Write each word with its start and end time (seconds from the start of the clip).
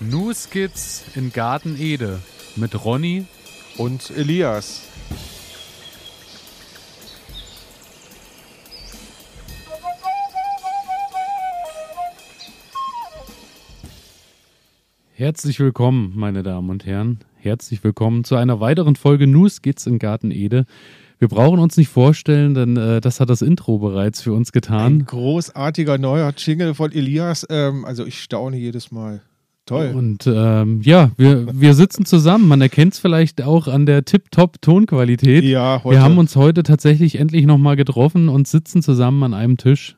New 0.00 0.32
Skits 0.32 1.06
in 1.16 1.32
Garten 1.32 1.76
Ede 1.76 2.20
mit 2.54 2.84
Ronny 2.84 3.26
und 3.78 4.10
Elias. 4.16 4.82
Herzlich 15.14 15.58
willkommen, 15.58 16.12
meine 16.14 16.44
Damen 16.44 16.70
und 16.70 16.86
Herren. 16.86 17.18
Herzlich 17.34 17.82
willkommen 17.82 18.22
zu 18.22 18.36
einer 18.36 18.60
weiteren 18.60 18.94
Folge 18.94 19.26
New 19.26 19.48
Skits 19.48 19.88
in 19.88 19.98
Garten 19.98 20.30
Ede. 20.30 20.64
Wir 21.18 21.26
brauchen 21.26 21.58
uns 21.58 21.76
nicht 21.76 21.88
vorstellen, 21.88 22.54
denn 22.54 22.76
äh, 22.76 23.00
das 23.00 23.18
hat 23.18 23.30
das 23.30 23.42
Intro 23.42 23.78
bereits 23.78 24.22
für 24.22 24.32
uns 24.32 24.52
getan. 24.52 24.98
Ein 24.98 25.06
großartiger 25.06 25.98
neuer 25.98 26.32
Jingle 26.36 26.74
von 26.74 26.92
Elias. 26.92 27.44
Ähm, 27.50 27.84
also 27.84 28.06
ich 28.06 28.22
staune 28.22 28.58
jedes 28.58 28.92
Mal. 28.92 29.22
Toll. 29.68 29.92
Und 29.94 30.26
ähm, 30.26 30.80
ja, 30.82 31.10
wir, 31.18 31.46
wir 31.52 31.74
sitzen 31.74 32.06
zusammen. 32.06 32.48
Man 32.48 32.62
erkennt 32.62 32.94
es 32.94 32.98
vielleicht 32.98 33.42
auch 33.42 33.68
an 33.68 33.84
der 33.84 34.02
Tip-Top-Tonqualität. 34.02 35.44
Ja, 35.44 35.82
heute. 35.84 35.96
Wir 35.96 36.02
haben 36.02 36.16
uns 36.16 36.36
heute 36.36 36.62
tatsächlich 36.62 37.18
endlich 37.18 37.44
nochmal 37.44 37.76
getroffen 37.76 38.30
und 38.30 38.48
sitzen 38.48 38.80
zusammen 38.80 39.22
an 39.24 39.34
einem 39.34 39.58
Tisch. 39.58 39.96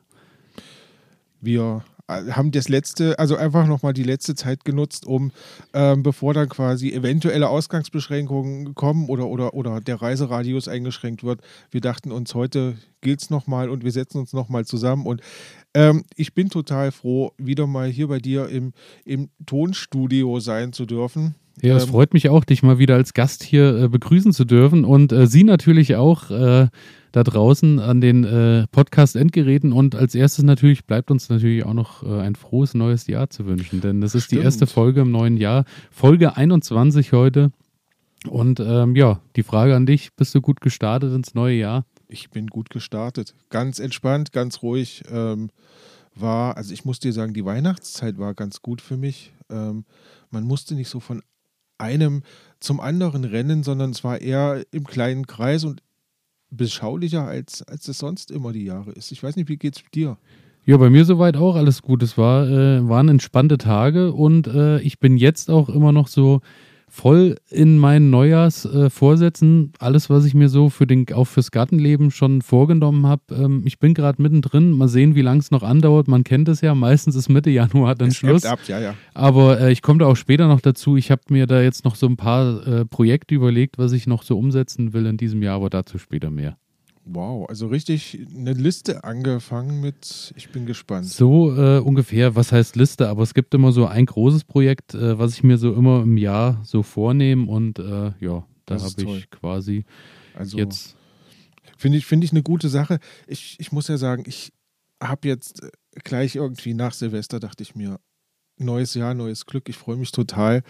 Wir 1.39 1.83
haben 2.11 2.51
das 2.51 2.69
letzte, 2.69 3.17
also 3.19 3.35
einfach 3.35 3.67
nochmal 3.67 3.93
die 3.93 4.03
letzte 4.03 4.35
Zeit 4.35 4.65
genutzt, 4.65 5.05
um, 5.05 5.31
ähm, 5.73 6.03
bevor 6.03 6.33
dann 6.33 6.49
quasi 6.49 6.91
eventuelle 6.91 7.49
Ausgangsbeschränkungen 7.49 8.75
kommen 8.75 9.09
oder, 9.09 9.27
oder, 9.27 9.53
oder 9.53 9.81
der 9.81 10.01
Reiseradius 10.01 10.67
eingeschränkt 10.67 11.23
wird, 11.23 11.41
wir 11.69 11.81
dachten 11.81 12.11
uns, 12.11 12.35
heute 12.35 12.77
gilt 13.01 13.21
es 13.21 13.29
nochmal 13.29 13.69
und 13.69 13.83
wir 13.83 13.91
setzen 13.91 14.19
uns 14.19 14.33
nochmal 14.33 14.65
zusammen 14.65 15.05
und 15.05 15.21
ähm, 15.73 16.03
ich 16.15 16.33
bin 16.33 16.49
total 16.49 16.91
froh, 16.91 17.31
wieder 17.37 17.67
mal 17.67 17.89
hier 17.89 18.07
bei 18.07 18.19
dir 18.19 18.49
im, 18.49 18.73
im 19.05 19.29
Tonstudio 19.45 20.39
sein 20.39 20.73
zu 20.73 20.85
dürfen. 20.85 21.35
Ja, 21.61 21.75
es 21.75 21.83
ähm, 21.83 21.89
freut 21.89 22.13
mich 22.13 22.29
auch, 22.29 22.43
dich 22.43 22.63
mal 22.63 22.79
wieder 22.79 22.95
als 22.95 23.13
Gast 23.13 23.43
hier 23.43 23.75
äh, 23.75 23.87
begrüßen 23.87 24.33
zu 24.33 24.45
dürfen 24.45 24.83
und 24.85 25.11
äh, 25.11 25.27
Sie 25.27 25.43
natürlich 25.43 25.95
auch 25.95 26.31
äh, 26.31 26.67
da 27.11 27.23
draußen 27.23 27.79
an 27.79 28.01
den 28.01 28.23
äh, 28.23 28.65
Podcast-Endgeräten. 28.71 29.73
Und 29.73 29.95
als 29.95 30.15
erstes 30.15 30.43
natürlich 30.43 30.85
bleibt 30.85 31.11
uns 31.11 31.29
natürlich 31.29 31.65
auch 31.65 31.73
noch 31.73 32.03
äh, 32.03 32.21
ein 32.21 32.35
frohes 32.35 32.73
neues 32.73 33.07
Jahr 33.07 33.29
zu 33.29 33.45
wünschen, 33.45 33.81
denn 33.81 34.01
das 34.01 34.15
ist 34.15 34.25
Stimmt. 34.25 34.41
die 34.41 34.45
erste 34.45 34.67
Folge 34.67 35.01
im 35.01 35.11
neuen 35.11 35.37
Jahr, 35.37 35.65
Folge 35.91 36.35
21 36.35 37.13
heute. 37.13 37.51
Und 38.27 38.59
ähm, 38.59 38.95
ja, 38.95 39.19
die 39.35 39.43
Frage 39.43 39.75
an 39.75 39.85
dich: 39.85 40.15
Bist 40.15 40.33
du 40.35 40.41
gut 40.41 40.61
gestartet 40.61 41.13
ins 41.13 41.33
neue 41.33 41.55
Jahr? 41.55 41.85
ich 42.11 42.29
bin 42.29 42.47
gut 42.47 42.69
gestartet. 42.69 43.35
Ganz 43.49 43.79
entspannt, 43.79 44.31
ganz 44.31 44.61
ruhig. 44.61 45.03
Ähm, 45.09 45.49
war, 46.13 46.57
also 46.57 46.73
ich 46.73 46.85
muss 46.85 46.99
dir 46.99 47.13
sagen, 47.13 47.33
die 47.33 47.45
Weihnachtszeit 47.45 48.17
war 48.17 48.33
ganz 48.33 48.61
gut 48.61 48.81
für 48.81 48.97
mich. 48.97 49.33
Ähm, 49.49 49.85
man 50.29 50.43
musste 50.43 50.75
nicht 50.75 50.89
so 50.89 50.99
von 50.99 51.23
einem 51.81 52.23
zum 52.59 52.79
anderen 52.79 53.23
rennen, 53.23 53.63
sondern 53.63 53.89
es 53.89 54.03
war 54.03 54.21
eher 54.21 54.63
im 54.71 54.85
kleinen 54.85 55.27
Kreis 55.27 55.63
und 55.63 55.81
beschaulicher, 56.51 57.25
als, 57.25 57.63
als 57.63 57.87
es 57.87 57.97
sonst 57.97 58.29
immer 58.29 58.51
die 58.51 58.65
Jahre 58.65 58.91
ist. 58.91 59.11
Ich 59.11 59.23
weiß 59.23 59.35
nicht, 59.35 59.49
wie 59.49 59.57
geht's 59.57 59.81
dir? 59.93 60.17
Ja, 60.65 60.77
bei 60.77 60.89
mir 60.89 61.05
soweit 61.05 61.37
auch 61.37 61.55
alles 61.55 61.81
gut. 61.81 62.03
Es 62.03 62.17
war, 62.17 62.47
äh, 62.47 62.87
waren 62.87 63.09
entspannte 63.09 63.57
Tage 63.57 64.13
und 64.13 64.47
äh, 64.47 64.79
ich 64.81 64.99
bin 64.99 65.17
jetzt 65.17 65.49
auch 65.49 65.69
immer 65.69 65.91
noch 65.91 66.07
so 66.07 66.41
voll 66.91 67.37
in 67.49 67.77
meinen 67.77 68.09
Neujahrsvorsätzen. 68.09 69.71
Äh, 69.73 69.83
Alles, 69.83 70.09
was 70.09 70.25
ich 70.25 70.33
mir 70.33 70.49
so 70.49 70.69
für 70.69 70.85
den, 70.85 71.05
auch 71.13 71.25
fürs 71.25 71.51
Gartenleben 71.51 72.11
schon 72.11 72.41
vorgenommen 72.41 73.07
habe. 73.07 73.23
Ähm, 73.31 73.63
ich 73.65 73.79
bin 73.79 73.93
gerade 73.93 74.21
mittendrin. 74.21 74.71
Mal 74.71 74.89
sehen, 74.89 75.15
wie 75.15 75.21
lange 75.21 75.39
es 75.39 75.51
noch 75.51 75.63
andauert. 75.63 76.09
Man 76.09 76.25
kennt 76.25 76.49
es 76.49 76.59
ja. 76.59 76.75
Meistens 76.75 77.15
ist 77.15 77.29
Mitte 77.29 77.49
Januar 77.49 77.95
dann 77.95 78.09
es 78.09 78.17
Schluss. 78.17 78.43
Ab, 78.43 78.59
ja, 78.67 78.79
ja. 78.79 78.95
Aber 79.13 79.61
äh, 79.61 79.71
ich 79.71 79.81
komme 79.81 79.99
da 79.99 80.05
auch 80.05 80.17
später 80.17 80.47
noch 80.47 80.59
dazu. 80.59 80.97
Ich 80.97 81.11
habe 81.11 81.21
mir 81.29 81.47
da 81.47 81.61
jetzt 81.61 81.85
noch 81.85 81.95
so 81.95 82.07
ein 82.07 82.17
paar 82.17 82.67
äh, 82.67 82.85
Projekte 82.85 83.35
überlegt, 83.35 83.77
was 83.77 83.93
ich 83.93 84.05
noch 84.05 84.23
so 84.23 84.37
umsetzen 84.37 84.93
will 84.93 85.05
in 85.05 85.15
diesem 85.15 85.41
Jahr, 85.41 85.55
aber 85.55 85.69
dazu 85.69 85.97
später 85.97 86.29
mehr. 86.29 86.57
Wow, 87.05 87.49
also 87.49 87.67
richtig 87.67 88.27
eine 88.35 88.53
Liste 88.53 89.03
angefangen 89.03 89.81
mit, 89.81 90.33
ich 90.35 90.49
bin 90.51 90.65
gespannt. 90.65 91.07
So 91.07 91.55
äh, 91.55 91.79
ungefähr, 91.79 92.35
was 92.35 92.51
heißt 92.51 92.75
Liste, 92.75 93.07
aber 93.07 93.23
es 93.23 93.33
gibt 93.33 93.53
immer 93.53 93.71
so 93.71 93.87
ein 93.87 94.05
großes 94.05 94.43
Projekt, 94.43 94.93
äh, 94.93 95.17
was 95.17 95.33
ich 95.33 95.43
mir 95.43 95.57
so 95.57 95.73
immer 95.73 96.03
im 96.03 96.17
Jahr 96.17 96.61
so 96.63 96.83
vornehme 96.83 97.49
und 97.49 97.79
äh, 97.79 98.11
ja, 98.19 98.45
da 98.65 98.79
habe 98.79 99.17
ich 99.17 99.29
quasi 99.31 99.85
also, 100.35 100.57
jetzt. 100.57 100.95
Finde 101.75 101.97
ich, 101.97 102.05
find 102.05 102.23
ich 102.23 102.31
eine 102.31 102.43
gute 102.43 102.69
Sache. 102.69 102.99
Ich, 103.25 103.55
ich 103.59 103.71
muss 103.71 103.87
ja 103.87 103.97
sagen, 103.97 104.23
ich 104.27 104.53
habe 105.01 105.27
jetzt 105.27 105.63
äh, 105.63 105.71
gleich 106.03 106.35
irgendwie 106.35 106.75
nach 106.75 106.93
Silvester 106.93 107.39
dachte 107.39 107.63
ich 107.63 107.75
mir, 107.75 107.99
neues 108.57 108.93
Jahr, 108.93 109.15
neues 109.15 109.47
Glück, 109.47 109.67
ich 109.69 109.77
freue 109.77 109.97
mich 109.97 110.11
total. 110.11 110.61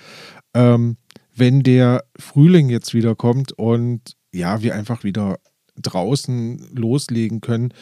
Ähm, 0.54 0.98
wenn 1.36 1.64
der 1.64 2.06
Frühling 2.18 2.70
jetzt 2.70 2.94
wieder 2.94 3.16
kommt 3.16 3.52
und 3.52 4.16
ja, 4.34 4.62
wir 4.62 4.76
einfach 4.76 5.04
wieder 5.04 5.38
draußen 5.76 6.70
loslegen 6.74 7.42
können, 7.42 7.74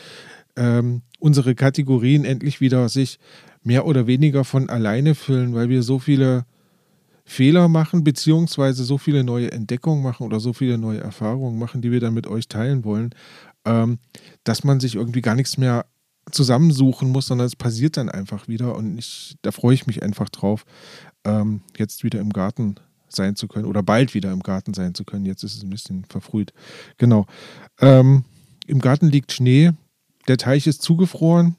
ähm, 0.56 1.02
unsere 1.20 1.56
Kategorien 1.56 2.26
endlich 2.26 2.62
wieder 2.62 2.90
sich 2.90 3.20
mehr 3.64 3.86
oder 3.86 4.08
weniger 4.08 4.44
von 4.44 4.70
alleine 4.70 5.16
füllen, 5.16 5.54
weil 5.54 5.70
wir 5.70 5.84
so 5.84 6.00
viele 6.00 6.46
Fehler 7.26 7.68
machen, 7.68 8.04
beziehungsweise 8.04 8.84
so 8.84 8.98
viele 8.98 9.24
neue 9.24 9.52
Entdeckungen 9.52 10.02
machen 10.02 10.26
oder 10.26 10.40
so 10.40 10.54
viele 10.54 10.78
neue 10.78 11.00
Erfahrungen 11.00 11.60
machen, 11.60 11.82
die 11.82 11.92
wir 11.92 12.00
dann 12.00 12.14
mit 12.14 12.26
euch 12.26 12.48
teilen 12.48 12.84
wollen, 12.84 13.14
ähm, 13.66 14.00
dass 14.44 14.64
man 14.64 14.80
sich 14.80 14.96
irgendwie 14.96 15.22
gar 15.22 15.36
nichts 15.36 15.58
mehr 15.58 15.86
zusammensuchen 16.32 17.10
muss, 17.12 17.28
sondern 17.28 17.48
es 17.48 17.56
passiert 17.56 17.98
dann 17.98 18.10
einfach 18.10 18.48
wieder 18.48 18.76
und 18.76 18.98
ich, 18.98 19.36
da 19.42 19.52
freue 19.52 19.74
ich 19.74 19.88
mich 19.88 20.04
einfach 20.04 20.30
drauf, 20.30 20.66
ähm, 21.24 21.62
jetzt 21.78 22.04
wieder 22.04 22.20
im 22.20 22.32
Garten 22.32 22.76
sein 23.10 23.36
zu 23.36 23.48
können 23.48 23.66
oder 23.66 23.84
bald 23.84 24.14
wieder 24.14 24.32
im 24.32 24.42
Garten 24.42 24.74
sein 24.74 24.94
zu 24.94 25.04
können. 25.04 25.26
Jetzt 25.26 25.44
ist 25.44 25.56
es 25.56 25.64
ein 25.64 25.70
bisschen 25.70 26.06
verfrüht. 26.06 26.54
Genau. 26.98 27.26
Ähm, 27.80 28.24
Im 28.68 28.80
Garten 28.80 29.08
liegt 29.08 29.32
Schnee, 29.32 29.72
der 30.28 30.38
Teich 30.38 30.68
ist 30.68 30.82
zugefroren, 30.82 31.56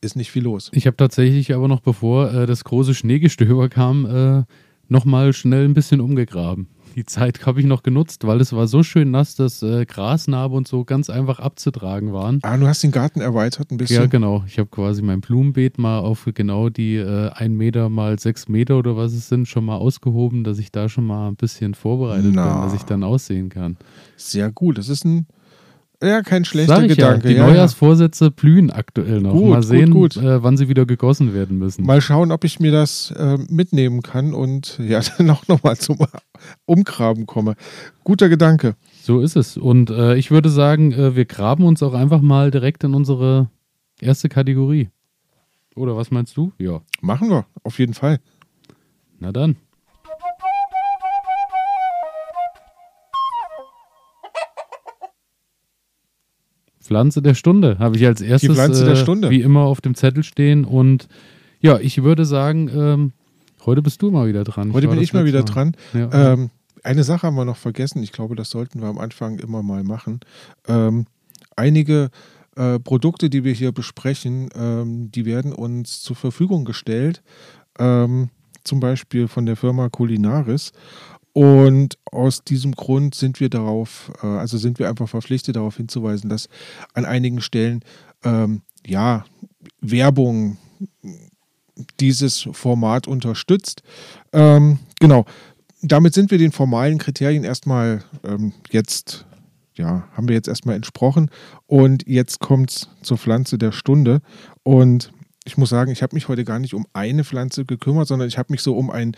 ist 0.00 0.16
nicht 0.16 0.30
viel 0.30 0.42
los. 0.42 0.70
Ich 0.74 0.86
habe 0.86 0.96
tatsächlich 0.96 1.54
aber 1.54 1.68
noch, 1.68 1.80
bevor 1.80 2.32
äh, 2.32 2.46
das 2.46 2.64
große 2.64 2.94
Schneegestöber 2.94 3.68
kam, 3.68 4.06
äh, 4.06 4.44
nochmal 4.88 5.32
schnell 5.32 5.64
ein 5.64 5.74
bisschen 5.74 6.00
umgegraben 6.00 6.68
die 6.94 7.04
Zeit 7.04 7.44
habe 7.46 7.60
ich 7.60 7.66
noch 7.66 7.82
genutzt, 7.82 8.26
weil 8.26 8.40
es 8.40 8.52
war 8.52 8.66
so 8.66 8.82
schön 8.82 9.10
nass, 9.10 9.34
dass 9.34 9.62
äh, 9.62 9.84
Grasnarbe 9.84 10.54
und 10.54 10.68
so 10.68 10.84
ganz 10.84 11.10
einfach 11.10 11.40
abzutragen 11.40 12.12
waren. 12.12 12.40
Ah, 12.42 12.56
du 12.56 12.66
hast 12.66 12.82
den 12.82 12.92
Garten 12.92 13.20
erweitert 13.20 13.70
ein 13.70 13.76
bisschen? 13.76 14.02
Ja, 14.02 14.06
genau. 14.06 14.44
Ich 14.46 14.58
habe 14.58 14.68
quasi 14.68 15.02
mein 15.02 15.20
Blumenbeet 15.20 15.78
mal 15.78 15.98
auf 15.98 16.28
genau 16.34 16.68
die 16.68 16.96
äh, 16.96 17.30
1 17.30 17.56
Meter 17.56 17.88
mal 17.88 18.18
6 18.18 18.48
Meter 18.48 18.78
oder 18.78 18.96
was 18.96 19.12
es 19.12 19.28
sind 19.28 19.48
schon 19.48 19.64
mal 19.64 19.76
ausgehoben, 19.76 20.44
dass 20.44 20.58
ich 20.58 20.72
da 20.72 20.88
schon 20.88 21.06
mal 21.06 21.28
ein 21.28 21.36
bisschen 21.36 21.74
vorbereitet 21.74 22.32
Na. 22.32 22.52
bin, 22.52 22.62
dass 22.62 22.74
ich 22.74 22.82
dann 22.82 23.02
aussehen 23.02 23.48
kann. 23.48 23.76
Sehr 24.16 24.50
gut. 24.50 24.78
Das 24.78 24.88
ist 24.88 25.04
ein 25.04 25.26
ja, 26.02 26.22
kein 26.22 26.44
schlechter 26.44 26.86
Gedanke. 26.86 27.28
Ja, 27.28 27.34
die 27.34 27.36
ja, 27.38 27.46
Neujahrsvorsätze 27.46 28.30
blühen 28.30 28.70
aktuell 28.70 29.20
noch. 29.20 29.32
Gut, 29.32 29.50
Mal 29.50 29.62
sehen, 29.62 29.90
gut, 29.90 30.14
gut. 30.14 30.22
Äh, 30.22 30.42
wann 30.42 30.56
sie 30.56 30.68
wieder 30.68 30.86
gegossen 30.86 31.34
werden 31.34 31.58
müssen. 31.58 31.84
Mal 31.84 32.00
schauen, 32.00 32.32
ob 32.32 32.44
ich 32.44 32.60
mir 32.60 32.72
das 32.72 33.12
äh, 33.12 33.38
mitnehmen 33.48 34.02
kann 34.02 34.34
und 34.34 34.78
ja, 34.78 35.00
dann 35.18 35.30
auch 35.30 35.46
nochmal 35.48 35.76
zum 35.76 35.98
Umgraben 36.64 37.26
komme. 37.26 37.54
Guter 38.04 38.28
Gedanke. 38.28 38.74
So 39.02 39.20
ist 39.20 39.36
es. 39.36 39.56
Und 39.56 39.90
äh, 39.90 40.16
ich 40.16 40.30
würde 40.30 40.50
sagen, 40.50 40.92
äh, 40.92 41.16
wir 41.16 41.24
graben 41.24 41.64
uns 41.64 41.82
auch 41.82 41.94
einfach 41.94 42.20
mal 42.20 42.50
direkt 42.50 42.84
in 42.84 42.94
unsere 42.94 43.48
erste 44.00 44.28
Kategorie. 44.28 44.88
Oder 45.74 45.96
was 45.96 46.10
meinst 46.10 46.36
du? 46.36 46.52
Ja. 46.58 46.82
Machen 47.00 47.30
wir, 47.30 47.46
auf 47.62 47.78
jeden 47.78 47.94
Fall. 47.94 48.20
Na 49.18 49.32
dann. 49.32 49.56
Pflanze 56.82 57.22
der 57.22 57.34
Stunde 57.34 57.78
habe 57.78 57.96
ich 57.96 58.06
als 58.06 58.20
erstes 58.20 58.48
Die 58.50 58.54
Pflanze 58.54 58.84
der 58.84 58.94
äh, 58.94 58.96
Stunde. 58.96 59.30
wie 59.30 59.40
immer 59.40 59.60
auf 59.60 59.80
dem 59.80 59.94
Zettel 59.94 60.22
stehen. 60.22 60.64
Und 60.64 61.08
ja, 61.60 61.78
ich 61.78 62.02
würde 62.02 62.24
sagen, 62.24 62.68
ähm, 62.74 63.12
heute 63.64 63.82
bist 63.82 64.02
du 64.02 64.10
mal 64.10 64.28
wieder 64.28 64.44
dran. 64.44 64.72
Heute 64.72 64.86
ich 64.86 64.90
bin 64.90 65.00
ich 65.00 65.12
mal 65.12 65.24
wieder 65.24 65.40
mal. 65.40 65.44
dran. 65.44 65.76
Ja. 65.94 66.32
Ähm, 66.32 66.50
eine 66.82 67.04
Sache 67.04 67.26
haben 67.26 67.36
wir 67.36 67.44
noch 67.44 67.56
vergessen. 67.56 68.02
Ich 68.02 68.12
glaube, 68.12 68.34
das 68.34 68.50
sollten 68.50 68.80
wir 68.80 68.88
am 68.88 68.98
Anfang 68.98 69.38
immer 69.38 69.62
mal 69.62 69.84
machen. 69.84 70.20
Ähm, 70.66 71.06
einige 71.56 72.10
äh, 72.56 72.78
Produkte, 72.78 73.30
die 73.30 73.44
wir 73.44 73.52
hier 73.52 73.72
besprechen, 73.72 74.48
ähm, 74.54 75.10
die 75.12 75.24
werden 75.24 75.52
uns 75.52 76.02
zur 76.02 76.16
Verfügung 76.16 76.64
gestellt. 76.64 77.22
Ähm, 77.78 78.30
zum 78.64 78.80
Beispiel 78.80 79.28
von 79.28 79.46
der 79.46 79.56
Firma 79.56 79.88
Culinaris. 79.88 80.72
Und 81.32 81.96
aus 82.10 82.44
diesem 82.44 82.72
Grund 82.72 83.14
sind 83.14 83.40
wir 83.40 83.48
darauf, 83.48 84.12
äh, 84.22 84.26
also 84.26 84.58
sind 84.58 84.78
wir 84.78 84.88
einfach 84.88 85.08
verpflichtet, 85.08 85.56
darauf 85.56 85.76
hinzuweisen, 85.76 86.28
dass 86.28 86.48
an 86.92 87.04
einigen 87.04 87.40
Stellen 87.40 87.84
ähm, 88.22 88.62
ja 88.86 89.24
Werbung 89.80 90.58
dieses 92.00 92.48
Format 92.52 93.06
unterstützt. 93.06 93.82
Ähm, 94.32 94.78
genau. 95.00 95.24
Damit 95.80 96.14
sind 96.14 96.30
wir 96.30 96.38
den 96.38 96.52
formalen 96.52 96.98
Kriterien 96.98 97.44
erstmal 97.44 98.04
ähm, 98.24 98.52
jetzt, 98.70 99.26
ja, 99.74 100.06
haben 100.12 100.28
wir 100.28 100.36
jetzt 100.36 100.48
erstmal 100.48 100.76
entsprochen. 100.76 101.30
Und 101.66 102.06
jetzt 102.06 102.38
kommt 102.38 102.70
es 102.70 102.88
zur 103.02 103.18
Pflanze 103.18 103.58
der 103.58 103.72
Stunde. 103.72 104.20
Und 104.62 105.12
ich 105.44 105.56
muss 105.56 105.70
sagen, 105.70 105.90
ich 105.90 106.02
habe 106.02 106.14
mich 106.14 106.28
heute 106.28 106.44
gar 106.44 106.58
nicht 106.58 106.74
um 106.74 106.86
eine 106.92 107.24
Pflanze 107.24 107.64
gekümmert, 107.64 108.06
sondern 108.06 108.28
ich 108.28 108.38
habe 108.38 108.52
mich 108.52 108.62
so 108.62 108.76
um 108.76 108.90
ein, 108.90 109.16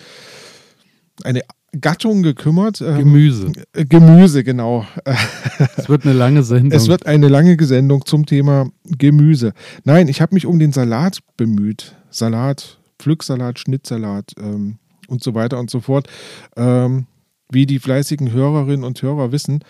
eine 1.22 1.42
Gattung 1.80 2.22
gekümmert. 2.22 2.80
Ähm, 2.80 2.98
Gemüse. 2.98 3.52
Äh, 3.72 3.84
Gemüse, 3.84 4.44
genau. 4.44 4.86
Es 5.76 5.88
wird 5.88 6.04
eine 6.04 6.14
lange 6.14 6.42
Sendung. 6.42 6.72
Es 6.72 6.88
wird 6.88 7.06
eine 7.06 7.28
lange 7.28 7.62
Sendung 7.64 8.04
zum 8.06 8.26
Thema 8.26 8.68
Gemüse. 8.84 9.52
Nein, 9.84 10.08
ich 10.08 10.20
habe 10.20 10.34
mich 10.34 10.46
um 10.46 10.58
den 10.58 10.72
Salat 10.72 11.18
bemüht. 11.36 11.96
Salat, 12.10 12.78
Pflücksalat, 12.98 13.58
Schnittsalat 13.58 14.32
ähm, 14.38 14.78
und 15.08 15.22
so 15.22 15.34
weiter 15.34 15.58
und 15.58 15.70
so 15.70 15.80
fort. 15.80 16.08
Ähm, 16.56 17.06
wie 17.50 17.66
die 17.66 17.78
fleißigen 17.78 18.32
Hörerinnen 18.32 18.84
und 18.84 19.00
Hörer 19.02 19.32
wissen, 19.32 19.60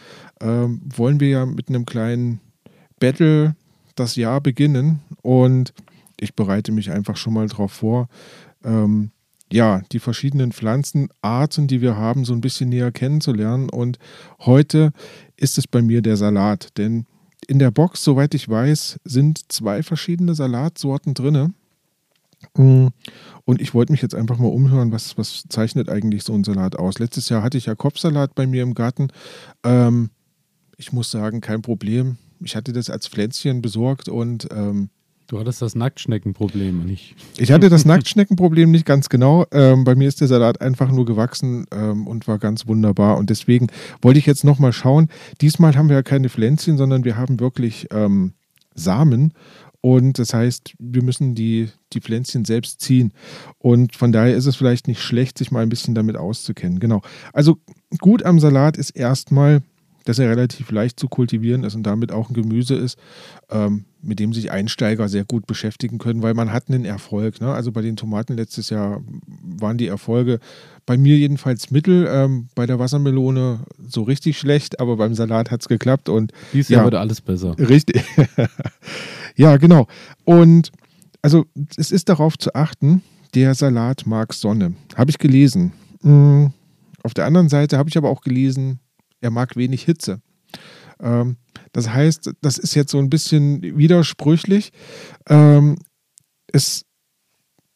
ähm, 0.41 0.81
wollen 0.85 1.21
wir 1.21 1.29
ja 1.29 1.47
mit 1.47 1.69
einem 1.69 1.87
kleinen 1.87 2.41
Battle 3.01 3.57
das 3.95 4.17
Jahr 4.17 4.41
beginnen 4.41 5.01
und 5.23 5.73
ich 6.19 6.35
bereite 6.35 6.73
mich 6.73 6.91
einfach 6.91 7.17
schon 7.17 7.35
mal 7.35 7.49
darauf 7.49 7.73
vor, 7.73 8.09
ähm, 8.65 9.11
ja, 9.53 9.83
die 9.93 9.99
verschiedenen 9.99 10.53
Pflanzenarten, 10.53 11.67
die 11.67 11.81
wir 11.81 11.97
haben, 11.97 12.25
so 12.25 12.33
ein 12.33 12.41
bisschen 12.41 12.71
näher 12.71 12.93
kennenzulernen. 12.93 13.69
Und 13.69 13.99
heute 14.41 14.93
ist 15.37 15.59
es 15.59 15.67
bei 15.67 15.83
mir 15.83 16.03
der 16.03 16.17
Salat, 16.17 16.77
denn 16.79 17.07
in 17.47 17.59
der 17.59 17.71
Box, 17.71 18.03
soweit 18.03 18.35
ich 18.35 18.49
weiß, 18.49 19.01
sind 19.05 19.53
zwei 19.53 19.83
verschiedene 19.83 20.35
Salatsorten 20.35 21.15
drin. 21.15 21.55
Mm, 22.57 22.89
und 23.45 23.61
ich 23.61 23.75
wollte 23.75 23.93
mich 23.93 24.03
jetzt 24.03 24.15
einfach 24.15 24.39
mal 24.39 24.49
umhören, 24.49 24.93
was, 24.93 25.19
was 25.19 25.45
zeichnet 25.49 25.89
eigentlich 25.89 26.23
so 26.25 26.35
ein 26.35 26.45
Salat 26.45 26.77
aus. 26.77 26.99
Letztes 26.99 27.29
Jahr 27.29 27.43
hatte 27.43 27.59
ich 27.59 27.67
ja 27.67 27.75
Kopfsalat 27.75 28.35
bei 28.35 28.47
mir 28.47 28.63
im 28.63 28.75
Garten. 28.75 29.09
Ähm, 29.63 30.11
ich 30.77 30.93
muss 30.93 31.11
sagen, 31.11 31.41
kein 31.41 31.63
Problem. 31.63 32.17
Ich 32.41 32.57
hatte 32.57 32.73
das 32.73 32.91
als 32.91 33.09
Pflänzchen 33.09 33.63
besorgt 33.63 34.09
und 34.09 34.49
ähm, 34.51 34.91
Du 35.27 35.39
hattest 35.39 35.63
das 35.63 35.75
Nacktschneckenproblem 35.75 36.85
nicht. 36.85 37.17
Ich 37.39 37.51
hatte 37.51 37.71
das 37.71 37.85
Nacktschneckenproblem 37.87 38.71
nicht 38.71 38.85
ganz 38.85 39.09
genau. 39.09 39.47
Ähm, 39.53 39.85
bei 39.85 39.95
mir 39.95 40.07
ist 40.07 40.21
der 40.21 40.29
Salat 40.29 40.61
einfach 40.61 40.91
nur 40.93 41.07
gewachsen 41.07 41.67
ähm, 41.73 42.07
und 42.07 42.29
war 42.29 42.39
ganz 42.39 42.67
wunderbar. 42.67 43.17
Und 43.17 43.31
deswegen 43.31 43.69
wollte 44.03 44.19
ich 44.19 44.27
jetzt 44.27 44.45
nochmal 44.45 44.73
schauen. 44.73 45.09
Diesmal 45.41 45.77
haben 45.77 45.89
wir 45.89 45.97
ja 45.97 46.03
keine 46.03 46.29
Pflänzchen, 46.29 46.77
sondern 46.77 47.05
wir 47.05 47.17
haben 47.17 47.41
wirklich 47.41 47.87
ähm, 47.91 48.35
Samen. 48.75 49.33
Und 49.81 50.19
das 50.19 50.33
heißt, 50.33 50.75
wir 50.79 51.03
müssen 51.03 51.35
die, 51.35 51.69
die 51.93 52.01
Pflänzchen 52.01 52.45
selbst 52.45 52.81
ziehen. 52.81 53.13
Und 53.59 53.95
von 53.95 54.13
daher 54.13 54.35
ist 54.35 54.47
es 54.47 54.57
vielleicht 54.57 54.89
nicht 54.89 55.03
schlecht, 55.03 55.37
sich 55.39 55.51
mal 55.51 55.63
ein 55.63 55.69
bisschen 55.69 55.95
damit 55.95 56.17
auszukennen. 56.17 56.81
Genau. 56.81 57.03
Also 57.33 57.59
gut 57.99 58.25
am 58.25 58.41
Salat 58.41 58.77
ist 58.77 58.91
erstmal, 58.91 59.63
dass 60.05 60.19
er 60.19 60.29
relativ 60.29 60.71
leicht 60.71 61.01
zu 61.01 61.09
kultivieren 61.09 61.65
ist 61.65 61.75
und 61.75 61.83
damit 61.83 62.13
auch 62.13 62.31
ein 62.31 62.35
Gemüse 62.35 62.75
ist, 62.75 62.99
ähm, 63.51 63.85
mit 64.03 64.19
dem 64.19 64.33
sich 64.33 64.51
Einsteiger 64.53 65.09
sehr 65.09 65.25
gut 65.25 65.47
beschäftigen 65.47 65.99
können, 65.99 66.23
weil 66.23 66.35
man 66.35 66.53
hat 66.53 66.69
einen 66.69 66.85
Erfolg. 66.85 67.41
Ne? 67.41 67.53
Also 67.53 67.73
bei 67.73 67.83
den 67.83 67.97
Tomaten 67.97 68.35
letztes 68.35 68.71
Jahr 68.71 69.03
waren 69.43 69.79
die 69.79 69.87
Erfolge 69.87 70.41
bei 70.87 70.97
mir 70.99 71.17
jedenfalls 71.17 71.71
mittel, 71.71 72.07
ähm, 72.11 72.49
bei 72.55 72.67
der 72.67 72.79
Wassermelone 72.79 73.61
so 73.87 74.03
richtig 74.03 74.39
schlecht, 74.39 74.81
aber 74.81 74.97
beim 74.97 75.15
Salat 75.15 75.51
hat 75.51 75.63
es 75.63 75.69
geklappt 75.69 76.09
und 76.09 76.33
dieses 76.53 76.69
Jahr 76.69 76.83
ja, 76.83 76.85
wird 76.85 76.95
alles 76.95 77.21
besser. 77.21 77.59
Richtig. 77.59 78.05
ja, 79.37 79.57
genau. 79.57 79.87
Und 80.25 80.71
also 81.23 81.47
es 81.77 81.91
ist 81.91 82.11
darauf 82.11 82.37
zu 82.37 82.55
achten, 82.55 83.03
der 83.35 83.55
Salat 83.55 84.07
mag 84.07 84.35
Sonne. 84.35 84.75
Habe 84.95 85.11
ich 85.11 85.19
gelesen. 85.19 85.73
Hm, 86.03 86.53
auf 87.03 87.15
der 87.15 87.25
anderen 87.25 87.49
Seite 87.49 87.79
habe 87.79 87.89
ich 87.89 87.97
aber 87.97 88.11
auch 88.11 88.21
gelesen, 88.21 88.79
er 89.25 89.31
mag 89.31 89.57
wenig 89.57 89.83
Hitze. 89.83 90.21
Ähm, 91.01 91.37
das 91.73 91.89
heißt, 91.89 92.33
das 92.43 92.59
ist 92.59 92.75
jetzt 92.75 92.93
so 92.93 92.99
ein 92.99 93.11
bisschen 93.11 93.63
widersprüchlich. 93.63 94.71
Ähm, 95.29 95.77
es 96.53 96.85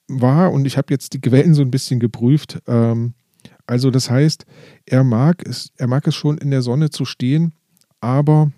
war, 0.06 0.52
und 0.52 0.66
ich 0.66 0.76
habe 0.76 0.92
jetzt 0.92 1.14
die 1.14 1.20
Quellen 1.20 1.54
so 1.54 1.62
ein 1.62 1.70
bisschen 1.70 2.00
geprüft, 2.00 2.60
ähm, 2.66 3.14
also 3.66 3.90
das 3.90 4.10
heißt, 4.10 4.46
er 4.86 5.04
mag, 5.04 5.46
es, 5.46 5.72
er 5.76 5.88
mag 5.88 6.06
es 6.06 6.14
schon 6.14 6.38
in 6.38 6.50
der 6.50 6.62
Sonne 6.62 6.90
zu 6.90 7.04
stehen, 7.04 7.52
aber 8.00 8.50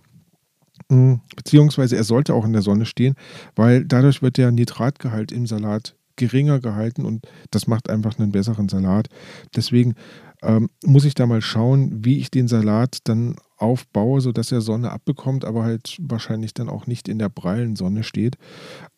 hm, 0.89 1.21
beziehungsweise 1.37 1.97
er 1.97 2.05
sollte 2.05 2.35
auch 2.35 2.45
in 2.45 2.53
der 2.53 2.63
Sonne 2.63 2.87
stehen, 2.87 3.15
weil 3.57 3.85
dadurch 3.85 4.23
wird 4.23 4.37
der 4.37 4.53
Nitratgehalt 4.53 5.33
im 5.33 5.47
Salat 5.47 5.97
geringer 6.17 6.61
gehalten 6.61 7.05
und 7.05 7.27
das 7.51 7.67
macht 7.67 7.89
einfach 7.89 8.19
einen 8.19 8.31
besseren 8.31 8.69
Salat. 8.69 9.09
Deswegen 9.57 9.95
ähm, 10.43 10.71
muss 10.85 11.05
ich 11.05 11.15
da 11.15 11.27
mal 11.27 11.43
schauen, 11.43 12.05
wie 12.05 12.19
ich 12.19 12.31
den 12.31 12.49
Salat 12.49 12.99
dann 13.05 13.37
aufbaue, 13.57 14.21
sodass 14.21 14.53
er 14.53 14.61
Sonne 14.61 14.91
abbekommt, 14.91 15.45
aber 15.45 15.65
halt 15.65 15.99
wahrscheinlich 16.01 16.55
dann 16.55 16.69
auch 16.69 16.87
nicht 16.87 17.09
in 17.09 17.19
der 17.19 17.29
prallen 17.29 17.77
Sonne 17.77 18.03
steht. 18.03 18.37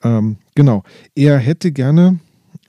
Ähm, 0.02 0.36
genau. 0.54 0.84
Er 1.14 1.38
hätte 1.38 1.72
gerne 1.72 2.20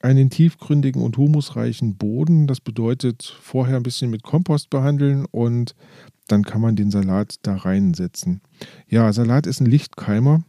einen 0.01 0.29
tiefgründigen 0.29 1.01
und 1.01 1.17
humusreichen 1.17 1.95
Boden. 1.95 2.47
Das 2.47 2.59
bedeutet, 2.59 3.37
vorher 3.41 3.77
ein 3.77 3.83
bisschen 3.83 4.09
mit 4.09 4.23
Kompost 4.23 4.69
behandeln 4.69 5.25
und 5.31 5.75
dann 6.27 6.43
kann 6.43 6.61
man 6.61 6.75
den 6.75 6.91
Salat 6.91 7.35
da 7.43 7.55
reinsetzen. 7.55 8.41
Ja, 8.87 9.11
Salat 9.13 9.45
ist 9.45 9.61
ein 9.61 9.65
Lichtkeimer. 9.65 10.43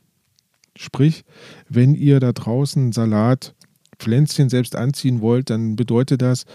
Sprich, 0.76 1.24
wenn 1.68 1.94
ihr 1.94 2.20
da 2.20 2.32
draußen 2.32 2.92
Salat 2.92 3.54
Pflänzchen 3.98 4.48
selbst 4.48 4.74
anziehen 4.74 5.20
wollt, 5.20 5.50
dann 5.50 5.76
bedeutet 5.76 6.20
das, 6.20 6.46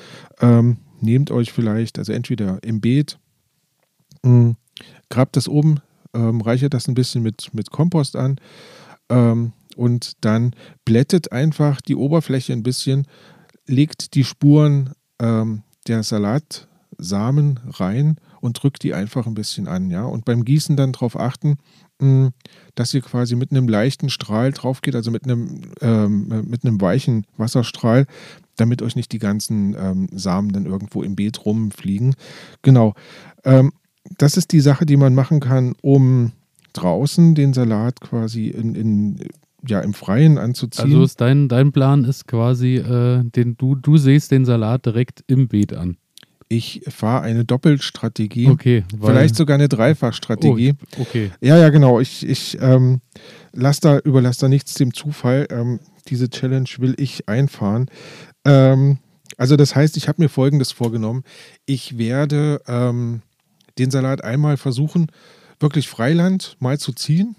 ähm, 0.42 0.78
nehmt 1.02 1.32
euch 1.32 1.52
vielleicht, 1.52 1.98
also 2.00 2.14
entweder 2.14 2.62
im 2.64 2.82
Beet, 2.82 3.20
mm, 4.24 4.52
grabt 5.10 5.36
das 5.36 5.48
oben, 5.48 5.82
ähm, 6.14 6.42
reichert 6.42 6.74
das 6.74 6.88
ein 6.88 6.94
bisschen 6.94 7.22
mit, 7.24 7.54
mit 7.54 7.72
Kompost 7.72 8.16
an 8.16 8.38
ähm, 9.10 9.54
und 9.76 10.14
dann 10.22 10.56
blättet 10.86 11.32
einfach 11.32 11.82
die 11.82 11.96
Oberfläche 11.96 12.54
ein 12.54 12.64
bisschen, 12.64 13.08
legt 13.66 14.16
die 14.16 14.24
Spuren 14.24 14.94
ähm, 15.20 15.64
der 15.88 16.04
Salatsamen 16.04 17.60
rein 17.72 18.18
und 18.42 18.62
drückt 18.62 18.84
die 18.84 18.94
einfach 18.94 19.28
ein 19.28 19.34
bisschen 19.34 19.68
an. 19.68 19.90
Ja? 19.90 20.04
Und 20.04 20.26
beim 20.26 20.46
Gießen 20.46 20.76
dann 20.76 20.94
darauf 20.94 21.20
achten, 21.20 21.58
mh, 22.00 22.32
dass 22.76 22.94
ihr 22.94 23.02
quasi 23.02 23.36
mit 23.36 23.52
einem 23.52 23.68
leichten 23.68 24.10
Strahl 24.10 24.52
drauf 24.52 24.82
geht, 24.82 24.96
also 24.96 25.12
mit 25.12 25.26
einem, 25.26 25.62
ähm, 25.82 26.46
mit 26.48 26.66
einem 26.66 26.82
weichen 26.82 27.26
Wasserstrahl, 27.38 28.06
damit 28.60 28.82
euch 28.82 28.96
nicht 28.96 29.12
die 29.12 29.20
ganzen 29.20 29.76
ähm, 29.80 30.08
Samen 30.12 30.52
dann 30.52 30.66
irgendwo 30.66 31.04
im 31.04 31.16
Beet 31.16 31.46
rumfliegen. 31.46 32.16
Genau. 32.62 32.94
Ähm, 33.44 33.72
das 34.18 34.38
ist 34.38 34.52
die 34.52 34.62
Sache, 34.62 34.86
die 34.86 34.98
man 34.98 35.14
machen 35.14 35.40
kann, 35.40 35.76
um 35.82 36.32
draußen 36.74 37.36
den 37.36 37.54
Salat 37.54 38.00
quasi 38.02 38.48
in, 38.48 38.76
in 38.76 39.20
ja, 39.68 39.82
im 39.82 39.94
Freien 39.94 40.38
anzuziehen. 40.38 40.86
Also 40.86 41.04
ist 41.04 41.20
dein, 41.20 41.50
dein 41.50 41.72
Plan 41.72 42.06
ist 42.06 42.28
quasi, 42.28 42.76
äh, 42.76 43.24
den, 43.24 43.58
du, 43.58 43.76
du 43.76 43.98
siehst 43.98 44.32
den 44.32 44.46
Salat 44.46 44.86
direkt 44.86 45.24
im 45.28 45.48
Beet 45.48 45.74
an. 45.74 45.98
Ich 46.48 46.82
fahre 46.88 47.22
eine 47.24 47.46
Doppelstrategie. 47.46 48.48
Okay. 48.48 48.84
Vielleicht 49.00 49.36
sogar 49.36 49.56
eine 49.56 49.70
Dreifachstrategie. 49.70 50.74
Oh, 50.98 51.02
okay. 51.02 51.32
Ja, 51.42 51.58
ja, 51.58 51.70
genau. 51.70 52.00
Ich, 52.00 52.28
ich 52.28 52.58
ähm, 52.60 53.02
lass 53.54 53.82
da, 53.82 54.00
überlasse 54.00 54.42
da 54.42 54.48
nichts 54.48 54.74
dem 54.74 54.94
Zufall. 54.94 55.46
Ähm, 55.52 55.80
diese 56.08 56.30
Challenge 56.30 56.70
will 56.80 56.96
ich 56.98 57.30
einfahren. 57.30 57.86
Ähm, 58.50 58.98
also 59.38 59.56
das 59.56 59.76
heißt, 59.76 59.96
ich 59.96 60.08
habe 60.08 60.22
mir 60.22 60.30
Folgendes 60.30 60.72
vorgenommen. 60.72 61.24
Ich 61.66 61.98
werde 61.98 62.62
ähm, 62.68 63.22
den 63.78 63.92
Salat 63.92 64.24
einmal 64.24 64.58
versuchen, 64.58 65.08
wirklich 65.60 65.88
Freiland 65.88 66.58
mal 66.60 66.80
zu 66.80 66.92
ziehen. 66.92 67.36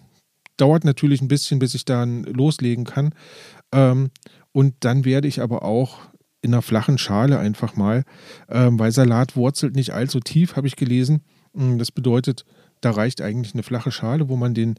Dauert 0.57 0.85
natürlich 0.85 1.21
ein 1.21 1.29
bisschen, 1.29 1.59
bis 1.59 1.75
ich 1.75 1.85
dann 1.85 2.23
loslegen 2.25 2.85
kann. 2.85 3.14
Ähm, 3.73 4.11
und 4.52 4.75
dann 4.81 5.05
werde 5.05 5.29
ich 5.29 5.43
aber 5.43 5.62
auch 5.62 5.99
in 6.43 6.55
einer 6.55 6.62
flachen 6.62 6.97
Schale 6.97 7.38
einfach 7.38 7.76
mal, 7.76 8.05
ähm, 8.49 8.79
weil 8.79 8.93
Salat 8.93 9.37
wurzelt 9.37 9.75
nicht 9.75 9.93
allzu 9.93 10.21
tief, 10.21 10.57
habe 10.57 10.67
ich 10.67 10.76
gelesen. 10.76 11.23
Mm, 11.52 11.76
das 11.76 11.90
bedeutet, 11.90 12.47
da 12.81 12.93
reicht 12.93 13.21
eigentlich 13.21 13.52
eine 13.52 13.62
flache 13.62 13.90
Schale, 13.90 14.29
wo 14.29 14.37
man 14.37 14.55
den, 14.55 14.76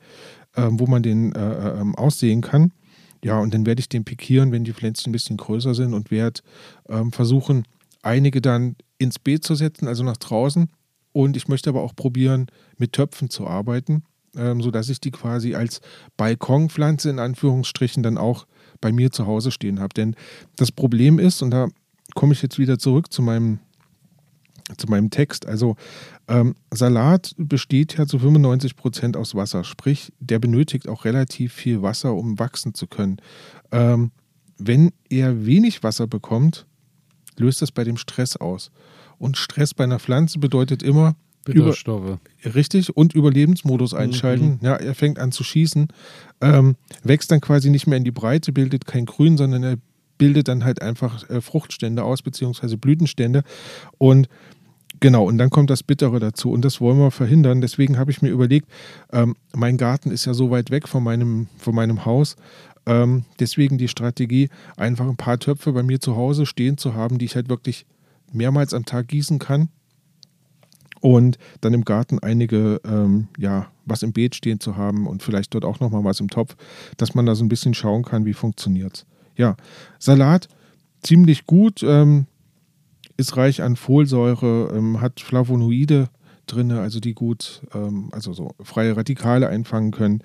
ähm, 0.55 0.79
wo 0.79 0.87
man 0.87 1.03
den 1.03 1.33
äh, 1.33 1.79
ähm, 1.79 1.95
aussehen 1.95 2.41
kann. 2.41 2.71
Ja, 3.23 3.39
und 3.39 3.53
dann 3.53 3.65
werde 3.65 3.79
ich 3.79 3.89
den 3.89 4.03
pikieren, 4.03 4.51
wenn 4.51 4.63
die 4.63 4.73
Pflänzchen 4.73 5.09
ein 5.09 5.13
bisschen 5.13 5.37
größer 5.37 5.75
sind 5.75 5.93
und 5.93 6.09
werde 6.09 6.41
ähm, 6.89 7.11
versuchen, 7.11 7.65
einige 8.01 8.41
dann 8.41 8.75
ins 8.97 9.19
Beet 9.19 9.43
zu 9.43 9.55
setzen, 9.55 9.87
also 9.87 10.03
nach 10.03 10.17
draußen. 10.17 10.69
Und 11.13 11.37
ich 11.37 11.47
möchte 11.47 11.69
aber 11.69 11.83
auch 11.83 11.95
probieren, 11.95 12.47
mit 12.77 12.93
Töpfen 12.93 13.29
zu 13.29 13.45
arbeiten, 13.47 14.03
ähm, 14.35 14.61
sodass 14.61 14.89
ich 14.89 15.01
die 15.01 15.11
quasi 15.11 15.55
als 15.55 15.81
Balkonpflanze 16.17 17.09
in 17.09 17.19
Anführungsstrichen 17.19 18.01
dann 18.01 18.17
auch 18.17 18.47
bei 18.79 18.91
mir 18.91 19.11
zu 19.11 19.27
Hause 19.27 19.51
stehen 19.51 19.79
habe. 19.79 19.93
Denn 19.93 20.15
das 20.55 20.71
Problem 20.71 21.19
ist, 21.19 21.41
und 21.41 21.51
da 21.51 21.67
komme 22.15 22.33
ich 22.33 22.41
jetzt 22.41 22.57
wieder 22.57 22.79
zurück 22.79 23.11
zu 23.11 23.21
meinem, 23.21 23.59
zu 24.77 24.87
meinem 24.87 25.09
Text, 25.09 25.45
also 25.45 25.75
ähm, 26.27 26.55
Salat 26.71 27.33
besteht 27.37 27.97
ja 27.97 28.05
zu 28.05 28.19
95 28.19 28.75
Prozent 28.75 29.17
aus 29.17 29.35
Wasser, 29.35 29.63
sprich, 29.63 30.13
der 30.19 30.39
benötigt 30.39 30.87
auch 30.87 31.05
relativ 31.05 31.53
viel 31.53 31.81
Wasser, 31.81 32.13
um 32.13 32.39
wachsen 32.39 32.73
zu 32.73 32.87
können. 32.87 33.17
Ähm, 33.71 34.11
wenn 34.57 34.91
er 35.09 35.45
wenig 35.45 35.83
Wasser 35.83 36.07
bekommt, 36.07 36.65
löst 37.37 37.61
das 37.61 37.71
bei 37.71 37.83
dem 37.83 37.97
Stress 37.97 38.37
aus. 38.37 38.71
Und 39.17 39.37
Stress 39.37 39.73
bei 39.73 39.83
einer 39.83 39.99
Pflanze 39.99 40.39
bedeutet 40.39 40.83
immer, 40.83 41.15
Bitterstoffe. 41.43 42.19
Über, 42.43 42.55
richtig, 42.55 42.95
und 42.95 43.15
Überlebensmodus 43.15 43.93
einschalten. 43.93 44.59
Mhm. 44.61 44.65
Ja, 44.65 44.75
er 44.75 44.93
fängt 44.93 45.17
an 45.17 45.31
zu 45.31 45.43
schießen, 45.43 45.87
ähm, 46.41 46.75
wächst 47.03 47.31
dann 47.31 47.41
quasi 47.41 47.69
nicht 47.69 47.87
mehr 47.87 47.97
in 47.97 48.03
die 48.03 48.11
Breite, 48.11 48.51
bildet 48.51 48.85
kein 48.85 49.05
Grün, 49.05 49.37
sondern 49.37 49.63
er 49.63 49.77
bildet 50.17 50.47
dann 50.47 50.63
halt 50.63 50.83
einfach 50.83 51.27
äh, 51.29 51.41
Fruchtstände 51.41 52.03
aus, 52.03 52.21
beziehungsweise 52.21 52.77
Blütenstände. 52.77 53.43
Und 53.97 54.29
Genau, 55.01 55.23
und 55.23 55.39
dann 55.39 55.49
kommt 55.49 55.71
das 55.71 55.81
Bittere 55.81 56.19
dazu 56.19 56.51
und 56.51 56.63
das 56.63 56.79
wollen 56.79 56.99
wir 56.99 57.09
verhindern. 57.09 57.59
Deswegen 57.59 57.97
habe 57.97 58.11
ich 58.11 58.21
mir 58.21 58.29
überlegt, 58.29 58.69
ähm, 59.11 59.35
mein 59.53 59.77
Garten 59.77 60.11
ist 60.11 60.25
ja 60.25 60.35
so 60.35 60.51
weit 60.51 60.69
weg 60.69 60.87
von 60.87 61.03
meinem, 61.03 61.47
von 61.57 61.73
meinem 61.73 62.05
Haus. 62.05 62.35
Ähm, 62.85 63.25
deswegen 63.39 63.79
die 63.79 63.87
Strategie, 63.87 64.49
einfach 64.77 65.07
ein 65.07 65.17
paar 65.17 65.39
Töpfe 65.39 65.73
bei 65.73 65.81
mir 65.81 65.99
zu 65.99 66.15
Hause 66.15 66.45
stehen 66.45 66.77
zu 66.77 66.93
haben, 66.93 67.17
die 67.17 67.25
ich 67.25 67.35
halt 67.35 67.49
wirklich 67.49 67.87
mehrmals 68.31 68.75
am 68.75 68.85
Tag 68.85 69.07
gießen 69.07 69.39
kann. 69.39 69.69
Und 70.99 71.39
dann 71.61 71.73
im 71.73 71.83
Garten 71.83 72.19
einige, 72.19 72.79
ähm, 72.85 73.27
ja, 73.39 73.71
was 73.85 74.03
im 74.03 74.13
Beet 74.13 74.35
stehen 74.35 74.59
zu 74.59 74.77
haben 74.77 75.07
und 75.07 75.23
vielleicht 75.23 75.55
dort 75.55 75.65
auch 75.65 75.79
nochmal 75.79 76.03
was 76.03 76.19
im 76.19 76.29
Topf, 76.29 76.55
dass 76.97 77.15
man 77.15 77.25
da 77.25 77.33
so 77.33 77.43
ein 77.43 77.49
bisschen 77.49 77.73
schauen 77.73 78.03
kann, 78.03 78.25
wie 78.25 78.33
funktioniert 78.33 78.97
es. 78.97 79.05
Ja, 79.35 79.57
Salat 79.97 80.47
ziemlich 81.01 81.47
gut. 81.47 81.81
Ähm, 81.81 82.27
ist 83.21 83.37
reich 83.37 83.61
an 83.61 83.75
Folsäure, 83.75 84.73
ähm, 84.75 84.99
hat 84.99 85.19
Flavonoide 85.21 86.09
drin, 86.47 86.71
also 86.71 86.99
die 86.99 87.13
gut, 87.13 87.61
ähm, 87.73 88.09
also 88.11 88.33
so 88.33 88.51
freie 88.61 88.97
Radikale 88.97 89.47
einfangen 89.47 89.91
können. 89.91 90.21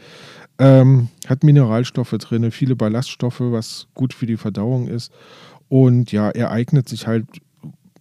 Ähm, 0.59 1.09
hat 1.27 1.45
Mineralstoffe 1.45 2.17
drin, 2.19 2.51
viele 2.51 2.75
Ballaststoffe, 2.75 3.41
was 3.41 3.87
gut 3.95 4.15
für 4.15 4.27
die 4.27 4.39
Verdauung 4.39 4.89
ist. 4.89 5.13
Und 5.69 6.11
ja, 6.13 6.31
er 6.31 6.51
eignet 6.51 6.89
sich 6.89 7.07
halt 7.07 7.27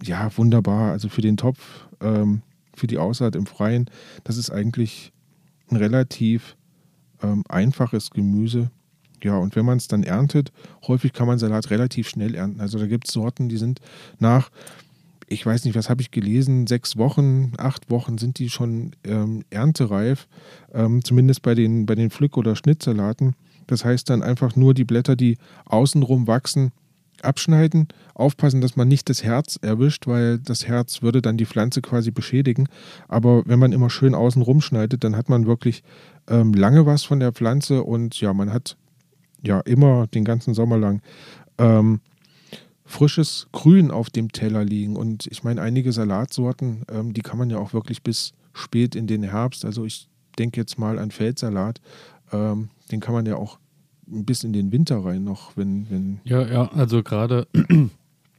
ja 0.01 0.29
wunderbar, 0.37 0.91
also 0.91 1.09
für 1.09 1.21
den 1.21 1.37
Topf, 1.37 1.87
ähm, 2.01 2.41
für 2.73 2.87
die 2.87 2.97
Aussaat 2.97 3.35
im 3.35 3.45
Freien. 3.45 3.89
Das 4.23 4.37
ist 4.37 4.49
eigentlich 4.49 5.11
ein 5.69 5.77
relativ 5.77 6.55
ähm, 7.21 7.43
einfaches 7.49 8.11
Gemüse. 8.11 8.71
Ja, 9.23 9.37
und 9.37 9.55
wenn 9.55 9.65
man 9.65 9.77
es 9.77 9.87
dann 9.87 10.03
erntet, 10.03 10.51
häufig 10.87 11.11
kann 11.13 11.27
man 11.27 11.39
Salat 11.39 11.69
relativ 11.71 12.07
schnell 12.07 12.35
ernten. 12.35 12.61
Also 12.61 12.77
da 12.77 12.85
gibt 12.85 13.07
es 13.07 13.13
Sorten, 13.13 13.49
die 13.49 13.57
sind 13.57 13.79
nach 14.19 14.51
ich 15.27 15.45
weiß 15.45 15.65
nicht, 15.65 15.75
was 15.75 15.89
habe 15.89 16.01
ich 16.01 16.11
gelesen, 16.11 16.67
sechs 16.67 16.97
Wochen, 16.97 17.53
acht 17.57 17.89
Wochen 17.89 18.17
sind 18.17 18.37
die 18.39 18.49
schon 18.49 18.91
ähm, 19.03 19.43
erntereif, 19.49 20.27
ähm, 20.73 21.03
zumindest 21.03 21.41
bei 21.41 21.55
den, 21.55 21.85
bei 21.85 21.95
den 21.95 22.11
Pflück- 22.11 22.37
oder 22.37 22.55
Schnittsalaten. 22.55 23.35
Das 23.67 23.83
heißt 23.83 24.09
dann 24.09 24.21
einfach 24.21 24.55
nur 24.55 24.73
die 24.73 24.83
Blätter, 24.83 25.15
die 25.15 25.37
außenrum 25.65 26.27
wachsen, 26.27 26.71
abschneiden, 27.21 27.87
aufpassen, 28.13 28.61
dass 28.61 28.75
man 28.75 28.87
nicht 28.87 29.09
das 29.09 29.23
Herz 29.23 29.57
erwischt, 29.61 30.05
weil 30.05 30.37
das 30.37 30.67
Herz 30.67 31.01
würde 31.01 31.21
dann 31.21 31.37
die 31.37 31.45
Pflanze 31.45 31.81
quasi 31.81 32.11
beschädigen. 32.11 32.67
Aber 33.07 33.43
wenn 33.45 33.57
man 33.57 33.71
immer 33.71 33.89
schön 33.89 34.13
außenrum 34.13 34.61
schneidet, 34.61 35.03
dann 35.03 35.15
hat 35.15 35.29
man 35.29 35.47
wirklich 35.47 35.83
ähm, 36.29 36.53
lange 36.53 36.85
was 36.85 37.03
von 37.03 37.19
der 37.19 37.31
Pflanze 37.31 37.83
und 37.83 38.19
ja, 38.21 38.33
man 38.33 38.53
hat 38.53 38.77
ja 39.41 39.59
immer 39.61 40.07
den 40.07 40.23
ganzen 40.23 40.53
Sommer 40.53 40.77
lang 40.77 41.01
ähm, 41.57 42.01
frisches 42.85 43.47
Grün 43.51 43.91
auf 43.91 44.09
dem 44.09 44.31
Teller 44.31 44.63
liegen. 44.63 44.95
Und 44.95 45.27
ich 45.27 45.43
meine, 45.43 45.61
einige 45.61 45.91
Salatsorten, 45.91 46.83
ähm, 46.89 47.13
die 47.13 47.21
kann 47.21 47.37
man 47.37 47.49
ja 47.49 47.57
auch 47.57 47.73
wirklich 47.73 48.03
bis 48.03 48.33
spät 48.53 48.95
in 48.95 49.07
den 49.07 49.23
Herbst, 49.23 49.65
also 49.65 49.85
ich 49.85 50.07
denke 50.37 50.59
jetzt 50.59 50.77
mal 50.77 50.99
an 50.99 51.11
Feldsalat, 51.11 51.81
ähm, 52.31 52.69
den 52.91 52.99
kann 52.99 53.13
man 53.13 53.25
ja 53.25 53.35
auch 53.35 53.59
bis 54.07 54.43
in 54.43 54.53
den 54.53 54.71
Winter 54.71 55.03
rein 55.03 55.23
noch, 55.23 55.57
wenn. 55.57 55.89
wenn 55.89 56.19
ja, 56.23 56.45
ja, 56.47 56.71
also 56.71 57.03
gerade. 57.03 57.47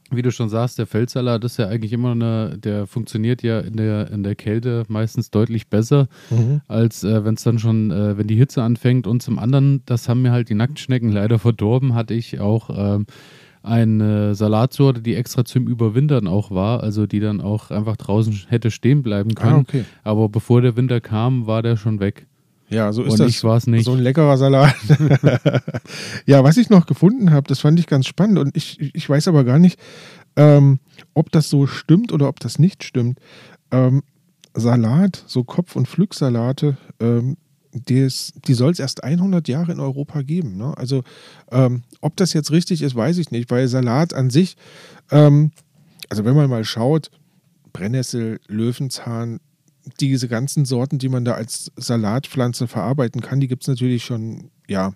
Wie 0.09 0.21
du 0.21 0.31
schon 0.31 0.47
sagst, 0.47 0.79
der 0.79 0.87
Feldsalat 0.87 1.43
ist 1.43 1.57
ja 1.57 1.67
eigentlich 1.67 1.91
immer 1.91 2.11
eine, 2.11 2.57
der 2.57 2.87
funktioniert 2.87 3.43
ja 3.43 3.59
in 3.59 3.75
der, 3.75 4.09
in 4.09 4.23
der 4.23 4.35
Kälte 4.35 4.85
meistens 4.87 5.31
deutlich 5.31 5.67
besser, 5.67 6.07
mhm. 6.29 6.61
als 6.69 7.03
äh, 7.03 7.25
wenn 7.25 7.33
es 7.33 7.43
dann 7.43 7.59
schon, 7.59 7.91
äh, 7.91 8.17
wenn 8.17 8.25
die 8.25 8.37
Hitze 8.37 8.63
anfängt. 8.63 9.05
Und 9.05 9.21
zum 9.21 9.37
anderen, 9.37 9.81
das 9.85 10.07
haben 10.07 10.21
mir 10.21 10.31
halt 10.31 10.47
die 10.47 10.53
Nacktschnecken 10.53 11.11
leider 11.11 11.39
verdorben, 11.39 11.93
hatte 11.93 12.13
ich 12.13 12.39
auch 12.39 12.69
ähm, 12.73 13.05
eine 13.63 14.35
Salatsorte, 14.35 15.01
die 15.01 15.15
extra 15.15 15.45
zum 15.45 15.67
Überwintern 15.67 16.27
auch 16.27 16.51
war, 16.51 16.83
also 16.83 17.05
die 17.05 17.19
dann 17.19 17.41
auch 17.41 17.71
einfach 17.71 17.97
draußen 17.97 18.33
hätte 18.47 18.71
stehen 18.71 19.03
bleiben 19.03 19.31
ah, 19.35 19.41
können. 19.41 19.55
Ah, 19.55 19.59
okay. 19.59 19.85
Aber 20.03 20.29
bevor 20.29 20.61
der 20.61 20.75
Winter 20.75 21.01
kam, 21.01 21.47
war 21.47 21.61
der 21.61 21.77
schon 21.77 21.99
weg. 21.99 22.27
Ja, 22.69 22.91
so 22.91 23.03
ist 23.03 23.13
Und 23.13 23.19
das. 23.19 23.29
Ich 23.29 23.43
war's 23.43 23.67
nicht. 23.67 23.85
So 23.85 23.93
ein 23.93 23.99
leckerer 23.99 24.37
Salat. 24.37 24.75
ja, 26.25 26.43
was 26.43 26.57
ich 26.57 26.69
noch 26.69 26.85
gefunden 26.85 27.31
habe, 27.31 27.47
das 27.47 27.59
fand 27.59 27.79
ich 27.79 27.87
ganz 27.87 28.07
spannend 28.07 28.39
und 28.39 28.57
ich, 28.57 28.79
ich 28.93 29.09
weiß 29.09 29.29
aber 29.29 29.43
gar 29.45 29.57
nicht, 29.57 29.79
ähm, 30.35 30.79
ob 31.13 31.31
das 31.31 31.49
so 31.49 31.65
stimmt 31.65 32.11
oder 32.11 32.27
ob 32.27 32.39
das 32.39 32.59
nicht 32.59 32.83
stimmt. 32.83 33.19
Ähm, 33.71 34.03
Salat, 34.53 35.23
so 35.27 35.43
Kopf- 35.43 35.75
und 35.75 35.87
Pflücksalate, 35.87 36.77
ähm, 36.99 37.37
des, 37.85 38.33
die 38.47 38.53
soll 38.53 38.71
es 38.71 38.79
erst 38.79 39.03
100 39.03 39.47
Jahre 39.47 39.71
in 39.71 39.79
Europa 39.79 40.21
geben. 40.21 40.57
Ne? 40.57 40.77
Also 40.77 41.03
ähm, 41.51 41.83
ob 42.01 42.15
das 42.15 42.33
jetzt 42.33 42.51
richtig 42.51 42.81
ist, 42.81 42.95
weiß 42.95 43.17
ich 43.17 43.31
nicht, 43.31 43.49
weil 43.51 43.67
Salat 43.67 44.13
an 44.13 44.29
sich, 44.29 44.57
ähm, 45.11 45.51
also 46.09 46.25
wenn 46.25 46.35
man 46.35 46.49
mal 46.49 46.63
schaut, 46.63 47.11
Brennnessel, 47.73 48.39
Löwenzahn, 48.47 49.39
diese 49.99 50.27
ganzen 50.27 50.65
Sorten, 50.65 50.99
die 50.99 51.09
man 51.09 51.25
da 51.25 51.33
als 51.33 51.71
Salatpflanze 51.77 52.67
verarbeiten 52.67 53.21
kann, 53.21 53.39
die 53.39 53.47
gibt 53.47 53.63
es 53.63 53.67
natürlich 53.67 54.03
schon, 54.03 54.49
ja, 54.67 54.93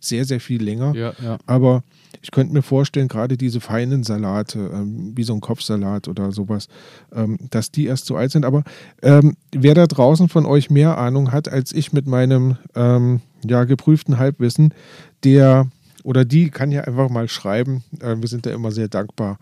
sehr, 0.00 0.24
sehr 0.24 0.40
viel 0.40 0.62
länger. 0.62 0.94
Ja, 0.94 1.14
ja. 1.22 1.38
Aber 1.46 1.82
ich 2.22 2.30
könnte 2.30 2.52
mir 2.52 2.62
vorstellen, 2.62 3.08
gerade 3.08 3.36
diese 3.36 3.60
feinen 3.60 4.02
Salate, 4.02 4.70
ähm, 4.72 5.12
wie 5.14 5.24
so 5.24 5.34
ein 5.34 5.40
Kopfsalat 5.40 6.08
oder 6.08 6.32
sowas, 6.32 6.68
ähm, 7.12 7.38
dass 7.50 7.70
die 7.70 7.86
erst 7.86 8.06
so 8.06 8.16
alt 8.16 8.30
sind. 8.30 8.44
Aber 8.44 8.64
ähm, 9.02 9.36
wer 9.52 9.74
da 9.74 9.86
draußen 9.86 10.28
von 10.28 10.46
euch 10.46 10.70
mehr 10.70 10.98
Ahnung 10.98 11.32
hat 11.32 11.48
als 11.48 11.72
ich 11.72 11.92
mit 11.92 12.06
meinem 12.06 12.56
ähm, 12.74 13.20
ja, 13.44 13.64
geprüften 13.64 14.18
Halbwissen, 14.18 14.74
der 15.22 15.66
oder 16.04 16.24
die 16.24 16.50
kann 16.50 16.70
ja 16.70 16.82
einfach 16.82 17.08
mal 17.10 17.28
schreiben. 17.28 17.82
Äh, 18.00 18.16
wir 18.20 18.28
sind 18.28 18.46
da 18.46 18.50
immer 18.50 18.70
sehr 18.70 18.88
dankbar. 18.88 19.38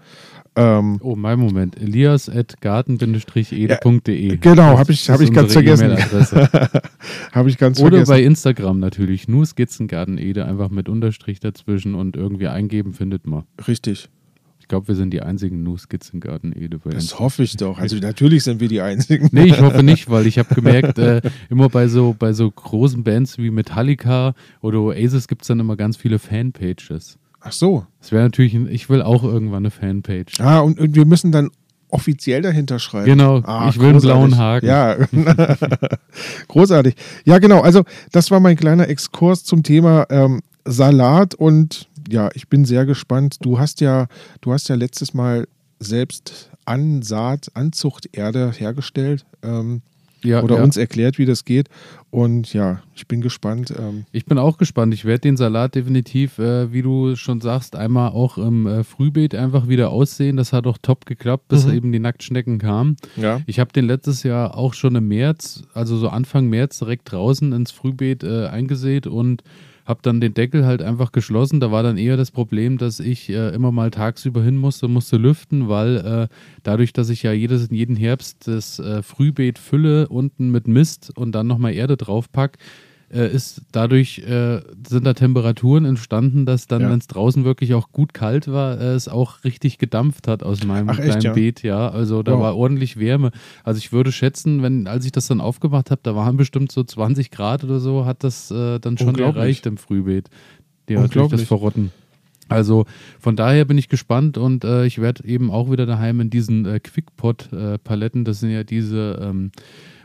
Ähm, 0.54 0.98
oh, 1.02 1.16
mein 1.16 1.38
Moment. 1.38 1.80
Elias 1.80 2.28
at 2.28 2.60
garten-ede.de. 2.60 4.28
Ja, 4.28 4.36
genau, 4.36 4.78
habe 4.78 4.92
ich, 4.92 5.10
hab 5.10 5.20
ich 5.20 5.32
ganz 5.32 5.52
vergessen. 5.52 5.96
habe 7.32 7.48
ich 7.48 7.58
ganz 7.58 7.80
Oder 7.80 7.90
vergessen. 7.90 8.10
bei 8.10 8.22
Instagram 8.22 8.78
natürlich. 8.78 9.28
Nur 9.28 9.44
Skizzengarten 9.44 10.18
Ede, 10.18 10.44
einfach 10.44 10.70
mit 10.70 10.88
Unterstrich 10.88 11.40
dazwischen 11.40 11.94
und 11.94 12.16
irgendwie 12.16 12.48
eingeben 12.48 12.92
findet 12.92 13.26
man. 13.26 13.44
Richtig. 13.66 14.08
Ich 14.62 14.68
glaube, 14.68 14.86
wir 14.86 14.94
sind 14.94 15.10
die 15.10 15.22
einzigen 15.22 15.64
Nu 15.64 15.76
Skizzengarten 15.76 16.52
Ede. 16.52 16.78
Bei 16.78 16.90
das 16.90 17.18
hoffe 17.18 17.42
ich 17.42 17.56
doch. 17.56 17.78
Also 17.78 17.96
natürlich 17.96 18.44
sind 18.44 18.60
wir 18.60 18.68
die 18.68 18.80
einzigen. 18.80 19.28
Nee, 19.32 19.46
ich 19.46 19.60
hoffe 19.60 19.82
nicht, 19.82 20.08
weil 20.08 20.24
ich 20.28 20.38
habe 20.38 20.54
gemerkt, 20.54 20.98
äh, 20.98 21.20
immer 21.50 21.68
bei 21.68 21.88
so, 21.88 22.14
bei 22.16 22.32
so 22.32 22.48
großen 22.48 23.02
Bands 23.02 23.38
wie 23.38 23.50
Metallica 23.50 24.34
oder 24.60 24.78
Oasis 24.78 25.26
gibt 25.26 25.42
es 25.42 25.48
dann 25.48 25.58
immer 25.58 25.74
ganz 25.74 25.96
viele 25.96 26.20
Fanpages. 26.20 27.18
Ach 27.40 27.50
so. 27.50 27.86
Das 27.98 28.12
wäre 28.12 28.22
natürlich, 28.22 28.54
ein, 28.54 28.68
ich 28.68 28.88
will 28.88 29.02
auch 29.02 29.24
irgendwann 29.24 29.64
eine 29.64 29.72
Fanpage. 29.72 30.38
Ah, 30.38 30.60
und, 30.60 30.78
und 30.78 30.94
wir 30.94 31.06
müssen 31.06 31.32
dann 31.32 31.50
offiziell 31.88 32.40
dahinter 32.40 32.78
schreiben. 32.78 33.06
Genau, 33.06 33.40
ah, 33.42 33.68
ich 33.68 33.80
will 33.80 33.88
einen 33.88 34.00
blauen 34.00 34.38
Haken. 34.38 34.66
Ja, 34.66 34.96
großartig. 36.48 36.94
Ja, 37.24 37.38
genau. 37.38 37.62
Also, 37.62 37.82
das 38.12 38.30
war 38.30 38.38
mein 38.38 38.56
kleiner 38.56 38.88
Exkurs 38.88 39.42
zum 39.42 39.64
Thema 39.64 40.06
ähm, 40.08 40.40
Salat 40.64 41.34
und 41.34 41.88
ja, 42.08 42.30
ich 42.34 42.48
bin 42.48 42.64
sehr 42.64 42.86
gespannt. 42.86 43.36
Du 43.40 43.58
hast 43.58 43.80
ja, 43.80 44.06
du 44.40 44.52
hast 44.52 44.68
ja 44.68 44.74
letztes 44.74 45.14
Mal 45.14 45.46
selbst 45.78 46.50
Ansaat, 46.64 47.50
Anzuchterde 47.54 48.52
hergestellt. 48.52 49.24
Ähm, 49.42 49.82
ja, 50.24 50.42
oder 50.42 50.56
ja. 50.56 50.62
uns 50.62 50.76
erklärt, 50.76 51.18
wie 51.18 51.26
das 51.26 51.44
geht. 51.44 51.68
Und 52.10 52.52
ja, 52.52 52.82
ich 52.94 53.08
bin 53.08 53.20
gespannt. 53.20 53.72
Ähm 53.76 54.04
ich 54.12 54.24
bin 54.24 54.38
auch 54.38 54.58
gespannt. 54.58 54.94
Ich 54.94 55.04
werde 55.04 55.22
den 55.22 55.36
Salat 55.36 55.74
definitiv, 55.74 56.38
äh, 56.38 56.72
wie 56.72 56.82
du 56.82 57.16
schon 57.16 57.40
sagst, 57.40 57.74
einmal 57.74 58.10
auch 58.10 58.38
im 58.38 58.66
äh, 58.66 58.84
Frühbeet 58.84 59.34
einfach 59.34 59.68
wieder 59.68 59.90
aussehen. 59.90 60.36
Das 60.36 60.52
hat 60.52 60.66
auch 60.66 60.78
top 60.80 61.06
geklappt, 61.06 61.48
bis 61.48 61.66
mhm. 61.66 61.74
eben 61.74 61.92
die 61.92 61.98
Nacktschnecken 61.98 62.58
kamen. 62.58 62.96
Ja. 63.16 63.40
Ich 63.46 63.58
habe 63.58 63.72
den 63.72 63.86
letztes 63.86 64.22
Jahr 64.22 64.56
auch 64.56 64.74
schon 64.74 64.94
im 64.94 65.08
März, 65.08 65.64
also 65.74 65.96
so 65.96 66.08
Anfang 66.08 66.46
März 66.48 66.78
direkt 66.78 67.10
draußen 67.10 67.52
ins 67.52 67.72
Frühbeet 67.72 68.22
äh, 68.22 68.46
eingesät 68.46 69.06
und 69.06 69.42
habe 69.84 70.00
dann 70.02 70.20
den 70.20 70.34
Deckel 70.34 70.64
halt 70.64 70.82
einfach 70.82 71.12
geschlossen. 71.12 71.60
Da 71.60 71.70
war 71.70 71.82
dann 71.82 71.98
eher 71.98 72.16
das 72.16 72.30
Problem, 72.30 72.78
dass 72.78 73.00
ich 73.00 73.28
äh, 73.28 73.54
immer 73.54 73.72
mal 73.72 73.90
tagsüber 73.90 74.42
hin 74.42 74.56
musste, 74.56 74.88
musste 74.88 75.16
lüften, 75.16 75.68
weil 75.68 75.96
äh, 75.96 76.34
dadurch, 76.62 76.92
dass 76.92 77.10
ich 77.10 77.22
ja 77.22 77.32
jedes, 77.32 77.68
jeden 77.70 77.96
Herbst 77.96 78.48
das 78.48 78.78
äh, 78.78 79.02
Frühbeet 79.02 79.58
fülle 79.58 80.08
unten 80.08 80.50
mit 80.50 80.68
Mist 80.68 81.12
und 81.16 81.32
dann 81.32 81.46
nochmal 81.46 81.74
Erde 81.74 81.96
draufpack, 81.96 82.58
äh, 83.12 83.30
ist 83.30 83.62
dadurch 83.72 84.18
äh, 84.20 84.60
sind 84.88 85.04
da 85.04 85.12
Temperaturen 85.12 85.84
entstanden, 85.84 86.46
dass 86.46 86.66
dann, 86.66 86.82
ja. 86.82 86.90
wenn 86.90 86.98
es 86.98 87.06
draußen 87.06 87.44
wirklich 87.44 87.74
auch 87.74 87.92
gut 87.92 88.14
kalt 88.14 88.48
war, 88.48 88.80
äh, 88.80 88.94
es 88.94 89.08
auch 89.08 89.44
richtig 89.44 89.78
gedampft 89.78 90.28
hat 90.28 90.42
aus 90.42 90.64
meinem 90.64 90.88
Ach, 90.88 90.96
kleinen 90.96 91.10
echt, 91.10 91.24
ja? 91.24 91.32
Beet, 91.32 91.62
ja. 91.62 91.88
Also 91.88 92.22
da 92.22 92.32
wow. 92.32 92.40
war 92.40 92.56
ordentlich 92.56 92.98
Wärme. 92.98 93.30
Also 93.64 93.78
ich 93.78 93.92
würde 93.92 94.12
schätzen, 94.12 94.62
wenn, 94.62 94.86
als 94.86 95.04
ich 95.04 95.12
das 95.12 95.26
dann 95.26 95.40
aufgemacht 95.40 95.90
habe, 95.90 96.00
da 96.02 96.16
waren 96.16 96.36
bestimmt 96.36 96.72
so 96.72 96.82
20 96.82 97.30
Grad 97.30 97.64
oder 97.64 97.80
so, 97.80 98.06
hat 98.06 98.24
das 98.24 98.50
äh, 98.50 98.78
dann 98.78 98.96
schon 98.98 99.14
erreicht 99.18 99.66
im 99.66 99.76
Frühbeet. 99.76 100.28
Ja, 100.88 101.06
durch 101.06 101.30
das 101.30 101.42
Verrotten. 101.42 101.92
Also 102.48 102.86
von 103.18 103.36
daher 103.36 103.64
bin 103.64 103.78
ich 103.78 103.88
gespannt 103.88 104.36
und 104.36 104.64
äh, 104.64 104.84
ich 104.84 105.00
werde 105.00 105.24
eben 105.24 105.50
auch 105.50 105.70
wieder 105.70 105.86
daheim 105.86 106.20
in 106.20 106.30
diesen 106.30 106.66
äh, 106.66 106.80
Quickpot-Paletten, 106.80 108.24
das 108.24 108.40
sind 108.40 108.50
ja 108.50 108.64
diese, 108.64 109.18
ähm, 109.22 109.52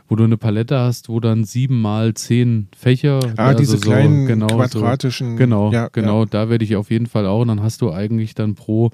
wo 0.08 0.16
du 0.16 0.24
eine 0.24 0.36
Palette 0.36 0.78
hast, 0.78 1.08
wo 1.08 1.20
dann 1.20 1.44
sieben 1.44 1.80
mal 1.80 2.14
zehn 2.14 2.68
Fächer. 2.76 3.20
Ah, 3.36 3.48
also 3.48 3.58
diese 3.58 3.76
so, 3.76 3.90
kleinen 3.90 4.26
genau, 4.26 4.46
quadratischen. 4.46 5.32
So, 5.32 5.36
genau, 5.36 5.70
ja, 5.70 5.88
genau, 5.88 6.20
ja. 6.20 6.26
da 6.30 6.48
werde 6.48 6.64
ich 6.64 6.76
auf 6.76 6.90
jeden 6.90 7.06
Fall 7.06 7.26
auch. 7.26 7.42
Und 7.42 7.48
dann 7.48 7.62
hast 7.62 7.82
du 7.82 7.92
eigentlich 7.92 8.34
dann 8.34 8.54
pro 8.54 8.90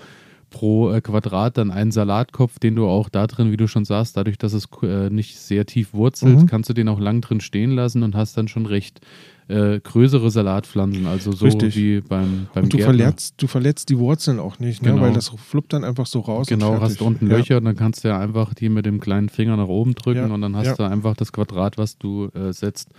pro 0.50 0.92
äh, 0.92 1.00
Quadrat 1.00 1.58
dann 1.58 1.72
einen 1.72 1.90
Salatkopf, 1.90 2.60
den 2.60 2.76
du 2.76 2.86
auch 2.86 3.08
da 3.08 3.26
drin, 3.26 3.50
wie 3.50 3.56
du 3.56 3.66
schon 3.66 3.84
sagst, 3.84 4.16
dadurch, 4.16 4.38
dass 4.38 4.52
es 4.52 4.68
äh, 4.82 5.10
nicht 5.10 5.36
sehr 5.36 5.66
tief 5.66 5.92
wurzelt, 5.92 6.42
mhm. 6.42 6.46
kannst 6.46 6.70
du 6.70 6.74
den 6.74 6.88
auch 6.88 7.00
lang 7.00 7.20
drin 7.20 7.40
stehen 7.40 7.72
lassen 7.72 8.04
und 8.04 8.14
hast 8.14 8.36
dann 8.36 8.46
schon 8.46 8.64
recht 8.64 9.00
äh, 9.48 9.80
größere 9.80 10.30
Salatpflanzen, 10.30 11.06
also 11.06 11.32
so 11.32 11.44
Richtig. 11.44 11.76
wie 11.76 12.00
beim, 12.00 12.46
beim 12.54 12.64
und 12.64 12.72
du 12.72 12.78
verletzt, 12.78 13.34
du 13.36 13.46
verletzt 13.46 13.90
die 13.90 13.98
Wurzeln 13.98 14.38
auch 14.40 14.58
nicht, 14.58 14.82
ne? 14.82 14.90
Genau. 14.90 15.02
weil 15.02 15.12
das 15.12 15.28
fluppt 15.28 15.72
dann 15.72 15.84
einfach 15.84 16.06
so 16.06 16.20
raus. 16.20 16.46
Genau, 16.46 16.80
hast 16.80 17.00
du 17.00 17.04
unten 17.04 17.28
ja. 17.28 17.36
Löcher 17.36 17.58
und 17.58 17.64
dann 17.64 17.76
kannst 17.76 18.04
du 18.04 18.08
ja 18.08 18.18
einfach 18.18 18.54
die 18.54 18.68
mit 18.68 18.86
dem 18.86 19.00
kleinen 19.00 19.28
Finger 19.28 19.56
nach 19.56 19.68
oben 19.68 19.94
drücken 19.94 20.28
ja. 20.28 20.34
und 20.34 20.40
dann 20.40 20.56
hast 20.56 20.66
ja. 20.66 20.74
du 20.74 20.82
einfach 20.84 21.14
das 21.14 21.32
Quadrat, 21.32 21.76
was 21.76 21.98
du 21.98 22.28
äh, 22.34 22.52
setzt. 22.52 22.90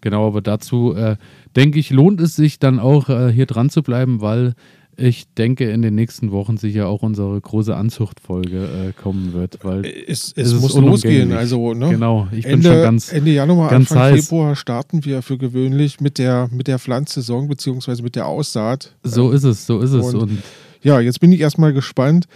Genau, 0.00 0.26
aber 0.26 0.40
dazu 0.40 0.94
äh, 0.94 1.16
denke 1.54 1.78
ich, 1.78 1.90
lohnt 1.90 2.20
es 2.20 2.34
sich 2.34 2.58
dann 2.58 2.80
auch 2.80 3.08
äh, 3.08 3.32
hier 3.32 3.46
dran 3.46 3.70
zu 3.70 3.82
bleiben, 3.82 4.20
weil 4.20 4.54
ich 4.96 5.32
denke, 5.34 5.70
in 5.70 5.82
den 5.82 5.94
nächsten 5.94 6.32
Wochen 6.32 6.56
sicher 6.56 6.88
auch 6.88 7.02
unsere 7.02 7.40
große 7.40 7.74
Anzuchtfolge 7.74 8.90
äh, 8.90 8.92
kommen 8.92 9.32
wird, 9.32 9.58
weil 9.62 9.84
es, 9.86 10.32
es, 10.36 10.52
es 10.52 10.60
muss 10.60 10.74
losgehen. 10.74 11.32
Also, 11.32 11.72
ne? 11.74 11.90
Genau, 11.90 12.28
ich 12.30 12.44
Ende, 12.44 12.68
bin 12.68 12.72
schon 12.72 12.82
ganz 12.82 13.12
Ende 13.12 13.30
Januar, 13.30 13.70
ganz 13.70 13.90
Anfang 13.90 14.12
heiß. 14.12 14.26
Februar 14.26 14.56
starten 14.56 15.04
wir 15.04 15.22
für 15.22 15.38
gewöhnlich 15.38 16.00
mit 16.00 16.18
der 16.18 16.48
mit 16.52 16.68
der 16.68 16.78
Pflanzsaison 16.78 17.48
beziehungsweise 17.48 18.02
mit 18.02 18.16
der 18.16 18.26
Aussaat. 18.26 18.94
So 19.02 19.30
ist 19.30 19.44
es, 19.44 19.66
so 19.66 19.80
ist 19.80 19.92
es. 19.92 20.14
Und, 20.14 20.20
und 20.20 20.42
ja, 20.82 21.00
jetzt 21.00 21.20
bin 21.20 21.32
ich 21.32 21.40
erstmal 21.40 21.72
gespannt 21.72 22.26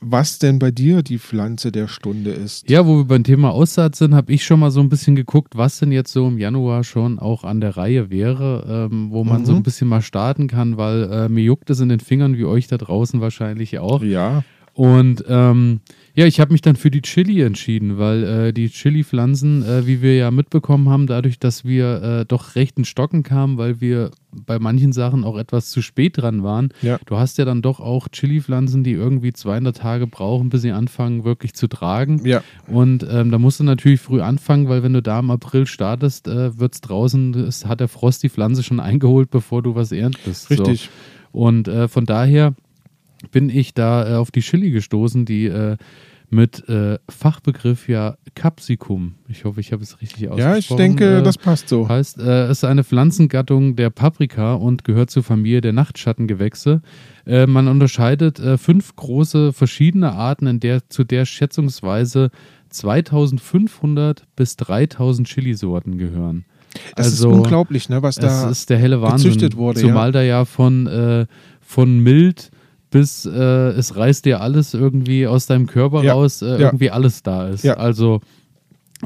was 0.00 0.38
denn 0.38 0.58
bei 0.58 0.70
dir 0.70 1.02
die 1.02 1.18
Pflanze 1.18 1.72
der 1.72 1.88
Stunde 1.88 2.30
ist. 2.30 2.68
Ja, 2.70 2.86
wo 2.86 2.98
wir 2.98 3.04
beim 3.04 3.24
Thema 3.24 3.50
Aussaat 3.50 3.96
sind, 3.96 4.14
habe 4.14 4.32
ich 4.32 4.44
schon 4.44 4.60
mal 4.60 4.70
so 4.70 4.80
ein 4.80 4.88
bisschen 4.88 5.16
geguckt, 5.16 5.56
was 5.56 5.78
denn 5.78 5.92
jetzt 5.92 6.12
so 6.12 6.28
im 6.28 6.38
Januar 6.38 6.84
schon 6.84 7.18
auch 7.18 7.44
an 7.44 7.60
der 7.60 7.76
Reihe 7.76 8.10
wäre, 8.10 8.88
ähm, 8.90 9.10
wo 9.10 9.24
man 9.24 9.42
mhm. 9.42 9.46
so 9.46 9.54
ein 9.54 9.62
bisschen 9.62 9.88
mal 9.88 10.02
starten 10.02 10.46
kann, 10.46 10.76
weil 10.76 11.10
äh, 11.10 11.28
mir 11.28 11.42
juckt 11.42 11.70
es 11.70 11.80
in 11.80 11.88
den 11.88 12.00
Fingern, 12.00 12.36
wie 12.36 12.44
euch 12.44 12.68
da 12.68 12.76
draußen 12.76 13.20
wahrscheinlich 13.20 13.78
auch. 13.78 14.02
Ja. 14.02 14.44
Und 14.72 15.24
ähm, 15.28 15.80
ja, 16.18 16.26
ich 16.26 16.40
habe 16.40 16.50
mich 16.50 16.62
dann 16.62 16.74
für 16.74 16.90
die 16.90 17.02
Chili 17.02 17.42
entschieden, 17.42 17.96
weil 17.96 18.24
äh, 18.24 18.52
die 18.52 18.68
Chili-Pflanzen, 18.70 19.62
äh, 19.62 19.86
wie 19.86 20.02
wir 20.02 20.16
ja 20.16 20.32
mitbekommen 20.32 20.88
haben, 20.88 21.06
dadurch, 21.06 21.38
dass 21.38 21.64
wir 21.64 22.02
äh, 22.02 22.24
doch 22.26 22.56
recht 22.56 22.76
in 22.76 22.84
Stocken 22.84 23.22
kamen, 23.22 23.56
weil 23.56 23.80
wir 23.80 24.10
bei 24.32 24.58
manchen 24.58 24.90
Sachen 24.90 25.22
auch 25.22 25.38
etwas 25.38 25.70
zu 25.70 25.80
spät 25.80 26.18
dran 26.18 26.42
waren. 26.42 26.70
Ja. 26.82 26.98
Du 27.06 27.18
hast 27.18 27.38
ja 27.38 27.44
dann 27.44 27.62
doch 27.62 27.78
auch 27.78 28.08
Chili-Pflanzen, 28.08 28.82
die 28.82 28.94
irgendwie 28.94 29.32
200 29.32 29.76
Tage 29.76 30.08
brauchen, 30.08 30.48
bis 30.48 30.62
sie 30.62 30.72
anfangen 30.72 31.22
wirklich 31.22 31.54
zu 31.54 31.68
tragen. 31.68 32.26
Ja. 32.26 32.42
Und 32.66 33.06
ähm, 33.08 33.30
da 33.30 33.38
musst 33.38 33.60
du 33.60 33.64
natürlich 33.64 34.00
früh 34.00 34.20
anfangen, 34.20 34.68
weil 34.68 34.82
wenn 34.82 34.94
du 34.94 35.02
da 35.02 35.20
im 35.20 35.30
April 35.30 35.66
startest, 35.66 36.26
äh, 36.26 36.58
wird 36.58 36.74
es 36.74 36.80
draußen, 36.80 37.32
es 37.34 37.64
hat 37.64 37.78
der 37.78 37.86
Frost 37.86 38.24
die 38.24 38.28
Pflanze 38.28 38.64
schon 38.64 38.80
eingeholt, 38.80 39.30
bevor 39.30 39.62
du 39.62 39.76
was 39.76 39.92
erntest. 39.92 40.50
Richtig. 40.50 40.90
So. 41.32 41.38
Und 41.38 41.68
äh, 41.68 41.86
von 41.86 42.06
daher 42.06 42.56
bin 43.30 43.50
ich 43.50 43.74
da 43.74 44.14
äh, 44.14 44.16
auf 44.16 44.32
die 44.32 44.40
Chili 44.40 44.70
gestoßen, 44.70 45.24
die 45.24 45.46
äh, 45.46 45.76
mit 46.30 46.68
äh, 46.68 46.98
Fachbegriff 47.08 47.88
ja 47.88 48.16
Capsicum, 48.34 49.14
ich 49.28 49.44
hoffe, 49.44 49.60
ich 49.60 49.72
habe 49.72 49.82
es 49.82 50.00
richtig 50.00 50.28
ausgesprochen. 50.28 50.52
Ja, 50.52 50.58
ich 50.58 50.68
denke, 50.68 51.18
äh, 51.18 51.22
das 51.22 51.38
passt 51.38 51.68
so. 51.68 51.88
Heißt, 51.88 52.18
äh, 52.18 52.44
es 52.44 52.58
ist 52.58 52.64
eine 52.64 52.84
Pflanzengattung 52.84 53.76
der 53.76 53.90
Paprika 53.90 54.54
und 54.54 54.84
gehört 54.84 55.10
zur 55.10 55.22
Familie 55.22 55.60
der 55.60 55.72
Nachtschattengewächse. 55.72 56.82
Äh, 57.26 57.46
man 57.46 57.66
unterscheidet 57.66 58.40
fünf 58.58 58.94
große 58.96 59.52
verschiedene 59.52 60.12
Arten, 60.12 60.46
in 60.46 60.60
der, 60.60 60.88
zu 60.88 61.04
der 61.04 61.24
schätzungsweise 61.24 62.30
2500 62.68 64.24
bis 64.36 64.56
3000 64.56 65.26
Chilisorten 65.26 65.96
gehören. 65.96 66.44
Das 66.94 67.06
also, 67.06 67.30
ist 67.30 67.36
unglaublich, 67.36 67.88
ne, 67.88 68.02
was 68.02 68.16
da 68.16 68.50
ist 68.50 68.68
der 68.68 68.78
helle 68.78 69.00
Wahnsinn, 69.00 69.30
gezüchtet 69.30 69.56
wurde. 69.56 69.80
Zumal 69.80 70.08
ja. 70.08 70.12
da 70.12 70.22
ja 70.22 70.44
von, 70.44 71.26
von 71.60 72.00
mild 72.00 72.50
bis 72.90 73.26
äh, 73.26 73.30
es 73.30 73.96
reißt 73.96 74.24
dir 74.24 74.40
alles 74.40 74.74
irgendwie 74.74 75.26
aus 75.26 75.46
deinem 75.46 75.66
Körper 75.66 76.02
ja, 76.02 76.14
raus, 76.14 76.42
äh, 76.42 76.46
ja. 76.46 76.58
irgendwie 76.58 76.90
alles 76.90 77.22
da 77.22 77.48
ist. 77.48 77.64
Ja. 77.64 77.74
Also 77.74 78.20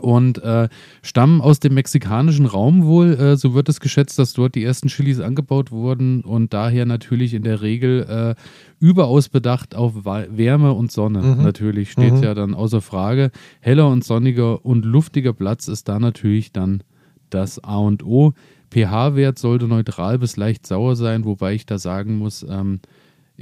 und 0.00 0.42
äh, 0.42 0.68
stammen 1.02 1.40
aus 1.40 1.60
dem 1.60 1.74
mexikanischen 1.74 2.46
Raum 2.46 2.84
wohl. 2.84 3.12
Äh, 3.14 3.36
so 3.36 3.54
wird 3.54 3.68
es 3.68 3.80
geschätzt, 3.80 4.18
dass 4.18 4.32
dort 4.32 4.54
die 4.54 4.64
ersten 4.64 4.88
Chilis 4.88 5.20
angebaut 5.20 5.70
wurden 5.70 6.22
und 6.22 6.54
daher 6.54 6.86
natürlich 6.86 7.34
in 7.34 7.42
der 7.42 7.60
Regel 7.60 8.34
äh, 8.38 8.42
überaus 8.80 9.28
bedacht 9.28 9.74
auf 9.74 10.04
Wärme 10.04 10.72
und 10.72 10.90
Sonne. 10.90 11.22
Mhm. 11.22 11.42
Natürlich 11.42 11.92
steht 11.92 12.14
mhm. 12.14 12.22
ja 12.22 12.34
dann 12.34 12.54
außer 12.54 12.80
Frage. 12.80 13.30
Heller 13.60 13.88
und 13.88 14.04
sonniger 14.04 14.64
und 14.64 14.84
luftiger 14.84 15.32
Platz 15.32 15.68
ist 15.68 15.88
da 15.88 15.98
natürlich 15.98 16.52
dann 16.52 16.82
das 17.30 17.62
A 17.62 17.76
und 17.76 18.04
O. 18.04 18.32
pH-Wert 18.70 19.38
sollte 19.38 19.66
neutral 19.66 20.18
bis 20.18 20.36
leicht 20.36 20.66
sauer 20.66 20.96
sein, 20.96 21.24
wobei 21.24 21.54
ich 21.54 21.66
da 21.66 21.78
sagen 21.78 22.16
muss, 22.16 22.46
ähm, 22.48 22.80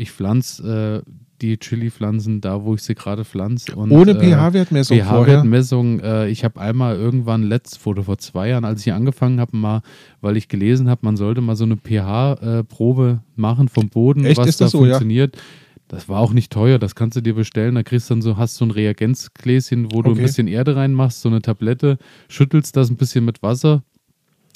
ich 0.00 0.10
pflanze 0.10 1.04
äh, 1.04 1.10
die 1.42 1.58
Chili-Pflanzen 1.58 2.40
da, 2.40 2.64
wo 2.64 2.74
ich 2.74 2.82
sie 2.82 2.94
gerade 2.94 3.24
pflanze. 3.24 3.74
Ohne 3.76 4.12
äh, 4.12 4.14
pH-Wertmessung 4.14 4.98
pH-Wertmessung. 4.98 6.00
Äh, 6.00 6.28
ich 6.28 6.44
habe 6.44 6.60
einmal 6.60 6.96
irgendwann 6.96 7.42
letzt, 7.42 7.86
oder 7.86 8.02
vor 8.02 8.18
zwei 8.18 8.48
Jahren, 8.48 8.64
als 8.64 8.86
ich 8.86 8.92
angefangen 8.92 9.40
habe, 9.40 9.56
mal, 9.56 9.82
weil 10.20 10.36
ich 10.36 10.48
gelesen 10.48 10.88
habe, 10.88 11.00
man 11.04 11.16
sollte 11.16 11.40
mal 11.40 11.56
so 11.56 11.64
eine 11.64 11.76
pH-Probe 11.76 13.20
machen 13.36 13.68
vom 13.68 13.88
Boden, 13.88 14.24
Echt? 14.24 14.38
was 14.38 14.56
da 14.56 14.64
das 14.64 14.72
so, 14.72 14.78
funktioniert. 14.78 15.36
Ja? 15.36 15.42
Das 15.88 16.08
war 16.08 16.20
auch 16.20 16.32
nicht 16.32 16.52
teuer, 16.52 16.78
das 16.78 16.94
kannst 16.94 17.16
du 17.16 17.20
dir 17.20 17.34
bestellen. 17.34 17.74
Da 17.74 17.82
kriegst 17.82 18.08
du 18.08 18.14
dann 18.14 18.22
so, 18.22 18.36
hast 18.36 18.56
so 18.56 18.64
ein 18.64 18.70
Reagenzgläschen, 18.70 19.92
wo 19.92 20.02
du 20.02 20.10
okay. 20.10 20.20
ein 20.20 20.22
bisschen 20.22 20.46
Erde 20.46 20.76
reinmachst, 20.76 21.20
so 21.20 21.28
eine 21.28 21.42
Tablette, 21.42 21.98
schüttelst 22.28 22.76
das 22.76 22.90
ein 22.90 22.96
bisschen 22.96 23.24
mit 23.24 23.42
Wasser 23.42 23.82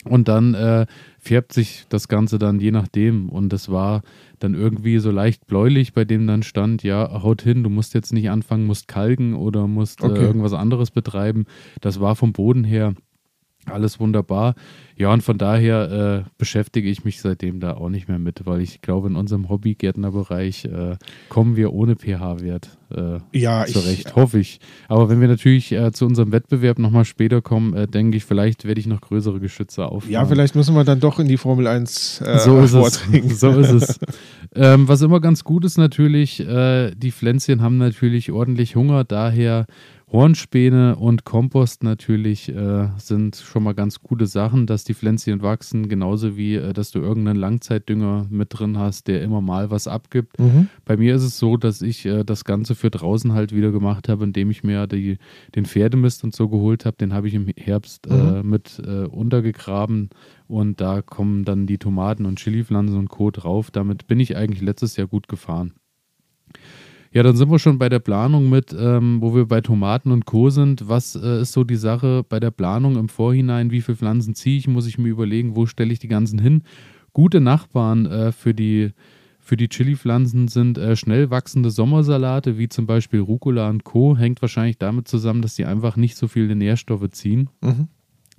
und 0.05 0.29
dann 0.29 0.55
äh, 0.55 0.87
färbt 1.19 1.53
sich 1.53 1.87
das 1.89 2.09
Ganze 2.09 2.39
dann 2.39 2.61
je 2.61 2.71
nachdem. 2.71 3.29
Und 3.29 3.53
das 3.53 3.71
war 3.71 4.03
dann 4.39 4.55
irgendwie 4.55 4.99
so 4.99 5.11
leicht 5.11 5.47
bläulich, 5.47 5.93
bei 5.93 6.05
dem 6.05 6.27
dann 6.27 6.43
stand, 6.43 6.83
ja, 6.83 7.23
haut 7.23 7.43
hin, 7.43 7.63
du 7.63 7.71
musst 7.71 7.95
jetzt 7.95 8.13
nicht 8.13 8.31
anfangen, 8.31 8.67
musst 8.67 8.89
kalken 8.89 9.35
oder 9.35 9.67
musst 9.67 10.03
äh, 10.03 10.07
okay. 10.07 10.21
äh, 10.21 10.25
irgendwas 10.25 10.53
anderes 10.53 10.91
betreiben. 10.91 11.47
Das 11.81 12.01
war 12.01 12.17
vom 12.17 12.33
Boden 12.33 12.65
her 12.65 12.95
alles 13.71 14.01
wunderbar. 14.01 14.55
Ja, 14.97 15.13
und 15.13 15.23
von 15.23 15.39
daher 15.39 16.25
äh, 16.25 16.31
beschäftige 16.39 16.89
ich 16.89 17.05
mich 17.05 17.21
seitdem 17.21 17.59
da 17.59 17.75
auch 17.75 17.89
nicht 17.89 18.09
mehr 18.09 18.21
mit, 18.21 18.47
weil 18.47 18.61
ich 18.61 18.81
glaube, 18.81 19.09
in 19.09 19.17
unserem 19.17 19.49
Hobbygärtnerbereich 19.49 20.67
äh, 20.67 20.97
kommen 21.29 21.57
wir 21.57 21.73
ohne 21.73 21.97
pH-Wert 21.97 22.79
äh, 22.95 23.19
ja, 23.33 23.67
zurecht, 23.67 24.09
ich, 24.09 24.15
hoffe 24.15 24.39
ich. 24.39 24.61
Aber 24.89 25.09
wenn 25.09 25.21
wir 25.21 25.27
natürlich 25.27 25.73
äh, 25.73 25.91
zu 25.91 26.07
unserem 26.07 26.31
Wettbewerb 26.31 26.79
nochmal 26.79 27.05
später 27.05 27.43
kommen, 27.43 27.75
äh, 27.75 27.89
denke 27.89 28.17
ich, 28.17 28.25
vielleicht 28.25 28.67
werde 28.67 28.81
ich 28.81 28.87
noch 28.87 29.01
größere 29.01 29.41
Geschütze 29.41 29.87
aufbauen. 29.87 30.13
Ja, 30.13 30.25
vielleicht 30.27 30.55
müssen 30.55 30.77
wir 30.77 30.85
dann 30.85 31.01
doch 31.01 31.19
in 31.19 31.27
die 31.27 31.39
Formel 31.39 31.67
1 31.67 32.21
äh, 32.21 32.39
so 32.39 32.61
ist 32.61 32.75
es. 32.75 33.41
So 33.41 33.51
ist 33.51 33.71
es. 33.71 34.01
ähm, 34.55 34.87
was 34.87 35.03
immer 35.03 35.21
ganz 35.21 35.43
gut 35.43 35.65
ist 35.65 35.77
natürlich, 35.77 36.37
die 36.37 37.13
Pflänzchen 37.13 37.63
haben 37.63 37.79
natürlich 37.79 38.31
ordentlich 38.31 38.77
Hunger, 38.77 39.05
daher 39.05 39.67
Hornspäne 40.15 40.95
und 40.95 41.25
Kompost 41.25 41.83
natürlich 41.83 42.49
äh, 42.49 42.87
sind 42.99 43.35
schon 43.35 43.65
mal 43.65 43.75
ganz 43.75 44.01
gute 44.01 44.29
Sachen, 44.29 44.69
dass 44.69 44.85
die 44.85 44.95
Pflänzchen 44.95 45.43
wachsen, 45.43 45.89
genauso 45.89 46.37
wie, 46.37 46.55
äh, 46.55 46.73
dass 46.73 46.93
du 46.93 47.01
irgendeinen 47.01 47.41
Langzeitdünger 47.41 48.29
mit 48.31 48.57
drin 48.57 48.79
hast, 48.79 49.09
der 49.09 49.23
immer 49.23 49.41
mal 49.41 49.73
was 49.73 49.89
abgibt. 49.89 50.39
Mhm. 50.39 50.69
Bei 50.85 50.97
mir 50.97 51.17
ist 51.17 51.25
es 51.25 51.37
so, 51.37 51.57
dass 51.57 51.83
ich 51.83 52.07
äh, 52.07 52.23
das 52.23 52.45
Ganze 52.45 52.77
für 52.77 52.91
draußen 52.91 53.33
halt 53.33 53.53
wieder 53.53 53.73
gemacht 53.73 54.09
habe, 54.09 54.23
indem 54.23 54.53
ich 54.53 54.63
mir 54.63 54.87
die, 54.87 55.19
den 55.57 55.67
Pferdemist 55.67 56.23
und 56.23 56.33
so 56.33 56.49
geholt 56.49 56.85
habe. 56.85 56.97
Den 56.97 57.13
habe 57.13 57.27
ich 57.27 57.35
im 57.35 57.49
Herbst 57.57 58.07
äh, 58.07 58.15
mhm. 58.15 58.49
mit 58.49 58.81
äh, 58.87 59.07
untergegraben 59.07 60.11
und 60.47 60.81
da 60.81 61.03
kommen 61.03 61.45
dann 61.45 61.67
die 61.67 61.79
Tomaten 61.79 62.25
und 62.25 62.39
Chilipflanzen 62.39 62.97
und 62.97 63.09
Co. 63.09 63.33
drauf. 63.33 63.73
Damit 63.73 64.07
bin 64.07 64.21
ich 64.21 64.37
eigentlich 64.37 64.63
letztes 64.63 64.95
Jahr 64.95 65.09
gut 65.09 65.27
gefahren. 65.27 65.73
Ja, 67.15 67.23
dann 67.23 67.37
sind 67.37 67.49
wir 67.49 67.61
schon 67.61 67.79
bei 67.79 67.89
der 67.89 68.01
Planung 68.01 68.51
mit, 68.51 68.75
ähm, 68.77 69.23
wo 69.23 69.37
wir 69.37 69.47
bei 69.47 69.61
Tomaten 69.61 70.11
und 70.11 70.27
Co. 70.27 70.51
sind. 70.51 70.89
Was 70.89 71.15
äh, 71.15 71.43
ist 71.43 71.53
so 71.53 71.63
die 71.63 71.77
Sache 71.77 72.25
bei 72.29 72.41
der 72.41 72.51
Planung 72.51 72.97
im 72.97 73.09
Vorhinein? 73.09 73.71
Wie 73.71 73.83
viele 73.83 73.97
Pflanzen 73.97 74.35
ziehe 74.35 74.59
ich? 74.59 74.67
Muss 74.67 74.89
ich 74.89 74.99
mir 74.99 75.11
überlegen, 75.11 75.55
wo 75.55 75.67
stelle 75.67 75.93
ich 75.93 76.01
die 76.01 76.09
ganzen 76.09 76.41
hin? 76.41 76.65
Gute 77.13 77.41
Nachbarn 77.41 78.07
äh, 78.07 78.33
für 78.33 78.53
die, 78.53 78.91
für 79.39 79.57
die 79.57 79.69
Chili-Pflanzen 79.69 80.49
sind 80.49 80.77
äh, 80.77 80.97
schnell 80.97 81.31
wachsende 81.31 81.71
Sommersalate, 81.71 82.59
wie 82.59 82.69
zum 82.69 82.87
Beispiel 82.87 83.21
Rucola 83.21 83.71
und 83.71 83.85
Co. 83.85 84.17
Hängt 84.17 84.43
wahrscheinlich 84.43 84.79
damit 84.79 85.07
zusammen, 85.07 85.41
dass 85.41 85.55
die 85.55 85.67
einfach 85.67 85.95
nicht 85.95 86.17
so 86.17 86.27
viele 86.27 86.57
Nährstoffe 86.57 87.09
ziehen. 87.11 87.49
Mhm. 87.61 87.87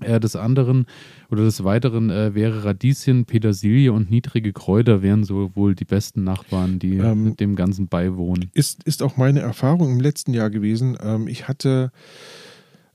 Äh, 0.02 0.20
des 0.20 0.36
anderen 0.36 0.88
oder 1.32 1.44
des 1.44 1.64
Weiteren 1.64 2.10
äh, 2.10 2.36
wäre 2.36 2.66
Radieschen, 2.66 3.26
Petersilie 3.26 3.94
und 3.94 4.12
niedrige 4.12 4.52
Kräuter 4.52 5.02
wären 5.02 5.24
so 5.24 5.52
wohl 5.56 5.74
die 5.74 5.86
besten 5.86 6.24
Nachbarn, 6.24 6.80
die 6.80 6.98
ähm, 6.98 7.24
mit 7.24 7.40
dem 7.40 7.56
Ganzen 7.56 7.88
beiwohnen. 7.88 8.50
Ist, 8.54 8.84
ist 8.84 9.02
auch 9.02 9.16
meine 9.16 9.40
Erfahrung 9.40 9.92
im 9.94 10.00
letzten 10.02 10.34
Jahr 10.34 10.50
gewesen. 10.50 10.98
Ähm, 11.02 11.28
ich 11.30 11.48
hatte 11.48 11.92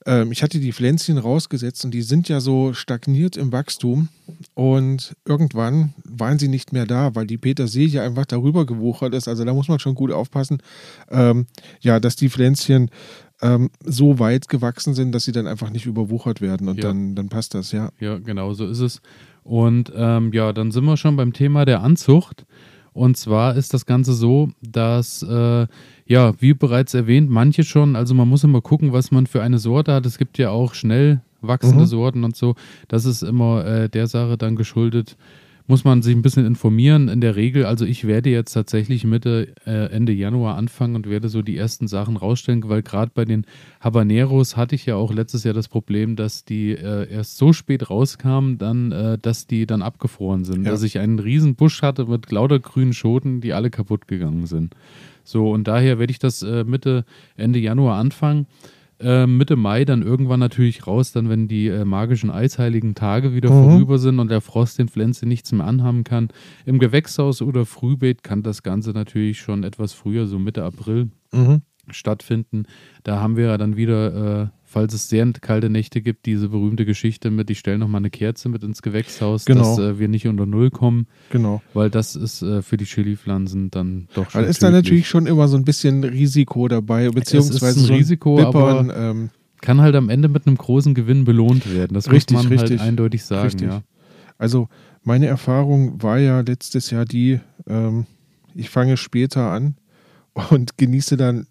ähm, 0.06 0.32
ich 0.32 0.42
hatte 0.42 0.60
die 0.60 0.72
Pflänzchen 0.72 1.18
rausgesetzt 1.18 1.84
und 1.84 1.92
die 1.92 2.02
sind 2.02 2.28
ja 2.28 2.40
so 2.40 2.72
stagniert 2.72 3.36
im 3.36 3.52
Wachstum 3.52 4.08
und 4.54 5.14
irgendwann 5.24 5.94
waren 6.04 6.38
sie 6.38 6.48
nicht 6.48 6.72
mehr 6.72 6.86
da, 6.86 7.14
weil 7.14 7.26
die 7.26 7.38
Petersilie 7.38 8.02
einfach 8.02 8.26
darüber 8.26 8.66
gewuchert 8.66 9.14
ist. 9.14 9.28
Also 9.28 9.44
da 9.44 9.52
muss 9.52 9.68
man 9.68 9.78
schon 9.78 9.94
gut 9.94 10.12
aufpassen, 10.12 10.62
ähm, 11.10 11.46
ja, 11.80 12.00
dass 12.00 12.16
die 12.16 12.30
Pflänzchen 12.30 12.90
ähm, 13.42 13.70
so 13.84 14.18
weit 14.18 14.48
gewachsen 14.48 14.94
sind, 14.94 15.12
dass 15.12 15.24
sie 15.24 15.32
dann 15.32 15.46
einfach 15.46 15.70
nicht 15.70 15.86
überwuchert 15.86 16.40
werden 16.40 16.68
und 16.68 16.76
ja. 16.76 16.82
dann, 16.84 17.14
dann 17.14 17.28
passt 17.28 17.54
das, 17.54 17.72
ja. 17.72 17.90
Ja, 17.98 18.18
genau, 18.18 18.52
so 18.52 18.66
ist 18.66 18.80
es. 18.80 19.00
Und 19.42 19.92
ähm, 19.94 20.32
ja, 20.32 20.52
dann 20.52 20.70
sind 20.70 20.84
wir 20.84 20.96
schon 20.96 21.16
beim 21.16 21.32
Thema 21.32 21.64
der 21.64 21.82
Anzucht. 21.82 22.44
Und 22.92 23.16
zwar 23.16 23.56
ist 23.56 23.72
das 23.72 23.86
Ganze 23.86 24.12
so, 24.12 24.50
dass, 24.60 25.22
äh, 25.22 25.66
ja, 26.06 26.34
wie 26.40 26.54
bereits 26.54 26.92
erwähnt, 26.92 27.30
manche 27.30 27.62
schon, 27.62 27.94
also 27.94 28.14
man 28.14 28.28
muss 28.28 28.44
immer 28.44 28.60
gucken, 28.60 28.92
was 28.92 29.10
man 29.10 29.26
für 29.26 29.42
eine 29.42 29.58
Sorte 29.58 29.92
hat. 29.92 30.06
Es 30.06 30.18
gibt 30.18 30.38
ja 30.38 30.50
auch 30.50 30.74
schnell 30.74 31.22
wachsende 31.40 31.84
mhm. 31.84 31.88
Sorten 31.88 32.24
und 32.24 32.36
so. 32.36 32.56
Das 32.88 33.04
ist 33.04 33.22
immer 33.22 33.64
äh, 33.64 33.88
der 33.88 34.06
Sache 34.06 34.36
dann 34.36 34.56
geschuldet, 34.56 35.16
muss 35.70 35.84
man 35.84 36.02
sich 36.02 36.14
ein 36.14 36.20
bisschen 36.20 36.44
informieren. 36.44 37.08
In 37.08 37.20
der 37.20 37.36
Regel, 37.36 37.64
also 37.64 37.86
ich 37.86 38.06
werde 38.06 38.28
jetzt 38.28 38.52
tatsächlich 38.52 39.04
Mitte, 39.04 39.54
äh, 39.64 39.86
Ende 39.86 40.12
Januar 40.12 40.56
anfangen 40.56 40.96
und 40.96 41.08
werde 41.08 41.28
so 41.28 41.42
die 41.42 41.56
ersten 41.56 41.86
Sachen 41.86 42.16
rausstellen, 42.16 42.68
weil 42.68 42.82
gerade 42.82 43.12
bei 43.14 43.24
den 43.24 43.46
Habaneros 43.80 44.56
hatte 44.56 44.74
ich 44.74 44.84
ja 44.84 44.96
auch 44.96 45.14
letztes 45.14 45.44
Jahr 45.44 45.54
das 45.54 45.68
Problem, 45.68 46.16
dass 46.16 46.44
die 46.44 46.72
äh, 46.72 47.08
erst 47.10 47.38
so 47.38 47.52
spät 47.52 47.88
rauskamen, 47.88 48.58
dann, 48.58 48.90
äh, 48.90 49.16
dass 49.16 49.46
die 49.46 49.64
dann 49.64 49.80
abgefroren 49.80 50.44
sind. 50.44 50.64
Ja. 50.64 50.72
Dass 50.72 50.82
ich 50.82 50.98
einen 50.98 51.20
riesen 51.20 51.54
Busch 51.54 51.82
hatte 51.82 52.04
mit 52.06 52.32
lauter 52.32 52.58
grünen 52.58 52.92
Schoten, 52.92 53.40
die 53.40 53.52
alle 53.52 53.70
kaputt 53.70 54.08
gegangen 54.08 54.46
sind. 54.46 54.74
So, 55.22 55.52
und 55.52 55.68
daher 55.68 56.00
werde 56.00 56.10
ich 56.10 56.18
das 56.18 56.42
äh, 56.42 56.64
Mitte, 56.64 57.04
Ende 57.36 57.60
Januar 57.60 57.96
anfangen 57.98 58.46
äh, 59.00 59.26
Mitte 59.26 59.56
Mai 59.56 59.84
dann 59.84 60.02
irgendwann 60.02 60.40
natürlich 60.40 60.86
raus, 60.86 61.12
dann 61.12 61.28
wenn 61.28 61.48
die 61.48 61.68
äh, 61.68 61.84
magischen 61.84 62.30
eisheiligen 62.30 62.94
Tage 62.94 63.34
wieder 63.34 63.50
mhm. 63.50 63.64
vorüber 63.64 63.98
sind 63.98 64.18
und 64.18 64.30
der 64.30 64.40
Frost 64.40 64.78
den 64.78 64.88
Pflänzchen 64.88 65.28
nichts 65.28 65.52
mehr 65.52 65.66
anhaben 65.66 66.04
kann. 66.04 66.28
Im 66.66 66.78
Gewächshaus 66.78 67.42
oder 67.42 67.66
Frühbeet 67.66 68.22
kann 68.22 68.42
das 68.42 68.62
Ganze 68.62 68.90
natürlich 68.90 69.40
schon 69.40 69.64
etwas 69.64 69.92
früher, 69.92 70.26
so 70.26 70.38
Mitte 70.38 70.64
April, 70.64 71.10
mhm. 71.32 71.62
stattfinden. 71.90 72.64
Da 73.02 73.20
haben 73.20 73.36
wir 73.36 73.46
ja 73.46 73.58
dann 73.58 73.76
wieder 73.76 74.42
äh, 74.42 74.48
falls 74.70 74.94
es 74.94 75.08
sehr 75.08 75.30
kalte 75.32 75.68
Nächte 75.68 76.00
gibt, 76.00 76.26
diese 76.26 76.50
berühmte 76.50 76.86
Geschichte 76.86 77.30
mit, 77.30 77.50
ich 77.50 77.58
stelle 77.58 77.78
nochmal 77.78 78.00
eine 78.00 78.10
Kerze 78.10 78.48
mit 78.48 78.62
ins 78.62 78.82
Gewächshaus, 78.82 79.44
genau. 79.44 79.62
dass 79.62 79.78
äh, 79.78 79.98
wir 79.98 80.06
nicht 80.06 80.28
unter 80.28 80.46
Null 80.46 80.70
kommen. 80.70 81.08
Genau. 81.30 81.60
Weil 81.74 81.90
das 81.90 82.14
ist 82.14 82.42
äh, 82.42 82.62
für 82.62 82.76
die 82.76 82.84
Chili-Pflanzen 82.84 83.72
dann 83.72 84.06
doch 84.14 84.30
schon. 84.30 84.42
Da 84.42 84.48
ist 84.48 84.62
da 84.62 84.70
natürlich 84.70 85.08
schon 85.08 85.26
immer 85.26 85.48
so 85.48 85.56
ein 85.56 85.64
bisschen 85.64 86.04
Risiko 86.04 86.68
dabei, 86.68 87.10
beziehungsweise 87.10 87.66
ist 87.66 87.76
ein 87.78 87.84
so 87.84 87.94
Risiko, 87.94 88.36
Bippern, 88.36 88.90
aber 88.90 88.96
ähm, 88.96 89.30
kann 89.60 89.80
halt 89.80 89.96
am 89.96 90.08
Ende 90.08 90.28
mit 90.28 90.46
einem 90.46 90.56
großen 90.56 90.94
Gewinn 90.94 91.24
belohnt 91.24 91.74
werden. 91.74 91.94
Das 91.94 92.10
richtig, 92.10 92.36
muss 92.36 92.44
man 92.44 92.50
halt 92.50 92.62
richtig, 92.62 92.80
halt 92.80 92.88
eindeutig 92.88 93.24
sagen, 93.24 93.48
richtig. 93.48 93.68
ja. 93.68 93.82
Also 94.38 94.68
meine 95.02 95.26
Erfahrung 95.26 96.00
war 96.00 96.18
ja 96.18 96.40
letztes 96.40 96.90
Jahr 96.90 97.04
die, 97.04 97.40
ähm, 97.66 98.06
ich 98.54 98.70
fange 98.70 98.96
später 98.96 99.50
an 99.50 99.74
und 100.50 100.78
genieße 100.78 101.16
dann 101.16 101.46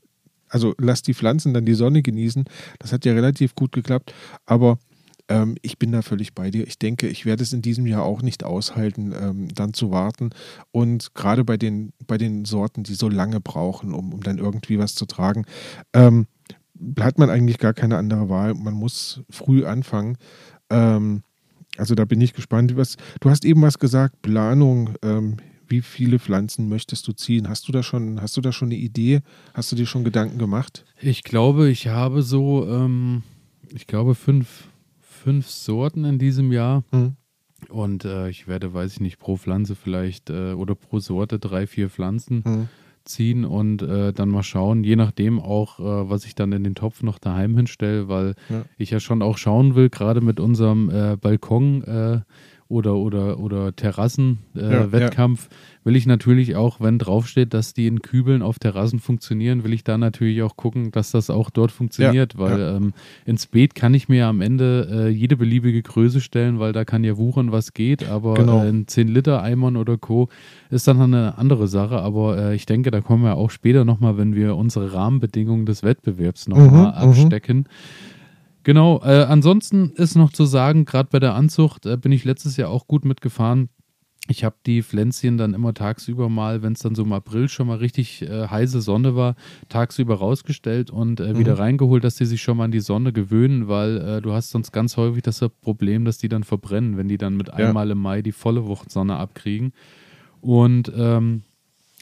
also 0.49 0.73
lass 0.77 1.01
die 1.01 1.13
Pflanzen 1.13 1.53
dann 1.53 1.65
die 1.65 1.73
Sonne 1.73 2.01
genießen. 2.01 2.45
Das 2.79 2.91
hat 2.91 3.05
ja 3.05 3.13
relativ 3.13 3.55
gut 3.55 3.71
geklappt. 3.71 4.13
Aber 4.45 4.77
ähm, 5.29 5.55
ich 5.61 5.77
bin 5.77 5.91
da 5.91 6.01
völlig 6.01 6.33
bei 6.33 6.51
dir. 6.51 6.67
Ich 6.67 6.79
denke, 6.79 7.07
ich 7.07 7.25
werde 7.25 7.43
es 7.43 7.53
in 7.53 7.61
diesem 7.61 7.85
Jahr 7.85 8.03
auch 8.03 8.21
nicht 8.21 8.43
aushalten, 8.43 9.13
ähm, 9.19 9.47
dann 9.53 9.73
zu 9.73 9.91
warten. 9.91 10.31
Und 10.71 11.13
gerade 11.13 11.45
bei 11.45 11.55
den, 11.55 11.93
bei 12.07 12.17
den 12.17 12.45
Sorten, 12.45 12.83
die 12.83 12.95
so 12.95 13.07
lange 13.07 13.39
brauchen, 13.39 13.93
um, 13.93 14.13
um 14.13 14.21
dann 14.21 14.39
irgendwie 14.39 14.79
was 14.79 14.95
zu 14.95 15.05
tragen, 15.05 15.45
ähm, 15.93 16.27
hat 16.99 17.19
man 17.19 17.29
eigentlich 17.29 17.59
gar 17.59 17.73
keine 17.73 17.97
andere 17.97 18.29
Wahl. 18.29 18.55
Man 18.55 18.73
muss 18.73 19.21
früh 19.29 19.65
anfangen. 19.65 20.17
Ähm, 20.69 21.23
also 21.77 21.95
da 21.95 22.05
bin 22.05 22.19
ich 22.19 22.33
gespannt. 22.33 22.75
Was, 22.75 22.97
du 23.21 23.29
hast 23.29 23.45
eben 23.45 23.61
was 23.61 23.79
gesagt, 23.79 24.21
Planung. 24.21 24.95
Wie 25.69 25.81
viele 25.81 26.17
Pflanzen 26.17 26.67
möchtest 26.67 27.07
du 27.07 27.13
ziehen? 27.13 27.47
Hast 27.47 27.67
du 27.67 27.71
da 27.71 27.83
schon, 27.83 28.19
hast 28.21 28.35
du 28.35 28.41
da 28.41 28.51
schon 28.51 28.69
eine 28.69 28.75
Idee? 28.75 29.21
Hast 29.53 29.71
du 29.71 29.75
dir 29.75 29.85
schon 29.85 30.03
Gedanken 30.03 30.39
gemacht? 30.39 30.83
Ich 30.99 31.23
glaube, 31.23 31.69
ich 31.69 31.87
habe 31.87 32.23
so, 32.23 32.67
ähm, 32.67 33.21
ich 33.71 33.85
glaube, 33.85 34.15
fünf, 34.15 34.67
fünf 34.99 35.47
Sorten 35.47 36.05
in 36.05 36.17
diesem 36.17 36.51
Jahr. 36.51 36.83
Mhm. 36.91 37.15
Und 37.67 38.03
äh, 38.03 38.29
ich 38.29 38.47
werde, 38.47 38.73
weiß 38.73 38.93
ich 38.93 38.99
nicht, 38.99 39.19
pro 39.19 39.37
Pflanze 39.37 39.75
vielleicht 39.75 40.31
äh, 40.31 40.53
oder 40.53 40.73
pro 40.73 40.99
Sorte 40.99 41.37
drei, 41.37 41.67
vier 41.67 41.89
Pflanzen 41.89 42.43
mhm. 42.45 42.67
ziehen 43.03 43.45
und 43.45 43.83
äh, 43.83 44.11
dann 44.11 44.29
mal 44.29 44.43
schauen, 44.43 44.83
je 44.83 44.95
nachdem 44.95 45.39
auch, 45.39 45.79
äh, 45.79 46.09
was 46.09 46.25
ich 46.25 46.33
dann 46.33 46.51
in 46.51 46.63
den 46.63 46.73
Topf 46.73 47.03
noch 47.03 47.19
daheim 47.19 47.55
hinstelle, 47.55 48.07
weil 48.07 48.33
ja. 48.49 48.63
ich 48.77 48.89
ja 48.89 48.99
schon 48.99 49.21
auch 49.21 49.37
schauen 49.37 49.75
will, 49.75 49.89
gerade 49.89 50.21
mit 50.21 50.39
unserem 50.39 50.89
äh, 50.89 51.15
Balkon 51.17 51.83
äh, 51.83 52.21
oder, 52.69 52.95
oder, 52.97 53.39
oder 53.39 53.75
Terrassen-Wettkampf, 53.75 55.47
äh, 55.47 55.51
ja, 55.51 55.57
ja. 55.57 55.85
will 55.85 55.95
ich 55.95 56.05
natürlich 56.05 56.55
auch, 56.55 56.79
wenn 56.79 56.99
draufsteht, 56.99 57.55
dass 57.55 57.73
die 57.73 57.87
in 57.87 58.03
Kübeln 58.03 58.43
auf 58.43 58.59
Terrassen 58.59 58.99
funktionieren, 58.99 59.63
will 59.63 59.73
ich 59.73 59.83
da 59.83 59.97
natürlich 59.97 60.43
auch 60.43 60.55
gucken, 60.55 60.91
dass 60.91 61.09
das 61.09 61.31
auch 61.31 61.49
dort 61.49 61.71
funktioniert, 61.71 62.35
ja, 62.35 62.39
weil 62.39 62.61
ähm, 62.61 62.93
ins 63.25 63.47
Beet 63.47 63.73
kann 63.73 63.95
ich 63.95 64.07
mir 64.07 64.27
am 64.27 64.39
Ende 64.39 64.87
äh, 64.91 65.09
jede 65.09 65.35
beliebige 65.35 65.81
Größe 65.81 66.21
stellen, 66.21 66.59
weil 66.59 66.71
da 66.71 66.85
kann 66.85 67.03
ja 67.03 67.17
wuchern, 67.17 67.51
was 67.51 67.73
geht, 67.73 68.07
aber 68.07 68.35
genau. 68.35 68.63
äh, 68.63 68.69
in 68.69 68.85
10-Liter-Eimern 68.85 69.75
oder 69.75 69.97
Co. 69.97 70.29
ist 70.69 70.87
dann 70.87 71.01
eine 71.01 71.39
andere 71.39 71.67
Sache, 71.67 71.97
aber 71.97 72.37
äh, 72.37 72.55
ich 72.55 72.67
denke, 72.67 72.91
da 72.91 73.01
kommen 73.01 73.23
wir 73.23 73.35
auch 73.35 73.49
später 73.49 73.83
nochmal, 73.83 74.19
wenn 74.19 74.35
wir 74.35 74.55
unsere 74.55 74.93
Rahmenbedingungen 74.93 75.65
des 75.65 75.81
Wettbewerbs 75.81 76.47
nochmal 76.47 76.67
mhm, 76.67 76.77
mhm, 76.77 76.85
abstecken. 76.85 77.65
Genau, 78.63 79.01
äh, 79.03 79.23
ansonsten 79.23 79.91
ist 79.91 80.15
noch 80.15 80.31
zu 80.31 80.45
sagen, 80.45 80.85
gerade 80.85 81.09
bei 81.11 81.19
der 81.19 81.35
Anzucht 81.35 81.85
äh, 81.85 81.97
bin 81.97 82.11
ich 82.11 82.25
letztes 82.25 82.57
Jahr 82.57 82.69
auch 82.69 82.87
gut 82.87 83.05
mitgefahren. 83.05 83.69
Ich 84.27 84.43
habe 84.43 84.57
die 84.65 84.83
Pflänzchen 84.83 85.37
dann 85.37 85.55
immer 85.55 85.73
tagsüber 85.73 86.29
mal, 86.29 86.61
wenn 86.61 86.73
es 86.73 86.79
dann 86.79 86.93
so 86.93 87.03
im 87.03 87.13
April 87.13 87.49
schon 87.49 87.67
mal 87.67 87.77
richtig 87.77 88.21
äh, 88.21 88.47
heiße 88.47 88.81
Sonne 88.81 89.15
war, 89.15 89.35
tagsüber 89.69 90.15
rausgestellt 90.15 90.91
und 90.91 91.19
äh, 91.19 91.33
mhm. 91.33 91.39
wieder 91.39 91.57
reingeholt, 91.57 92.03
dass 92.03 92.15
die 92.15 92.25
sich 92.25 92.41
schon 92.41 92.57
mal 92.57 92.65
an 92.65 92.71
die 92.71 92.79
Sonne 92.79 93.11
gewöhnen, 93.11 93.67
weil 93.67 93.97
äh, 93.97 94.21
du 94.21 94.33
hast 94.33 94.51
sonst 94.51 94.71
ganz 94.71 94.97
häufig 94.97 95.23
das 95.23 95.43
Problem, 95.61 96.05
dass 96.05 96.19
die 96.19 96.29
dann 96.29 96.43
verbrennen, 96.43 96.97
wenn 96.97 97.07
die 97.07 97.17
dann 97.17 97.37
mit 97.37 97.51
einmal 97.51 97.87
ja. 97.87 97.93
im 97.93 97.99
Mai 97.99 98.21
die 98.21 98.31
volle 98.31 98.67
Wuchtsonne 98.67 99.15
abkriegen. 99.15 99.73
Und 100.41 100.91
ähm, 100.95 101.41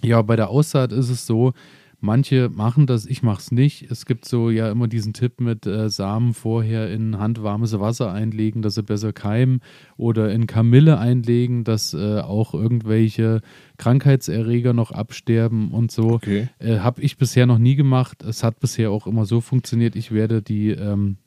ja, 0.04 0.22
bei 0.22 0.36
der 0.36 0.50
Aussaat 0.50 0.92
ist 0.92 1.10
es 1.10 1.26
so, 1.26 1.54
Manche 2.00 2.50
machen 2.50 2.86
das, 2.86 3.08
ich 3.08 3.24
mache 3.24 3.42
es 3.42 3.52
nicht. 3.52 3.90
Es 3.90 4.06
gibt 4.06 4.26
so 4.26 4.52
ja 4.52 4.70
immer 4.70 4.88
diesen 4.88 5.14
Tipp 5.14 5.42
mit 5.42 5.66
äh, 5.66 5.90
Samen 5.90 6.36
vorher 6.36 6.92
in 6.92 7.18
handwarmes 7.18 7.80
Wasser 7.80 8.12
einlegen, 8.12 8.62
dass 8.62 8.76
sie 8.76 8.84
besser 8.84 9.14
keimen 9.14 9.62
oder 9.98 10.32
in 10.32 10.46
Kamille 10.46 11.00
einlegen, 11.00 11.64
dass 11.64 11.96
äh, 11.96 12.20
auch 12.20 12.54
irgendwelche 12.54 13.42
Krankheitserreger 13.78 14.74
noch 14.74 14.92
absterben 14.92 15.72
und 15.72 15.92
so. 15.92 16.12
Okay. 16.12 16.50
Äh, 16.60 16.80
Habe 16.80 17.02
ich 17.02 17.18
bisher 17.18 17.48
noch 17.48 17.58
nie 17.58 17.76
gemacht. 17.76 18.24
Es 18.24 18.44
hat 18.44 18.60
bisher 18.60 18.92
auch 18.92 19.08
immer 19.08 19.26
so 19.26 19.42
funktioniert. 19.42 19.96
Ich 19.96 20.12
werde 20.12 20.44
die 20.44 20.70
ähm, 20.70 21.18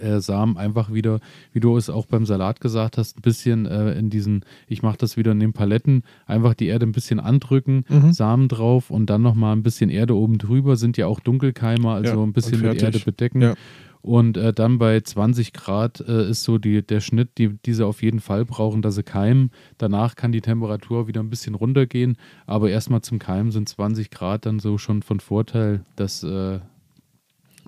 äh, 0.00 0.20
Samen 0.20 0.56
einfach 0.56 0.92
wieder, 0.92 1.20
wie 1.52 1.60
du 1.60 1.76
es 1.76 1.90
auch 1.90 2.06
beim 2.06 2.26
Salat 2.26 2.60
gesagt 2.60 2.98
hast, 2.98 3.18
ein 3.18 3.22
bisschen 3.22 3.66
äh, 3.66 3.92
in 3.92 4.10
diesen, 4.10 4.44
ich 4.66 4.82
mache 4.82 4.98
das 4.98 5.16
wieder 5.16 5.32
in 5.32 5.40
den 5.40 5.52
Paletten, 5.52 6.02
einfach 6.26 6.54
die 6.54 6.66
Erde 6.66 6.86
ein 6.86 6.92
bisschen 6.92 7.20
andrücken, 7.20 7.84
mhm. 7.88 8.12
Samen 8.12 8.48
drauf 8.48 8.90
und 8.90 9.10
dann 9.10 9.22
nochmal 9.22 9.54
ein 9.54 9.62
bisschen 9.62 9.90
Erde 9.90 10.16
oben 10.16 10.38
drüber, 10.38 10.76
sind 10.76 10.96
ja 10.96 11.06
auch 11.06 11.20
Dunkelkeimer, 11.20 11.94
also 11.94 12.16
ja, 12.16 12.22
ein 12.22 12.32
bisschen 12.32 12.60
mit 12.60 12.82
Erde 12.82 12.98
bedecken. 12.98 13.42
Ja. 13.42 13.54
Und 14.00 14.36
äh, 14.36 14.52
dann 14.52 14.78
bei 14.78 15.00
20 15.00 15.52
Grad 15.52 16.00
äh, 16.00 16.30
ist 16.30 16.44
so 16.44 16.58
die, 16.58 16.82
der 16.86 17.00
Schnitt, 17.00 17.36
die 17.36 17.58
diese 17.64 17.84
auf 17.84 18.02
jeden 18.02 18.20
Fall 18.20 18.44
brauchen, 18.44 18.80
dass 18.80 18.94
sie 18.94 19.02
keimen. 19.02 19.50
Danach 19.76 20.14
kann 20.14 20.32
die 20.32 20.40
Temperatur 20.40 21.08
wieder 21.08 21.20
ein 21.20 21.30
bisschen 21.30 21.54
runtergehen, 21.54 22.16
aber 22.46 22.70
erstmal 22.70 23.02
zum 23.02 23.18
Keimen 23.18 23.50
sind 23.50 23.68
20 23.68 24.10
Grad 24.10 24.46
dann 24.46 24.60
so 24.60 24.78
schon 24.78 25.02
von 25.02 25.20
Vorteil, 25.20 25.84
dass 25.96 26.22
äh, 26.22 26.60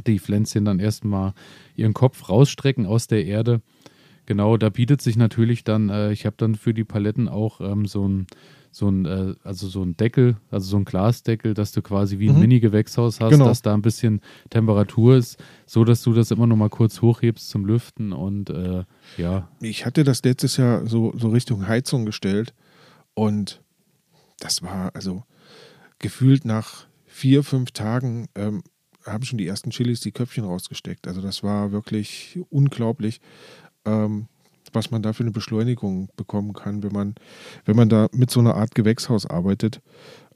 die 0.07 0.19
Pflänzchen 0.19 0.65
dann 0.65 0.79
erstmal 0.79 1.35
ihren 1.81 1.95
Kopf 1.95 2.29
rausstrecken 2.29 2.87
aus 2.87 3.07
der 3.07 3.25
Erde. 3.25 3.63
Genau, 4.27 4.57
da 4.57 4.69
bietet 4.69 5.03
sich 5.03 5.17
natürlich 5.17 5.65
dann, 5.65 5.89
äh, 5.89 6.13
ich 6.13 6.27
habe 6.27 6.37
dann 6.39 6.55
für 6.55 6.73
die 6.73 6.85
Paletten 6.85 7.29
auch 7.29 7.61
ähm, 7.61 7.87
so 7.87 8.07
ein, 8.07 8.27
so 8.71 8.89
ein, 8.89 9.05
äh, 9.05 9.35
also 9.43 9.67
so 9.67 9.83
ein 9.83 9.97
Deckel, 9.97 10.37
also 10.51 10.69
so 10.69 10.77
ein 10.77 10.85
Glasdeckel, 10.85 11.55
dass 11.55 11.73
du 11.73 11.83
quasi 11.83 12.19
wie 12.21 12.29
ein 12.29 12.37
mhm. 12.37 12.43
Mini-Gewächshaus 12.43 13.21
hast, 13.21 13.31
genau. 13.31 13.47
dass 13.47 13.63
da 13.63 13.75
ein 13.75 13.83
bisschen 13.83 14.21
Temperatur 14.51 15.17
ist, 15.17 15.43
so 15.67 15.85
dass 15.85 16.03
du 16.03 16.13
das 16.13 16.31
immer 16.31 16.47
noch 16.47 16.57
mal 16.57 16.69
kurz 16.69 17.03
hochhebst 17.03 17.49
zum 17.49 17.65
Lüften 17.65 18.13
und 18.13 18.51
äh, 18.51 18.85
ja. 19.17 19.49
Ich 19.61 19.85
hatte 19.85 20.05
das 20.05 20.23
letztes 20.23 20.57
Jahr 20.57 20.87
so, 20.87 21.13
so 21.17 21.31
Richtung 21.31 21.67
Heizung 21.67 22.07
gestellt 22.07 22.55
und 23.15 23.61
das 24.39 24.63
war 24.63 24.95
also 24.95 25.25
gefühlt 25.99 26.45
nach 26.45 26.87
vier, 27.07 27.43
fünf 27.43 27.73
Tagen 27.73 28.29
ähm, 28.37 28.63
haben 29.05 29.25
schon 29.25 29.39
die 29.39 29.47
ersten 29.47 29.71
Chilis 29.71 30.01
die 30.01 30.13
Köpfchen 30.13 30.45
rausgesteckt. 30.45 31.07
Also 31.07 31.21
das 31.21 31.43
war 31.43 31.73
wirklich 31.73 32.39
unglaublich, 32.51 33.21
ähm, 33.85 34.27
was 34.73 34.91
man 34.91 35.03
da 35.03 35.13
für 35.13 35.23
eine 35.23 35.33
Beschleunigung 35.33 36.09
bekommen 36.17 36.53
kann, 36.53 36.83
wenn 36.83 36.93
man, 36.93 37.15
wenn 37.65 37.77
man 37.77 37.89
da 37.89 38.09
mit 38.13 38.31
so 38.31 38.41
einer 38.41 38.55
Art 38.55 38.75
Gewächshaus 38.75 39.27
arbeitet. 39.27 39.81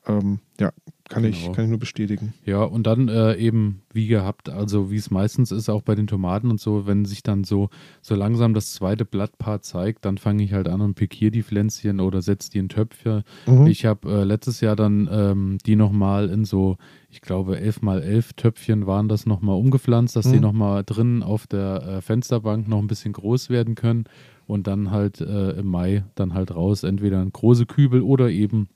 Ähm, 0.06 0.40
ja, 0.60 0.72
kann, 1.08 1.22
genau. 1.22 1.36
ich, 1.36 1.52
kann 1.52 1.64
ich 1.64 1.70
nur 1.70 1.78
bestätigen. 1.78 2.32
Ja, 2.44 2.62
und 2.62 2.86
dann 2.86 3.08
äh, 3.08 3.36
eben 3.36 3.82
wie 3.92 4.06
gehabt, 4.06 4.48
also 4.48 4.90
wie 4.90 4.96
es 4.96 5.10
meistens 5.10 5.52
ist, 5.52 5.68
auch 5.68 5.82
bei 5.82 5.94
den 5.94 6.06
Tomaten 6.06 6.50
und 6.50 6.60
so, 6.60 6.86
wenn 6.86 7.04
sich 7.04 7.22
dann 7.22 7.44
so, 7.44 7.68
so 8.00 8.14
langsam 8.14 8.54
das 8.54 8.72
zweite 8.72 9.04
Blattpaar 9.04 9.60
zeigt, 9.60 10.04
dann 10.04 10.16
fange 10.18 10.42
ich 10.44 10.52
halt 10.52 10.68
an 10.68 10.80
und 10.80 10.94
pikiere 10.94 11.30
die 11.30 11.42
Pflänzchen 11.42 12.00
oder 12.00 12.22
setze 12.22 12.50
die 12.50 12.58
in 12.58 12.68
Töpfe. 12.68 13.24
Mhm. 13.46 13.66
Ich 13.66 13.84
habe 13.84 14.10
äh, 14.10 14.24
letztes 14.24 14.60
Jahr 14.60 14.76
dann 14.76 15.08
ähm, 15.10 15.58
die 15.66 15.76
nochmal 15.76 16.30
in 16.30 16.44
so, 16.44 16.76
ich 17.10 17.20
glaube, 17.20 17.58
11 17.58 17.82
mal 17.82 18.02
11 18.02 18.32
Töpfchen 18.34 18.86
waren 18.86 19.08
das 19.08 19.26
nochmal 19.26 19.56
umgepflanzt, 19.56 20.16
dass 20.16 20.26
mhm. 20.26 20.32
die 20.32 20.40
nochmal 20.40 20.84
drinnen 20.84 21.22
auf 21.22 21.46
der 21.46 21.82
äh, 21.82 22.00
Fensterbank 22.02 22.68
noch 22.68 22.78
ein 22.78 22.86
bisschen 22.86 23.12
groß 23.12 23.50
werden 23.50 23.74
können 23.74 24.04
und 24.46 24.66
dann 24.66 24.90
halt 24.90 25.20
äh, 25.20 25.50
im 25.52 25.66
Mai 25.66 26.04
dann 26.14 26.34
halt 26.34 26.54
raus, 26.54 26.82
entweder 26.82 27.22
in 27.22 27.32
große 27.32 27.66
Kübel 27.66 28.02
oder 28.02 28.30
eben 28.30 28.68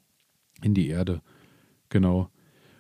in 0.63 0.75
die 0.75 0.89
Erde. 0.89 1.21
Genau. 1.89 2.31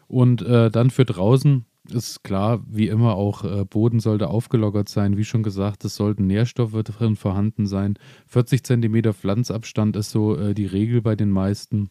Und 0.06 0.42
äh, 0.42 0.70
dann 0.70 0.90
für 0.90 1.04
draußen 1.04 1.64
ist 1.92 2.22
klar, 2.22 2.62
wie 2.68 2.88
immer 2.88 3.14
auch 3.14 3.44
äh, 3.44 3.64
Boden 3.64 4.00
sollte 4.00 4.28
aufgelockert 4.28 4.88
sein. 4.88 5.16
Wie 5.16 5.24
schon 5.24 5.42
gesagt, 5.42 5.84
es 5.84 5.96
sollten 5.96 6.26
Nährstoffe 6.26 6.82
drin 6.82 7.16
vorhanden 7.16 7.66
sein. 7.66 7.98
40 8.26 8.64
cm 8.64 9.14
Pflanzabstand 9.14 9.96
ist 9.96 10.10
so 10.10 10.36
äh, 10.36 10.54
die 10.54 10.66
Regel 10.66 11.02
bei 11.02 11.16
den 11.16 11.30
meisten. 11.30 11.90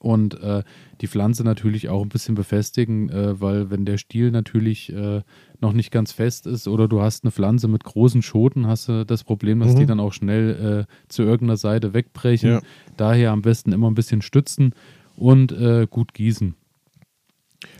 Und 0.00 0.38
äh, 0.42 0.62
die 1.00 1.06
Pflanze 1.06 1.44
natürlich 1.44 1.88
auch 1.88 2.02
ein 2.02 2.08
bisschen 2.08 2.34
befestigen, 2.34 3.08
äh, 3.08 3.40
weil 3.40 3.70
wenn 3.70 3.86
der 3.86 3.96
Stiel 3.96 4.30
natürlich 4.30 4.92
äh, 4.92 5.22
noch 5.60 5.72
nicht 5.72 5.90
ganz 5.90 6.12
fest 6.12 6.46
ist 6.46 6.68
oder 6.68 6.86
du 6.88 7.00
hast 7.00 7.24
eine 7.24 7.30
Pflanze 7.30 7.68
mit 7.68 7.84
großen 7.84 8.20
Schoten, 8.20 8.66
hast 8.66 8.88
du 8.88 9.06
das 9.06 9.24
Problem, 9.24 9.60
dass 9.60 9.74
mhm. 9.74 9.78
die 9.78 9.86
dann 9.86 10.00
auch 10.00 10.12
schnell 10.12 10.86
zu 11.08 11.22
irgendeiner 11.22 11.56
Seite 11.56 11.94
wegbrechen. 11.94 12.50
Ja. 12.50 12.60
Daher 12.96 13.30
am 13.30 13.42
besten 13.42 13.72
immer 13.72 13.88
ein 13.88 13.94
bisschen 13.94 14.20
stützen 14.20 14.74
und 15.16 15.52
äh, 15.52 15.86
gut 15.88 16.14
gießen. 16.14 16.54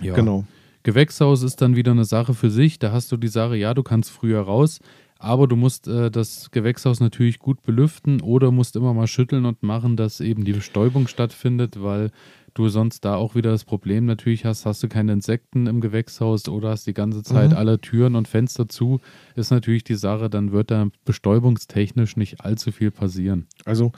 Ja. 0.01 0.14
Genau. 0.14 0.44
Gewächshaus 0.83 1.42
ist 1.42 1.61
dann 1.61 1.77
wieder 1.77 1.92
eine 1.92 2.05
Sache 2.05 2.35
für 2.35 2.51
sich. 2.51 2.79
Da 2.79 2.92
hast 2.92 3.11
du 3.11 3.16
die 3.16 3.29
Sache, 3.29 3.57
ja, 3.57 3.75
du 3.75 3.83
kannst 3.83 4.11
früher 4.11 4.40
raus, 4.40 4.81
aber 5.18 5.49
du 5.49 5.57
musst 5.57 5.88
äh, 5.88 6.11
das 6.11 6.51
Gewächshaus 6.51 7.01
natürlich 7.01 7.38
gut 7.38 7.62
belüften 7.62 8.20
oder 8.20 8.51
musst 8.53 8.77
immer 8.77 8.94
mal 8.94 9.07
schütteln 9.07 9.46
und 9.46 9.62
machen, 9.62 9.96
dass 9.96 10.20
eben 10.20 10.44
die 10.44 10.53
Bestäubung 10.53 11.09
stattfindet, 11.09 11.83
weil 11.83 12.11
du 12.55 12.68
sonst 12.68 13.05
da 13.05 13.16
auch 13.16 13.35
wieder 13.35 13.51
das 13.51 13.64
Problem 13.64 14.07
natürlich 14.07 14.44
hast, 14.44 14.64
hast 14.64 14.83
du 14.83 14.88
keine 14.88 15.12
Insekten 15.12 15.66
im 15.66 15.81
Gewächshaus 15.81 16.49
oder 16.49 16.70
hast 16.70 16.87
die 16.87 16.94
ganze 16.94 17.22
Zeit 17.22 17.51
mhm. 17.51 17.57
alle 17.57 17.81
Türen 17.81 18.14
und 18.14 18.29
Fenster 18.29 18.68
zu, 18.68 19.01
ist 19.35 19.51
natürlich 19.51 19.85
die 19.85 19.94
Sache, 19.94 20.31
dann 20.31 20.53
wird 20.53 20.70
da 20.70 20.88
bestäubungstechnisch 21.05 22.16
nicht 22.16 22.42
allzu 22.42 22.72
viel 22.72 22.90
passieren. 22.90 23.46
Also 23.64 23.92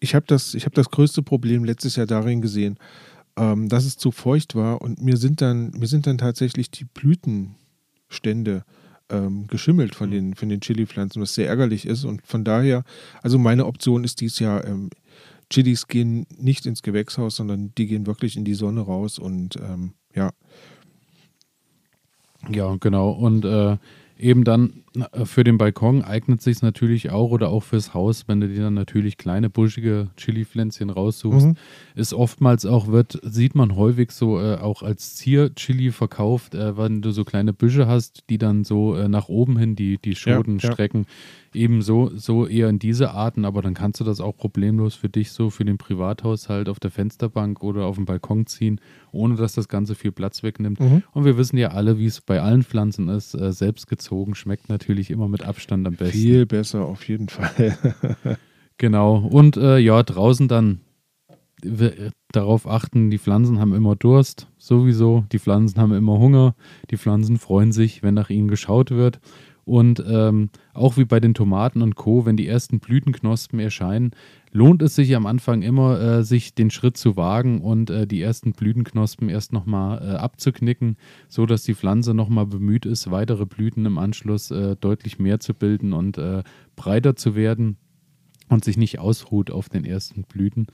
ich 0.00 0.14
habe 0.14 0.26
das, 0.26 0.54
hab 0.54 0.74
das 0.74 0.90
größte 0.90 1.22
Problem 1.22 1.64
letztes 1.64 1.96
Jahr 1.96 2.06
darin 2.06 2.40
gesehen, 2.40 2.78
ähm, 3.36 3.68
dass 3.68 3.84
es 3.84 3.96
zu 3.96 4.10
feucht 4.10 4.54
war 4.54 4.82
und 4.82 5.00
mir 5.00 5.16
sind 5.16 5.40
dann, 5.40 5.70
mir 5.70 5.86
sind 5.86 6.06
dann 6.06 6.18
tatsächlich 6.18 6.70
die 6.70 6.84
Blütenstände 6.84 8.64
ähm, 9.10 9.46
geschimmelt 9.46 9.94
von 9.94 10.08
mhm. 10.08 10.12
den, 10.12 10.34
von 10.34 10.48
den 10.48 10.60
Chili-Pflanzen, 10.60 11.20
was 11.20 11.34
sehr 11.34 11.48
ärgerlich 11.48 11.86
ist. 11.86 12.04
Und 12.04 12.26
von 12.26 12.44
daher, 12.44 12.84
also 13.22 13.38
meine 13.38 13.66
Option 13.66 14.04
ist 14.04 14.20
dies 14.20 14.38
Jahr, 14.38 14.64
ähm, 14.64 14.90
Chilis 15.50 15.88
gehen 15.88 16.26
nicht 16.38 16.64
ins 16.64 16.82
Gewächshaus, 16.82 17.36
sondern 17.36 17.72
die 17.76 17.86
gehen 17.86 18.06
wirklich 18.06 18.36
in 18.36 18.44
die 18.44 18.54
Sonne 18.54 18.82
raus 18.82 19.18
und 19.18 19.56
ähm, 19.56 19.92
ja. 20.14 20.30
Ja, 22.48 22.76
genau. 22.78 23.10
Und 23.10 23.44
äh, 23.44 23.76
eben 24.16 24.44
dann 24.44 24.84
für 25.24 25.44
den 25.44 25.56
Balkon 25.56 26.02
eignet 26.02 26.42
sich 26.42 26.62
natürlich 26.62 27.10
auch 27.10 27.30
oder 27.30 27.50
auch 27.50 27.62
fürs 27.62 27.94
Haus, 27.94 28.26
wenn 28.26 28.40
du 28.40 28.48
dir 28.48 28.62
dann 28.62 28.74
natürlich 28.74 29.18
kleine 29.18 29.48
buschige 29.48 30.08
Chili-Pflänzchen 30.16 30.90
raussuchst, 30.90 31.46
mhm. 31.46 31.56
ist 31.94 32.12
oftmals 32.12 32.66
auch 32.66 32.88
wird 32.88 33.20
sieht 33.22 33.54
man 33.54 33.76
häufig 33.76 34.10
so 34.10 34.40
äh, 34.40 34.56
auch 34.56 34.82
als 34.82 35.14
Zier-Chili 35.14 35.92
verkauft, 35.92 36.54
äh, 36.54 36.76
wenn 36.76 37.02
du 37.02 37.12
so 37.12 37.24
kleine 37.24 37.52
Büsche 37.52 37.86
hast, 37.86 38.24
die 38.30 38.38
dann 38.38 38.64
so 38.64 38.96
äh, 38.96 39.08
nach 39.08 39.28
oben 39.28 39.58
hin 39.58 39.76
die 39.76 39.98
die 39.98 40.16
Schoten 40.16 40.58
ja, 40.58 40.72
strecken. 40.72 41.02
Ja 41.02 41.14
eben 41.54 41.82
so, 41.82 42.10
so 42.14 42.46
eher 42.46 42.68
in 42.68 42.78
diese 42.78 43.10
Arten, 43.12 43.44
aber 43.44 43.62
dann 43.62 43.74
kannst 43.74 44.00
du 44.00 44.04
das 44.04 44.20
auch 44.20 44.36
problemlos 44.36 44.94
für 44.94 45.08
dich 45.08 45.32
so 45.32 45.50
für 45.50 45.64
den 45.64 45.78
Privathaushalt 45.78 46.68
auf 46.68 46.78
der 46.78 46.90
Fensterbank 46.90 47.62
oder 47.62 47.86
auf 47.86 47.96
dem 47.96 48.04
Balkon 48.04 48.46
ziehen, 48.46 48.80
ohne 49.12 49.34
dass 49.34 49.54
das 49.54 49.68
Ganze 49.68 49.94
viel 49.94 50.12
Platz 50.12 50.42
wegnimmt. 50.42 50.80
Mhm. 50.80 51.02
Und 51.12 51.24
wir 51.24 51.36
wissen 51.36 51.56
ja 51.56 51.68
alle, 51.68 51.98
wie 51.98 52.06
es 52.06 52.20
bei 52.20 52.40
allen 52.40 52.62
Pflanzen 52.62 53.08
ist. 53.08 53.34
Äh, 53.34 53.52
selbst 53.52 53.88
gezogen 53.88 54.34
schmeckt 54.34 54.68
natürlich 54.80 55.10
immer 55.10 55.28
mit 55.28 55.42
Abstand 55.42 55.86
am 55.86 55.94
besten. 55.94 56.18
Viel 56.18 56.46
besser, 56.46 56.84
auf 56.84 57.06
jeden 57.06 57.28
Fall. 57.28 57.76
genau. 58.78 59.18
Und 59.18 59.56
äh, 59.56 59.78
ja, 59.78 60.02
draußen 60.02 60.48
dann 60.48 60.80
darauf 62.32 62.66
achten, 62.66 63.10
die 63.10 63.18
Pflanzen 63.18 63.60
haben 63.60 63.74
immer 63.74 63.94
Durst, 63.94 64.48
sowieso. 64.56 65.24
Die 65.30 65.38
Pflanzen 65.38 65.78
haben 65.78 65.92
immer 65.92 66.18
Hunger. 66.18 66.54
Die 66.90 66.96
Pflanzen 66.96 67.38
freuen 67.38 67.72
sich, 67.72 68.02
wenn 68.02 68.14
nach 68.14 68.30
ihnen 68.30 68.48
geschaut 68.48 68.90
wird. 68.90 69.20
Und 69.64 70.02
ähm, 70.06 70.50
auch 70.74 70.96
wie 70.96 71.04
bei 71.04 71.20
den 71.20 71.34
Tomaten 71.34 71.82
und 71.82 71.94
Co., 71.94 72.26
wenn 72.26 72.36
die 72.36 72.48
ersten 72.48 72.80
Blütenknospen 72.80 73.60
erscheinen, 73.60 74.12
lohnt 74.52 74.82
es 74.82 74.94
sich 74.94 75.14
am 75.14 75.26
Anfang 75.26 75.62
immer, 75.62 76.00
äh, 76.00 76.24
sich 76.24 76.54
den 76.54 76.70
Schritt 76.70 76.96
zu 76.96 77.16
wagen 77.16 77.60
und 77.60 77.90
äh, 77.90 78.06
die 78.06 78.20
ersten 78.20 78.52
Blütenknospen 78.52 79.28
erst 79.28 79.52
nochmal 79.52 80.02
äh, 80.02 80.16
abzuknicken, 80.16 80.96
sodass 81.28 81.62
die 81.62 81.74
Pflanze 81.74 82.14
nochmal 82.14 82.46
bemüht 82.46 82.86
ist, 82.86 83.10
weitere 83.10 83.46
Blüten 83.46 83.86
im 83.86 83.98
Anschluss 83.98 84.50
äh, 84.50 84.76
deutlich 84.76 85.18
mehr 85.18 85.40
zu 85.40 85.54
bilden 85.54 85.92
und 85.92 86.18
äh, 86.18 86.42
breiter 86.74 87.14
zu 87.14 87.34
werden 87.34 87.76
und 88.48 88.64
sich 88.64 88.76
nicht 88.76 88.98
ausruht 88.98 89.50
auf 89.50 89.68
den 89.68 89.84
ersten 89.84 90.24
Blüten 90.24 90.66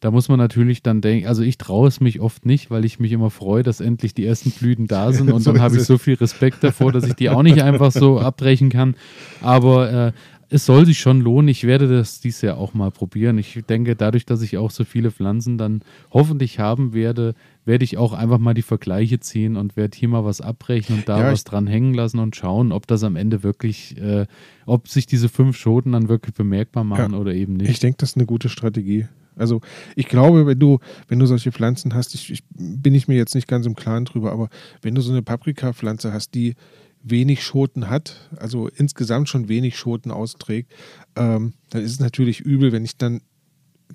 da 0.00 0.10
muss 0.10 0.28
man 0.28 0.38
natürlich 0.38 0.82
dann 0.82 1.00
denken, 1.00 1.26
also 1.26 1.42
ich 1.42 1.58
traue 1.58 1.88
es 1.88 2.00
mich 2.00 2.20
oft 2.20 2.46
nicht, 2.46 2.70
weil 2.70 2.84
ich 2.84 2.98
mich 2.98 3.12
immer 3.12 3.30
freue, 3.30 3.62
dass 3.62 3.80
endlich 3.80 4.14
die 4.14 4.26
ersten 4.26 4.50
Blüten 4.50 4.86
da 4.86 5.12
sind 5.12 5.30
und 5.30 5.40
so 5.42 5.52
dann 5.52 5.60
habe 5.60 5.76
ich 5.76 5.84
so 5.84 5.98
viel 5.98 6.14
Respekt 6.14 6.64
davor, 6.64 6.92
dass 6.92 7.04
ich 7.04 7.14
die 7.14 7.30
auch 7.30 7.42
nicht 7.42 7.62
einfach 7.62 7.92
so 7.92 8.18
abbrechen 8.20 8.70
kann. 8.70 8.96
Aber 9.42 9.92
äh, 10.08 10.12
es 10.52 10.66
soll 10.66 10.84
sich 10.84 10.98
schon 10.98 11.20
lohnen. 11.20 11.48
Ich 11.48 11.64
werde 11.64 11.86
das 11.86 12.20
dieses 12.20 12.42
Jahr 12.42 12.58
auch 12.58 12.74
mal 12.74 12.90
probieren. 12.90 13.38
Ich 13.38 13.62
denke, 13.68 13.94
dadurch, 13.94 14.26
dass 14.26 14.42
ich 14.42 14.58
auch 14.58 14.72
so 14.72 14.84
viele 14.84 15.12
Pflanzen 15.12 15.58
dann 15.58 15.82
hoffentlich 16.10 16.58
haben 16.58 16.92
werde, 16.92 17.34
werde 17.64 17.84
ich 17.84 17.98
auch 17.98 18.12
einfach 18.12 18.38
mal 18.38 18.52
die 18.54 18.62
Vergleiche 18.62 19.20
ziehen 19.20 19.56
und 19.56 19.76
werde 19.76 19.96
hier 19.96 20.08
mal 20.08 20.24
was 20.24 20.40
abbrechen 20.40 20.96
und 20.96 21.08
da 21.08 21.20
ja, 21.20 21.32
was 21.32 21.44
dran 21.44 21.68
hängen 21.68 21.94
lassen 21.94 22.18
und 22.18 22.34
schauen, 22.34 22.72
ob 22.72 22.88
das 22.88 23.04
am 23.04 23.14
Ende 23.14 23.44
wirklich, 23.44 23.96
äh, 23.98 24.26
ob 24.66 24.88
sich 24.88 25.06
diese 25.06 25.28
fünf 25.28 25.56
Schoten 25.56 25.92
dann 25.92 26.08
wirklich 26.08 26.34
bemerkbar 26.34 26.82
machen 26.82 27.12
ja, 27.12 27.18
oder 27.18 27.32
eben 27.32 27.54
nicht. 27.54 27.70
Ich 27.70 27.78
denke, 27.78 27.98
das 27.98 28.10
ist 28.10 28.16
eine 28.16 28.26
gute 28.26 28.48
Strategie. 28.48 29.06
Also 29.40 29.60
ich 29.96 30.06
glaube, 30.06 30.46
wenn 30.46 30.58
du, 30.58 30.78
wenn 31.08 31.18
du 31.18 31.26
solche 31.26 31.52
Pflanzen 31.52 31.94
hast, 31.94 32.14
ich, 32.14 32.30
ich, 32.30 32.44
bin 32.54 32.94
ich 32.94 33.08
mir 33.08 33.16
jetzt 33.16 33.34
nicht 33.34 33.48
ganz 33.48 33.66
im 33.66 33.74
Klaren 33.74 34.04
drüber, 34.04 34.32
aber 34.32 34.48
wenn 34.82 34.94
du 34.94 35.00
so 35.00 35.12
eine 35.12 35.22
Paprikapflanze 35.22 36.12
hast, 36.12 36.34
die 36.34 36.54
wenig 37.02 37.42
Schoten 37.42 37.88
hat, 37.88 38.28
also 38.36 38.68
insgesamt 38.68 39.28
schon 39.28 39.48
wenig 39.48 39.78
Schoten 39.78 40.10
austrägt, 40.10 40.72
ähm, 41.16 41.54
dann 41.70 41.82
ist 41.82 41.92
es 41.92 42.00
natürlich 42.00 42.40
übel, 42.40 42.72
wenn 42.72 42.84
ich 42.84 42.96
dann 42.96 43.22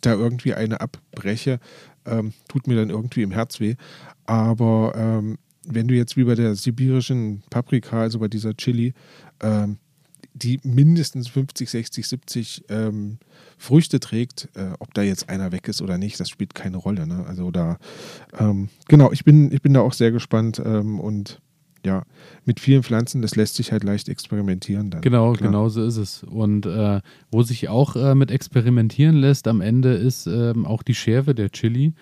da 0.01 0.13
irgendwie 0.13 0.53
eine 0.53 0.81
abbreche, 0.81 1.59
ähm, 2.05 2.33
tut 2.47 2.67
mir 2.67 2.75
dann 2.75 2.89
irgendwie 2.89 3.21
im 3.21 3.31
Herz 3.31 3.59
weh. 3.59 3.75
Aber 4.25 4.93
ähm, 4.95 5.37
wenn 5.67 5.87
du 5.87 5.95
jetzt 5.95 6.17
wie 6.17 6.23
bei 6.23 6.35
der 6.35 6.55
sibirischen 6.55 7.43
Paprika, 7.49 8.01
also 8.01 8.19
bei 8.19 8.27
dieser 8.27 8.55
Chili, 8.55 8.93
ähm, 9.41 9.77
die 10.35 10.59
mindestens 10.63 11.29
50, 11.29 11.69
60, 11.69 12.07
70 12.07 12.65
ähm, 12.69 13.17
Früchte 13.57 13.99
trägt. 13.99 14.49
Äh, 14.53 14.73
ob 14.79 14.93
da 14.93 15.01
jetzt 15.01 15.29
einer 15.29 15.51
weg 15.51 15.67
ist 15.67 15.81
oder 15.81 15.97
nicht, 15.97 16.19
das 16.19 16.29
spielt 16.29 16.53
keine 16.53 16.77
Rolle. 16.77 17.07
Ne? 17.07 17.25
Also 17.25 17.51
da, 17.51 17.77
ähm, 18.37 18.69
genau, 18.87 19.11
ich 19.11 19.23
bin, 19.23 19.51
ich 19.51 19.61
bin 19.61 19.73
da 19.73 19.79
auch 19.79 19.93
sehr 19.93 20.11
gespannt 20.11 20.61
ähm, 20.63 20.99
und 20.99 21.41
ja, 21.85 22.03
mit 22.45 22.59
vielen 22.59 22.83
Pflanzen, 22.83 23.21
das 23.21 23.35
lässt 23.35 23.55
sich 23.55 23.71
halt 23.71 23.83
leicht 23.83 24.09
experimentieren 24.09 24.89
dann. 24.89 25.01
Genau, 25.01 25.33
klar. 25.33 25.51
genau 25.51 25.69
so 25.69 25.85
ist 25.85 25.97
es. 25.97 26.23
Und 26.23 26.65
äh, 26.65 26.99
wo 27.31 27.43
sich 27.43 27.69
auch 27.69 27.95
äh, 27.95 28.15
mit 28.15 28.31
experimentieren 28.31 29.15
lässt 29.15 29.47
am 29.47 29.61
Ende 29.61 29.93
ist 29.93 30.27
ähm, 30.27 30.65
auch 30.65 30.83
die 30.83 30.95
Schärfe 30.95 31.35
der 31.35 31.51
Chili 31.51 31.93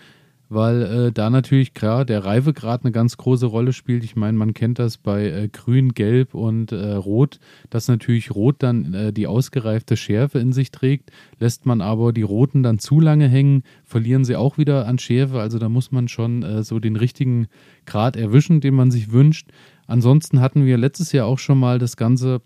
weil 0.54 0.82
äh, 0.84 1.12
da 1.12 1.30
natürlich 1.30 1.74
klar 1.74 2.06
der 2.06 2.26
Reifegrad 2.26 2.84
eine 2.84 2.92
ganz 2.92 3.18
große 3.18 3.46
Rolle 3.46 3.74
spielt. 3.74 4.04
Ich 4.04 4.16
meine, 4.16 4.38
man 4.38 4.54
kennt 4.54 4.80
das 4.80 4.98
bei 4.98 5.26
äh, 5.26 5.48
Grün, 5.48 5.94
Gelb 5.94 6.34
und 6.34 6.72
äh, 6.72 6.94
Rot, 6.94 7.40
dass 7.70 7.88
natürlich 7.88 8.32
Rot 8.32 8.58
dann 8.60 8.94
äh, 8.94 9.14
die 9.14 9.28
ausgereifte 9.28 9.98
Schärfe 9.98 10.40
in 10.40 10.54
sich 10.54 10.72
trägt. 10.72 11.12
Lässt 11.40 11.66
man 11.66 11.82
aber 11.82 12.14
die 12.14 12.22
Roten 12.22 12.64
dann 12.64 12.80
zu 12.80 13.00
lange 13.00 13.28
hängen, 13.28 13.64
verlieren 13.84 14.26
sie 14.26 14.36
auch 14.36 14.58
wieder 14.58 14.88
an 14.88 15.00
Schärfe. 15.00 15.40
Also 15.40 15.60
da 15.60 15.70
muss 15.70 15.92
man 15.92 16.08
schon 16.08 16.44
äh, 16.44 16.64
so 16.64 16.80
den 16.80 16.96
richtigen 16.96 17.48
Grad 17.86 18.16
erwischen, 18.16 18.62
den 18.62 18.76
man 18.76 18.92
sich 18.92 19.12
wünscht. 19.12 19.50
Ansonsten 19.88 20.40
hatten 20.40 20.66
wir 20.66 20.78
letztes 20.78 21.12
Jahr 21.12 21.28
auch 21.28 21.40
schon 21.40 21.60
mal 21.60 21.80
das 21.80 21.98
Ganze 21.98 22.42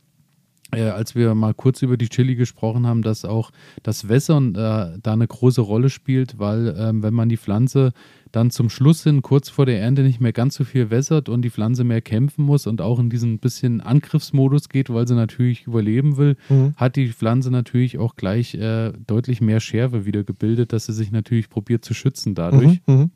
äh, 0.73 0.81
als 0.81 1.15
wir 1.15 1.33
mal 1.35 1.53
kurz 1.53 1.81
über 1.81 1.97
die 1.97 2.09
Chili 2.09 2.35
gesprochen 2.35 2.87
haben, 2.87 3.01
dass 3.01 3.25
auch 3.25 3.51
das 3.83 4.09
Wässern 4.09 4.55
äh, 4.55 4.99
da 5.01 5.13
eine 5.13 5.27
große 5.27 5.61
Rolle 5.61 5.89
spielt, 5.89 6.39
weil 6.39 6.75
ähm, 6.77 7.03
wenn 7.03 7.13
man 7.13 7.29
die 7.29 7.37
Pflanze 7.37 7.93
dann 8.31 8.51
zum 8.51 8.69
Schluss 8.69 9.03
hin, 9.03 9.21
kurz 9.21 9.49
vor 9.49 9.65
der 9.65 9.81
Ernte, 9.81 10.03
nicht 10.03 10.19
mehr 10.19 10.33
ganz 10.33 10.55
so 10.55 10.63
viel 10.63 10.89
wässert 10.89 11.29
und 11.29 11.41
die 11.41 11.49
Pflanze 11.49 11.83
mehr 11.83 12.01
kämpfen 12.01 12.43
muss 12.43 12.67
und 12.67 12.81
auch 12.81 12.99
in 12.99 13.09
diesen 13.09 13.39
bisschen 13.39 13.81
Angriffsmodus 13.81 14.69
geht, 14.69 14.89
weil 14.89 15.07
sie 15.07 15.15
natürlich 15.15 15.65
überleben 15.65 16.17
will, 16.17 16.35
mhm. 16.49 16.73
hat 16.75 16.95
die 16.95 17.09
Pflanze 17.09 17.51
natürlich 17.51 17.97
auch 17.97 18.15
gleich 18.15 18.53
äh, 18.55 18.91
deutlich 19.07 19.41
mehr 19.41 19.59
Schärfe 19.59 20.05
wieder 20.05 20.23
gebildet, 20.23 20.73
dass 20.73 20.85
sie 20.85 20.93
sich 20.93 21.11
natürlich 21.11 21.49
probiert 21.49 21.85
zu 21.85 21.93
schützen 21.93 22.35
dadurch. 22.35 22.81
Mhm. 22.85 22.95
Mhm. 22.95 23.11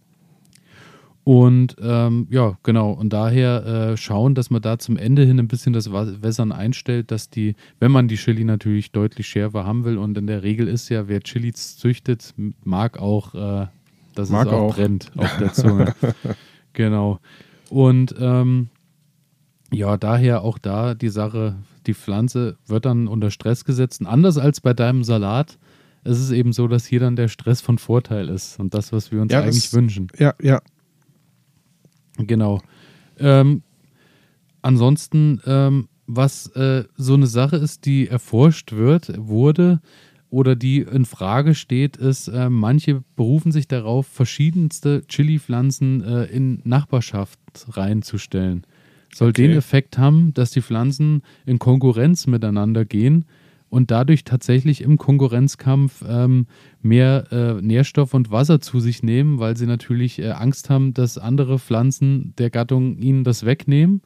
Und 1.24 1.76
ähm, 1.80 2.28
ja, 2.32 2.58
genau. 2.64 2.92
Und 2.92 3.14
daher 3.14 3.66
äh, 3.66 3.98
schauen, 3.98 4.34
dass 4.34 4.50
man 4.50 4.62
da 4.62 4.80
zum 4.80 4.98
Ende 4.98 5.24
hin 5.24 5.40
ein 5.40 5.48
bisschen 5.48 5.72
das 5.72 5.92
Wässern 5.92 6.52
einstellt, 6.52 7.12
dass 7.12 7.30
die, 7.30 7.56
wenn 7.80 7.92
man 7.92 8.08
die 8.08 8.16
Chili 8.16 8.44
natürlich 8.44 8.92
deutlich 8.92 9.28
schärfer 9.28 9.66
haben 9.66 9.84
will, 9.84 9.98
und 9.98 10.18
in 10.18 10.26
der 10.26 10.42
Regel 10.42 10.68
ist 10.68 10.90
ja, 10.90 11.08
wer 11.08 11.22
Chilis 11.22 11.78
züchtet, 11.78 12.34
mag 12.64 13.00
auch, 13.00 13.36
äh, 13.36 13.68
dass 14.16 14.30
mag 14.30 14.48
es 14.48 14.54
auch, 14.54 14.62
auch 14.62 14.76
brennt 14.76 15.12
auf 15.16 15.38
der 15.38 15.54
Zunge. 15.54 15.94
genau. 16.74 17.20
Und 17.70 18.16
ähm, 18.20 18.70
ja, 19.72 19.98
daher 19.98 20.42
auch 20.42 20.58
da 20.58 20.96
die 20.96 21.10
Sache, 21.10 21.56
die 21.86 21.94
Pflanze 21.94 22.58
wird 22.66 22.86
dann 22.86 23.08
unter 23.08 23.30
Stress 23.30 23.64
gesetzt. 23.64 24.02
Und 24.02 24.08
anders 24.08 24.38
als 24.38 24.60
bei 24.60 24.74
deinem 24.74 25.04
Salat, 25.04 25.58
ist 26.04 26.20
es 26.20 26.32
eben 26.32 26.52
so, 26.52 26.68
dass 26.68 26.86
hier 26.86 27.00
dann 27.00 27.16
der 27.16 27.28
Stress 27.28 27.62
von 27.62 27.78
Vorteil 27.78 28.28
ist 28.30 28.60
und 28.60 28.74
das, 28.74 28.92
was 28.92 29.12
wir 29.12 29.22
uns 29.22 29.32
ja, 29.32 29.42
eigentlich 29.42 29.66
das, 29.66 29.74
wünschen. 29.74 30.08
Ja, 30.18 30.34
ja, 30.42 30.60
Genau. 32.18 32.62
Ähm, 33.20 33.64
ansonsten, 34.62 35.42
ähm, 35.46 35.88
was 36.08 36.48
äh, 36.56 36.86
so 36.98 37.14
eine 37.14 37.28
Sache 37.28 37.58
ist, 37.58 37.86
die 37.86 38.08
erforscht 38.08 38.74
wird, 38.74 39.14
wurde 39.18 39.82
oder 40.30 40.56
die 40.56 40.80
in 40.82 41.06
Frage 41.06 41.56
steht, 41.56 41.98
ist, 41.98 42.28
äh, 42.28 42.50
manche 42.50 43.04
berufen 43.16 43.52
sich 43.52 43.68
darauf, 43.68 44.08
verschiedenste 44.08 45.06
Chili-Pflanzen 45.08 46.04
äh, 46.04 46.26
in 46.26 46.62
Nachbarschaft 46.64 47.40
reinzustellen. 47.70 48.66
Soll 49.14 49.30
okay. 49.30 49.48
den 49.48 49.58
Effekt 49.58 49.98
haben, 49.98 50.34
dass 50.34 50.52
die 50.52 50.62
Pflanzen 50.62 51.22
in 51.46 51.60
Konkurrenz 51.60 52.28
miteinander 52.28 52.86
gehen 52.86 53.26
und 53.72 53.90
dadurch 53.90 54.26
tatsächlich 54.26 54.82
im 54.82 54.98
Konkurrenzkampf 54.98 56.04
ähm, 56.08 56.46
mehr 56.82 57.32
äh, 57.32 57.62
Nährstoff 57.62 58.14
und 58.14 58.30
Wasser 58.30 58.60
zu 58.60 58.82
sich 58.82 59.02
nehmen, 59.02 59.40
weil 59.40 59.56
sie 59.56 59.66
natürlich 59.66 60.20
äh, 60.20 60.32
Angst 60.32 60.70
haben, 60.70 60.94
dass 60.94 61.18
andere 61.18 61.58
Pflanzen 61.58 62.34
der 62.38 62.50
Gattung 62.50 62.98
ihnen 62.98 63.24
das 63.24 63.46
wegnehmen 63.46 64.02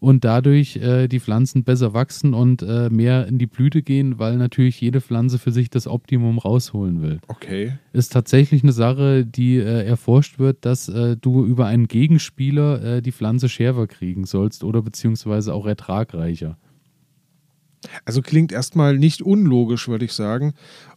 und 0.00 0.26
dadurch 0.26 0.76
äh, 0.76 1.08
die 1.08 1.18
Pflanzen 1.18 1.64
besser 1.64 1.94
wachsen 1.94 2.34
und 2.34 2.60
äh, 2.60 2.90
mehr 2.90 3.26
in 3.26 3.38
die 3.38 3.46
Blüte 3.46 3.82
gehen, 3.82 4.18
weil 4.18 4.36
natürlich 4.36 4.82
jede 4.82 5.00
Pflanze 5.00 5.38
für 5.38 5.50
sich 5.50 5.70
das 5.70 5.86
Optimum 5.86 6.36
rausholen 6.36 7.00
will. 7.00 7.18
Okay. 7.26 7.72
Ist 7.94 8.12
tatsächlich 8.12 8.64
eine 8.64 8.72
Sache, 8.72 9.24
die 9.24 9.56
äh, 9.56 9.86
erforscht 9.86 10.38
wird, 10.38 10.66
dass 10.66 10.90
äh, 10.90 11.16
du 11.16 11.46
über 11.46 11.64
einen 11.64 11.88
Gegenspieler 11.88 13.00
die 13.00 13.12
Pflanze 13.12 13.48
schärfer 13.48 13.86
kriegen 13.86 14.26
sollst 14.26 14.62
oder 14.62 14.82
beziehungsweise 14.82 15.54
auch 15.54 15.64
ertragreicher. 15.64 16.58
Also 18.04 18.22
klingt 18.22 18.52
erstmal 18.52 18.98
nicht 18.98 19.22
unlogisch, 19.22 19.88
würde 19.88 20.04
ich 20.04 20.12
sagen. 20.12 20.54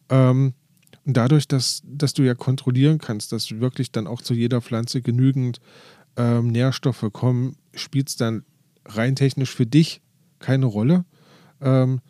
Ähm, 0.10 0.54
und 1.06 1.18
dadurch, 1.18 1.48
dass, 1.48 1.82
dass 1.86 2.14
du 2.14 2.24
ja 2.24 2.36
kontrollieren 2.36 3.00
kannst, 3.00 3.32
dass 3.32 3.60
wirklich 3.60 3.92
dann 3.92 4.08
auch 4.08 4.22
zu 4.22 4.34
jeder 4.34 4.62
Pflanze 4.62 5.02
genügend 5.02 5.60
ähm, 6.18 6.48
Nährstoffe 6.48 7.06
kommen, 7.12 7.56
spielt 7.74 8.10
es 8.10 8.16
dann 8.16 8.44
rein 8.86 9.16
technisch 9.16 9.54
für 9.54 9.66
dich 9.66 10.02
keine 10.40 10.66
Rolle. 10.66 11.06
Ähm, 11.62 12.02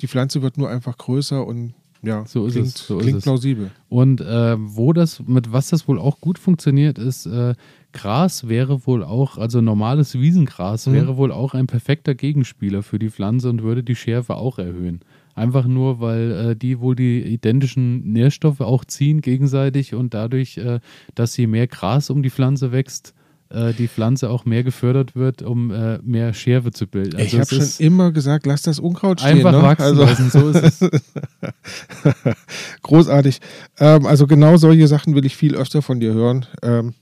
die 0.00 0.08
Pflanze 0.08 0.42
wird 0.42 0.58
nur 0.58 0.68
einfach 0.68 0.98
größer 0.98 1.46
und 1.46 1.74
ja, 2.02 2.26
so 2.26 2.46
klingt, 2.46 2.66
es, 2.66 2.86
so 2.86 2.98
klingt 2.98 3.22
plausibel. 3.22 3.70
Und 3.88 4.20
äh, 4.20 4.56
wo 4.58 4.92
das, 4.92 5.20
mit 5.20 5.52
was 5.52 5.68
das 5.68 5.86
wohl 5.86 6.00
auch 6.00 6.20
gut 6.20 6.38
funktioniert, 6.38 6.98
ist, 6.98 7.26
äh, 7.26 7.54
Gras 7.92 8.48
wäre 8.48 8.86
wohl 8.86 9.04
auch, 9.04 9.38
also 9.38 9.60
normales 9.60 10.14
Wiesengras 10.14 10.86
mhm. 10.86 10.92
wäre 10.92 11.16
wohl 11.16 11.32
auch 11.32 11.54
ein 11.54 11.66
perfekter 11.66 12.14
Gegenspieler 12.14 12.82
für 12.82 12.98
die 12.98 13.10
Pflanze 13.10 13.50
und 13.50 13.62
würde 13.62 13.82
die 13.82 13.96
Schärfe 13.96 14.36
auch 14.36 14.58
erhöhen. 14.58 15.00
Einfach 15.34 15.66
nur, 15.66 16.00
weil 16.00 16.30
äh, 16.32 16.56
die 16.56 16.80
wohl 16.80 16.94
die 16.94 17.22
identischen 17.22 18.12
Nährstoffe 18.12 18.60
auch 18.60 18.84
ziehen 18.84 19.22
gegenseitig 19.22 19.94
und 19.94 20.12
dadurch, 20.12 20.58
äh, 20.58 20.80
dass 21.14 21.36
je 21.36 21.46
mehr 21.46 21.66
Gras 21.66 22.10
um 22.10 22.22
die 22.22 22.30
Pflanze 22.30 22.70
wächst, 22.72 23.14
äh, 23.52 23.72
die 23.74 23.88
Pflanze 23.88 24.30
auch 24.30 24.44
mehr 24.44 24.62
gefördert 24.62 25.14
wird, 25.14 25.42
um 25.42 25.70
äh, 25.70 25.98
mehr 25.98 26.32
Schärfe 26.32 26.70
zu 26.70 26.86
bilden. 26.86 27.16
Also 27.16 27.26
ich 27.26 27.34
habe 27.34 27.62
schon 27.62 27.86
immer 27.86 28.10
gesagt, 28.10 28.46
lass 28.46 28.62
das 28.62 28.78
Unkraut 28.78 29.20
stehen. 29.20 29.38
Einfach 29.38 29.52
ne? 29.52 29.62
wachsen 29.62 29.82
also, 29.82 30.02
lassen, 30.02 30.30
so 30.30 30.48
ist 30.48 30.82
es. 30.82 30.90
Großartig. 32.82 33.40
Ähm, 33.78 34.06
also 34.06 34.26
genau 34.26 34.56
solche 34.56 34.88
Sachen 34.88 35.14
will 35.14 35.26
ich 35.26 35.36
viel 35.36 35.54
öfter 35.54 35.82
von 35.82 36.00
dir 36.00 36.14
hören. 36.14 36.46
Ähm, 36.62 36.94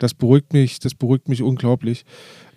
das 0.00 0.14
beruhigt 0.14 0.52
mich, 0.52 0.80
das 0.80 0.94
beruhigt 0.94 1.28
mich 1.28 1.42
unglaublich. 1.42 2.04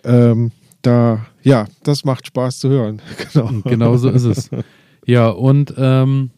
Ähm, 0.02 0.50
da, 0.82 1.26
ja, 1.42 1.66
das 1.84 2.04
macht 2.04 2.26
Spaß 2.26 2.58
zu 2.58 2.68
hören. 2.68 3.00
genau. 3.32 3.50
genau 3.64 3.96
so 3.96 4.10
ist 4.10 4.24
es. 4.24 4.50
Ja, 5.06 5.28
und 5.28 5.74
ähm, 5.76 6.30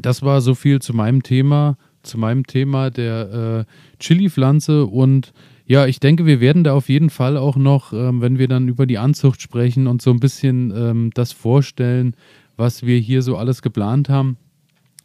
das 0.00 0.22
war 0.22 0.40
so 0.40 0.54
viel 0.54 0.80
zu 0.80 0.94
meinem 0.94 1.22
Thema, 1.22 1.76
zu 2.02 2.18
meinem 2.18 2.46
Thema 2.46 2.90
der 2.90 3.66
äh, 3.66 3.98
Chili-Pflanze 3.98 4.86
und 4.86 5.32
ja, 5.66 5.86
ich 5.86 5.98
denke, 5.98 6.26
wir 6.26 6.40
werden 6.40 6.62
da 6.62 6.74
auf 6.74 6.90
jeden 6.90 7.08
Fall 7.08 7.38
auch 7.38 7.56
noch, 7.56 7.94
ähm, 7.94 8.20
wenn 8.20 8.38
wir 8.38 8.48
dann 8.48 8.68
über 8.68 8.84
die 8.84 8.98
Anzucht 8.98 9.40
sprechen 9.40 9.86
und 9.86 10.02
so 10.02 10.10
ein 10.10 10.20
bisschen 10.20 10.70
ähm, 10.76 11.10
das 11.14 11.32
vorstellen, 11.32 12.16
was 12.56 12.84
wir 12.84 12.98
hier 12.98 13.22
so 13.22 13.38
alles 13.38 13.62
geplant 13.62 14.10
haben, 14.10 14.36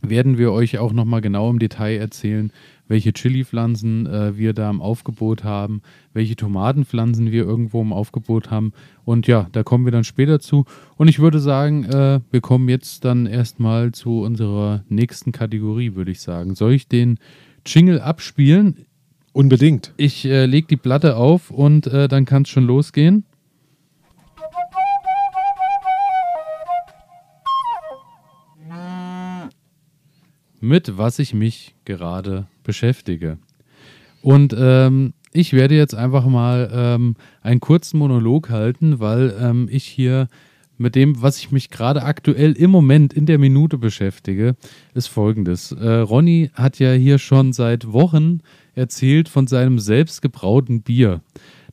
werden 0.01 0.37
wir 0.37 0.51
euch 0.51 0.77
auch 0.77 0.93
nochmal 0.93 1.21
genau 1.21 1.49
im 1.49 1.59
Detail 1.59 1.97
erzählen, 1.97 2.51
welche 2.87 3.13
Chili-Pflanzen 3.13 4.07
äh, 4.07 4.37
wir 4.37 4.53
da 4.53 4.69
im 4.69 4.81
Aufgebot 4.81 5.43
haben, 5.43 5.81
welche 6.13 6.35
Tomatenpflanzen 6.35 7.31
wir 7.31 7.43
irgendwo 7.43 7.81
im 7.81 7.93
Aufgebot 7.93 8.49
haben. 8.49 8.73
Und 9.05 9.27
ja, 9.27 9.47
da 9.51 9.63
kommen 9.63 9.85
wir 9.85 9.91
dann 9.91 10.03
später 10.03 10.39
zu. 10.39 10.65
Und 10.97 11.07
ich 11.07 11.19
würde 11.19 11.39
sagen, 11.39 11.85
äh, 11.85 12.19
wir 12.31 12.41
kommen 12.41 12.67
jetzt 12.67 13.05
dann 13.05 13.25
erstmal 13.25 13.91
zu 13.91 14.21
unserer 14.21 14.83
nächsten 14.89 15.31
Kategorie, 15.31 15.95
würde 15.95 16.11
ich 16.11 16.21
sagen. 16.21 16.55
Soll 16.55 16.73
ich 16.73 16.87
den 16.87 17.19
Jingle 17.65 18.01
abspielen? 18.01 18.85
Unbedingt. 19.33 19.93
Ich 19.97 20.25
äh, 20.25 20.45
lege 20.47 20.67
die 20.67 20.77
Platte 20.77 21.15
auf 21.15 21.51
und 21.51 21.87
äh, 21.87 22.07
dann 22.07 22.25
kann 22.25 22.41
es 22.41 22.49
schon 22.49 22.65
losgehen. 22.65 23.23
Mit 30.59 30.97
was 30.97 31.19
ich 31.19 31.33
mich 31.33 31.75
gerade 31.85 32.47
beschäftige. 32.63 33.37
Und 34.21 34.55
ähm, 34.57 35.13
ich 35.31 35.53
werde 35.53 35.75
jetzt 35.75 35.95
einfach 35.95 36.25
mal 36.25 36.69
ähm, 36.73 37.15
einen 37.41 37.59
kurzen 37.59 37.99
Monolog 37.99 38.49
halten, 38.49 38.99
weil 38.99 39.35
ähm, 39.39 39.67
ich 39.71 39.85
hier 39.85 40.27
mit 40.77 40.95
dem, 40.95 41.21
was 41.21 41.37
ich 41.37 41.51
mich 41.51 41.69
gerade 41.69 42.03
aktuell 42.03 42.53
im 42.53 42.71
Moment 42.71 43.13
in 43.13 43.25
der 43.25 43.37
Minute 43.37 43.77
beschäftige, 43.77 44.55
ist 44.93 45.07
folgendes. 45.07 45.71
Äh, 45.73 45.87
Ronny 45.87 46.51
hat 46.53 46.79
ja 46.79 46.93
hier 46.93 47.19
schon 47.19 47.53
seit 47.53 47.91
Wochen 47.91 48.39
erzählt 48.75 49.29
von 49.29 49.45
seinem 49.45 49.77
selbstgebrauten 49.77 50.81
Bier. 50.81 51.21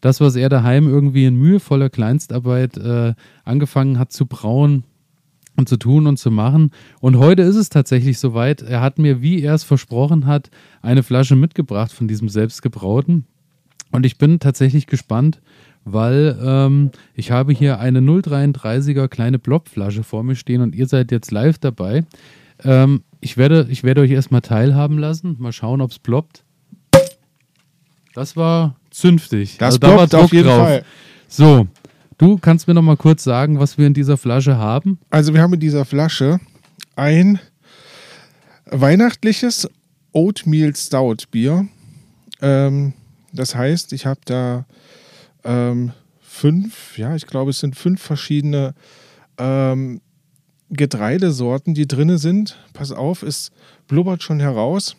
Das, 0.00 0.20
was 0.20 0.36
er 0.36 0.48
daheim 0.48 0.88
irgendwie 0.88 1.24
in 1.24 1.36
mühevoller 1.36 1.88
Kleinstarbeit 1.88 2.76
äh, 2.76 3.14
angefangen 3.44 3.98
hat 3.98 4.12
zu 4.12 4.26
brauen 4.26 4.84
und 5.56 5.68
zu 5.68 5.76
tun 5.76 6.06
und 6.06 6.18
zu 6.18 6.30
machen. 6.30 6.70
Und 7.00 7.18
heute 7.18 7.42
ist 7.42 7.56
es 7.56 7.68
tatsächlich 7.68 8.18
soweit. 8.18 8.62
Er 8.62 8.80
hat 8.80 8.98
mir, 8.98 9.22
wie 9.22 9.42
er 9.42 9.54
es 9.54 9.64
versprochen 9.64 10.26
hat, 10.26 10.50
eine 10.82 11.02
Flasche 11.02 11.36
mitgebracht 11.36 11.92
von 11.92 12.08
diesem 12.08 12.28
selbstgebrauten. 12.28 13.24
Und 13.92 14.06
ich 14.06 14.18
bin 14.18 14.40
tatsächlich 14.40 14.86
gespannt, 14.86 15.40
weil 15.84 16.38
ähm, 16.42 16.90
ich 17.14 17.30
habe 17.30 17.52
hier 17.52 17.78
eine 17.78 18.00
033er 18.00 19.08
kleine 19.08 19.38
Blobflasche 19.38 20.02
vor 20.02 20.22
mir 20.22 20.34
stehen 20.34 20.60
und 20.60 20.74
ihr 20.74 20.86
seid 20.86 21.12
jetzt 21.12 21.30
live 21.30 21.58
dabei. 21.58 22.04
Ähm, 22.64 23.02
ich, 23.20 23.36
werde, 23.36 23.66
ich 23.70 23.84
werde 23.84 24.00
euch 24.00 24.10
erstmal 24.10 24.40
teilhaben 24.40 24.98
lassen. 24.98 25.36
Mal 25.38 25.52
schauen, 25.52 25.80
ob 25.80 25.90
es 25.90 25.98
ploppt. 25.98 26.42
Das 28.14 28.36
war 28.36 28.76
zünftig. 28.90 29.58
Das 29.58 29.66
also, 29.66 29.78
da 29.78 29.96
war 29.96 30.06
Druck 30.06 30.24
auf 30.24 30.32
jeden 30.32 30.48
drauf. 30.48 30.66
Fall. 30.66 30.84
So, 31.28 31.66
du 32.18 32.38
kannst 32.38 32.68
mir 32.68 32.74
noch 32.74 32.82
mal 32.82 32.96
kurz 32.96 33.24
sagen, 33.24 33.58
was 33.58 33.78
wir 33.78 33.86
in 33.86 33.94
dieser 33.94 34.16
Flasche 34.16 34.56
haben? 34.56 34.98
Also 35.10 35.34
wir 35.34 35.42
haben 35.42 35.54
in 35.54 35.60
dieser 35.60 35.84
Flasche 35.84 36.40
ein 36.94 37.38
weihnachtliches 38.66 39.68
Oatmeal 40.12 40.74
Stout 40.74 41.28
Bier. 41.30 41.68
Ähm, 42.40 42.92
das 43.32 43.54
heißt, 43.54 43.92
ich 43.92 44.06
habe 44.06 44.20
da 44.24 44.66
ähm, 45.44 45.92
fünf, 46.20 46.98
ja, 46.98 47.14
ich 47.14 47.26
glaube, 47.26 47.50
es 47.50 47.60
sind 47.60 47.76
fünf 47.76 48.00
verschiedene 48.02 48.74
ähm, 49.38 50.00
Getreidesorten, 50.70 51.74
die 51.74 51.86
drin 51.86 52.18
sind. 52.18 52.58
Pass 52.72 52.92
auf, 52.92 53.22
es 53.22 53.52
blubbert 53.86 54.22
schon 54.22 54.40
heraus. 54.40 54.96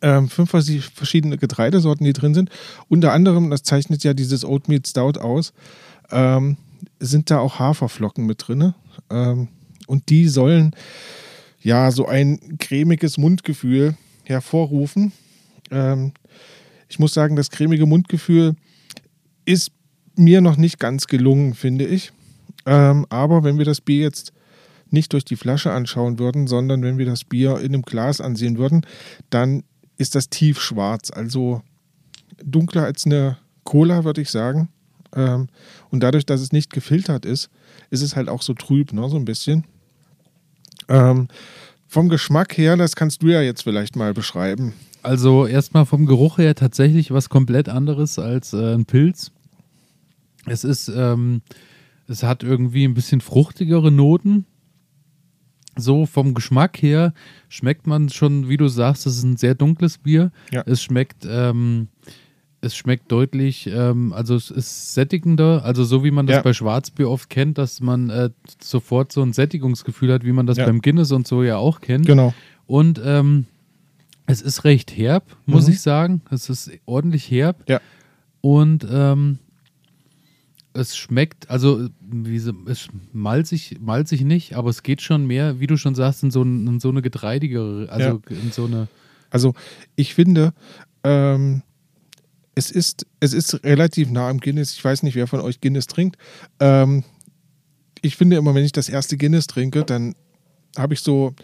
Ähm, 0.00 0.28
fünf 0.28 0.50
verschiedene 0.50 1.38
Getreidesorten, 1.38 2.06
die 2.06 2.12
drin 2.12 2.34
sind. 2.34 2.50
Unter 2.88 3.12
anderem, 3.12 3.50
das 3.50 3.62
zeichnet 3.64 4.04
ja 4.04 4.14
dieses 4.14 4.44
Oatmeal 4.44 4.82
Stout 4.86 5.18
aus, 5.20 5.52
ähm, 6.10 6.56
sind 7.00 7.30
da 7.30 7.40
auch 7.40 7.58
Haferflocken 7.58 8.24
mit 8.24 8.46
drin. 8.46 8.74
Ähm, 9.10 9.48
und 9.86 10.08
die 10.10 10.28
sollen 10.28 10.72
ja 11.60 11.90
so 11.90 12.06
ein 12.06 12.58
cremiges 12.58 13.18
Mundgefühl 13.18 13.96
hervorrufen. 14.24 15.12
Ähm, 15.70 16.12
ich 16.88 16.98
muss 16.98 17.14
sagen, 17.14 17.36
das 17.36 17.50
cremige 17.50 17.86
Mundgefühl 17.86 18.54
ist 19.44 19.72
mir 20.16 20.40
noch 20.40 20.56
nicht 20.56 20.78
ganz 20.78 21.06
gelungen, 21.06 21.54
finde 21.54 21.86
ich. 21.86 22.12
Ähm, 22.66 23.06
aber 23.08 23.44
wenn 23.44 23.58
wir 23.58 23.64
das 23.64 23.80
Bier 23.80 24.02
jetzt 24.02 24.32
nicht 24.90 25.12
durch 25.12 25.24
die 25.24 25.36
Flasche 25.36 25.72
anschauen 25.72 26.18
würden, 26.18 26.46
sondern 26.46 26.82
wenn 26.82 26.98
wir 26.98 27.06
das 27.06 27.24
Bier 27.24 27.58
in 27.58 27.74
einem 27.74 27.82
Glas 27.82 28.20
ansehen 28.20 28.58
würden, 28.58 28.82
dann 29.30 29.64
ist 29.98 30.14
das 30.14 30.30
tiefschwarz. 30.30 31.10
Also 31.10 31.62
dunkler 32.42 32.84
als 32.84 33.04
eine 33.04 33.36
Cola, 33.64 34.04
würde 34.04 34.22
ich 34.22 34.30
sagen. 34.30 34.68
Ähm, 35.14 35.48
und 35.90 36.00
dadurch, 36.00 36.24
dass 36.24 36.40
es 36.40 36.52
nicht 36.52 36.72
gefiltert 36.72 37.24
ist, 37.24 37.50
ist 37.90 38.02
es 38.02 38.16
halt 38.16 38.28
auch 38.28 38.42
so 38.42 38.54
trüb, 38.54 38.92
ne, 38.92 39.08
so 39.08 39.16
ein 39.16 39.24
bisschen. 39.24 39.64
Ähm, 40.88 41.28
vom 41.86 42.08
Geschmack 42.08 42.56
her, 42.56 42.76
das 42.76 42.96
kannst 42.96 43.22
du 43.22 43.28
ja 43.28 43.40
jetzt 43.40 43.62
vielleicht 43.62 43.96
mal 43.96 44.14
beschreiben. 44.14 44.74
Also 45.02 45.46
erstmal 45.46 45.86
vom 45.86 46.06
Geruch 46.06 46.38
her 46.38 46.54
tatsächlich 46.54 47.10
was 47.10 47.28
komplett 47.28 47.68
anderes 47.68 48.18
als 48.18 48.52
äh, 48.52 48.74
ein 48.74 48.84
Pilz. 48.84 49.32
Es 50.46 50.64
ist, 50.64 50.88
ähm, 50.88 51.42
es 52.08 52.22
hat 52.22 52.42
irgendwie 52.42 52.84
ein 52.84 52.94
bisschen 52.94 53.20
fruchtigere 53.20 53.90
Noten. 53.90 54.46
So 55.78 56.06
vom 56.06 56.34
Geschmack 56.34 56.82
her 56.82 57.14
schmeckt 57.48 57.86
man 57.86 58.08
schon, 58.08 58.48
wie 58.48 58.56
du 58.56 58.68
sagst, 58.68 59.06
es 59.06 59.16
ist 59.18 59.22
ein 59.22 59.36
sehr 59.36 59.54
dunkles 59.54 59.98
Bier. 59.98 60.30
Ja. 60.50 60.62
Es 60.66 60.82
schmeckt, 60.82 61.26
ähm, 61.30 61.88
es 62.60 62.76
schmeckt 62.76 63.10
deutlich, 63.12 63.68
ähm, 63.72 64.12
also 64.12 64.34
es 64.34 64.50
ist 64.50 64.92
sättigender, 64.94 65.64
also 65.64 65.84
so 65.84 66.02
wie 66.02 66.10
man 66.10 66.26
das 66.26 66.36
Ja. 66.36 66.42
bei 66.42 66.52
Schwarzbier 66.52 67.08
oft 67.08 67.30
kennt, 67.30 67.56
dass 67.58 67.80
man 67.80 68.10
äh, 68.10 68.30
sofort 68.60 69.12
so 69.12 69.22
ein 69.22 69.32
Sättigungsgefühl 69.32 70.12
hat, 70.12 70.24
wie 70.24 70.32
man 70.32 70.46
das 70.46 70.58
Ja. 70.58 70.66
beim 70.66 70.80
Guinness 70.82 71.12
und 71.12 71.26
so 71.28 71.42
ja 71.44 71.56
auch 71.56 71.80
kennt. 71.80 72.06
Genau. 72.06 72.34
Und 72.66 73.00
ähm, 73.04 73.46
es 74.26 74.42
ist 74.42 74.64
recht 74.64 74.96
herb, 74.96 75.24
muss 75.46 75.66
Mhm. 75.68 75.72
ich 75.74 75.80
sagen. 75.80 76.20
Es 76.30 76.50
ist 76.50 76.70
ordentlich 76.84 77.30
herb. 77.30 77.62
Ja. 77.68 77.80
Und 78.40 78.86
ähm, 78.90 79.38
es 80.74 80.96
schmeckt, 80.96 81.50
also 81.50 81.88
wie 82.00 82.38
so, 82.38 82.52
es 82.66 82.88
malzig, 83.12 83.78
malzig 83.80 84.22
nicht, 84.22 84.54
aber 84.54 84.70
es 84.70 84.82
geht 84.82 85.02
schon 85.02 85.26
mehr, 85.26 85.60
wie 85.60 85.66
du 85.66 85.76
schon 85.76 85.94
sagst, 85.94 86.22
in 86.22 86.30
so, 86.30 86.42
in 86.42 86.80
so 86.80 86.90
eine 86.90 87.02
getreidigere, 87.02 87.88
also 87.90 88.20
in 88.28 88.52
so 88.52 88.66
eine. 88.66 88.88
Also 89.30 89.54
ich 89.96 90.14
finde, 90.14 90.54
ähm, 91.04 91.62
es, 92.54 92.70
ist, 92.70 93.06
es 93.20 93.32
ist 93.32 93.62
relativ 93.64 94.10
nah 94.10 94.28
am 94.28 94.40
Guinness. 94.40 94.72
Ich 94.72 94.84
weiß 94.84 95.02
nicht, 95.02 95.14
wer 95.14 95.26
von 95.26 95.40
euch 95.40 95.60
Guinness 95.60 95.86
trinkt. 95.86 96.16
Ähm, 96.60 97.04
ich 98.00 98.16
finde 98.16 98.36
immer, 98.36 98.54
wenn 98.54 98.64
ich 98.64 98.72
das 98.72 98.88
erste 98.88 99.16
Guinness 99.16 99.46
trinke, 99.46 99.84
dann 99.84 100.14
habe 100.76 100.94
ich 100.94 101.00
so, 101.00 101.34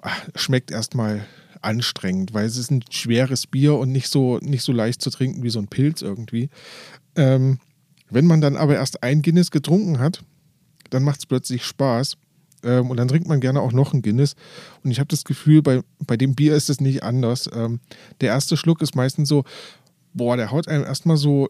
ach, 0.00 0.28
schmeckt 0.34 0.70
erstmal 0.70 1.26
anstrengend, 1.62 2.34
weil 2.34 2.46
es 2.46 2.56
ist 2.56 2.70
ein 2.70 2.84
schweres 2.90 3.46
Bier 3.46 3.76
und 3.76 3.90
nicht 3.90 4.08
so, 4.08 4.38
nicht 4.38 4.62
so 4.62 4.72
leicht 4.72 5.00
zu 5.00 5.10
trinken 5.10 5.42
wie 5.42 5.50
so 5.50 5.58
ein 5.58 5.68
Pilz 5.68 6.02
irgendwie. 6.02 6.50
Ähm, 7.16 7.58
wenn 8.12 8.26
man 8.26 8.40
dann 8.40 8.56
aber 8.56 8.74
erst 8.74 9.02
ein 9.02 9.22
Guinness 9.22 9.50
getrunken 9.50 9.98
hat, 9.98 10.22
dann 10.90 11.02
macht 11.02 11.20
es 11.20 11.26
plötzlich 11.26 11.64
Spaß. 11.64 12.16
Ähm, 12.64 12.90
und 12.90 12.96
dann 12.96 13.08
trinkt 13.08 13.28
man 13.28 13.40
gerne 13.40 13.60
auch 13.60 13.72
noch 13.72 13.92
ein 13.92 14.02
Guinness. 14.02 14.34
Und 14.84 14.90
ich 14.90 15.00
habe 15.00 15.08
das 15.08 15.24
Gefühl, 15.24 15.62
bei, 15.62 15.80
bei 16.06 16.16
dem 16.16 16.34
Bier 16.34 16.54
ist 16.54 16.70
es 16.70 16.80
nicht 16.80 17.02
anders. 17.02 17.48
Ähm, 17.52 17.80
der 18.20 18.28
erste 18.28 18.56
Schluck 18.56 18.82
ist 18.82 18.94
meistens 18.94 19.28
so, 19.28 19.44
boah, 20.14 20.36
der 20.36 20.50
haut 20.50 20.68
einem 20.68 20.84
erstmal 20.84 21.16
so 21.16 21.48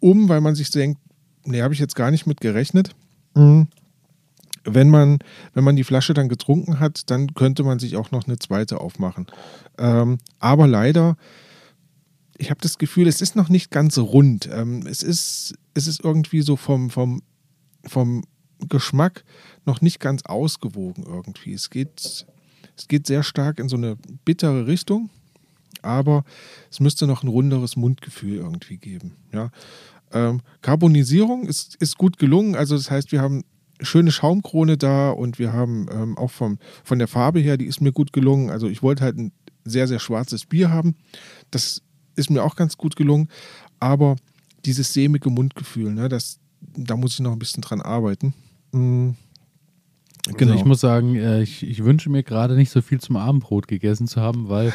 um, 0.00 0.28
weil 0.28 0.40
man 0.40 0.54
sich 0.54 0.70
denkt, 0.70 1.00
nee, 1.44 1.62
habe 1.62 1.74
ich 1.74 1.80
jetzt 1.80 1.96
gar 1.96 2.10
nicht 2.10 2.26
mit 2.26 2.40
gerechnet. 2.40 2.94
Mhm. 3.34 3.68
Wenn 4.64 4.88
man, 4.88 5.18
wenn 5.52 5.64
man 5.64 5.76
die 5.76 5.84
Flasche 5.84 6.14
dann 6.14 6.28
getrunken 6.28 6.80
hat, 6.80 7.10
dann 7.10 7.34
könnte 7.34 7.64
man 7.64 7.78
sich 7.78 7.96
auch 7.96 8.10
noch 8.10 8.26
eine 8.26 8.38
zweite 8.38 8.80
aufmachen. 8.80 9.26
Ähm, 9.78 10.18
aber 10.38 10.66
leider, 10.66 11.16
ich 12.38 12.50
habe 12.50 12.60
das 12.60 12.78
Gefühl, 12.78 13.06
es 13.06 13.20
ist 13.20 13.36
noch 13.36 13.48
nicht 13.48 13.70
ganz 13.70 13.98
rund. 13.98 14.48
Ähm, 14.52 14.86
es, 14.86 15.02
ist, 15.02 15.54
es 15.74 15.86
ist 15.86 16.02
irgendwie 16.02 16.42
so 16.42 16.56
vom, 16.56 16.90
vom, 16.90 17.22
vom 17.86 18.24
Geschmack 18.68 19.24
noch 19.64 19.80
nicht 19.80 20.00
ganz 20.00 20.22
ausgewogen 20.24 21.04
irgendwie. 21.04 21.52
Es 21.52 21.70
geht, 21.70 22.26
es 22.76 22.88
geht 22.88 23.06
sehr 23.06 23.22
stark 23.22 23.58
in 23.58 23.68
so 23.68 23.76
eine 23.76 23.96
bittere 24.24 24.66
Richtung, 24.66 25.10
aber 25.82 26.24
es 26.70 26.80
müsste 26.80 27.06
noch 27.06 27.22
ein 27.22 27.28
runderes 27.28 27.76
Mundgefühl 27.76 28.36
irgendwie 28.36 28.78
geben. 28.78 29.16
Ja. 29.32 29.50
Ähm, 30.12 30.40
Carbonisierung 30.62 31.46
ist, 31.46 31.76
ist 31.76 31.98
gut 31.98 32.18
gelungen. 32.18 32.56
Also 32.56 32.76
das 32.76 32.90
heißt, 32.90 33.12
wir 33.12 33.20
haben 33.20 33.44
schöne 33.80 34.12
Schaumkrone 34.12 34.76
da 34.76 35.10
und 35.10 35.38
wir 35.38 35.52
haben 35.52 35.86
ähm, 35.90 36.16
auch 36.16 36.30
vom, 36.30 36.58
von 36.84 36.98
der 36.98 37.08
Farbe 37.08 37.40
her, 37.40 37.56
die 37.56 37.66
ist 37.66 37.80
mir 37.80 37.92
gut 37.92 38.12
gelungen. 38.12 38.50
Also 38.50 38.68
ich 38.68 38.82
wollte 38.82 39.04
halt 39.04 39.18
ein 39.18 39.32
sehr, 39.64 39.88
sehr 39.88 39.98
schwarzes 39.98 40.46
Bier 40.46 40.70
haben. 40.70 40.94
Das 41.50 41.82
ist 42.16 42.30
mir 42.30 42.42
auch 42.42 42.56
ganz 42.56 42.76
gut 42.76 42.96
gelungen. 42.96 43.28
Aber 43.80 44.16
dieses 44.64 44.92
sämige 44.92 45.30
Mundgefühl, 45.30 45.92
ne, 45.92 46.08
das, 46.08 46.38
da 46.76 46.96
muss 46.96 47.14
ich 47.14 47.20
noch 47.20 47.32
ein 47.32 47.38
bisschen 47.38 47.62
dran 47.62 47.80
arbeiten. 47.82 48.32
Mm, 48.72 49.10
Also 50.38 50.54
ich 50.54 50.64
muss 50.64 50.80
sagen, 50.80 51.16
äh, 51.16 51.42
ich, 51.42 51.62
ich 51.62 51.84
wünsche 51.84 52.08
mir 52.08 52.22
gerade 52.22 52.56
nicht 52.56 52.70
so 52.70 52.80
viel 52.80 52.98
zum 53.00 53.16
Abendbrot 53.16 53.68
gegessen 53.68 54.06
zu 54.08 54.20
haben, 54.22 54.48
weil 54.48 54.72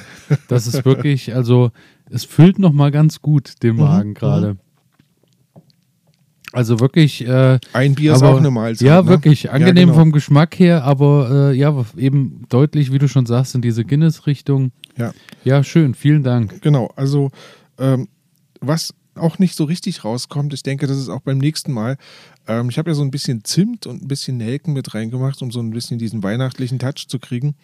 das 0.48 0.68
ist 0.68 0.86
wirklich, 0.86 1.34
also 1.34 1.72
es 2.10 2.24
füllt 2.24 2.60
nochmal 2.60 2.92
ganz 2.92 3.22
gut 3.22 3.64
den 3.64 3.76
Mhm, 3.76 3.82
Magen 3.82 4.14
gerade. 4.14 4.58
Also 6.52 6.80
wirklich, 6.80 7.26
äh, 7.28 7.60
Ein 7.74 7.96
Bier 7.96 8.14
ist 8.14 8.24
aber- 8.24 8.34
auch 8.34 8.38
eine 8.38 8.50
Mahlzeit. 8.52 8.88
ja, 8.88 9.02
ne? 9.02 9.08
wirklich 9.08 9.52
angenehm 9.52 9.90
genau. 9.90 10.00
vom 10.00 10.12
Geschmack 10.12 10.58
her, 10.58 10.84
aber 10.84 11.52
äh, 11.52 11.56
ja, 11.58 11.86
eben 11.96 12.46
deutlich, 12.50 12.92
wie 12.92 12.98
du 12.98 13.08
schon 13.08 13.26
sagst, 13.26 13.54
in 13.56 13.62
diese 13.62 13.86
Guinness-Richtung. 13.86 14.72
Ja. 14.98 15.12
Ja, 15.44 15.64
schön, 15.64 15.94
vielen 15.94 16.24
Dank. 16.24 16.62
Genau, 16.62 16.92
also 16.96 17.30
ähm, 17.78 18.08
was 18.62 18.94
auch 19.16 19.38
nicht 19.38 19.56
so 19.56 19.66
richtig 19.66 20.04
rauskommt, 20.06 20.54
ich 20.54 20.64
denke, 20.64 20.88
das 20.88 20.98
ist 20.98 21.10
auch 21.10 21.22
beim 21.22 21.38
nächsten 21.40 21.72
Mal. 21.74 21.98
Ähm, 22.48 22.70
ich 22.70 22.78
habe 22.78 22.90
ja 22.90 22.96
so 22.96 23.02
ein 23.04 23.12
bisschen 23.12 23.44
Zimt 23.44 23.86
und 23.86 24.02
ein 24.02 24.08
bisschen 24.08 24.38
Nelken 24.38 24.74
mit 24.74 24.94
reingemacht, 24.94 25.42
um 25.42 25.52
so 25.52 25.60
ein 25.60 25.70
bisschen 25.72 26.00
diesen 26.00 26.24
weihnachtlichen 26.24 26.80
Touch 26.80 27.08
zu 27.08 27.20
kriegen. 27.20 27.56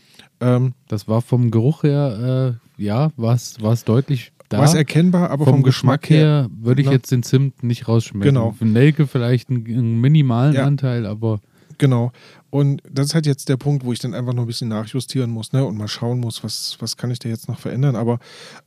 Ähm, 0.41 0.73
Das 0.89 1.07
war 1.07 1.21
vom 1.21 1.51
Geruch 1.51 1.83
her, 1.83 2.57
äh, 2.77 2.81
ja, 2.83 3.11
war 3.17 3.33
es 3.35 3.83
deutlich 3.85 4.31
da. 4.49 4.59
Was 4.59 4.73
erkennbar, 4.73 5.29
aber 5.29 5.45
vom, 5.45 5.63
Geschmack 5.63 6.09
her 6.09 6.49
würde 6.51 6.81
ich 6.81 6.87
ne? 6.87 6.93
jetzt 6.93 7.11
den 7.11 7.23
Zimt 7.23 7.63
nicht 7.63 7.87
rausschmecken. 7.87 8.33
Genau. 8.33 8.51
Für 8.51 8.65
Nelke 8.65 9.07
vielleicht 9.07 9.49
einen, 9.49 9.65
einen 9.65 10.01
minimalen 10.01 10.53
Ja. 10.53 10.65
Anteil, 10.65 11.05
aber 11.05 11.39
Genau. 11.77 12.11
Und 12.49 12.81
das 12.89 13.07
ist 13.07 13.15
halt 13.15 13.25
jetzt 13.25 13.49
der 13.49 13.57
Punkt, 13.57 13.83
wo 13.83 13.91
ich 13.91 13.99
dann 13.99 14.13
einfach 14.13 14.33
noch 14.33 14.43
ein 14.43 14.47
bisschen 14.47 14.69
nachjustieren 14.69 15.29
muss 15.29 15.51
ne? 15.51 15.65
und 15.65 15.77
mal 15.77 15.87
schauen 15.87 16.19
muss, 16.19 16.43
was, 16.43 16.77
was 16.79 16.95
kann 16.95 17.11
ich 17.11 17.19
da 17.19 17.27
jetzt 17.27 17.49
noch 17.49 17.59
verändern. 17.59 17.95
Aber 17.95 18.19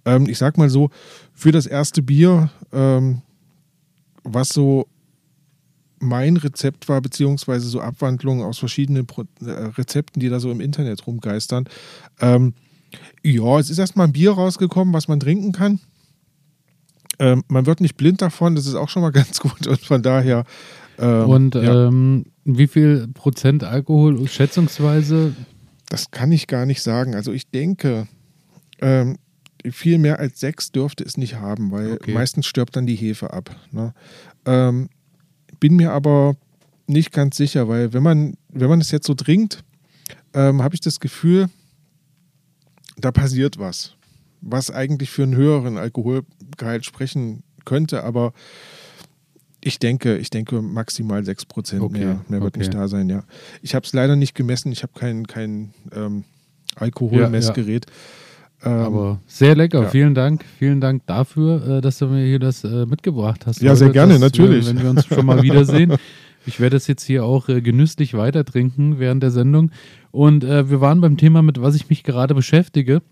ähm, 0.04 0.28
ich 0.28 0.36
sag 0.36 0.58
mal 0.58 0.68
so, 0.68 0.90
für 1.32 1.52
das 1.52 1.66
erste 1.66 2.02
Bier, 2.02 2.50
ähm, 2.72 3.22
was 4.24 4.50
so 4.50 4.86
mein 6.00 6.36
Rezept 6.36 6.88
war, 6.88 7.00
beziehungsweise 7.00 7.68
so 7.68 7.80
Abwandlungen 7.80 8.44
aus 8.44 8.58
verschiedenen 8.58 9.06
Pro 9.06 9.24
äh, 9.40 9.50
Rezepten, 9.50 10.20
die 10.20 10.28
da 10.28 10.38
so 10.38 10.50
im 10.50 10.60
Internet 10.60 11.06
rumgeistern. 11.06 11.64
Ähm, 12.20 12.54
ja, 13.22 13.58
es 13.58 13.70
ist 13.70 13.78
erstmal 13.78 14.06
ein 14.06 14.12
Bier 14.12 14.32
rausgekommen, 14.32 14.94
was 14.94 15.08
man 15.08 15.20
trinken 15.20 15.52
kann. 15.52 15.80
Ähm, 17.18 17.44
man 17.48 17.66
wird 17.66 17.80
nicht 17.80 17.96
blind 17.96 18.22
davon, 18.22 18.54
das 18.54 18.66
ist 18.66 18.74
auch 18.74 18.88
schon 18.88 19.02
mal 19.02 19.10
ganz 19.12 19.40
gut. 19.40 19.66
Und 19.66 19.80
von 19.80 20.02
daher. 20.02 20.44
Ähm, 20.98 21.28
und 21.28 21.54
ja. 21.54 21.88
ähm, 21.88 22.26
wie 22.44 22.66
viel 22.66 23.08
Prozent 23.08 23.64
Alkohol 23.64 24.26
schätzungsweise? 24.28 25.34
Das 25.88 26.10
kann 26.10 26.32
ich 26.32 26.46
gar 26.46 26.66
nicht 26.66 26.82
sagen. 26.82 27.14
Also 27.14 27.32
ich 27.32 27.50
denke, 27.50 28.08
ähm, 28.80 29.18
viel 29.70 29.98
mehr 29.98 30.18
als 30.18 30.40
sechs 30.40 30.70
dürfte 30.70 31.04
es 31.04 31.16
nicht 31.16 31.36
haben, 31.36 31.70
weil 31.70 31.94
Okay. 31.94 32.12
meistens 32.12 32.46
stirbt 32.46 32.76
dann 32.76 32.86
die 32.86 32.94
Hefe 32.94 33.32
ab. 33.32 33.54
Ne? 33.72 33.92
Ähm, 34.44 34.88
bin 35.60 35.76
mir 35.76 35.92
aber 35.92 36.36
nicht 36.86 37.12
ganz 37.12 37.36
sicher, 37.36 37.68
weil 37.68 37.92
wenn 37.92 38.02
man, 38.02 38.34
wenn 38.48 38.68
man 38.68 38.80
es 38.80 38.90
jetzt 38.90 39.06
so 39.06 39.14
trinkt, 39.14 39.64
ähm, 40.34 40.62
habe 40.62 40.74
ich 40.74 40.80
das 40.80 41.00
Gefühl, 41.00 41.48
da 42.98 43.12
passiert 43.12 43.58
was, 43.58 43.94
was 44.40 44.70
eigentlich 44.70 45.10
für 45.10 45.22
einen 45.22 45.36
höheren 45.36 45.78
Alkoholgehalt 45.78 46.84
sprechen 46.84 47.42
könnte, 47.64 48.04
aber 48.04 48.32
ich 49.60 49.78
denke, 49.78 50.16
ich 50.18 50.30
denke 50.30 50.62
maximal 50.62 51.20
6% 51.20 51.80
Okay, 51.80 51.98
mehr, 51.98 52.20
mehr 52.28 52.40
wird 52.40 52.54
okay. 52.54 52.60
nicht 52.60 52.74
da 52.74 52.88
sein, 52.88 53.08
ja. 53.08 53.24
Ich 53.62 53.74
habe 53.74 53.84
es 53.84 53.92
leider 53.92 54.16
nicht 54.16 54.34
gemessen, 54.34 54.70
ich 54.72 54.82
habe 54.82 54.92
kein, 54.96 55.26
kein 55.26 55.74
ähm, 55.92 56.24
Alkoholmessgerät. 56.76 57.86
Ähm, 58.64 58.72
Aber 58.72 59.20
sehr 59.26 59.54
lecker, 59.54 59.82
ja. 59.82 59.88
vielen 59.88 60.14
Dank. 60.14 60.44
Vielen 60.58 60.80
Dank 60.80 61.06
dafür, 61.06 61.78
äh, 61.78 61.80
dass 61.80 61.98
du 61.98 62.06
mir 62.06 62.24
hier 62.24 62.38
das 62.38 62.64
äh, 62.64 62.86
mitgebracht 62.86 63.46
hast. 63.46 63.60
Ja, 63.60 63.70
heute, 63.70 63.78
sehr 63.78 63.90
gerne, 63.90 64.14
dass 64.14 64.20
natürlich. 64.20 64.66
Wir, 64.66 64.74
wenn 64.74 64.82
wir 64.82 64.90
uns 64.90 65.06
schon 65.06 65.26
mal 65.26 65.42
wiedersehen. 65.42 65.94
Ich 66.48 66.60
werde 66.60 66.76
das 66.76 66.86
jetzt 66.86 67.04
hier 67.04 67.24
auch 67.24 67.48
äh, 67.48 67.60
genüsslich 67.60 68.14
weiter 68.14 68.44
trinken 68.44 68.98
während 68.98 69.22
der 69.22 69.30
Sendung. 69.30 69.70
Und 70.10 70.44
äh, 70.44 70.70
wir 70.70 70.80
waren 70.80 71.00
beim 71.00 71.18
Thema, 71.18 71.42
mit 71.42 71.60
was 71.60 71.74
ich 71.74 71.90
mich 71.90 72.02
gerade 72.02 72.34
beschäftige. 72.34 73.02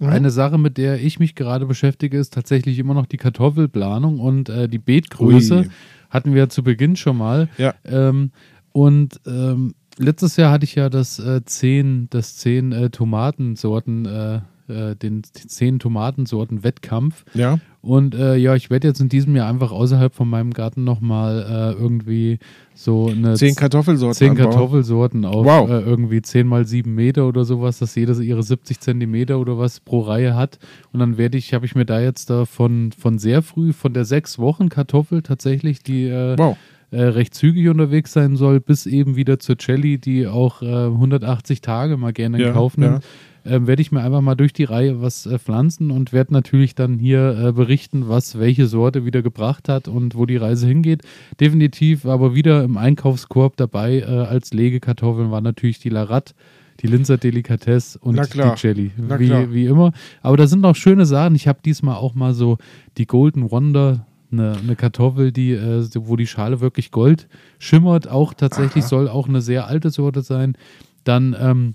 Mhm. 0.00 0.08
Eine 0.08 0.30
Sache, 0.30 0.58
mit 0.58 0.76
der 0.76 1.00
ich 1.00 1.20
mich 1.20 1.36
gerade 1.36 1.64
beschäftige, 1.66 2.18
ist 2.18 2.34
tatsächlich 2.34 2.78
immer 2.78 2.92
noch 2.92 3.06
die 3.06 3.16
Kartoffelplanung 3.16 4.18
und 4.18 4.48
äh, 4.48 4.68
die 4.68 4.78
Beetgröße. 4.78 5.58
Ui. 5.58 5.70
Hatten 6.10 6.34
wir 6.34 6.48
zu 6.48 6.62
Beginn 6.62 6.96
schon 6.96 7.16
mal. 7.16 7.48
Ja. 7.56 7.74
Ähm, 7.84 8.32
und 8.72 9.20
ähm, 9.26 9.74
letztes 9.96 10.36
Jahr 10.36 10.50
hatte 10.50 10.64
ich 10.64 10.74
ja 10.74 10.90
das 10.90 11.18
äh, 11.18 11.44
zehn, 11.44 12.08
das 12.10 12.36
zehn 12.36 12.72
äh, 12.72 12.90
Tomatensorten 12.90 14.06
äh, 14.06 14.40
äh, 14.68 14.94
den 14.96 15.22
zehn 15.24 15.78
Tomatensorten 15.78 16.62
Wettkampf. 16.64 17.24
Ja. 17.34 17.58
Und 17.82 18.14
äh, 18.16 18.36
ja, 18.36 18.54
ich 18.56 18.68
werde 18.68 18.88
jetzt 18.88 19.00
in 19.00 19.08
diesem 19.08 19.36
Jahr 19.36 19.48
einfach 19.48 19.70
außerhalb 19.70 20.12
von 20.14 20.28
meinem 20.28 20.52
Garten 20.52 20.82
nochmal 20.82 21.74
äh, 21.76 21.80
irgendwie 21.80 22.38
so 22.74 23.08
eine 23.08 23.34
Zehn 23.34 23.54
Kartoffelsorten. 23.54 24.14
zehn 24.16 24.30
anbauen. 24.30 24.50
Kartoffelsorten 24.50 25.24
auf 25.24 25.44
Wow. 25.46 25.70
äh, 25.70 25.80
irgendwie 25.80 26.20
10 26.20 26.46
mal 26.48 26.66
7 26.66 26.92
Meter 26.94 27.28
oder 27.28 27.44
sowas, 27.44 27.78
dass 27.78 27.94
jede 27.94 28.20
ihre 28.22 28.42
70 28.42 28.80
Zentimeter 28.80 29.38
oder 29.38 29.56
was 29.58 29.78
pro 29.80 30.00
Reihe 30.00 30.34
hat. 30.34 30.58
Und 30.92 30.98
dann 31.00 31.16
werde 31.16 31.38
ich, 31.38 31.54
habe 31.54 31.64
ich 31.64 31.74
mir 31.76 31.84
da 31.86 32.00
jetzt 32.00 32.28
da 32.28 32.44
von, 32.44 32.90
von 32.92 33.18
sehr 33.18 33.42
früh, 33.42 33.72
von 33.72 33.92
der 33.92 34.04
sechs 34.04 34.38
Wochen 34.38 34.68
Kartoffel 34.68 35.22
tatsächlich, 35.22 35.82
die 35.84 36.04
äh, 36.08 36.36
Wow. 36.36 36.56
äh, 36.90 37.02
recht 37.02 37.34
zügig 37.34 37.68
unterwegs 37.68 38.12
sein 38.12 38.34
soll, 38.36 38.58
bis 38.60 38.86
eben 38.86 39.14
wieder 39.14 39.38
zur 39.38 39.56
Jelly, 39.60 39.98
die 39.98 40.26
auch 40.26 40.60
äh, 40.60 40.66
180 40.86 41.60
Tage 41.60 41.96
mal 41.96 42.12
gerne 42.12 42.38
in 42.38 42.44
Ja, 42.46 42.52
Kauf 42.52 42.76
nimmt. 42.76 43.04
Ähm, 43.48 43.66
werde 43.66 43.82
ich 43.82 43.92
mir 43.92 44.02
einfach 44.02 44.20
mal 44.20 44.34
durch 44.34 44.52
die 44.52 44.64
Reihe 44.64 45.00
was 45.00 45.26
äh, 45.26 45.38
pflanzen 45.38 45.90
und 45.90 46.12
werde 46.12 46.32
natürlich 46.32 46.74
dann 46.74 46.98
hier 46.98 47.38
äh, 47.38 47.52
berichten, 47.52 48.08
was 48.08 48.38
welche 48.38 48.66
Sorte 48.66 49.04
wieder 49.04 49.22
gebracht 49.22 49.68
hat 49.68 49.88
und 49.88 50.16
wo 50.16 50.26
die 50.26 50.36
Reise 50.36 50.66
hingeht. 50.66 51.02
Definitiv 51.40 52.06
aber 52.06 52.34
wieder 52.34 52.64
im 52.64 52.76
Einkaufskorb 52.76 53.56
dabei 53.56 54.00
äh, 54.00 54.04
als 54.04 54.52
Legekartoffeln 54.52 55.30
war 55.30 55.40
natürlich 55.40 55.78
die 55.78 55.90
Larat, 55.90 56.34
die 56.80 56.88
Linzer 56.88 57.16
Delikatesse 57.16 57.98
und 57.98 58.16
die 58.16 58.40
Jelly, 58.56 58.90
wie, 58.96 59.52
wie 59.52 59.66
immer. 59.66 59.92
Aber 60.22 60.36
da 60.36 60.46
sind 60.46 60.60
noch 60.60 60.76
schöne 60.76 61.06
Sachen. 61.06 61.34
Ich 61.34 61.48
habe 61.48 61.60
diesmal 61.64 61.96
auch 61.96 62.14
mal 62.14 62.34
so 62.34 62.58
die 62.98 63.06
Golden 63.06 63.50
Wonder, 63.50 64.06
eine, 64.32 64.56
eine 64.56 64.76
Kartoffel, 64.76 65.32
die, 65.32 65.52
äh, 65.52 65.88
wo 65.94 66.16
die 66.16 66.26
Schale 66.26 66.60
wirklich 66.60 66.90
Gold 66.90 67.28
schimmert. 67.58 68.08
Auch 68.08 68.34
tatsächlich 68.34 68.84
Aha. 68.84 68.88
soll 68.88 69.08
auch 69.08 69.28
eine 69.28 69.40
sehr 69.40 69.66
alte 69.66 69.90
Sorte 69.90 70.22
sein. 70.22 70.56
Dann 71.04 71.36
ähm, 71.38 71.74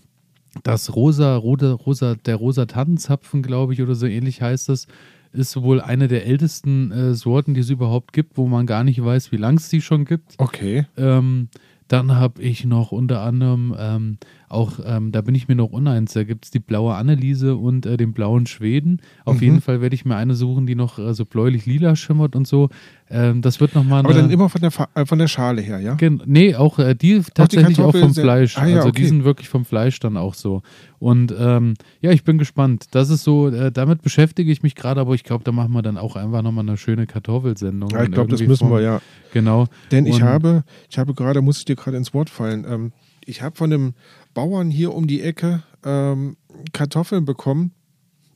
das 0.64 0.96
rosa, 0.96 1.36
rote, 1.36 1.72
rosa, 1.72 2.16
der 2.16 2.36
rosa 2.36 2.66
Tannenzapfen, 2.66 3.42
glaube 3.42 3.74
ich, 3.74 3.82
oder 3.82 3.96
so 3.96 4.06
ähnlich 4.06 4.42
heißt 4.42 4.70
es, 4.70 4.88
ist 5.34 5.62
wohl 5.62 5.80
eine 5.80 6.08
der 6.08 6.26
ältesten 6.26 6.92
äh, 6.92 7.14
Sorten, 7.14 7.54
die 7.54 7.62
es 7.62 7.70
überhaupt 7.70 8.12
gibt, 8.12 8.38
wo 8.38 8.48
man 8.48 8.66
gar 8.66 8.84
nicht 8.84 9.04
weiß, 9.04 9.32
wie 9.32 9.38
lang 9.38 9.58
es 9.58 9.70
die 9.70 9.82
schon 9.82 10.06
gibt. 10.06 10.36
Okay. 10.38 10.86
Ähm, 10.98 11.48
dann 11.88 12.16
habe 12.16 12.42
ich 12.42 12.66
noch 12.66 12.92
unter 12.92 13.22
anderem 13.22 13.76
ähm, 13.78 14.18
auch, 14.52 14.80
ähm, 14.86 15.12
da 15.12 15.22
bin 15.22 15.34
ich 15.36 15.48
mir 15.48 15.56
noch 15.56 15.72
uneins, 15.72 16.14
da 16.14 16.24
gibt 16.24 16.46
es 16.46 16.52
die 16.52 16.60
blaue 16.60 16.96
Anneliese 16.96 17.56
und 17.56 17.86
äh, 17.86 17.98
den 17.98 18.14
blauen 18.14 18.46
Schweden. 18.48 19.00
Auf 19.26 19.36
Mhm. 19.38 19.42
jeden 19.44 19.62
Fall 19.62 19.82
werde 19.82 19.96
ich 19.96 20.06
mir 20.06 20.16
eine 20.16 20.36
suchen, 20.36 20.66
die 20.68 20.76
noch 20.76 21.00
äh, 21.00 21.14
so 21.14 21.26
bläulich-lila 21.26 21.96
schimmert 21.96 22.36
und 22.36 22.48
so. 22.48 22.70
Ähm, 23.10 23.42
das 23.42 23.60
wird 23.60 23.76
nochmal 23.76 24.00
Aber 24.06 24.14
dann 24.14 24.30
immer 24.30 24.48
von 24.50 24.62
der, 24.62 24.72
Fa 24.72 24.88
äh, 24.96 25.06
von 25.06 25.20
der 25.20 25.28
Schale 25.28 25.62
her, 25.62 25.80
ja? 25.80 25.96
Gen 25.96 26.22
nee, 26.26 26.56
auch 26.56 26.80
äh, 26.80 26.96
die 26.96 27.22
tatsächlich 27.34 27.74
auch, 27.80 27.84
Kartoffel 27.86 28.02
vom 28.02 28.12
sind- 28.14 28.24
Fleisch. 28.24 28.58
Ah 28.58 28.68
ja, 28.68 28.78
also 28.78 28.90
okay. 28.90 29.02
die 29.02 29.08
sind 29.08 29.24
wirklich 29.26 29.50
vom 29.50 29.66
Fleisch 29.66 30.00
dann 30.00 30.16
auch 30.18 30.34
so. 30.34 30.62
Und 31.00 31.34
ähm, 31.38 31.74
ja, 32.00 32.12
ich 32.12 32.24
bin 32.24 32.38
gespannt. 32.38 32.86
Das 32.92 33.10
ist 33.10 33.24
so, 33.24 33.50
äh, 33.50 33.72
damit 33.72 34.02
beschäftige 34.02 34.52
ich 34.52 34.64
mich 34.64 34.76
gerade, 34.76 35.02
aber 35.02 35.14
ich 35.16 35.24
glaube, 35.24 35.44
da 35.44 35.52
machen 35.52 35.74
wir 35.74 35.82
dann 35.82 35.98
auch 35.98 36.16
einfach 36.16 36.42
nochmal 36.42 36.68
eine 36.68 36.78
schöne 36.78 37.08
Kartoffelsendung. 37.08 37.90
Ja, 37.90 38.04
ich 38.04 38.12
glaube, 38.12 38.30
das 38.30 38.42
müssen 38.42 38.68
Form. 38.68 38.78
wir, 38.80 38.82
ja. 38.82 39.02
Genau. 39.34 39.66
Denn 39.92 40.06
ich 40.06 40.16
Und- 40.16 40.24
habe, 40.24 40.64
ich 40.90 40.98
habe 40.98 41.14
gerade, 41.14 41.42
muss 41.42 41.58
ich 41.60 41.66
dir 41.66 41.76
gerade 41.76 41.98
ins 41.98 42.14
Wort 42.14 42.30
fallen, 42.30 42.66
ähm, 42.70 42.92
ich 43.26 43.42
habe 43.42 43.56
von 43.56 43.72
einem 43.72 43.94
Bauern 44.34 44.70
hier 44.70 44.94
um 44.94 45.08
die 45.08 45.22
Ecke 45.22 45.64
ähm, 45.86 46.38
Kartoffeln 46.74 47.26
bekommen. 47.26 47.72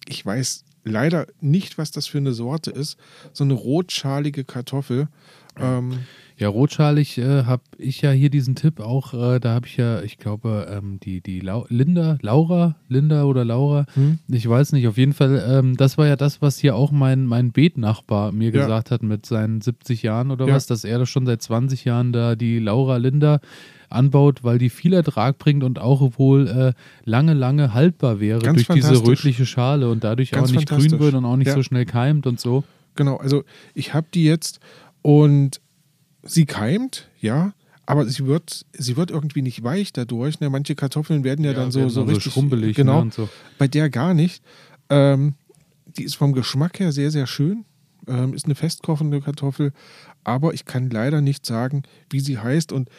Ich 0.07 0.25
weiß 0.25 0.63
leider 0.83 1.25
nicht, 1.41 1.77
was 1.77 1.91
das 1.91 2.07
für 2.07 2.19
eine 2.19 2.33
Sorte 2.33 2.71
ist. 2.71 2.97
So 3.33 3.43
eine 3.43 3.53
rotschalige 3.53 4.43
Kartoffel. 4.43 5.07
Ähm, 5.59 5.99
Ja, 6.37 6.49
rotschalig 6.49 7.17
äh, 7.17 7.43
habe 7.45 7.63
ich 7.77 8.01
ja 8.01 8.11
hier 8.11 8.29
diesen 8.29 8.55
Tipp 8.55 8.81
auch, 8.81 9.13
äh, 9.13 9.39
da 9.39 9.53
habe 9.53 9.67
ich 9.67 9.77
ja, 9.77 10.01
ich 10.01 10.17
glaube, 10.17 10.67
ähm, 10.69 10.99
die, 11.01 11.21
die 11.21 11.39
Lau 11.39 11.65
Linda, 11.69 12.17
Laura, 12.21 12.75
Linda 12.89 13.23
oder 13.23 13.45
Laura, 13.45 13.85
Hm? 13.93 14.19
ich 14.27 14.47
weiß 14.47 14.73
nicht, 14.73 14.85
auf 14.87 14.97
jeden 14.97 15.13
Fall, 15.13 15.41
ähm, 15.47 15.77
das 15.77 15.97
war 15.97 16.07
ja 16.07 16.17
das, 16.17 16.41
was 16.41 16.57
hier 16.59 16.75
auch 16.75 16.91
mein, 16.91 17.25
mein 17.25 17.53
Beetnachbar 17.53 18.33
mir 18.33 18.51
Ja. 18.51 18.61
gesagt 18.63 18.91
hat 18.91 19.01
mit 19.01 19.25
seinen 19.25 19.61
70 19.61 20.03
Jahren 20.03 20.29
oder 20.29 20.45
Ja. 20.45 20.55
was, 20.55 20.67
dass 20.67 20.83
er 20.83 20.99
das 20.99 21.09
schon 21.09 21.25
seit 21.25 21.41
20 21.41 21.85
Jahren 21.85 22.11
da 22.11 22.35
die 22.35 22.59
Laura 22.59 22.97
Linda 22.97 23.39
anbaut, 23.89 24.43
weil 24.43 24.57
die 24.57 24.69
viel 24.69 24.93
Ertrag 24.93 25.37
bringt 25.37 25.63
und 25.63 25.79
auch 25.79 26.17
wohl 26.17 26.47
äh, 26.47 26.73
lange, 27.09 27.33
lange 27.33 27.73
haltbar 27.73 28.19
wäre 28.19 28.39
Ganz 28.39 28.65
durch 28.65 28.79
diese 28.79 29.05
rötliche 29.05 29.45
Schale 29.45 29.89
und 29.89 30.03
dadurch 30.03 30.31
Ganz 30.31 30.49
auch 30.49 30.55
nicht 30.55 30.69
grün 30.69 30.99
wird 30.99 31.13
und 31.15 31.25
auch 31.25 31.37
nicht 31.37 31.47
Ja. 31.47 31.53
so 31.53 31.63
schnell 31.63 31.85
keimt 31.85 32.27
und 32.27 32.39
so. 32.39 32.63
Genau, 32.95 33.17
also 33.17 33.43
ich 33.73 33.93
habe 33.93 34.07
die 34.13 34.23
jetzt 34.23 34.59
und 35.01 35.59
sie 36.23 36.45
keimt, 36.45 37.09
ja, 37.19 37.53
aber 37.85 38.05
sie 38.05 38.25
wird, 38.25 38.65
sie 38.73 38.97
wird 38.97 39.11
irgendwie 39.11 39.41
nicht 39.43 39.63
weich 39.63 39.93
dadurch. 39.93 40.39
Ne? 40.39 40.49
Manche 40.49 40.75
Kartoffeln 40.75 41.23
werden 41.23 41.45
ja, 41.45 41.53
dann 41.53 41.71
so, 41.71 41.87
so 41.89 42.03
richtig 42.03 42.33
schrumpelig 42.33 42.75
Genau, 42.75 42.95
ne, 42.95 43.01
und 43.01 43.13
so. 43.13 43.29
bei 43.59 43.67
der 43.67 43.89
gar 43.89 44.13
nicht. 44.13 44.41
Ähm, 44.89 45.35
die 45.97 46.03
ist 46.03 46.15
vom 46.15 46.33
Geschmack 46.33 46.79
her 46.79 46.91
sehr, 46.91 47.11
sehr 47.11 47.27
schön. 47.27 47.65
Ähm, 48.07 48.33
ist 48.33 48.45
eine 48.45 48.55
festkochende 48.55 49.21
Kartoffel, 49.21 49.71
aber 50.23 50.53
ich 50.53 50.65
kann 50.65 50.89
leider 50.89 51.21
nicht 51.21 51.45
sagen, 51.45 51.83
wie 52.09 52.19
sie 52.19 52.37
heißt. 52.37 52.71
Und 52.71 52.89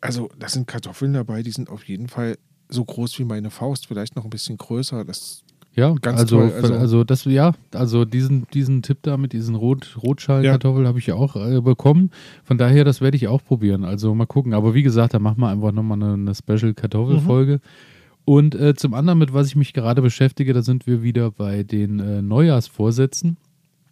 also, 0.00 0.28
da 0.38 0.48
sind 0.48 0.66
Kartoffeln 0.66 1.12
dabei, 1.12 1.42
die 1.42 1.50
sind 1.50 1.68
auf 1.70 1.84
jeden 1.84 2.08
Fall 2.08 2.36
so 2.68 2.84
groß 2.84 3.18
wie 3.18 3.24
meine 3.24 3.50
Faust, 3.50 3.86
vielleicht 3.86 4.16
noch 4.16 4.24
ein 4.24 4.30
bisschen 4.30 4.56
größer. 4.58 5.04
Das 5.04 5.42
Ja, 5.74 5.94
Ganz 6.02 6.20
also, 6.20 6.38
toll, 6.40 6.52
also, 6.52 6.74
also- 6.74 7.04
das, 7.04 7.24
ja, 7.24 7.52
also 7.72 8.04
diesen, 8.04 8.46
diesen 8.52 8.82
Tipp 8.82 8.98
da 9.02 9.16
mit 9.16 9.32
diesen 9.32 9.54
Rot, 9.54 9.96
Rotschalkartoffeln 10.02 10.86
habe 10.86 10.98
ich 10.98 11.06
ja 11.06 11.14
auch 11.14 11.36
äh, 11.36 11.60
bekommen. 11.60 12.10
Von 12.44 12.58
daher, 12.58 12.84
das 12.84 13.00
werde 13.00 13.16
ich 13.16 13.28
auch 13.28 13.42
probieren. 13.44 13.84
Also 13.84 14.14
mal 14.14 14.26
gucken. 14.26 14.54
Aber 14.54 14.74
wie 14.74 14.82
gesagt, 14.82 15.14
da 15.14 15.18
machen 15.18 15.40
wir 15.40 15.48
einfach 15.48 15.72
nochmal 15.72 16.02
eine, 16.02 16.14
eine 16.14 16.34
Special-Kartoffelfolge. 16.34 17.54
Mhm. 17.54 17.60
Und 18.24 18.54
äh, 18.56 18.74
zum 18.74 18.92
anderen, 18.92 19.18
mit 19.18 19.32
was 19.32 19.46
ich 19.46 19.56
mich 19.56 19.72
gerade 19.72 20.02
beschäftige, 20.02 20.52
da 20.52 20.60
sind 20.62 20.86
wir 20.86 21.02
wieder 21.02 21.30
bei 21.30 21.62
den 21.62 21.98
äh, 22.00 22.20
Neujahrsvorsätzen, 22.22 23.36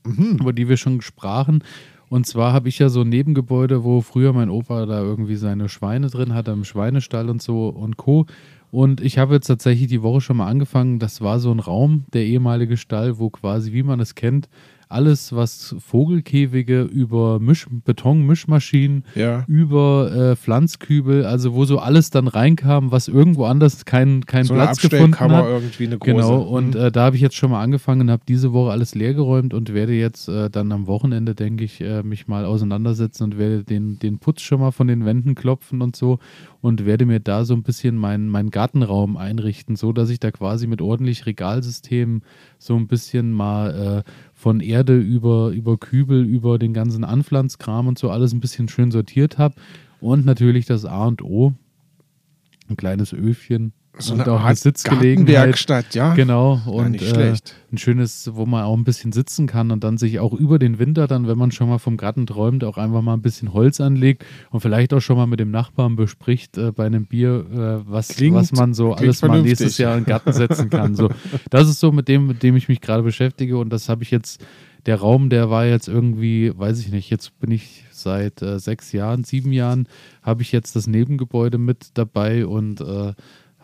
Mhm. 0.05 0.39
über 0.41 0.53
die 0.53 0.69
wir 0.69 0.77
schon 0.77 1.01
sprachen. 1.01 1.65
Und 2.09 2.27
zwar 2.27 2.53
habe 2.53 2.69
ich 2.69 2.79
ja 2.79 2.89
so 2.89 3.01
ein 3.01 3.09
Nebengebäude, 3.09 3.83
wo 3.83 4.01
früher 4.01 4.33
mein 4.33 4.51
Opa 4.51 4.87
da 4.87 5.01
irgendwie 5.01 5.37
seine 5.37 5.69
Schweine 5.69 6.09
drin 6.09 6.35
hatte, 6.35 6.53
im 6.53 6.65
Schweinestall 6.65 7.29
und 7.29 7.43
so 7.43 7.69
und 7.69 7.97
Co. 7.97 8.27
Und 8.71 9.01
ich 9.01 9.19
habe 9.19 9.35
jetzt 9.35 9.47
tatsächlich 9.47 9.89
die 9.89 10.03
Woche 10.03 10.21
schon 10.21 10.37
mal 10.37 10.47
angefangen. 10.47 10.99
Das 10.99 11.21
war 11.21 11.39
so 11.41 11.51
ein 11.51 11.61
Raum, 11.61 12.05
der 12.13 12.25
ehemalige 12.25 12.77
Stall, 12.77 13.19
wo 13.19 13.31
quasi, 13.31 13.73
wie 13.73 13.83
man 13.83 14.01
es 14.01 14.15
kennt, 14.15 14.49
alles, 14.89 15.35
was 15.35 15.75
Vogelkäfige 15.79 16.83
über 16.83 17.41
Misch 17.41 17.67
Betonmischmaschinen, 17.85 19.05
Ja. 19.15 19.45
über 19.49 20.13
äh, 20.33 20.37
Pflanzkübel, 20.37 21.25
also 21.25 21.55
wo 21.55 21.65
so 21.65 21.79
alles 21.79 22.11
dann 22.11 22.29
reinkam, 22.29 22.93
was 22.93 23.09
irgendwo 23.09 23.45
anders 23.47 23.85
keinen 23.85 24.27
keinen 24.27 24.45
So 24.45 24.55
Platz 24.55 24.81
gefunden 24.81 25.19
hat. 25.19 25.45
irgendwie 25.47 25.87
eine 25.87 25.99
große. 25.99 26.13
Genau, 26.13 26.41
und 26.43 26.75
Mhm. 26.75 26.81
äh, 26.81 26.93
da 26.93 27.05
habe 27.07 27.17
ich 27.17 27.23
jetzt 27.23 27.35
schon 27.37 27.51
mal 27.51 27.63
angefangen 27.63 28.03
und 28.03 28.11
habe 28.11 28.23
diese 28.29 28.53
Woche 28.53 28.71
alles 28.71 28.95
leergeräumt 28.95 29.55
und 29.55 29.75
werde 29.75 29.93
jetzt 29.93 30.29
äh, 30.29 30.49
dann 30.51 30.71
am 30.73 30.87
Wochenende, 30.87 31.35
denke 31.35 31.65
ich, 31.65 31.81
äh, 31.81 32.03
mich 32.03 32.29
mal 32.29 32.45
auseinandersetzen 32.45 33.25
und 33.25 33.39
werde 33.39 33.65
den, 33.65 33.99
den 33.99 34.19
Putz 34.19 34.43
schon 34.43 34.61
mal 34.61 34.71
von 34.71 34.87
den 34.87 35.05
Wänden 35.05 35.35
klopfen 35.35 35.83
und 35.83 35.97
so 35.97 36.19
und 36.61 36.87
werde 36.87 37.07
mir 37.07 37.21
da 37.21 37.45
so 37.45 37.55
ein 37.55 37.63
bisschen 37.63 37.97
meinen 37.97 38.29
meinen 38.29 38.51
Gartenraum 38.51 39.17
einrichten, 39.17 39.77
so 39.77 39.93
dass 39.93 40.11
ich 40.11 40.21
da 40.21 40.31
quasi 40.31 40.67
mit 40.67 40.81
ordentlich 40.81 41.27
Regalsystemen 41.27 42.23
so 42.59 42.75
ein 42.77 42.87
bisschen 42.87 43.33
mal 43.33 44.05
äh, 44.07 44.11
von 44.37 44.61
Erde 44.61 44.99
über, 44.99 45.49
über 45.49 45.79
Kübel, 45.79 46.23
über 46.23 46.59
den 46.59 46.75
ganzen 46.75 47.05
Anpflanzkram 47.05 47.89
und 47.89 47.99
so 47.99 48.11
alles 48.11 48.35
ein 48.35 48.41
bisschen 48.41 48.69
schön 48.69 48.91
sortiert 48.91 49.39
habe. 49.39 49.57
Und 49.99 50.27
natürlich 50.27 50.67
das 50.67 50.85
A 50.85 51.07
und 51.07 51.23
O, 51.23 51.55
ein 52.69 52.77
kleines 52.77 53.15
Öfchen. 53.15 53.73
So 53.99 54.13
und 54.15 54.21
eine 54.21 54.33
auch 54.33 54.41
Art 54.41 54.47
eine 54.49 54.57
Sitzgelegenheit. 54.57 55.95
Ja. 55.95 56.15
Genau, 56.15 56.61
Ja, 56.67 56.71
und 56.73 56.91
nicht 56.93 57.17
äh, 57.17 57.35
ein 57.73 57.79
schönes, 57.79 58.31
wo 58.35 58.45
man 58.47 58.65
auch 58.65 58.77
ein 58.77 58.85
bisschen 58.85 59.13
sitzen 59.13 59.47
kann 59.47 59.71
und 59.71 59.83
dann 59.85 59.99
sich 59.99 60.21
auch 60.21 60.33
über 60.33 60.59
den 60.59 60.79
Winter 60.79 61.07
dann, 61.07 61.27
wenn 61.27 61.39
man 61.39 61.51
schon 61.51 61.69
mal 61.69 61.79
vom 61.79 61.97
Garten 61.97 62.27
träumt, 62.27 62.63
auch 62.65 62.77
einfach 62.79 63.03
mal 63.03 63.15
ein 63.15 63.23
bisschen 63.23 63.53
Holz 63.53 63.81
anlegt 63.81 64.25
und 64.51 64.61
vielleicht 64.61 64.93
auch 64.95 65.01
schon 65.01 65.17
mal 65.17 65.27
mit 65.27 65.41
dem 65.41 65.51
Nachbarn 65.51 65.97
bespricht 65.97 66.59
äh, 66.59 66.73
bei 66.73 66.87
einem 66.87 67.07
Bier, 67.07 67.47
äh, 67.87 67.91
was, 67.91 68.09
Klingt- 68.09 68.37
was 68.37 68.53
man 68.53 68.75
so 68.75 68.93
alles 68.95 69.23
mal 69.23 69.29
vernünftig. 69.29 69.51
nächstes 69.61 69.79
Jahr 69.79 69.97
in 69.97 70.05
den 70.05 70.09
Garten 70.11 70.33
setzen 70.33 70.69
kann. 70.71 70.95
So, 70.95 71.09
das 71.51 71.69
ist 71.69 71.81
so 71.81 71.91
mit 71.93 72.09
dem, 72.09 72.27
mit 72.27 72.43
dem 72.43 72.57
ich 72.57 72.69
mich 72.69 72.81
gerade 72.81 73.03
beschäftige 73.03 73.59
und 73.59 73.71
das 73.71 73.89
habe 73.89 74.03
ich 74.03 74.11
jetzt, 74.11 74.45
der 74.85 74.97
Raum, 75.01 75.31
der 75.31 75.51
war 75.51 75.67
jetzt 75.67 75.89
irgendwie, 75.89 76.53
weiß 76.57 76.79
ich 76.81 76.91
nicht, 76.93 77.11
jetzt 77.11 77.39
bin 77.41 77.51
ich 77.51 77.85
seit 77.91 78.41
äh, 78.43 78.59
sechs 78.61 78.93
Jahren, 78.93 79.25
sieben 79.25 79.53
Jahren, 79.53 79.89
habe 80.23 80.43
ich 80.43 80.53
jetzt 80.53 80.77
das 80.77 80.87
Nebengebäude 80.87 81.59
mit 81.59 81.89
dabei 81.95 82.47
und 82.47 82.81
äh, 82.83 83.15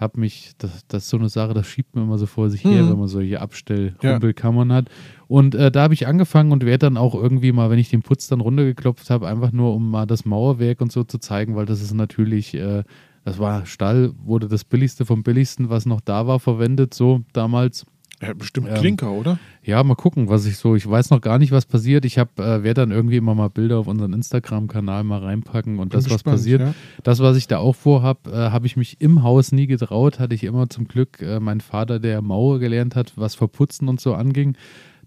habe 0.03 0.21
mich, 0.21 0.53
das, 0.59 0.87
das 0.89 1.05
ist 1.05 1.09
so 1.09 1.17
eine 1.17 1.31
Sache, 1.31 1.55
das 1.55 1.67
schiebt 1.67 1.95
man 1.95 2.05
immer 2.05 2.19
so 2.19 2.27
vor 2.27 2.51
sich 2.51 2.63
her, 2.65 2.83
Mhm. 2.83 2.91
wenn 2.91 2.99
man 2.99 3.09
solche 3.09 3.41
Abstellrumpelkammern 3.41 4.73
hat. 4.73 4.89
Und 5.29 5.55
äh, 5.55 5.71
da 5.71 5.83
habe 5.83 5.95
ich 5.95 6.07
angefangen 6.07 6.53
und 6.53 6.65
werde 6.67 6.87
dann 6.87 6.97
auch 6.99 7.15
irgendwie 7.15 7.53
mal, 7.53 7.71
wenn 7.71 7.79
ich 7.79 7.89
den 7.89 8.03
Putz 8.03 8.29
dann 8.29 8.41
runtergeklopft 8.41 9.09
habe, 9.09 9.29
einfach 9.29 9.53
nur 9.53 9.75
um 9.75 9.91
mal 9.91 10.07
das 10.07 10.25
Mauerwerk 10.25 10.81
und 10.81 10.93
so 10.93 11.05
zu 11.05 11.19
zeigen, 11.19 11.57
weil 11.57 11.65
das 11.67 11.81
ist 11.81 11.95
natürlich, 11.95 12.53
äh, 12.55 12.83
das 13.25 13.39
war 13.39 13.65
Stall, 13.65 14.13
wurde 14.25 14.49
das 14.49 14.65
billigste 14.65 15.07
vom 15.07 15.23
billigsten, 15.23 15.71
was 15.71 15.87
noch 15.87 16.01
da 16.01 16.27
war, 16.27 16.41
verwendet, 16.41 16.93
so 16.93 17.23
damals. 17.33 17.87
Ja, 18.23 18.33
bestimmt 18.35 18.69
ähm, 18.69 18.77
Klinker, 18.77 19.11
oder? 19.11 19.39
Ja, 19.65 19.83
mal 19.83 19.97
gucken, 19.97 20.29
was 20.29 20.47
ich 20.47 20.57
so. 20.57 20.77
Ich 20.77 20.89
weiß 20.89 21.11
noch 21.11 21.21
gar 21.21 21.39
nicht, 21.39 21.51
was 21.51 21.67
passiert. 21.67 22.05
Ich 22.05 22.19
habe, 22.19 22.31
äh, 22.37 22.63
werde 22.63 22.83
dann 22.83 22.93
irgendwie 22.93 23.17
immer 23.17 23.35
mal 23.35 23.49
Bilder 23.49 23.79
auf 23.79 23.89
unseren 23.89 24.13
Instagram-Kanal 24.13 25.03
mal 25.03 25.19
reinpacken 25.19 25.81
und 25.81 25.89
Bin 25.89 25.99
das, 25.99 26.05
gespannt, 26.05 26.27
was 26.27 26.33
passiert. 26.33 26.61
Ja. 26.61 26.75
Das, 27.03 27.19
was 27.19 27.37
ich 27.37 27.49
da 27.49 27.59
auch 27.59 27.75
vorhab, 27.75 28.29
äh, 28.29 28.51
habe 28.51 28.67
ich 28.67 28.77
mich 28.77 29.01
im 29.01 29.25
Haus 29.25 29.51
nie 29.51 29.67
getraut. 29.67 30.21
Hatte 30.21 30.37
ich 30.37 30.45
immer 30.45 30.69
zum 30.69 30.87
Glück 30.87 31.21
äh, 31.21 31.41
meinen 31.41 31.61
Vater, 31.61 31.99
der 31.99 32.23
Mauer 32.23 32.61
gelernt 32.61 32.95
hat, 32.95 33.13
was 33.17 33.35
Verputzen 33.35 33.89
und 33.89 34.01
so 34.01 34.15
anging 34.15 34.57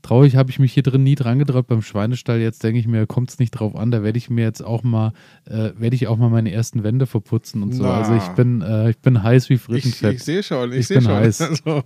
traurig 0.05 0.35
habe 0.35 0.49
ich 0.51 0.59
mich 0.59 0.73
hier 0.73 0.83
drin 0.83 1.03
nie 1.03 1.15
dran 1.15 1.39
getraut 1.39 1.67
beim 1.67 1.81
Schweinestall. 1.81 2.39
Jetzt 2.39 2.63
denke 2.63 2.79
ich 2.79 2.87
mir, 2.87 3.07
kommt 3.07 3.31
es 3.31 3.39
nicht 3.39 3.51
drauf 3.51 3.75
an. 3.75 3.91
Da 3.91 4.03
werde 4.03 4.17
ich 4.17 4.29
mir 4.29 4.43
jetzt 4.43 4.61
auch 4.61 4.83
mal, 4.83 5.13
äh, 5.45 5.71
werde 5.77 5.95
ich 5.95 6.07
auch 6.07 6.17
mal 6.17 6.29
meine 6.29 6.51
ersten 6.51 6.83
Wände 6.83 7.07
verputzen 7.07 7.63
und 7.63 7.73
so. 7.73 7.83
Na. 7.83 8.01
Also 8.01 8.15
ich 8.15 8.27
bin, 8.35 8.61
äh, 8.61 8.91
ich 8.91 8.97
bin 8.99 9.23
heiß 9.23 9.49
wie 9.49 9.57
Frittenfett. 9.57 10.11
Ich, 10.11 10.17
ich 10.17 10.23
sehe 10.23 10.43
schon, 10.43 10.71
ich, 10.71 10.79
ich 10.79 10.87
bin 10.89 11.01
schon. 11.01 11.11
heiß. 11.11 11.41
Also. 11.41 11.83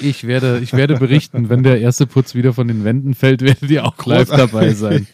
Ich 0.00 0.26
werde, 0.26 0.58
ich 0.60 0.72
werde 0.72 0.96
berichten, 0.96 1.48
wenn 1.48 1.62
der 1.62 1.80
erste 1.80 2.06
Putz 2.06 2.34
wieder 2.34 2.52
von 2.52 2.68
den 2.68 2.84
Wänden 2.84 3.14
fällt, 3.14 3.42
werdet 3.42 3.70
ihr 3.70 3.84
auch 3.84 4.04
live 4.06 4.28
dabei 4.28 4.74
sein. 4.74 5.06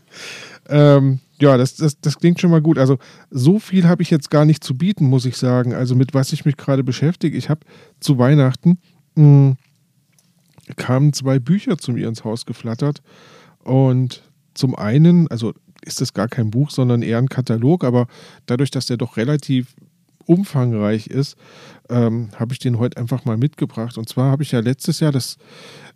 ähm, 0.68 1.20
ja, 1.40 1.56
das, 1.56 1.76
das, 1.76 2.00
das 2.00 2.18
klingt 2.18 2.40
schon 2.40 2.50
mal 2.50 2.62
gut. 2.62 2.78
Also 2.78 2.98
so 3.30 3.58
viel 3.58 3.86
habe 3.86 4.02
ich 4.02 4.10
jetzt 4.10 4.30
gar 4.30 4.44
nicht 4.44 4.64
zu 4.64 4.76
bieten, 4.76 5.06
muss 5.06 5.24
ich 5.24 5.36
sagen. 5.36 5.74
Also 5.74 5.94
mit 5.94 6.14
was 6.14 6.32
ich 6.32 6.44
mich 6.44 6.56
gerade 6.56 6.82
beschäftige. 6.82 7.36
Ich 7.36 7.48
habe 7.48 7.60
zu 8.00 8.18
Weihnachten 8.18 8.78
mh, 9.14 9.24
hm, 9.24 9.56
kamen 10.76 11.12
zwei 11.12 11.38
Bücher 11.38 11.78
zu 11.78 11.92
mir 11.92 12.08
ins 12.08 12.24
Haus 12.24 12.46
geflattert. 12.46 13.02
Und 13.62 14.22
zum 14.54 14.74
einen, 14.74 15.28
also 15.28 15.52
ist 15.82 16.00
das 16.00 16.14
gar 16.14 16.28
kein 16.28 16.50
Buch, 16.50 16.70
sondern 16.70 17.02
eher 17.02 17.18
ein 17.18 17.28
Katalog, 17.28 17.84
aber 17.84 18.06
dadurch, 18.46 18.70
dass 18.70 18.86
der 18.86 18.96
doch 18.96 19.16
relativ 19.16 19.74
umfangreich 20.26 21.06
ist, 21.08 21.36
ähm, 21.90 22.30
habe 22.36 22.54
ich 22.54 22.58
den 22.58 22.78
heute 22.78 22.96
einfach 22.96 23.26
mal 23.26 23.36
mitgebracht. 23.36 23.98
Und 23.98 24.08
zwar 24.08 24.30
habe 24.30 24.42
ich 24.42 24.52
ja 24.52 24.60
letztes 24.60 25.00
Jahr, 25.00 25.12
das, 25.12 25.36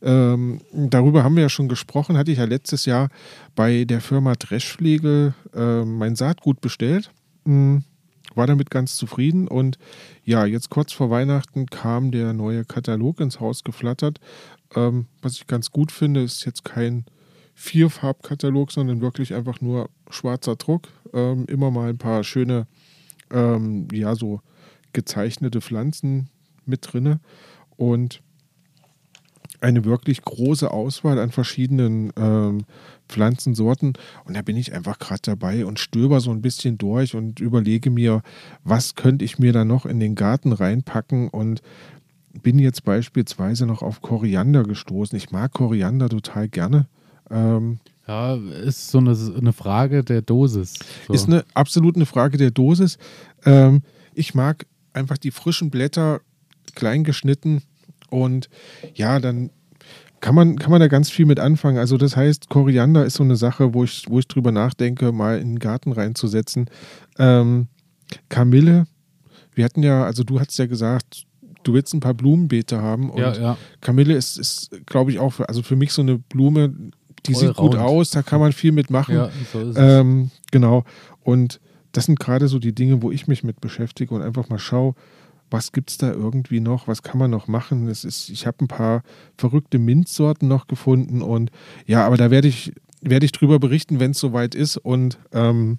ähm, 0.02 0.60
darüber 0.72 1.24
haben 1.24 1.36
wir 1.36 1.44
ja 1.44 1.48
schon 1.48 1.68
gesprochen, 1.68 2.18
hatte 2.18 2.30
ich 2.30 2.38
ja 2.38 2.44
letztes 2.44 2.84
Jahr 2.84 3.08
bei 3.54 3.84
der 3.84 4.02
Firma 4.02 4.34
Dreschflegel 4.34 5.34
äh, 5.54 5.84
mein 5.84 6.14
Saatgut 6.14 6.60
bestellt. 6.60 7.10
Mhm 7.44 7.84
war 8.38 8.46
damit 8.46 8.70
ganz 8.70 8.96
zufrieden 8.96 9.48
und 9.48 9.78
ja, 10.24 10.46
jetzt 10.46 10.70
kurz 10.70 10.92
vor 10.92 11.10
Weihnachten 11.10 11.66
kam 11.66 12.10
der 12.10 12.32
neue 12.32 12.64
Katalog 12.64 13.20
ins 13.20 13.40
Haus 13.40 13.64
geflattert. 13.64 14.20
Ähm, 14.74 15.06
was 15.22 15.34
ich 15.34 15.46
ganz 15.46 15.70
gut 15.70 15.92
finde, 15.92 16.22
ist 16.22 16.44
jetzt 16.44 16.64
kein 16.64 17.04
Vierfarbkatalog, 17.54 18.70
sondern 18.70 19.00
wirklich 19.00 19.34
einfach 19.34 19.60
nur 19.60 19.90
schwarzer 20.10 20.56
Druck. 20.56 20.88
Ähm, 21.12 21.46
immer 21.48 21.70
mal 21.70 21.90
ein 21.90 21.98
paar 21.98 22.22
schöne, 22.22 22.66
ähm, 23.30 23.88
ja, 23.92 24.14
so 24.14 24.40
gezeichnete 24.92 25.60
Pflanzen 25.60 26.30
mit 26.66 26.92
drinne 26.92 27.20
und 27.76 28.22
eine 29.60 29.84
wirklich 29.84 30.22
große 30.22 30.70
Auswahl 30.70 31.18
an 31.18 31.30
verschiedenen 31.30 32.12
ähm, 32.16 32.64
Pflanzensorten. 33.08 33.94
Und 34.24 34.36
da 34.36 34.42
bin 34.42 34.56
ich 34.56 34.72
einfach 34.72 34.98
gerade 34.98 35.22
dabei 35.22 35.66
und 35.66 35.78
stöber 35.78 36.20
so 36.20 36.30
ein 36.30 36.42
bisschen 36.42 36.78
durch 36.78 37.14
und 37.14 37.40
überlege 37.40 37.90
mir, 37.90 38.22
was 38.62 38.94
könnte 38.94 39.24
ich 39.24 39.38
mir 39.38 39.52
da 39.52 39.64
noch 39.64 39.86
in 39.86 39.98
den 39.98 40.14
Garten 40.14 40.52
reinpacken 40.52 41.28
und 41.28 41.62
bin 42.42 42.58
jetzt 42.58 42.84
beispielsweise 42.84 43.66
noch 43.66 43.82
auf 43.82 44.02
Koriander 44.02 44.62
gestoßen. 44.64 45.16
Ich 45.16 45.30
mag 45.30 45.52
Koriander 45.52 46.08
total 46.08 46.48
gerne. 46.48 46.86
Ähm, 47.30 47.78
ja, 48.06 48.34
ist 48.34 48.90
so 48.90 48.98
eine, 48.98 49.16
eine 49.36 49.52
Frage 49.52 50.02
der 50.02 50.22
Dosis. 50.22 50.74
So. 51.06 51.12
Ist 51.12 51.26
eine 51.26 51.44
absolut 51.54 51.96
eine 51.96 52.06
Frage 52.06 52.38
der 52.38 52.50
Dosis. 52.50 52.98
Ähm, 53.44 53.82
ich 54.14 54.34
mag 54.34 54.66
einfach 54.92 55.18
die 55.18 55.30
frischen 55.30 55.70
Blätter 55.70 56.20
klein 56.74 57.04
geschnitten 57.04 57.62
und 58.10 58.48
ja, 58.94 59.20
dann 59.20 59.50
kann 60.20 60.34
man, 60.34 60.58
kann 60.58 60.70
man 60.70 60.80
da 60.80 60.88
ganz 60.88 61.10
viel 61.10 61.26
mit 61.26 61.38
anfangen. 61.38 61.78
Also 61.78 61.96
das 61.96 62.16
heißt, 62.16 62.48
Koriander 62.48 63.04
ist 63.04 63.14
so 63.14 63.22
eine 63.22 63.36
Sache, 63.36 63.74
wo 63.74 63.84
ich, 63.84 64.04
wo 64.08 64.18
ich 64.18 64.26
drüber 64.26 64.52
nachdenke, 64.52 65.12
mal 65.12 65.38
in 65.38 65.54
den 65.54 65.58
Garten 65.58 65.92
reinzusetzen. 65.92 66.68
Ähm, 67.18 67.68
Kamille, 68.28 68.86
wir 69.54 69.64
hatten 69.64 69.82
ja, 69.82 70.04
also 70.04 70.24
du 70.24 70.40
hast 70.40 70.58
ja 70.58 70.66
gesagt, 70.66 71.26
du 71.62 71.74
willst 71.74 71.94
ein 71.94 72.00
paar 72.00 72.14
Blumenbeete 72.14 72.80
haben 72.80 73.10
und 73.10 73.20
ja, 73.20 73.32
ja. 73.34 73.56
Kamille 73.80 74.14
ist, 74.14 74.38
ist 74.38 74.70
glaube 74.86 75.10
ich, 75.10 75.18
auch 75.18 75.30
für, 75.32 75.48
also 75.48 75.62
für 75.62 75.76
mich 75.76 75.92
so 75.92 76.02
eine 76.02 76.18
Blume, 76.18 76.74
die 77.26 77.34
Voll 77.34 77.48
sieht 77.48 77.58
round. 77.58 77.72
gut 77.72 77.80
aus, 77.80 78.10
da 78.10 78.22
kann 78.22 78.40
man 78.40 78.52
viel 78.52 78.72
mitmachen. 78.72 79.14
Ja, 79.14 79.30
so 79.52 79.60
ist 79.60 79.68
es. 79.68 79.76
Ähm, 79.78 80.30
genau. 80.50 80.84
Und 81.22 81.60
das 81.92 82.06
sind 82.06 82.20
gerade 82.20 82.48
so 82.48 82.58
die 82.58 82.74
Dinge, 82.74 83.02
wo 83.02 83.10
ich 83.10 83.26
mich 83.26 83.44
mit 83.44 83.60
beschäftige 83.60 84.14
und 84.14 84.22
einfach 84.22 84.48
mal 84.48 84.58
schaue, 84.58 84.94
was 85.50 85.72
gibt 85.72 85.90
es 85.90 85.98
da 85.98 86.12
irgendwie 86.12 86.60
noch, 86.60 86.88
was 86.88 87.02
kann 87.02 87.18
man 87.18 87.30
noch 87.30 87.48
machen. 87.48 87.88
Es 87.88 88.04
ist, 88.04 88.28
ich 88.28 88.46
habe 88.46 88.58
ein 88.64 88.68
paar 88.68 89.02
verrückte 89.36 89.78
Minzsorten 89.78 90.46
noch 90.46 90.66
gefunden 90.66 91.22
und 91.22 91.50
ja, 91.86 92.06
aber 92.06 92.16
da 92.16 92.30
werde 92.30 92.48
ich, 92.48 92.72
werde 93.00 93.24
ich 93.24 93.32
drüber 93.32 93.58
berichten, 93.58 94.00
wenn 94.00 94.10
es 94.10 94.18
soweit 94.18 94.54
ist 94.54 94.76
und 94.76 95.18
ähm, 95.32 95.78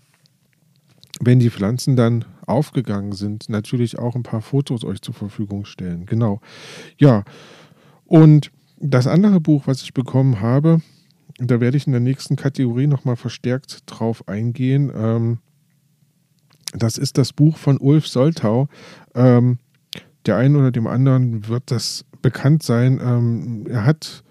wenn 1.20 1.40
die 1.40 1.50
Pflanzen 1.50 1.96
dann 1.96 2.26
aufgegangen 2.50 3.14
sind, 3.14 3.50
natürlich 3.50 3.98
auch 4.00 4.16
ein 4.16 4.24
paar 4.24 4.42
Fotos 4.42 4.84
euch 4.84 5.02
zur 5.02 5.14
Verfügung 5.14 5.66
stellen. 5.66 6.06
Genau. 6.06 6.42
Ja, 6.98 7.24
und 8.06 8.52
das 8.78 9.08
andere 9.08 9.40
Buch, 9.40 9.68
was 9.68 9.82
ich 9.82 9.94
bekommen 9.94 10.42
habe, 10.42 10.82
da 11.38 11.60
werde 11.60 11.78
ich 11.78 11.86
in 11.86 11.94
der 11.94 12.02
nächsten 12.02 12.36
Kategorie 12.36 12.88
nochmal 12.88 13.16
verstärkt 13.16 13.84
drauf 13.86 14.28
eingehen. 14.28 14.92
Ähm, 14.94 15.40
das 16.74 16.98
ist 16.98 17.18
das 17.18 17.34
Buch 17.34 17.58
von 17.58 17.78
Ulf 17.78 18.08
Soltau. 18.08 18.68
Ähm, 19.16 19.60
der 20.26 20.38
einen 20.38 20.56
oder 20.56 20.72
dem 20.72 20.88
anderen 20.88 21.48
wird 21.48 21.72
das 21.72 22.06
bekannt 22.22 22.64
sein. 22.64 23.00
Ähm, 23.02 23.66
er 23.70 23.86
hat 23.86 24.24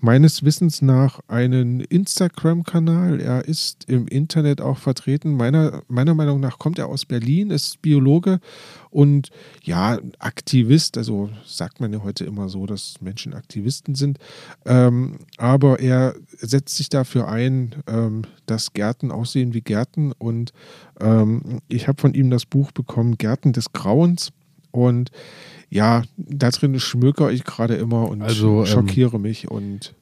meines 0.00 0.44
Wissens 0.44 0.82
nach 0.82 1.20
einen 1.28 1.80
Instagram-Kanal. 1.80 3.20
Er 3.20 3.44
ist 3.44 3.88
im 3.88 4.06
Internet 4.06 4.60
auch 4.60 4.78
vertreten. 4.78 5.34
Meiner, 5.34 5.82
meiner 5.88 6.14
Meinung 6.14 6.40
nach 6.40 6.58
kommt 6.58 6.78
er 6.78 6.88
aus 6.88 7.04
Berlin, 7.04 7.50
ist 7.50 7.82
Biologe 7.82 8.40
und 8.90 9.30
ja, 9.62 9.98
Aktivist. 10.18 10.98
Also 10.98 11.30
sagt 11.44 11.80
man 11.80 11.92
ja 11.92 12.02
heute 12.02 12.24
immer 12.24 12.48
so, 12.48 12.66
dass 12.66 13.00
Menschen 13.00 13.34
Aktivisten 13.34 13.94
sind. 13.94 14.18
Ähm, 14.64 15.18
aber 15.38 15.80
er 15.80 16.14
setzt 16.38 16.76
sich 16.76 16.88
dafür 16.88 17.28
ein, 17.28 17.74
ähm, 17.86 18.22
dass 18.46 18.72
Gärten 18.72 19.10
aussehen 19.10 19.54
wie 19.54 19.62
Gärten. 19.62 20.12
Und 20.12 20.52
ähm, 21.00 21.60
ich 21.68 21.88
habe 21.88 22.00
von 22.00 22.14
ihm 22.14 22.30
das 22.30 22.46
Buch 22.46 22.72
bekommen, 22.72 23.18
Gärten 23.18 23.52
des 23.52 23.72
Grauens. 23.72 24.32
Und 24.70 25.10
ja, 25.68 26.02
da 26.16 26.50
drin 26.50 26.78
schmöker 26.78 27.30
ich 27.30 27.44
gerade 27.44 27.74
immer 27.74 28.08
und 28.08 28.22
also, 28.22 28.60
ähm, 28.60 28.66
schockiere 28.66 29.16
ähm, 29.16 29.22
mich 29.22 29.50
und 29.50 29.94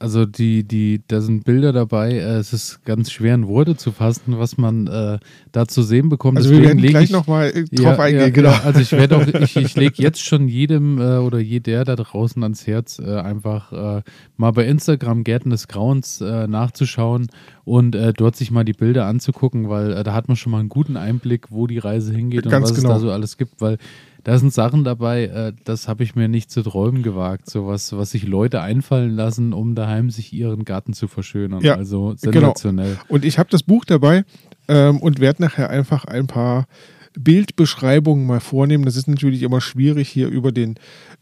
also 0.00 0.26
die, 0.26 0.62
die, 0.62 1.02
da 1.08 1.20
sind 1.20 1.44
Bilder 1.44 1.72
dabei. 1.72 2.12
Äh, 2.12 2.36
es 2.36 2.52
ist 2.52 2.84
ganz 2.84 3.10
schwer 3.10 3.34
in 3.34 3.48
Worte 3.48 3.76
zu 3.76 3.90
fassen, 3.90 4.38
was 4.38 4.56
man 4.56 4.86
äh, 4.86 5.18
da 5.50 5.66
zu 5.66 5.82
sehen 5.82 6.08
bekommt. 6.08 6.38
Also 6.38 6.50
Deswegen 6.50 6.62
wir 6.62 6.82
werden 6.82 6.90
gleich 6.90 7.10
nochmal 7.10 7.48
äh, 7.48 7.64
drauf 7.64 7.98
ja, 7.98 8.04
eingehen. 8.04 8.20
Ja, 8.20 8.30
genau. 8.30 8.54
Also 8.64 8.80
ich 8.80 8.92
werde 8.92 9.16
auch, 9.16 9.26
ich, 9.40 9.56
ich 9.56 9.74
lege 9.74 10.00
jetzt 10.02 10.22
schon 10.22 10.46
jedem 10.46 10.98
äh, 10.98 11.18
oder 11.18 11.40
jeder 11.40 11.84
da 11.84 11.96
draußen 11.96 12.42
ans 12.42 12.66
Herz, 12.66 13.00
äh, 13.00 13.16
einfach 13.16 13.72
äh, 13.72 14.02
mal 14.36 14.52
bei 14.52 14.66
Instagram 14.66 15.24
Gärten 15.24 15.50
des 15.50 15.68
Grauens 15.68 16.20
nachzuschauen 16.20 17.28
und 17.64 17.96
dort 18.16 18.36
sich 18.36 18.50
mal 18.50 18.64
die 18.64 18.72
Bilder 18.72 19.06
anzugucken, 19.06 19.68
weil 19.68 20.02
da 20.02 20.14
hat 20.14 20.28
man 20.28 20.36
schon 20.36 20.52
mal 20.52 20.60
einen 20.60 20.68
guten 20.68 20.96
Einblick, 20.96 21.50
wo 21.50 21.66
die 21.66 21.78
Reise 21.78 22.14
hingeht 22.14 22.44
ganz 22.44 22.70
und 22.70 22.76
was 22.76 22.82
genau. 22.82 22.94
es 22.94 23.02
da 23.02 23.06
so 23.06 23.10
alles 23.10 23.36
gibt, 23.36 23.60
weil 23.60 23.78
da 24.28 24.38
sind 24.38 24.52
Sachen 24.52 24.84
dabei, 24.84 25.24
äh, 25.24 25.52
das 25.64 25.88
habe 25.88 26.04
ich 26.04 26.14
mir 26.14 26.28
nicht 26.28 26.50
zu 26.50 26.62
träumen 26.62 27.02
gewagt. 27.02 27.48
So 27.48 27.66
was, 27.66 27.96
was 27.96 28.10
sich 28.10 28.24
Leute 28.24 28.60
einfallen 28.60 29.16
lassen, 29.16 29.54
um 29.54 29.74
daheim 29.74 30.10
sich 30.10 30.34
ihren 30.34 30.66
Garten 30.66 30.92
zu 30.92 31.08
verschönern. 31.08 31.62
Ja, 31.62 31.76
also 31.76 32.14
genau. 32.20 32.32
sensationell. 32.32 32.90
Genau. 32.96 33.04
Und 33.08 33.24
ich 33.24 33.38
habe 33.38 33.48
das 33.48 33.62
Buch 33.62 33.86
dabei 33.86 34.26
ähm, 34.68 34.98
und 34.98 35.18
werde 35.20 35.40
nachher 35.40 35.70
einfach 35.70 36.04
ein 36.04 36.26
paar 36.26 36.66
Bildbeschreibungen 37.18 38.26
mal 38.26 38.40
vornehmen. 38.40 38.84
Das 38.84 38.96
ist 38.96 39.08
natürlich 39.08 39.42
immer 39.42 39.62
schwierig, 39.62 40.10
hier 40.10 40.28
über 40.28 40.52
den 40.52 40.74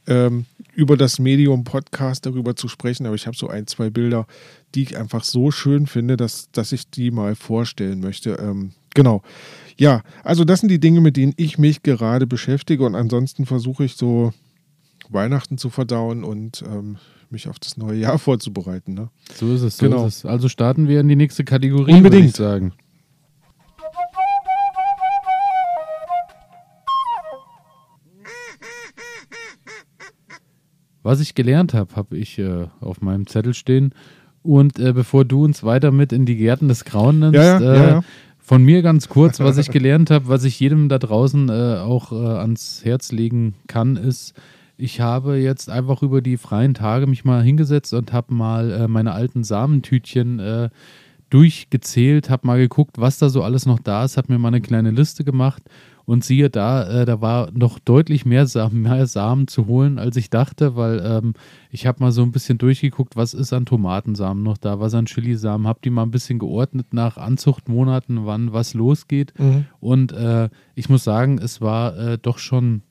ähm, 0.09 0.47
über 0.75 0.97
das 0.97 1.21
Medium 1.21 1.63
Podcast 1.63 2.27
darüber 2.27 2.57
zu 2.57 2.67
sprechen, 2.67 3.07
aber 3.07 3.15
ich 3.15 3.29
habe 3.29 3.37
so 3.37 3.47
ein, 3.47 3.69
zwei 3.69 3.89
Bilder, 3.89 4.27
die 4.75 4.83
ich 4.83 4.97
einfach 4.97 5.23
so 5.23 5.53
schön 5.53 5.87
finde, 5.87 6.17
dass, 6.17 6.51
dass 6.51 6.73
ich 6.73 6.91
die 6.91 7.13
mal 7.13 7.37
vorstellen 7.37 8.01
möchte. 8.01 8.31
Ähm, 8.33 8.73
genau. 8.95 9.23
Ja, 9.79 10.03
also 10.25 10.45
das 10.45 10.61
sind 10.61 10.71
die 10.71 10.81
Dinge, 10.81 11.01
mit 11.01 11.17
denen 11.17 11.35
ich 11.37 11.59
mich 11.59 11.83
gerade 11.83 12.27
beschäftige 12.27 12.85
und 12.85 12.95
ansonsten 12.95 13.45
versuche 13.45 13.85
ich 13.85 13.97
so 13.97 14.33
Weihnachten 15.11 15.59
zu 15.59 15.69
verdauen 15.69 16.25
und 16.25 16.65
ähm, 16.67 16.97
mich 17.31 17.49
auf 17.49 17.59
das 17.59 17.77
neue 17.77 17.99
Jahr 17.99 18.19
vorzubereiten. 18.19 18.95
Ne? 18.95 19.11
So 19.35 19.53
ist 19.53 19.63
es, 19.63 19.77
so 19.77 19.87
genau. 19.87 20.07
ist 20.07 20.19
es. 20.19 20.27
Also 20.27 20.49
starten 20.49 20.89
wir 20.89 21.01
in 21.01 21.09
die 21.09 21.17
nächste 21.17 21.45
Kategorie, 21.45 21.93
Unbedingt. 21.93 22.13
würde 22.15 22.27
ich 22.27 22.37
sagen. 22.37 22.73
Was 31.03 31.21
ich 31.21 31.37
gelernt 31.37 31.73
habe, 31.73 31.95
habe 31.95 32.17
ich 32.17 32.37
äh, 32.39 32.67
auf 32.81 33.01
meinem 33.01 33.29
Zettel 33.29 33.55
stehen. 33.55 33.95
Und 34.43 34.81
äh, 34.81 34.93
bevor 34.93 35.25
du 35.25 35.45
uns 35.45 35.63
weiter 35.63 35.93
mit 35.93 36.13
in 36.13 36.27
die 36.27 36.37
Gärten 36.37 36.67
des 36.67 36.85
Grauen 36.85 37.21
nimmst, 37.21 37.37
ja, 37.37 37.61
ja, 37.61 37.75
ja, 37.75 38.05
von 38.47 38.63
mir 38.63 38.83
ganz 38.83 39.09
kurz, 39.09 39.41
was 39.41 39.59
ich 39.59 39.71
gelernt 39.73 40.09
habe, 40.13 40.29
was 40.29 40.45
ich 40.45 40.61
jedem 40.61 40.89
da 40.89 41.01
draußen 41.01 41.49
äh, 41.49 41.79
auch 41.81 42.13
äh, 42.13 42.15
ans 42.15 42.85
Herz 42.85 43.11
legen 43.11 43.55
kann, 43.67 43.97
ist, 43.97 44.35
ich 44.77 45.01
habe 45.01 45.37
jetzt 45.39 45.69
einfach 45.69 46.01
über 46.03 46.23
die 46.23 46.37
freien 46.37 46.73
Tage 46.73 47.09
mich 47.09 47.25
mal 47.25 47.43
hingesetzt 47.43 47.93
und 47.93 48.13
habe 48.13 48.33
mal 48.33 48.71
äh, 48.71 48.89
meine 48.89 49.13
alten 49.13 49.43
Samentütchen 49.43 50.39
äh, 50.39 50.69
durchgezählt, 51.29 52.31
habe 52.31 52.47
mal 52.47 52.59
geguckt, 52.59 52.99
was 52.99 53.19
da 53.19 53.31
so 53.31 53.43
alles 53.43 53.67
noch 53.67 53.81
da 53.81 54.05
ist, 54.05 54.17
habe 54.17 54.33
mir 54.33 54.39
mal 54.39 54.49
eine 54.49 54.61
kleine 54.61 54.93
Liste 54.93 55.25
gemacht 55.25 55.65
und 56.07 56.25
siehe 56.25 56.49
da, 56.49 57.03
äh, 57.03 57.05
da 57.05 57.21
war 57.21 57.51
noch 57.53 57.79
deutlich 57.79 58.25
mehr 58.25 58.47
Samen, 58.47 58.83
mehr 58.83 59.07
Samen 59.07 59.49
zu 59.49 59.67
holen, 59.67 59.99
als 59.99 60.17
ich 60.17 60.31
dachte, 60.31 60.77
weil 60.77 61.03
ähm, 61.05 61.35
ich 61.71 61.87
habe 61.87 62.03
mal 62.03 62.13
so 62.13 62.23
ein 62.23 62.33
bisschen 62.33 62.59
durchgeguckt, 62.59 63.17
was 63.17 63.35
ist 63.35 63.53
an 63.53 63.67
Tomatensamen 63.67 64.43
noch 64.43 64.57
da, 64.57 64.81
was 64.81 64.95
an 64.95 65.07
Chilisamen, 65.07 65.67
habe 65.67 65.81
die 65.85 65.91
mal 65.91 66.05
ein 66.05 66.13
bisschen 66.13 66.39
geordnet 66.39 66.95
nach 66.95 67.17
Anzuchtmonaten, 67.17 68.25
wann 68.25 68.53
was 68.53 68.73
losgeht. 68.73 69.35
Mhm. 69.37 69.67
Und 69.81 70.13
äh, 70.13 70.49
ich 70.77 70.89
muss 70.89 71.05
sagen, 71.05 71.39
es 71.39 71.61
war 71.61 71.99
äh, 71.99 72.19
doch 72.19 72.39
schon 72.39 72.83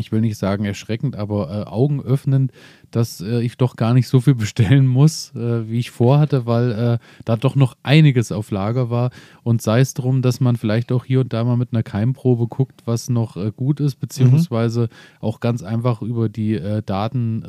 ich 0.00 0.12
will 0.12 0.20
nicht 0.20 0.38
sagen 0.38 0.64
erschreckend, 0.64 1.16
aber 1.16 1.50
äh, 1.50 1.68
augenöffnend, 1.68 2.52
dass 2.90 3.20
äh, 3.20 3.40
ich 3.42 3.56
doch 3.56 3.76
gar 3.76 3.94
nicht 3.94 4.08
so 4.08 4.20
viel 4.20 4.34
bestellen 4.34 4.86
muss, 4.86 5.34
äh, 5.34 5.68
wie 5.68 5.78
ich 5.78 5.90
vorhatte, 5.90 6.46
weil 6.46 6.72
äh, 6.72 6.98
da 7.24 7.36
doch 7.36 7.56
noch 7.56 7.76
einiges 7.82 8.32
auf 8.32 8.50
Lager 8.50 8.90
war. 8.90 9.10
Und 9.42 9.62
sei 9.62 9.80
es 9.80 9.94
darum, 9.94 10.22
dass 10.22 10.40
man 10.40 10.56
vielleicht 10.56 10.92
auch 10.92 11.04
hier 11.04 11.20
und 11.20 11.32
da 11.32 11.44
mal 11.44 11.56
mit 11.56 11.72
einer 11.72 11.82
Keimprobe 11.82 12.46
guckt, 12.46 12.82
was 12.84 13.08
noch 13.08 13.36
äh, 13.36 13.52
gut 13.54 13.80
ist, 13.80 13.96
beziehungsweise 13.96 14.82
mhm. 14.82 14.88
auch 15.20 15.40
ganz 15.40 15.62
einfach 15.62 16.02
über 16.02 16.28
die 16.28 16.54
äh, 16.54 16.82
Daten, 16.82 17.44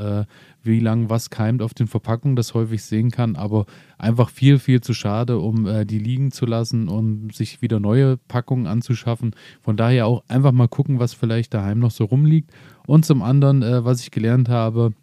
wie 0.63 0.79
lang 0.79 1.09
was 1.09 1.29
keimt 1.29 1.61
auf 1.61 1.73
den 1.73 1.87
Verpackungen, 1.87 2.35
das 2.35 2.53
häufig 2.53 2.83
sehen 2.83 3.11
kann. 3.11 3.35
Aber 3.35 3.65
einfach 3.97 4.29
viel, 4.29 4.59
viel 4.59 4.81
zu 4.81 4.93
schade, 4.93 5.39
um 5.39 5.85
die 5.85 5.99
liegen 5.99 6.31
zu 6.31 6.45
lassen 6.45 6.89
und 6.89 7.33
sich 7.33 7.61
wieder 7.61 7.79
neue 7.79 8.17
Packungen 8.17 8.67
anzuschaffen. 8.67 9.35
Von 9.61 9.77
daher 9.77 10.05
auch 10.05 10.23
einfach 10.27 10.51
mal 10.51 10.67
gucken, 10.67 10.99
was 10.99 11.13
vielleicht 11.13 11.53
daheim 11.53 11.79
noch 11.79 11.91
so 11.91 12.05
rumliegt. 12.05 12.51
Und 12.87 13.05
zum 13.05 13.21
anderen, 13.21 13.61
was 13.61 14.01
ich 14.01 14.11
gelernt 14.11 14.49
habe, 14.49 14.93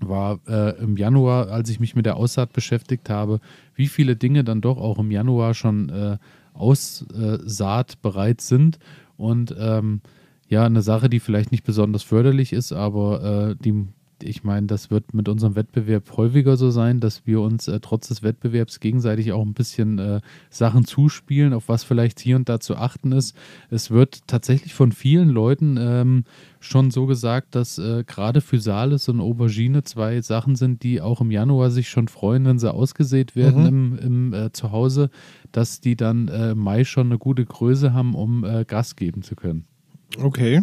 war 0.00 0.40
äh, 0.48 0.76
im 0.82 0.96
Januar, 0.96 1.48
als 1.48 1.70
ich 1.70 1.80
mich 1.80 1.94
mit 1.94 2.06
der 2.06 2.16
Aussaat 2.16 2.52
beschäftigt 2.52 3.08
habe, 3.10 3.40
wie 3.74 3.88
viele 3.88 4.16
Dinge 4.16 4.44
dann 4.44 4.60
doch 4.60 4.78
auch 4.78 4.98
im 4.98 5.10
Januar 5.10 5.54
schon 5.54 5.88
äh, 5.88 6.18
Aussaat 6.52 8.00
bereit 8.02 8.40
sind. 8.40 8.78
Und 9.16 9.54
ähm, 9.58 10.00
ja, 10.48 10.64
eine 10.64 10.82
Sache, 10.82 11.08
die 11.08 11.20
vielleicht 11.20 11.52
nicht 11.52 11.64
besonders 11.64 12.02
förderlich 12.02 12.52
ist, 12.52 12.72
aber 12.72 13.50
äh, 13.50 13.56
die 13.62 13.86
ich 14.24 14.44
meine, 14.44 14.66
das 14.66 14.90
wird 14.90 15.14
mit 15.14 15.28
unserem 15.28 15.56
Wettbewerb 15.56 16.16
häufiger 16.16 16.56
so 16.56 16.70
sein, 16.70 17.00
dass 17.00 17.26
wir 17.26 17.40
uns 17.40 17.68
äh, 17.68 17.78
trotz 17.80 18.08
des 18.08 18.22
Wettbewerbs 18.22 18.80
gegenseitig 18.80 19.32
auch 19.32 19.44
ein 19.44 19.54
bisschen 19.54 19.98
äh, 19.98 20.20
Sachen 20.50 20.84
zuspielen, 20.84 21.52
auf 21.52 21.68
was 21.68 21.84
vielleicht 21.84 22.20
hier 22.20 22.36
und 22.36 22.48
da 22.48 22.60
zu 22.60 22.76
achten 22.76 23.12
ist. 23.12 23.36
Es 23.70 23.90
wird 23.90 24.26
tatsächlich 24.26 24.74
von 24.74 24.92
vielen 24.92 25.28
Leuten 25.28 25.76
ähm, 25.78 26.24
schon 26.60 26.90
so 26.90 27.06
gesagt, 27.06 27.54
dass 27.54 27.78
äh, 27.78 28.04
gerade 28.06 28.40
Physalis 28.40 29.08
und 29.08 29.20
Aubergine 29.20 29.84
zwei 29.84 30.20
Sachen 30.20 30.56
sind, 30.56 30.82
die 30.82 31.00
auch 31.00 31.20
im 31.20 31.30
Januar 31.30 31.70
sich 31.70 31.88
schon 31.88 32.08
freuen, 32.08 32.44
wenn 32.46 32.58
sie 32.58 32.72
ausgesät 32.72 33.36
werden 33.36 33.62
mhm. 33.62 33.98
im, 33.98 33.98
im 33.98 34.32
äh, 34.32 34.52
Zuhause, 34.52 35.10
dass 35.52 35.80
die 35.80 35.96
dann 35.96 36.28
äh, 36.28 36.52
im 36.52 36.58
Mai 36.58 36.84
schon 36.84 37.06
eine 37.08 37.18
gute 37.18 37.44
Größe 37.44 37.92
haben, 37.92 38.14
um 38.14 38.44
äh, 38.44 38.64
Gas 38.64 38.96
geben 38.96 39.22
zu 39.22 39.36
können. 39.36 39.66
Okay. 40.18 40.62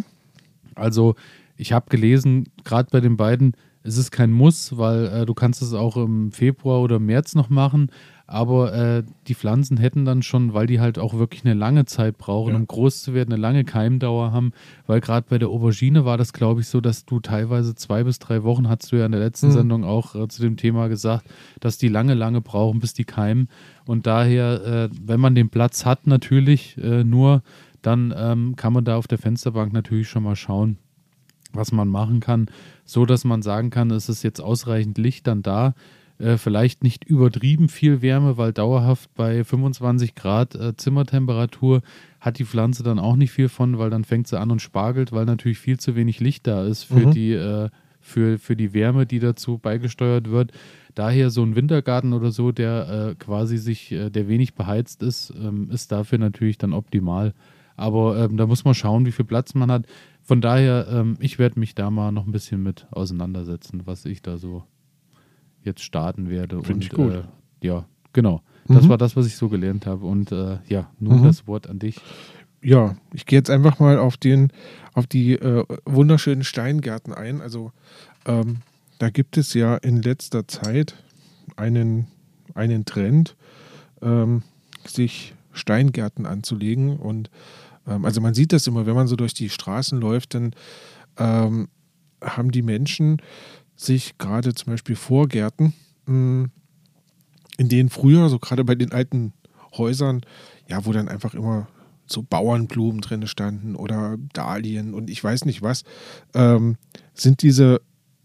Also 0.74 1.14
ich 1.62 1.72
habe 1.72 1.88
gelesen, 1.88 2.48
gerade 2.64 2.88
bei 2.90 3.00
den 3.00 3.16
beiden, 3.16 3.56
es 3.84 3.96
ist 3.96 4.10
kein 4.10 4.32
Muss, 4.32 4.76
weil 4.76 5.06
äh, 5.06 5.26
du 5.26 5.32
kannst 5.32 5.62
es 5.62 5.72
auch 5.72 5.96
im 5.96 6.32
Februar 6.32 6.80
oder 6.80 6.98
März 6.98 7.34
noch 7.34 7.50
machen. 7.50 7.90
Aber 8.26 8.72
äh, 8.72 9.02
die 9.28 9.34
Pflanzen 9.34 9.76
hätten 9.76 10.04
dann 10.04 10.22
schon, 10.22 10.54
weil 10.54 10.66
die 10.66 10.80
halt 10.80 10.98
auch 10.98 11.14
wirklich 11.14 11.44
eine 11.44 11.54
lange 11.54 11.84
Zeit 11.84 12.18
brauchen, 12.18 12.52
ja. 12.52 12.56
um 12.56 12.66
groß 12.66 13.02
zu 13.02 13.14
werden, 13.14 13.32
eine 13.32 13.40
lange 13.40 13.64
Keimdauer 13.64 14.32
haben. 14.32 14.52
Weil 14.86 15.00
gerade 15.00 15.26
bei 15.28 15.38
der 15.38 15.50
Aubergine 15.50 16.04
war 16.04 16.16
das, 16.16 16.32
glaube 16.32 16.60
ich, 16.60 16.68
so, 16.68 16.80
dass 16.80 17.04
du 17.04 17.20
teilweise 17.20 17.74
zwei 17.74 18.04
bis 18.04 18.18
drei 18.18 18.42
Wochen, 18.42 18.68
hast 18.68 18.90
du 18.90 18.96
ja 18.96 19.06
in 19.06 19.12
der 19.12 19.20
letzten 19.20 19.48
mhm. 19.48 19.52
Sendung 19.52 19.84
auch 19.84 20.14
äh, 20.14 20.28
zu 20.28 20.42
dem 20.42 20.56
Thema 20.56 20.88
gesagt, 20.88 21.26
dass 21.60 21.78
die 21.78 21.88
lange, 21.88 22.14
lange 22.14 22.40
brauchen, 22.40 22.80
bis 22.80 22.94
die 22.94 23.04
keimen. 23.04 23.48
Und 23.84 24.06
daher, 24.06 24.64
äh, 24.64 24.88
wenn 25.00 25.20
man 25.20 25.34
den 25.34 25.48
Platz 25.48 25.84
hat, 25.84 26.06
natürlich 26.06 26.76
äh, 26.78 27.04
nur, 27.04 27.42
dann 27.82 28.14
ähm, 28.16 28.56
kann 28.56 28.72
man 28.72 28.84
da 28.84 28.96
auf 28.96 29.06
der 29.06 29.18
Fensterbank 29.18 29.72
natürlich 29.72 30.08
schon 30.08 30.22
mal 30.24 30.36
schauen 30.36 30.78
was 31.54 31.72
man 31.72 31.88
machen 31.88 32.20
kann, 32.20 32.46
so 32.84 33.06
dass 33.06 33.24
man 33.24 33.42
sagen 33.42 33.70
kann, 33.70 33.90
es 33.90 34.08
ist 34.08 34.22
jetzt 34.22 34.40
ausreichend 34.40 34.98
Licht 34.98 35.26
dann 35.26 35.42
da. 35.42 35.74
Äh, 36.18 36.36
vielleicht 36.36 36.84
nicht 36.84 37.04
übertrieben 37.04 37.68
viel 37.68 38.00
Wärme, 38.00 38.36
weil 38.36 38.52
dauerhaft 38.52 39.12
bei 39.14 39.42
25 39.42 40.14
Grad 40.14 40.54
äh, 40.54 40.76
Zimmertemperatur 40.76 41.82
hat 42.20 42.38
die 42.38 42.44
Pflanze 42.44 42.82
dann 42.82 42.98
auch 42.98 43.16
nicht 43.16 43.32
viel 43.32 43.48
von, 43.48 43.78
weil 43.78 43.90
dann 43.90 44.04
fängt 44.04 44.28
sie 44.28 44.38
an 44.38 44.52
und 44.52 44.62
spargelt, 44.62 45.10
weil 45.10 45.24
natürlich 45.24 45.58
viel 45.58 45.80
zu 45.80 45.96
wenig 45.96 46.20
Licht 46.20 46.46
da 46.46 46.64
ist 46.64 46.84
für, 46.84 47.06
mhm. 47.06 47.10
die, 47.10 47.32
äh, 47.32 47.70
für, 48.00 48.38
für 48.38 48.54
die 48.54 48.72
Wärme, 48.72 49.06
die 49.06 49.18
dazu 49.18 49.58
beigesteuert 49.58 50.30
wird. 50.30 50.52
Daher 50.94 51.30
so 51.30 51.42
ein 51.42 51.56
Wintergarten 51.56 52.12
oder 52.12 52.30
so, 52.30 52.52
der 52.52 53.10
äh, 53.10 53.14
quasi 53.16 53.56
sich, 53.56 53.90
äh, 53.90 54.10
der 54.10 54.28
wenig 54.28 54.54
beheizt 54.54 55.02
ist, 55.02 55.32
ähm, 55.36 55.70
ist 55.70 55.90
dafür 55.90 56.18
natürlich 56.18 56.58
dann 56.58 56.74
optimal. 56.74 57.32
Aber 57.76 58.18
ähm, 58.18 58.36
da 58.36 58.46
muss 58.46 58.64
man 58.64 58.74
schauen, 58.74 59.06
wie 59.06 59.12
viel 59.12 59.24
Platz 59.24 59.54
man 59.54 59.72
hat. 59.72 59.86
Von 60.22 60.40
daher, 60.40 60.86
ähm, 60.88 61.16
ich 61.20 61.38
werde 61.38 61.58
mich 61.58 61.74
da 61.74 61.90
mal 61.90 62.12
noch 62.12 62.26
ein 62.26 62.32
bisschen 62.32 62.62
mit 62.62 62.86
auseinandersetzen, 62.90 63.82
was 63.86 64.04
ich 64.04 64.22
da 64.22 64.38
so 64.38 64.64
jetzt 65.62 65.82
starten 65.82 66.30
werde. 66.30 66.62
Finde 66.62 66.84
ich 66.84 66.90
gut. 66.90 67.12
Äh, 67.12 67.22
ja, 67.60 67.86
genau. 68.12 68.42
Das 68.68 68.84
mhm. 68.84 68.88
war 68.90 68.98
das, 68.98 69.16
was 69.16 69.26
ich 69.26 69.36
so 69.36 69.48
gelernt 69.48 69.86
habe. 69.86 70.06
Und 70.06 70.32
äh, 70.32 70.58
ja, 70.68 70.90
nun 70.98 71.20
mhm. 71.20 71.24
das 71.24 71.46
Wort 71.46 71.68
an 71.68 71.78
dich. 71.78 71.96
Ja, 72.62 72.96
ich 73.12 73.26
gehe 73.26 73.38
jetzt 73.38 73.50
einfach 73.50 73.80
mal 73.80 73.98
auf 73.98 74.16
den, 74.16 74.52
auf 74.94 75.08
die 75.08 75.32
äh, 75.32 75.64
wunderschönen 75.84 76.44
Steingärten 76.44 77.12
ein. 77.12 77.40
Also 77.40 77.72
ähm, 78.24 78.58
da 78.98 79.10
gibt 79.10 79.36
es 79.36 79.54
ja 79.54 79.76
in 79.76 80.00
letzter 80.00 80.46
Zeit 80.46 80.94
einen, 81.56 82.06
einen 82.54 82.84
Trend, 82.84 83.36
ähm, 84.00 84.42
sich 84.86 85.34
Steingärten 85.52 86.24
anzulegen 86.24 86.96
und 86.96 87.30
also 87.84 88.20
man 88.20 88.34
sieht 88.34 88.52
das 88.52 88.66
immer, 88.66 88.86
wenn 88.86 88.94
man 88.94 89.08
so 89.08 89.16
durch 89.16 89.34
die 89.34 89.50
Straßen 89.50 90.00
läuft, 90.00 90.34
dann 90.34 90.54
ähm, 91.18 91.68
haben 92.22 92.50
die 92.50 92.62
Menschen 92.62 93.20
sich 93.76 94.18
gerade 94.18 94.54
zum 94.54 94.72
Beispiel 94.72 94.96
Vorgärten, 94.96 95.72
hm, 96.06 96.50
in 97.58 97.68
denen 97.68 97.90
früher, 97.90 98.28
so 98.28 98.38
gerade 98.38 98.64
bei 98.64 98.74
den 98.74 98.92
alten 98.92 99.32
Häusern, 99.76 100.22
ja, 100.68 100.84
wo 100.84 100.92
dann 100.92 101.08
einfach 101.08 101.34
immer 101.34 101.68
so 102.06 102.22
Bauernblumen 102.22 103.00
drin 103.00 103.26
standen 103.26 103.74
oder 103.74 104.16
Dahlien 104.32 104.94
und 104.94 105.10
ich 105.10 105.22
weiß 105.22 105.44
nicht 105.44 105.62
was, 105.62 105.84
ähm, 106.34 106.76
sind 107.14 107.42
diese 107.42 107.80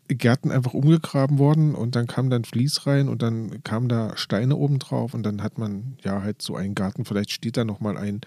Gärten 0.07 0.51
einfach 0.51 0.73
umgegraben 0.73 1.37
worden 1.37 1.75
und 1.75 1.95
dann 1.95 2.07
kam 2.07 2.29
dann 2.29 2.45
Vlies 2.45 2.87
rein 2.87 3.09
und 3.09 3.21
dann 3.21 3.63
kamen 3.63 3.89
da 3.89 4.15
Steine 4.15 4.55
oben 4.55 4.79
drauf 4.79 5.13
und 5.13 5.23
dann 5.23 5.43
hat 5.43 5.57
man 5.57 5.97
ja 6.03 6.21
halt 6.21 6.41
so 6.41 6.55
einen 6.55 6.75
Garten, 6.75 7.05
vielleicht 7.05 7.31
steht 7.31 7.57
da 7.57 7.65
nochmal 7.65 7.97
ein 7.97 8.21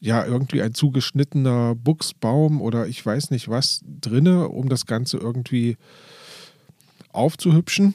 ja 0.00 0.24
irgendwie 0.24 0.62
ein 0.62 0.74
zugeschnittener 0.74 1.74
Buchsbaum 1.74 2.60
oder 2.60 2.86
ich 2.86 3.04
weiß 3.04 3.30
nicht 3.30 3.48
was 3.48 3.82
drinne, 4.00 4.48
um 4.48 4.68
das 4.68 4.86
Ganze 4.86 5.18
irgendwie 5.18 5.76
aufzuhübschen. 7.12 7.94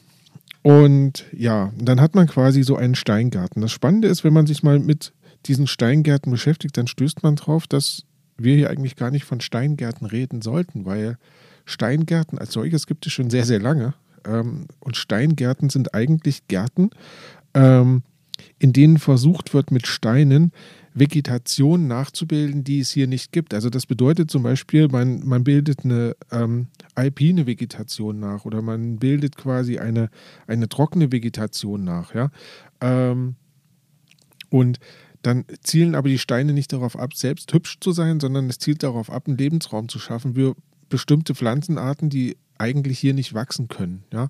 Und 0.62 1.26
ja, 1.32 1.72
dann 1.78 2.02
hat 2.02 2.16
man 2.16 2.28
quasi 2.28 2.64
so 2.64 2.76
einen 2.76 2.96
Steingarten. 2.96 3.62
Das 3.62 3.72
Spannende 3.72 4.08
ist, 4.08 4.24
wenn 4.24 4.34
man 4.34 4.48
sich 4.48 4.64
mal 4.64 4.80
mit 4.80 5.14
diesen 5.46 5.68
Steingärten 5.68 6.32
beschäftigt, 6.32 6.78
dann 6.78 6.88
stößt 6.88 7.24
man 7.24 7.36
drauf, 7.36 7.68
dass 7.68 8.04
wir 8.38 8.56
hier 8.56 8.70
eigentlich 8.70 8.96
gar 8.96 9.12
nicht 9.12 9.26
von 9.26 9.42
Steingärten 9.42 10.08
reden 10.08 10.42
sollten, 10.42 10.86
weil 10.86 11.18
Steingärten 11.66 12.38
als 12.38 12.54
solches 12.54 12.88
gibt 12.88 13.06
es 13.06 13.14
schon 13.14 13.30
sehr, 13.30 13.46
sehr 13.46 13.60
lange. 13.60 13.94
Ähm, 14.26 14.68
und 14.80 14.98
Steingärten 14.98 15.70
sind 15.70 15.94
eigentlich 15.94 16.48
Gärten, 16.48 16.90
ähm, 17.54 18.04
in 18.60 18.74
denen 18.74 18.98
versucht 18.98 19.54
wird, 19.54 19.72
mit 19.72 19.88
Steinen 19.88 20.52
Vegetation 20.96 21.88
nachzubilden, 21.88 22.64
die 22.64 22.80
es 22.80 22.90
hier 22.90 23.06
nicht 23.06 23.34
gibt. 23.34 23.54
Also 23.54 23.70
das 23.70 23.86
bedeutet 23.86 24.32
zum 24.32 24.44
Beispiel, 24.44 24.88
man, 24.88 25.26
man 25.26 25.44
bildet 25.44 25.84
eine 25.84 26.16
ähm, 26.32 26.68
alpine 26.96 27.46
Vegetation 27.46 28.20
nach 28.20 28.46
oder 28.46 28.62
man 28.62 28.98
bildet 28.98 29.36
quasi 29.36 29.78
eine, 29.78 30.10
eine 30.48 30.70
trockene 30.70 31.12
Vegetation 31.12 31.84
nach. 31.84 32.16
Ja? 32.16 32.32
Ähm, 32.80 33.36
und 34.50 34.80
dann 35.22 35.44
zielen 35.62 35.96
aber 35.96 36.08
die 36.08 36.18
Steine 36.20 36.54
nicht 36.54 36.72
darauf 36.72 36.98
ab, 36.98 37.14
selbst 37.14 37.54
hübsch 37.54 37.78
zu 37.82 37.92
sein, 37.92 38.22
sondern 38.22 38.50
es 38.50 38.58
zielt 38.60 38.82
darauf 38.82 39.12
ab, 39.12 39.28
einen 39.28 39.38
Lebensraum 39.38 39.90
zu 39.90 40.00
schaffen 40.00 40.36
für 40.36 40.56
bestimmte 40.88 41.36
Pflanzenarten, 41.36 42.10
die 42.10 42.38
eigentlich 42.58 43.00
hier 43.00 43.14
nicht 43.14 43.34
wachsen 43.34 43.68
können. 43.68 44.04
Ja? 44.12 44.30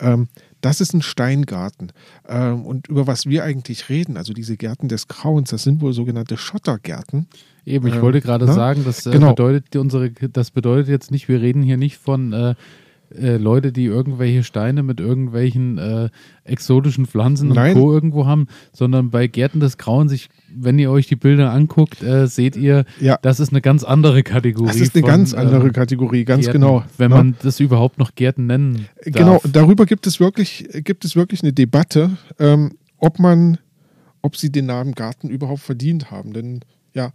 Ähm, 0.00 0.28
das 0.60 0.80
ist 0.80 0.94
ein 0.94 1.02
Steingarten. 1.02 1.92
Ähm, 2.28 2.64
und 2.64 2.88
über 2.88 3.06
was 3.06 3.26
wir 3.26 3.44
eigentlich 3.44 3.88
reden, 3.88 4.16
also 4.16 4.32
diese 4.32 4.56
Gärten 4.56 4.88
des 4.88 5.08
Grauens, 5.08 5.50
das 5.50 5.62
sind 5.62 5.80
wohl 5.80 5.92
sogenannte 5.92 6.36
Schottergärten. 6.36 7.28
Eben, 7.64 7.86
ich 7.86 7.96
ähm, 7.96 8.02
wollte 8.02 8.20
gerade 8.20 8.46
ne? 8.46 8.52
sagen, 8.52 8.84
das, 8.84 9.06
äh, 9.06 9.12
genau. 9.12 9.30
bedeutet 9.30 9.76
unsere, 9.76 10.10
das 10.10 10.50
bedeutet 10.50 10.88
jetzt 10.88 11.10
nicht, 11.10 11.28
wir 11.28 11.40
reden 11.40 11.62
hier 11.62 11.76
nicht 11.76 11.98
von 11.98 12.32
äh, 12.32 12.54
äh, 13.14 13.36
Leute, 13.36 13.72
die 13.72 13.84
irgendwelche 13.84 14.42
Steine 14.42 14.82
mit 14.82 15.00
irgendwelchen 15.00 15.78
äh, 15.78 16.08
exotischen 16.44 17.06
Pflanzen 17.06 17.48
Nein. 17.48 17.76
und 17.76 17.82
Co. 17.82 17.92
irgendwo 17.92 18.26
haben, 18.26 18.48
sondern 18.72 19.10
bei 19.10 19.26
Gärten 19.26 19.60
des 19.60 19.78
Grauens, 19.78 20.12
ich, 20.12 20.28
wenn 20.54 20.78
ihr 20.78 20.90
euch 20.90 21.06
die 21.06 21.16
Bilder 21.16 21.52
anguckt, 21.52 22.02
äh, 22.02 22.26
seht 22.26 22.56
ihr, 22.56 22.84
Ja. 23.00 23.18
das 23.22 23.40
ist 23.40 23.50
eine 23.50 23.60
ganz 23.60 23.84
andere 23.84 24.22
Kategorie. 24.22 24.66
Das 24.66 24.76
ist 24.76 24.94
eine 24.94 25.02
von, 25.02 25.10
ganz 25.10 25.34
andere 25.34 25.66
ähm, 25.66 25.72
Kategorie, 25.72 26.24
ganz 26.24 26.44
Gärten, 26.44 26.60
genau. 26.60 26.84
Wenn 26.98 27.10
ne? 27.10 27.16
man 27.16 27.36
das 27.42 27.60
überhaupt 27.60 27.98
noch 27.98 28.14
Gärten 28.14 28.46
nennen 28.46 28.86
darf. 29.04 29.14
Genau, 29.14 29.40
darüber 29.50 29.86
gibt 29.86 30.06
es 30.06 30.20
wirklich, 30.20 30.68
gibt 30.84 31.04
es 31.04 31.16
wirklich 31.16 31.42
eine 31.42 31.52
Debatte, 31.52 32.10
ähm, 32.38 32.72
ob 32.98 33.18
man, 33.18 33.58
ob 34.22 34.36
sie 34.36 34.50
den 34.50 34.66
Namen 34.66 34.92
Garten 34.92 35.28
überhaupt 35.28 35.60
verdient 35.60 36.10
haben. 36.10 36.32
Denn 36.32 36.60
ja, 36.94 37.12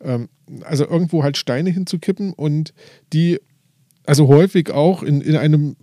ähm, 0.00 0.28
also 0.64 0.88
irgendwo 0.88 1.22
halt 1.22 1.36
Steine 1.36 1.70
hinzukippen 1.70 2.32
und 2.32 2.72
die, 3.12 3.40
also 4.06 4.28
häufig 4.28 4.70
auch 4.70 5.02
in, 5.02 5.20
in 5.20 5.36
einem, 5.36 5.76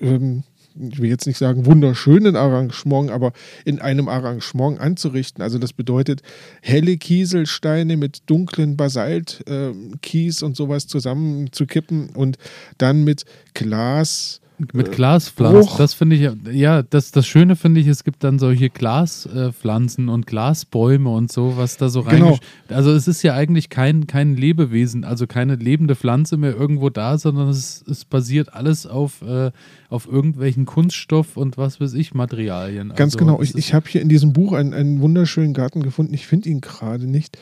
ähm, 0.00 0.42
ich 0.76 1.00
will 1.00 1.08
jetzt 1.08 1.26
nicht 1.26 1.38
sagen 1.38 1.66
wunderschönen 1.66 2.34
Arrangement, 2.34 3.10
aber 3.10 3.32
in 3.64 3.80
einem 3.80 4.08
Arrangement 4.08 4.80
anzurichten. 4.80 5.42
Also 5.42 5.58
das 5.58 5.72
bedeutet 5.72 6.22
helle 6.62 6.96
Kieselsteine 6.96 7.96
mit 7.96 8.22
dunklen 8.26 8.76
Basalt, 8.76 9.44
ähm, 9.46 9.94
Kies 10.02 10.42
und 10.42 10.56
sowas 10.56 10.86
zusammenzukippen 10.88 12.10
und 12.10 12.38
dann 12.78 13.04
mit 13.04 13.24
Glas, 13.54 14.40
Mit 14.72 14.92
Glaspflanzen, 14.92 15.62
Bruch. 15.62 15.76
das 15.78 15.94
finde 15.94 16.14
ich, 16.14 16.30
ja, 16.52 16.82
das, 16.82 17.10
das 17.10 17.26
Schöne 17.26 17.56
finde 17.56 17.80
ich, 17.80 17.88
es 17.88 18.04
gibt 18.04 18.22
dann 18.22 18.38
solche 18.38 18.70
Glaspflanzen 18.70 20.08
und 20.08 20.28
Glasbäume 20.28 21.10
und 21.10 21.32
so, 21.32 21.56
was 21.56 21.76
da 21.76 21.88
so 21.88 22.00
rein. 22.00 22.20
Genau. 22.20 22.38
Also 22.68 22.92
es 22.92 23.08
ist 23.08 23.24
ja 23.24 23.34
eigentlich 23.34 23.68
kein, 23.68 24.06
kein 24.06 24.36
Lebewesen, 24.36 25.04
also 25.04 25.26
keine 25.26 25.56
lebende 25.56 25.96
Pflanze 25.96 26.36
mehr 26.36 26.54
irgendwo 26.54 26.88
da, 26.88 27.18
sondern 27.18 27.48
es, 27.48 27.84
es 27.88 28.04
basiert 28.04 28.54
alles 28.54 28.86
auf, 28.86 29.22
äh, 29.22 29.50
auf 29.88 30.06
irgendwelchen 30.06 30.66
Kunststoff 30.66 31.36
und 31.36 31.58
was 31.58 31.80
weiß 31.80 31.94
ich, 31.94 32.14
Materialien. 32.14 32.90
Ganz 32.90 33.14
also, 33.14 33.18
genau. 33.18 33.42
Ich, 33.42 33.56
ich 33.56 33.74
habe 33.74 33.88
hier 33.88 34.02
in 34.02 34.08
diesem 34.08 34.32
Buch 34.32 34.52
einen, 34.52 34.72
einen 34.72 35.00
wunderschönen 35.00 35.52
Garten 35.52 35.82
gefunden. 35.82 36.14
Ich 36.14 36.28
finde 36.28 36.48
ihn 36.48 36.60
gerade 36.60 37.08
nicht. 37.08 37.38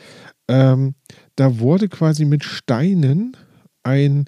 Ähm, 0.47 0.95
da 1.35 1.59
wurde 1.59 1.89
quasi 1.89 2.25
mit 2.25 2.43
Steinen 2.43 3.37
ein, 3.83 4.25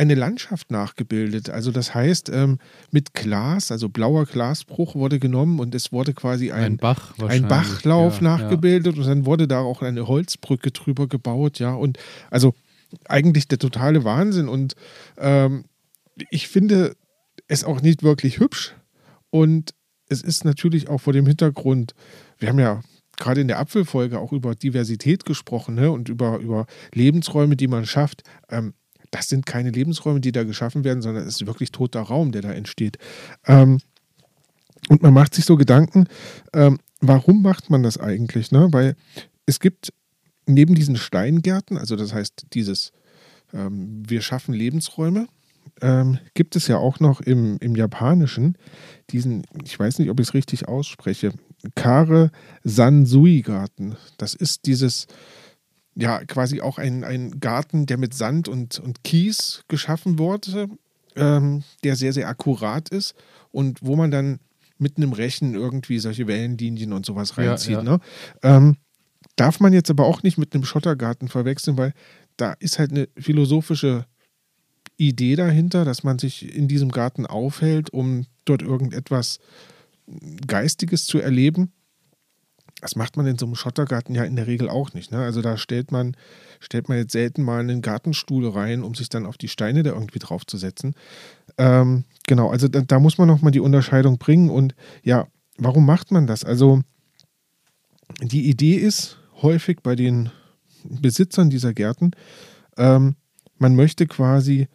eine 0.00 0.14
Landschaft 0.14 0.70
nachgebildet. 0.70 1.50
Also 1.50 1.72
das 1.72 1.94
heißt, 1.94 2.30
ähm, 2.30 2.58
mit 2.90 3.12
Glas, 3.12 3.70
also 3.70 3.90
blauer 3.90 4.24
Glasbruch 4.24 4.94
wurde 4.94 5.18
genommen 5.18 5.60
und 5.60 5.74
es 5.74 5.92
wurde 5.92 6.14
quasi 6.14 6.50
ein 6.52 6.64
ein, 6.64 6.76
Bach 6.78 7.12
ein. 7.18 7.48
Bachlauf 7.48 8.22
ja, 8.22 8.22
nachgebildet 8.22 8.96
und 8.96 9.06
dann 9.06 9.26
wurde 9.26 9.46
da 9.46 9.58
auch 9.58 9.82
eine 9.82 10.08
Holzbrücke 10.08 10.70
drüber 10.70 11.06
gebaut, 11.06 11.58
ja. 11.58 11.74
Und 11.74 11.98
also 12.30 12.54
eigentlich 13.08 13.46
der 13.46 13.58
totale 13.58 14.02
Wahnsinn. 14.02 14.48
Und 14.48 14.74
ähm, 15.18 15.66
ich 16.30 16.48
finde 16.48 16.96
es 17.46 17.62
auch 17.62 17.82
nicht 17.82 18.02
wirklich 18.02 18.40
hübsch. 18.40 18.74
Und 19.28 19.74
es 20.08 20.22
ist 20.22 20.46
natürlich 20.46 20.88
auch 20.88 21.02
vor 21.02 21.12
dem 21.12 21.26
Hintergrund, 21.26 21.94
wir 22.38 22.48
haben 22.48 22.58
ja 22.58 22.80
gerade 23.18 23.42
in 23.42 23.48
der 23.48 23.58
Apfelfolge 23.58 24.18
auch 24.18 24.32
über 24.32 24.54
Diversität 24.54 25.26
gesprochen 25.26 25.74
ne? 25.74 25.90
und 25.90 26.08
über, 26.08 26.38
über 26.38 26.66
Lebensräume, 26.94 27.54
die 27.54 27.68
man 27.68 27.84
schafft. 27.84 28.22
Ähm, 28.48 28.72
das 29.10 29.28
sind 29.28 29.46
keine 29.46 29.70
Lebensräume, 29.70 30.20
die 30.20 30.32
da 30.32 30.44
geschaffen 30.44 30.84
werden, 30.84 31.02
sondern 31.02 31.26
es 31.26 31.40
ist 31.40 31.46
wirklich 31.46 31.72
toter 31.72 32.00
Raum, 32.00 32.32
der 32.32 32.42
da 32.42 32.52
entsteht. 32.52 32.98
Ähm, 33.46 33.78
und 34.88 35.02
man 35.02 35.12
macht 35.12 35.34
sich 35.34 35.44
so 35.44 35.56
Gedanken, 35.56 36.06
ähm, 36.52 36.78
warum 37.00 37.42
macht 37.42 37.70
man 37.70 37.82
das 37.82 37.98
eigentlich? 37.98 38.50
Ne? 38.50 38.68
Weil 38.72 38.96
es 39.46 39.60
gibt 39.60 39.92
neben 40.46 40.74
diesen 40.74 40.96
Steingärten, 40.96 41.76
also 41.78 41.96
das 41.96 42.12
heißt 42.12 42.46
dieses, 42.52 42.92
ähm, 43.52 44.02
wir 44.06 44.22
schaffen 44.22 44.54
Lebensräume, 44.54 45.26
ähm, 45.80 46.18
gibt 46.34 46.56
es 46.56 46.66
ja 46.66 46.76
auch 46.78 47.00
noch 47.00 47.20
im, 47.20 47.58
im 47.60 47.76
Japanischen 47.76 48.56
diesen, 49.10 49.44
ich 49.64 49.78
weiß 49.78 49.98
nicht, 49.98 50.10
ob 50.10 50.20
ich 50.20 50.28
es 50.28 50.34
richtig 50.34 50.68
ausspreche, 50.68 51.32
Kare 51.74 52.30
Sansui-Garten. 52.64 53.96
Das 54.16 54.34
ist 54.34 54.66
dieses, 54.66 55.06
ja, 55.94 56.24
quasi 56.24 56.60
auch 56.60 56.78
ein, 56.78 57.04
ein 57.04 57.40
Garten, 57.40 57.86
der 57.86 57.98
mit 57.98 58.14
Sand 58.14 58.48
und, 58.48 58.78
und 58.78 59.04
Kies 59.04 59.64
geschaffen 59.68 60.18
wurde, 60.18 60.68
ähm, 61.16 61.64
der 61.84 61.96
sehr, 61.96 62.12
sehr 62.12 62.28
akkurat 62.28 62.88
ist 62.88 63.14
und 63.50 63.78
wo 63.82 63.96
man 63.96 64.10
dann 64.10 64.38
mit 64.78 64.96
einem 64.96 65.12
Rechen 65.12 65.54
irgendwie 65.54 65.98
solche 65.98 66.26
Wellenlinien 66.26 66.92
und 66.92 67.04
sowas 67.04 67.34
Ja, 67.36 67.50
reinzieht. 67.50 67.72
ja. 67.72 67.82
Ne? 67.82 68.00
Ähm, 68.42 68.76
darf 69.36 69.60
man 69.60 69.72
jetzt 69.72 69.90
aber 69.90 70.06
auch 70.06 70.22
nicht 70.22 70.38
mit 70.38 70.54
einem 70.54 70.64
Schottergarten 70.64 71.28
verwechseln, 71.28 71.76
weil 71.76 71.92
da 72.36 72.52
ist 72.54 72.78
halt 72.78 72.92
eine 72.92 73.08
philosophische 73.18 74.06
Idee 74.96 75.36
dahinter, 75.36 75.84
dass 75.84 76.02
man 76.02 76.18
sich 76.18 76.54
in 76.54 76.68
diesem 76.68 76.90
Garten 76.90 77.26
aufhält, 77.26 77.90
um 77.90 78.26
dort 78.44 78.62
irgendetwas 78.62 79.38
Geistiges 80.46 81.06
zu 81.06 81.18
erleben. 81.18 81.72
Das 82.80 82.96
macht 82.96 83.16
man 83.16 83.26
in 83.26 83.38
so 83.38 83.46
einem 83.46 83.54
Schottergarten 83.54 84.14
ja 84.14 84.24
in 84.24 84.36
der 84.36 84.46
Regel 84.46 84.68
auch 84.68 84.92
nicht. 84.94 85.12
Ne? 85.12 85.18
Also 85.18 85.42
da 85.42 85.56
stellt 85.56 85.92
man, 85.92 86.16
stellt 86.60 86.88
man 86.88 86.98
jetzt 86.98 87.12
selten 87.12 87.42
mal 87.42 87.60
einen 87.60 87.82
Gartenstuhl 87.82 88.48
rein, 88.48 88.82
um 88.82 88.94
sich 88.94 89.08
dann 89.08 89.26
auf 89.26 89.36
die 89.36 89.48
Steine 89.48 89.82
da 89.82 89.90
irgendwie 89.90 90.18
draufzusetzen. 90.18 90.94
Ähm, 91.58 92.04
genau, 92.26 92.50
also 92.50 92.68
da, 92.68 92.80
da 92.80 92.98
muss 92.98 93.18
man 93.18 93.28
nochmal 93.28 93.52
die 93.52 93.60
Unterscheidung 93.60 94.18
bringen. 94.18 94.50
Und 94.50 94.74
ja, 95.02 95.26
warum 95.58 95.84
macht 95.84 96.10
man 96.10 96.26
das? 96.26 96.44
Also 96.44 96.80
die 98.22 98.48
Idee 98.48 98.74
ist 98.74 99.18
häufig 99.42 99.80
bei 99.82 99.94
den 99.94 100.30
Besitzern 100.84 101.50
dieser 101.50 101.74
Gärten, 101.74 102.12
ähm, 102.76 103.16
man 103.58 103.76
möchte 103.76 104.06
quasi 104.06 104.68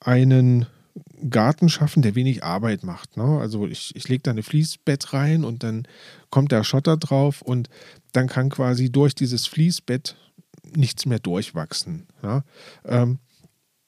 einen 0.00 0.66
Garten 1.28 1.68
schaffen, 1.68 2.02
der 2.02 2.14
wenig 2.14 2.44
Arbeit 2.44 2.84
macht. 2.84 3.16
Ne? 3.16 3.38
Also 3.40 3.66
ich, 3.66 3.94
ich 3.94 4.08
lege 4.08 4.22
da 4.22 4.30
eine 4.30 4.42
Fließbett 4.42 5.12
rein 5.12 5.44
und 5.44 5.62
dann 5.62 5.86
kommt 6.30 6.52
der 6.52 6.64
Schotter 6.64 6.96
drauf 6.96 7.42
und 7.42 7.68
dann 8.12 8.28
kann 8.28 8.48
quasi 8.48 8.90
durch 8.90 9.14
dieses 9.14 9.46
Fließbett 9.46 10.16
nichts 10.74 11.06
mehr 11.06 11.18
durchwachsen. 11.18 12.06
Ja? 12.22 12.44
Ähm, 12.84 13.18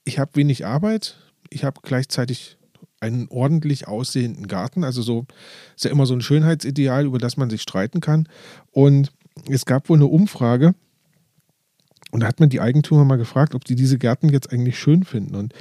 ich 0.05 0.19
habe 0.19 0.33
wenig 0.35 0.67
Arbeit, 0.67 1.17
ich 1.49 1.65
habe 1.65 1.81
gleichzeitig 1.83 2.59
einen 3.01 3.29
ordentlich 3.29 3.89
aussehenden 3.89 4.47
Garten. 4.47 4.85
Also 4.85 5.03
so 5.03 5.27
ist 5.77 5.85
ja 5.85 5.91
immer 5.91 6.07
so 6.07 6.15
ein 6.15 6.21
Schönheitsideal, 6.21 7.05
über 7.07 7.19
das 7.19 7.37
man 7.37 7.51
sich 7.51 7.63
streiten 7.63 8.01
kann. 8.01 8.29
Und 8.71 9.13
es 9.49 9.65
gab 9.65 9.89
wohl 9.89 9.99
eine 9.99 10.07
Umfrage, 10.07 10.75
und 12.13 12.21
da 12.21 12.27
hat 12.27 12.41
man 12.41 12.51
die 12.51 12.61
Eigentümer 12.61 13.05
mal 13.05 13.17
gefragt, 13.17 13.55
ob 13.55 13.65
die 13.65 13.75
diese 13.75 13.99
Gärten 13.99 14.29
jetzt 14.29 14.53
eigentlich 14.53 14.79
schön 14.79 15.03
finden. 15.03 15.35
Und 15.35 15.55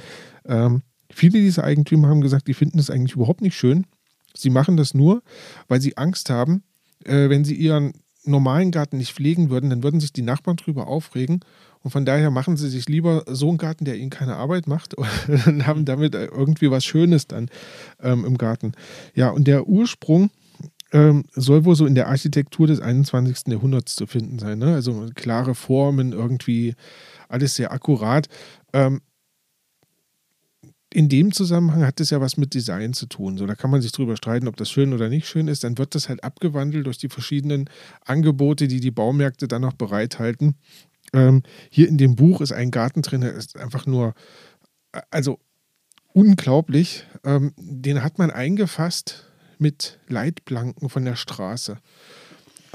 ähm, 0.44 0.82
viele 1.12 1.38
dieser 1.40 1.64
Eigentümer 1.64 2.08
haben 2.08 2.20
gesagt, 2.20 2.48
die 2.48 2.54
finden 2.54 2.78
das 2.78 2.90
eigentlich 2.90 3.14
überhaupt 3.14 3.40
nicht 3.40 3.56
schön. 3.56 3.86
Sie 4.34 4.50
machen 4.50 4.76
das 4.76 4.94
nur, 4.94 5.22
weil 5.68 5.80
sie 5.80 5.96
Angst 5.96 6.30
haben, 6.30 6.62
äh, 7.04 7.28
wenn 7.28 7.44
sie 7.44 7.54
ihren 7.54 7.92
normalen 8.24 8.70
Garten 8.70 8.98
nicht 8.98 9.12
pflegen 9.12 9.50
würden, 9.50 9.70
dann 9.70 9.82
würden 9.82 10.00
sich 10.00 10.12
die 10.12 10.22
Nachbarn 10.22 10.56
drüber 10.56 10.86
aufregen. 10.86 11.40
Und 11.82 11.90
von 11.90 12.04
daher 12.04 12.30
machen 12.30 12.56
sie 12.56 12.68
sich 12.68 12.88
lieber 12.88 13.24
so 13.26 13.48
einen 13.48 13.58
Garten, 13.58 13.84
der 13.84 13.96
ihnen 13.96 14.10
keine 14.10 14.36
Arbeit 14.36 14.68
macht 14.68 14.94
und 15.46 15.66
haben 15.66 15.84
damit 15.84 16.14
irgendwie 16.14 16.70
was 16.70 16.84
Schönes 16.84 17.26
dann 17.26 17.48
ähm, 18.00 18.24
im 18.24 18.38
Garten. 18.38 18.72
Ja, 19.14 19.30
und 19.30 19.48
der 19.48 19.66
Ursprung 19.66 20.30
ähm, 20.92 21.24
soll 21.34 21.64
wohl 21.64 21.74
so 21.74 21.86
in 21.86 21.94
der 21.94 22.08
Architektur 22.08 22.66
des 22.66 22.80
21. 22.80 23.48
Jahrhunderts 23.48 23.96
zu 23.96 24.06
finden 24.06 24.38
sein. 24.38 24.58
Ne? 24.58 24.74
Also 24.74 25.08
klare 25.14 25.54
Formen, 25.54 26.12
irgendwie 26.12 26.74
alles 27.28 27.56
sehr 27.56 27.72
akkurat. 27.72 28.28
Ähm, 28.72 29.00
in 30.94 31.08
dem 31.08 31.32
Zusammenhang 31.32 31.84
hat 31.84 32.00
es 32.00 32.10
ja 32.10 32.20
was 32.20 32.36
mit 32.36 32.54
Design 32.54 32.92
zu 32.92 33.06
tun. 33.06 33.38
So, 33.38 33.46
da 33.46 33.54
kann 33.54 33.70
man 33.70 33.82
sich 33.82 33.92
drüber 33.92 34.16
streiten, 34.16 34.48
ob 34.48 34.56
das 34.56 34.70
schön 34.70 34.92
oder 34.92 35.08
nicht 35.08 35.26
schön 35.26 35.48
ist. 35.48 35.64
Dann 35.64 35.78
wird 35.78 35.94
das 35.94 36.08
halt 36.08 36.24
abgewandelt 36.24 36.86
durch 36.86 36.98
die 36.98 37.08
verschiedenen 37.08 37.68
Angebote, 38.04 38.68
die 38.68 38.80
die 38.80 38.90
Baumärkte 38.90 39.48
dann 39.48 39.62
noch 39.62 39.74
bereithalten. 39.74 40.54
Ähm, 41.12 41.42
hier 41.70 41.88
in 41.88 41.98
dem 41.98 42.16
Buch 42.16 42.40
ist 42.40 42.52
ein 42.52 42.70
Garten 42.70 43.02
drin, 43.02 43.20
der 43.20 43.34
ist 43.34 43.56
einfach 43.56 43.86
nur, 43.86 44.14
also 45.10 45.38
unglaublich. 46.12 47.04
Ähm, 47.24 47.52
den 47.56 48.02
hat 48.02 48.18
man 48.18 48.30
eingefasst 48.30 49.30
mit 49.58 49.98
Leitplanken 50.08 50.88
von 50.88 51.04
der 51.04 51.16
Straße. 51.16 51.78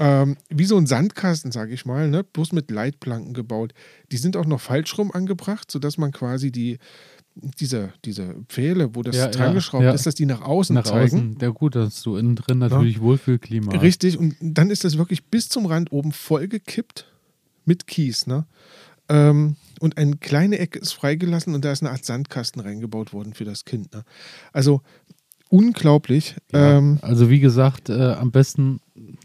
Ähm, 0.00 0.36
wie 0.48 0.64
so 0.64 0.76
ein 0.76 0.86
Sandkasten, 0.86 1.50
sage 1.50 1.74
ich 1.74 1.84
mal, 1.84 2.08
ne? 2.08 2.22
bloß 2.22 2.52
mit 2.52 2.70
Leitplanken 2.70 3.34
gebaut. 3.34 3.74
Die 4.12 4.16
sind 4.16 4.36
auch 4.36 4.46
noch 4.46 4.60
falsch 4.60 4.96
rum 4.96 5.10
angebracht, 5.10 5.70
sodass 5.70 5.98
man 5.98 6.12
quasi 6.12 6.52
die, 6.52 6.78
diese, 7.60 7.92
diese 8.04 8.34
Pfähle, 8.48 8.94
wo 8.94 9.02
das 9.02 9.16
Ja, 9.16 9.28
dran 9.28 9.48
ja, 9.48 9.52
geschraubt 9.54 9.84
ja. 9.84 9.92
ist, 9.92 10.06
dass 10.06 10.14
die 10.14 10.26
nach 10.26 10.42
außen 10.42 10.74
Nach 10.74 10.84
zeigen. 10.84 11.04
außen, 11.04 11.36
ja 11.40 11.48
gut, 11.50 11.74
dass 11.74 12.02
du 12.02 12.16
innen 12.16 12.36
drin 12.36 12.58
natürlich 12.58 13.00
Wohlfühlklima 13.00 13.72
hast. 13.72 13.82
Richtig, 13.82 14.18
und 14.18 14.34
dann 14.40 14.70
ist 14.70 14.84
das 14.84 14.98
wirklich 14.98 15.24
bis 15.26 15.48
zum 15.48 15.66
Rand 15.66 15.92
oben 15.92 16.12
vollgekippt 16.12 17.06
mit 17.64 17.86
Kies. 17.86 18.26
Ne? 18.26 18.46
Ähm, 19.08 19.56
und 19.80 19.96
eine 19.98 20.16
kleine 20.16 20.58
Ecke 20.58 20.78
ist 20.78 20.92
freigelassen 20.92 21.54
und 21.54 21.64
da 21.64 21.72
ist 21.72 21.82
eine 21.82 21.90
Art 21.90 22.04
Sandkasten 22.04 22.60
reingebaut 22.60 23.12
worden 23.12 23.34
für 23.34 23.44
das 23.44 23.64
Kind. 23.64 23.94
Ne? 23.94 24.04
Also 24.52 24.82
unglaublich. 25.48 26.36
Ja, 26.52 26.78
Ähm, 26.78 26.98
also 27.02 27.30
wie 27.30 27.40
gesagt, 27.40 27.88
äh, 27.88 28.12
am 28.12 28.30
besten 28.30 28.80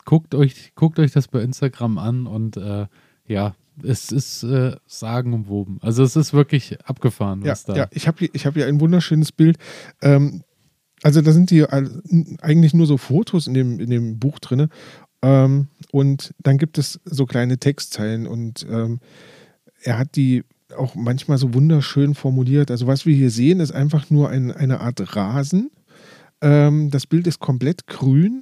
guckt 0.05 0.35
euch, 0.35 0.71
guckt 0.75 0.99
euch 0.99 1.11
das 1.11 1.27
bei 1.27 1.41
Instagram 1.41 1.97
an 1.97 2.27
und 2.27 2.57
äh, 2.57 2.87
ja, 3.27 3.55
es 3.81 4.11
ist 4.11 4.43
äh, 4.43 4.75
sagenumwoben. 4.85 5.79
Also 5.81 6.03
es 6.03 6.15
ist 6.15 6.33
wirklich 6.33 6.77
abgefahren. 6.85 7.43
Ja, 7.43 7.55
da. 7.65 7.75
ja 7.75 7.87
ich 7.91 8.07
habe 8.07 8.19
hier, 8.19 8.29
hab 8.29 8.53
hier 8.53 8.67
ein 8.67 8.79
wunderschönes 8.79 9.31
Bild. 9.31 9.57
Ähm, 10.01 10.43
also 11.01 11.21
da 11.21 11.31
sind 11.31 11.51
die 11.51 11.65
eigentlich 11.67 12.73
nur 12.73 12.85
so 12.85 12.97
Fotos 12.97 13.47
in 13.47 13.53
dem, 13.53 13.79
in 13.79 13.89
dem 13.89 14.19
Buch 14.19 14.39
drin. 14.39 14.69
Ähm, 15.21 15.67
und 15.91 16.33
dann 16.39 16.57
gibt 16.57 16.77
es 16.77 16.99
so 17.05 17.25
kleine 17.25 17.57
Textzeilen 17.57 18.27
und 18.27 18.65
ähm, 18.69 18.99
er 19.81 19.97
hat 19.97 20.15
die 20.15 20.43
auch 20.77 20.95
manchmal 20.95 21.37
so 21.37 21.53
wunderschön 21.53 22.15
formuliert. 22.15 22.71
Also 22.71 22.87
was 22.87 23.05
wir 23.05 23.15
hier 23.15 23.29
sehen, 23.29 23.59
ist 23.59 23.71
einfach 23.71 24.09
nur 24.09 24.29
ein, 24.29 24.51
eine 24.51 24.79
Art 24.79 25.15
Rasen. 25.15 25.71
Ähm, 26.41 26.89
das 26.89 27.05
Bild 27.05 27.27
ist 27.27 27.39
komplett 27.39 27.87
grün 27.87 28.41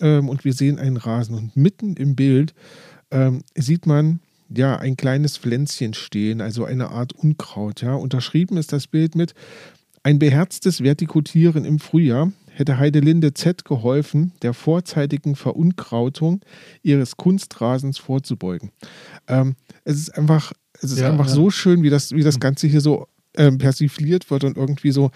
ähm, 0.00 0.28
und 0.28 0.44
wir 0.44 0.52
sehen 0.52 0.78
einen 0.78 0.96
Rasen. 0.96 1.34
Und 1.34 1.56
mitten 1.56 1.94
im 1.96 2.16
Bild 2.16 2.54
ähm, 3.10 3.42
sieht 3.54 3.86
man 3.86 4.20
ja 4.54 4.76
ein 4.76 4.96
kleines 4.96 5.38
Pflänzchen 5.38 5.94
stehen, 5.94 6.40
also 6.40 6.64
eine 6.64 6.90
Art 6.90 7.12
Unkraut. 7.12 7.82
Ja. 7.82 7.94
Unterschrieben 7.94 8.56
ist 8.56 8.72
das 8.72 8.86
Bild 8.86 9.14
mit 9.14 9.34
ein 10.02 10.18
beherztes 10.18 10.82
Vertikutieren 10.82 11.64
im 11.64 11.78
Frühjahr 11.78 12.32
hätte 12.60 12.78
Heidelinde 12.78 13.32
Z 13.34 13.64
geholfen, 13.64 14.32
der 14.42 14.54
vorzeitigen 14.54 15.34
Verunkrautung 15.34 16.40
ihres 16.82 17.16
Kunstrasens 17.16 17.98
vorzubeugen. 17.98 18.70
Ähm, 19.28 19.56
es 19.84 19.96
ist 19.96 20.16
einfach, 20.16 20.52
es 20.80 20.92
ist 20.92 21.00
ja, 21.00 21.10
einfach 21.10 21.26
ja. 21.26 21.34
so 21.34 21.50
schön, 21.50 21.82
wie 21.82 21.90
das, 21.90 22.12
wie 22.12 22.22
das 22.22 22.34
hm. 22.34 22.40
Ganze 22.40 22.66
hier 22.66 22.80
so 22.80 23.08
ähm, 23.36 23.58
persifliert 23.58 24.30
wird 24.30 24.44
und 24.44 24.56
irgendwie 24.56 24.90
so 24.90 25.10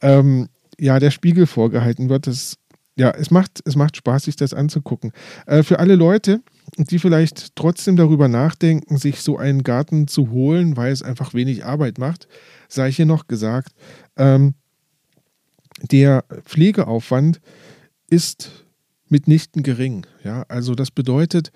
ähm, 0.00 0.48
ja, 0.78 0.98
der 0.98 1.10
Spiegel 1.10 1.46
vorgehalten 1.46 2.08
wird. 2.08 2.26
Das, 2.26 2.56
ja, 2.96 3.10
es 3.10 3.30
macht, 3.30 3.60
es 3.64 3.76
macht 3.76 3.96
Spaß, 3.96 4.24
sich 4.24 4.36
das 4.36 4.54
anzugucken. 4.54 5.12
Äh, 5.46 5.62
für 5.62 5.78
alle 5.78 5.96
Leute, 5.96 6.40
die 6.76 6.98
vielleicht 6.98 7.54
trotzdem 7.56 7.96
darüber 7.96 8.28
nachdenken, 8.28 8.96
sich 8.98 9.20
so 9.20 9.36
einen 9.36 9.62
Garten 9.62 10.08
zu 10.08 10.30
holen, 10.30 10.76
weil 10.76 10.92
es 10.92 11.02
einfach 11.02 11.34
wenig 11.34 11.64
Arbeit 11.64 11.98
macht, 11.98 12.28
sei 12.68 12.90
hier 12.90 13.06
noch 13.06 13.28
gesagt, 13.28 13.74
ähm, 14.16 14.54
der 15.82 16.24
Pflegeaufwand 16.44 17.40
ist 18.08 18.50
mitnichten 19.08 19.62
gering. 19.62 20.06
Ja? 20.24 20.44
Also 20.48 20.74
das 20.74 20.90
bedeutet, 20.90 21.52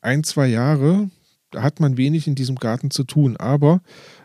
ein, 0.00 0.24
zwei 0.24 0.46
Jahre 0.46 1.10
hat 1.54 1.80
man 1.80 1.96
wenig 1.96 2.26
in 2.26 2.34
diesem 2.34 2.56
Garten 2.56 2.90
zu 2.90 3.04
tun. 3.04 3.36
Aber 3.36 3.80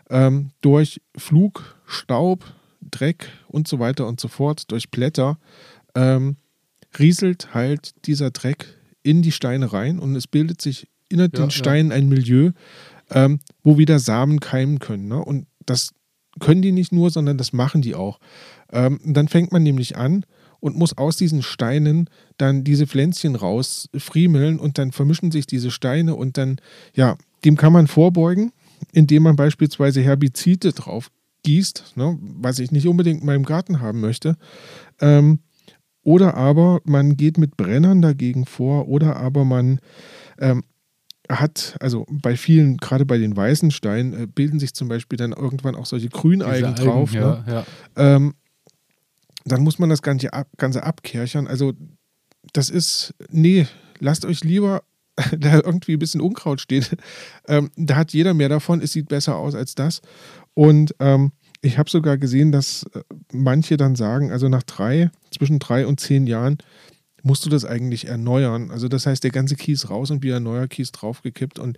ähm, 0.08 0.50
durch 0.60 1.00
Flug, 1.16 1.76
Staub, 1.86 2.44
Dreck 2.80 3.28
und 3.48 3.68
so 3.68 3.78
weiter 3.78 4.06
und 4.06 4.20
so 4.20 4.28
fort, 4.28 4.70
durch 4.72 4.90
Blätter, 4.90 5.38
ähm, 5.94 6.36
rieselt 6.98 7.54
halt 7.54 7.94
dieser 8.06 8.30
Dreck 8.30 8.79
in 9.02 9.22
die 9.22 9.32
Steine 9.32 9.72
rein 9.72 9.98
und 9.98 10.14
es 10.16 10.26
bildet 10.26 10.60
sich 10.60 10.88
in 11.08 11.18
ja, 11.18 11.28
den 11.28 11.50
Steinen 11.50 11.90
ja. 11.90 11.96
ein 11.96 12.08
Milieu, 12.08 12.52
ähm, 13.10 13.40
wo 13.62 13.78
wieder 13.78 13.98
Samen 13.98 14.40
keimen 14.40 14.78
können. 14.78 15.08
Ne? 15.08 15.22
Und 15.22 15.46
das 15.66 15.92
können 16.38 16.62
die 16.62 16.72
nicht 16.72 16.92
nur, 16.92 17.10
sondern 17.10 17.38
das 17.38 17.52
machen 17.52 17.82
die 17.82 17.94
auch. 17.94 18.20
Ähm, 18.72 19.00
dann 19.04 19.28
fängt 19.28 19.52
man 19.52 19.62
nämlich 19.62 19.96
an 19.96 20.24
und 20.60 20.76
muss 20.76 20.96
aus 20.96 21.16
diesen 21.16 21.42
Steinen 21.42 22.08
dann 22.36 22.64
diese 22.64 22.86
Pflänzchen 22.86 23.34
rausfriemeln 23.34 24.58
und 24.58 24.78
dann 24.78 24.92
vermischen 24.92 25.32
sich 25.32 25.46
diese 25.46 25.70
Steine 25.70 26.14
und 26.14 26.38
dann, 26.38 26.60
ja, 26.94 27.16
dem 27.44 27.56
kann 27.56 27.72
man 27.72 27.86
vorbeugen, 27.86 28.52
indem 28.92 29.24
man 29.24 29.36
beispielsweise 29.36 30.02
Herbizide 30.02 30.72
drauf 30.72 31.10
gießt, 31.42 31.94
ne, 31.96 32.18
was 32.20 32.58
ich 32.58 32.70
nicht 32.70 32.86
unbedingt 32.86 33.20
in 33.20 33.26
meinem 33.26 33.44
Garten 33.44 33.80
haben 33.80 34.00
möchte. 34.00 34.36
Ähm, 35.00 35.40
oder 36.02 36.34
aber 36.34 36.80
man 36.84 37.16
geht 37.16 37.38
mit 37.38 37.56
Brennern 37.56 38.02
dagegen 38.02 38.46
vor 38.46 38.88
oder 38.88 39.16
aber 39.16 39.44
man 39.44 39.80
ähm, 40.38 40.64
hat, 41.30 41.76
also 41.80 42.06
bei 42.10 42.36
vielen, 42.36 42.78
gerade 42.78 43.06
bei 43.06 43.18
den 43.18 43.36
weißen 43.36 43.70
Steinen, 43.70 44.12
äh, 44.14 44.26
bilden 44.26 44.58
sich 44.58 44.74
zum 44.74 44.88
Beispiel 44.88 45.16
dann 45.16 45.32
irgendwann 45.32 45.76
auch 45.76 45.86
solche 45.86 46.08
Grünalgen 46.08 46.74
Algen, 46.74 46.84
drauf. 46.84 47.12
Ja, 47.12 47.20
ne? 47.20 47.44
ja. 47.46 47.66
Ähm, 47.96 48.34
dann 49.44 49.62
muss 49.62 49.78
man 49.78 49.88
das 49.88 50.02
Ganze, 50.02 50.32
ab, 50.32 50.48
Ganze 50.56 50.82
abkerchern. 50.82 51.46
Also 51.46 51.72
das 52.52 52.70
ist, 52.70 53.14
nee, 53.30 53.66
lasst 53.98 54.24
euch 54.24 54.42
lieber 54.44 54.82
da 55.38 55.56
irgendwie 55.56 55.94
ein 55.94 55.98
bisschen 55.98 56.20
Unkraut 56.20 56.60
steht. 56.60 56.96
Ähm, 57.48 57.70
da 57.76 57.96
hat 57.96 58.12
jeder 58.12 58.34
mehr 58.34 58.48
davon. 58.48 58.80
Es 58.80 58.92
sieht 58.92 59.08
besser 59.08 59.36
aus 59.36 59.54
als 59.54 59.74
das. 59.74 60.00
Und 60.54 60.94
ähm, 60.98 61.32
ich 61.62 61.78
habe 61.78 61.90
sogar 61.90 62.18
gesehen, 62.18 62.52
dass 62.52 62.84
äh, 62.94 63.02
manche 63.32 63.76
dann 63.76 63.96
sagen, 63.96 64.30
also 64.30 64.48
nach 64.48 64.62
drei, 64.62 65.10
zwischen 65.30 65.58
drei 65.58 65.86
und 65.86 66.00
zehn 66.00 66.26
Jahren 66.26 66.58
musst 67.22 67.44
du 67.44 67.50
das 67.50 67.64
eigentlich 67.64 68.06
erneuern. 68.06 68.70
Also 68.70 68.88
das 68.88 69.06
heißt, 69.06 69.22
der 69.22 69.30
ganze 69.30 69.56
Kies 69.56 69.90
raus 69.90 70.10
und 70.10 70.22
wieder 70.22 70.36
ein 70.36 70.42
neuer 70.42 70.68
Kies 70.68 70.92
draufgekippt 70.92 71.58
und 71.58 71.76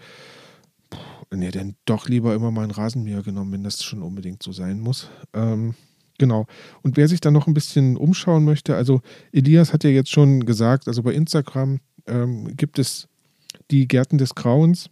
nee, 1.31 1.51
dann 1.51 1.75
doch 1.85 2.09
lieber 2.09 2.35
immer 2.35 2.51
mal 2.51 2.65
ein 2.65 2.71
Rasenmäher 2.71 3.23
genommen, 3.23 3.53
wenn 3.53 3.65
das 3.65 3.83
schon 3.83 4.03
unbedingt 4.03 4.43
so 4.43 4.53
sein 4.53 4.81
muss. 4.81 5.11
Ähm, 5.33 5.75
Genau. 6.23 6.47
Und 6.83 6.97
wer 6.97 7.09
sich 7.09 7.21
dann 7.21 7.33
noch 7.33 7.49
ein 7.49 7.55
bisschen 7.55 7.97
umschauen 7.97 8.45
möchte, 8.45 8.77
also 8.77 9.01
Elias 9.33 9.73
hat 9.73 9.83
ja 9.83 9.91
jetzt 9.91 10.11
schon 10.11 10.47
gesagt, 10.47 10.87
also 10.87 11.03
bei 11.03 11.13
Instagram 11.15 11.81
ähm, 12.07 12.57
gibt 12.57 12.79
es 12.79 13.09
die 13.73 13.89
Gärten 13.89 14.19
des 14.19 14.37
Grauens. 14.37 14.89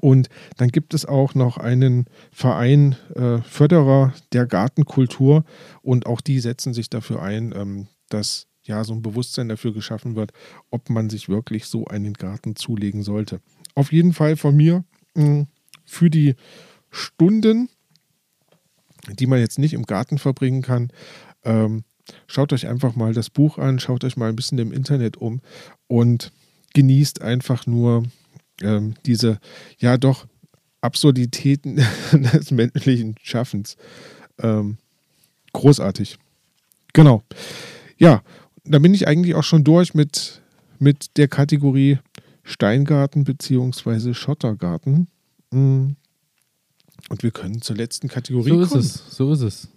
Und 0.00 0.28
dann 0.56 0.68
gibt 0.68 0.94
es 0.94 1.06
auch 1.06 1.34
noch 1.34 1.58
einen 1.58 2.06
Verein 2.30 2.96
äh, 3.14 3.38
Förderer 3.38 4.14
der 4.32 4.46
Gartenkultur 4.46 5.44
und 5.82 6.06
auch 6.06 6.20
die 6.20 6.40
setzen 6.40 6.74
sich 6.74 6.90
dafür 6.90 7.22
ein, 7.22 7.52
ähm, 7.56 7.88
dass 8.08 8.46
ja 8.62 8.84
so 8.84 8.92
ein 8.92 9.02
Bewusstsein 9.02 9.48
dafür 9.48 9.72
geschaffen 9.72 10.14
wird, 10.14 10.32
ob 10.70 10.90
man 10.90 11.10
sich 11.10 11.28
wirklich 11.28 11.66
so 11.66 11.86
einen 11.86 12.14
Garten 12.14 12.54
zulegen 12.56 13.02
sollte. 13.02 13.40
Auf 13.74 13.92
jeden 13.92 14.12
Fall 14.12 14.36
von 14.36 14.56
mir 14.56 14.84
mh, 15.14 15.24
hm, 15.24 15.46
für 15.84 16.10
die 16.10 16.34
Stunden 16.90 17.68
die 19.14 19.26
man 19.26 19.40
jetzt 19.40 19.58
nicht 19.58 19.74
im 19.74 19.84
Garten 19.84 20.18
verbringen 20.18 20.62
kann. 20.62 20.90
Ähm, 21.44 21.84
schaut 22.26 22.52
euch 22.52 22.66
einfach 22.66 22.94
mal 22.96 23.12
das 23.12 23.30
Buch 23.30 23.58
an, 23.58 23.78
schaut 23.78 24.04
euch 24.04 24.16
mal 24.16 24.28
ein 24.28 24.36
bisschen 24.36 24.58
im 24.58 24.72
Internet 24.72 25.16
um 25.16 25.40
und 25.86 26.32
genießt 26.74 27.22
einfach 27.22 27.66
nur 27.66 28.04
ähm, 28.62 28.94
diese, 29.06 29.38
ja 29.78 29.96
doch, 29.96 30.26
Absurditäten 30.80 31.76
des 32.12 32.50
menschlichen 32.50 33.16
Schaffens. 33.22 33.76
Ähm, 34.38 34.78
großartig. 35.52 36.18
Genau. 36.92 37.22
Ja, 37.96 38.22
da 38.64 38.78
bin 38.78 38.94
ich 38.94 39.08
eigentlich 39.08 39.34
auch 39.34 39.42
schon 39.42 39.64
durch 39.64 39.94
mit, 39.94 40.40
mit 40.78 41.16
der 41.16 41.28
Kategorie 41.28 41.98
Steingarten 42.44 43.24
bzw. 43.24 44.14
Schottergarten. 44.14 45.08
Hm. 45.52 45.96
Und 47.08 47.22
wir 47.22 47.30
können 47.30 47.62
zur 47.62 47.76
letzten 47.76 48.08
Kategorie 48.08 48.50
so 48.50 48.56
kommen. 48.56 48.68
So 48.68 48.78
ist 48.78 48.94
es, 48.94 49.16
so 49.16 49.32
ist 49.32 49.40
es. 49.40 49.68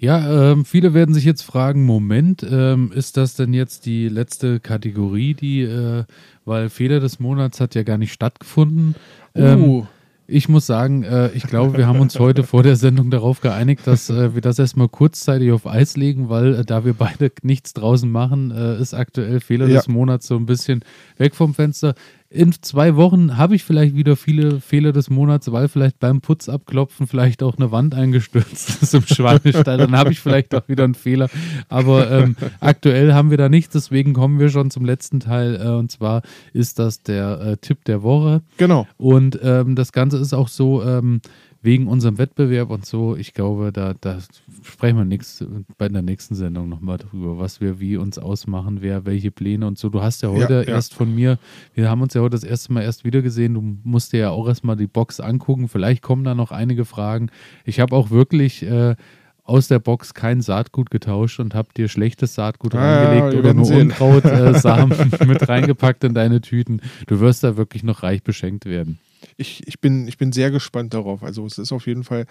Ja, 0.00 0.52
ähm, 0.52 0.64
viele 0.64 0.94
werden 0.94 1.12
sich 1.12 1.24
jetzt 1.24 1.42
fragen, 1.42 1.84
Moment, 1.84 2.46
ähm, 2.48 2.92
ist 2.94 3.16
das 3.16 3.34
denn 3.34 3.52
jetzt 3.52 3.84
die 3.84 4.08
letzte 4.08 4.60
Kategorie, 4.60 5.34
die, 5.34 5.62
äh, 5.62 6.04
weil 6.44 6.68
Fehler 6.68 7.00
des 7.00 7.18
Monats 7.18 7.60
hat 7.60 7.74
ja 7.74 7.82
gar 7.82 7.98
nicht 7.98 8.12
stattgefunden. 8.12 8.94
Ähm, 9.34 9.64
uh. 9.64 9.86
Ich 10.30 10.46
muss 10.48 10.66
sagen, 10.66 11.04
äh, 11.04 11.30
ich 11.30 11.44
glaube, 11.44 11.78
wir 11.78 11.86
haben 11.86 12.00
uns 12.00 12.18
heute 12.18 12.42
vor 12.44 12.62
der 12.62 12.76
Sendung 12.76 13.10
darauf 13.10 13.40
geeinigt, 13.40 13.86
dass 13.86 14.10
äh, 14.10 14.34
wir 14.34 14.42
das 14.42 14.58
erstmal 14.58 14.88
kurzzeitig 14.88 15.50
auf 15.52 15.66
Eis 15.66 15.96
legen, 15.96 16.28
weil 16.28 16.54
äh, 16.54 16.64
da 16.66 16.84
wir 16.84 16.92
beide 16.92 17.32
nichts 17.42 17.72
draußen 17.72 18.10
machen, 18.10 18.50
äh, 18.50 18.78
ist 18.78 18.92
aktuell 18.92 19.40
Fehler 19.40 19.66
ja. 19.66 19.76
des 19.76 19.88
Monats 19.88 20.26
so 20.26 20.36
ein 20.36 20.44
bisschen 20.44 20.84
weg 21.16 21.34
vom 21.34 21.54
Fenster 21.54 21.94
in 22.30 22.52
zwei 22.52 22.94
Wochen 22.96 23.38
habe 23.38 23.54
ich 23.54 23.64
vielleicht 23.64 23.96
wieder 23.96 24.14
viele 24.14 24.60
Fehler 24.60 24.92
des 24.92 25.08
Monats, 25.08 25.50
weil 25.50 25.66
vielleicht 25.68 25.98
beim 25.98 26.20
Putz 26.20 26.50
abklopfen 26.50 27.06
vielleicht 27.06 27.42
auch 27.42 27.56
eine 27.56 27.72
Wand 27.72 27.94
eingestürzt 27.94 28.82
ist 28.82 28.94
im 28.94 29.06
Schweinestall. 29.06 29.78
Dann 29.78 29.96
habe 29.96 30.12
ich 30.12 30.20
vielleicht 30.20 30.54
auch 30.54 30.68
wieder 30.68 30.84
einen 30.84 30.94
Fehler. 30.94 31.30
Aber 31.70 32.10
ähm, 32.10 32.36
aktuell 32.60 33.14
haben 33.14 33.30
wir 33.30 33.38
da 33.38 33.48
nichts, 33.48 33.72
deswegen 33.72 34.12
kommen 34.12 34.38
wir 34.38 34.50
schon 34.50 34.70
zum 34.70 34.84
letzten 34.84 35.20
Teil. 35.20 35.56
Äh, 35.56 35.68
und 35.68 35.90
zwar 35.90 36.20
ist 36.52 36.78
das 36.78 37.02
der 37.02 37.40
äh, 37.40 37.56
Tipp 37.56 37.84
der 37.84 38.02
Woche. 38.02 38.42
Genau. 38.58 38.86
Und 38.98 39.38
ähm, 39.42 39.74
das 39.74 39.92
Ganze 39.92 40.18
ist 40.18 40.34
auch 40.34 40.48
so, 40.48 40.82
ähm, 40.82 41.22
wegen 41.60 41.88
unserem 41.88 42.18
Wettbewerb 42.18 42.70
und 42.70 42.86
so, 42.86 43.16
ich 43.16 43.34
glaube, 43.34 43.72
da, 43.72 43.94
da 44.00 44.18
sprechen 44.62 44.96
wir 44.96 45.04
nichts 45.04 45.44
bei 45.76 45.88
der 45.88 46.02
nächsten 46.02 46.36
Sendung 46.36 46.68
nochmal 46.68 46.98
drüber, 46.98 47.38
was 47.38 47.60
wir 47.60 47.80
wie 47.80 47.96
uns 47.96 48.18
ausmachen, 48.18 48.78
wer 48.80 49.04
welche 49.06 49.32
Pläne 49.32 49.66
und 49.66 49.76
so. 49.76 49.88
Du 49.88 50.00
hast 50.00 50.22
ja 50.22 50.28
heute 50.28 50.54
ja, 50.54 50.62
ja. 50.62 50.68
erst 50.68 50.94
von 50.94 51.12
mir, 51.12 51.38
wir 51.74 51.90
haben 51.90 52.00
uns 52.00 52.14
ja 52.14 52.20
heute 52.20 52.36
das 52.36 52.44
erste 52.44 52.72
Mal 52.72 52.82
erst 52.82 53.04
wieder 53.04 53.22
gesehen, 53.22 53.54
du 53.54 53.76
musst 53.82 54.12
dir 54.12 54.20
ja 54.20 54.30
auch 54.30 54.46
erstmal 54.46 54.76
die 54.76 54.86
Box 54.86 55.18
angucken, 55.18 55.68
vielleicht 55.68 56.02
kommen 56.02 56.22
da 56.22 56.34
noch 56.34 56.52
einige 56.52 56.84
Fragen. 56.84 57.30
Ich 57.64 57.80
habe 57.80 57.96
auch 57.96 58.10
wirklich 58.10 58.62
äh, 58.62 58.94
aus 59.42 59.66
der 59.66 59.80
Box 59.80 60.14
kein 60.14 60.42
Saatgut 60.42 60.90
getauscht 60.90 61.40
und 61.40 61.56
habe 61.56 61.70
dir 61.76 61.88
schlechtes 61.88 62.34
Saatgut 62.34 62.76
ah, 62.76 63.04
reingelegt 63.04 63.34
oder 63.36 63.54
nur 63.54 63.68
Unkrautsamen 63.68 65.12
äh, 65.12 65.24
mit 65.26 65.48
reingepackt 65.48 66.04
in 66.04 66.14
deine 66.14 66.40
Tüten. 66.40 66.82
Du 67.08 67.18
wirst 67.18 67.42
da 67.42 67.56
wirklich 67.56 67.82
noch 67.82 68.04
reich 68.04 68.22
beschenkt 68.22 68.66
werden 68.66 69.00
ich, 69.36 69.66
ich, 69.66 69.80
bin, 69.80 70.06
ich 70.08 70.18
bin 70.18 70.32
sehr 70.32 70.50
gespannt 70.50 70.94
darauf. 70.94 71.22
Also 71.22 71.44
es 71.46 71.58
ist 71.58 71.72
auf 71.72 71.86
jeden 71.86 72.04
Fall 72.04 72.26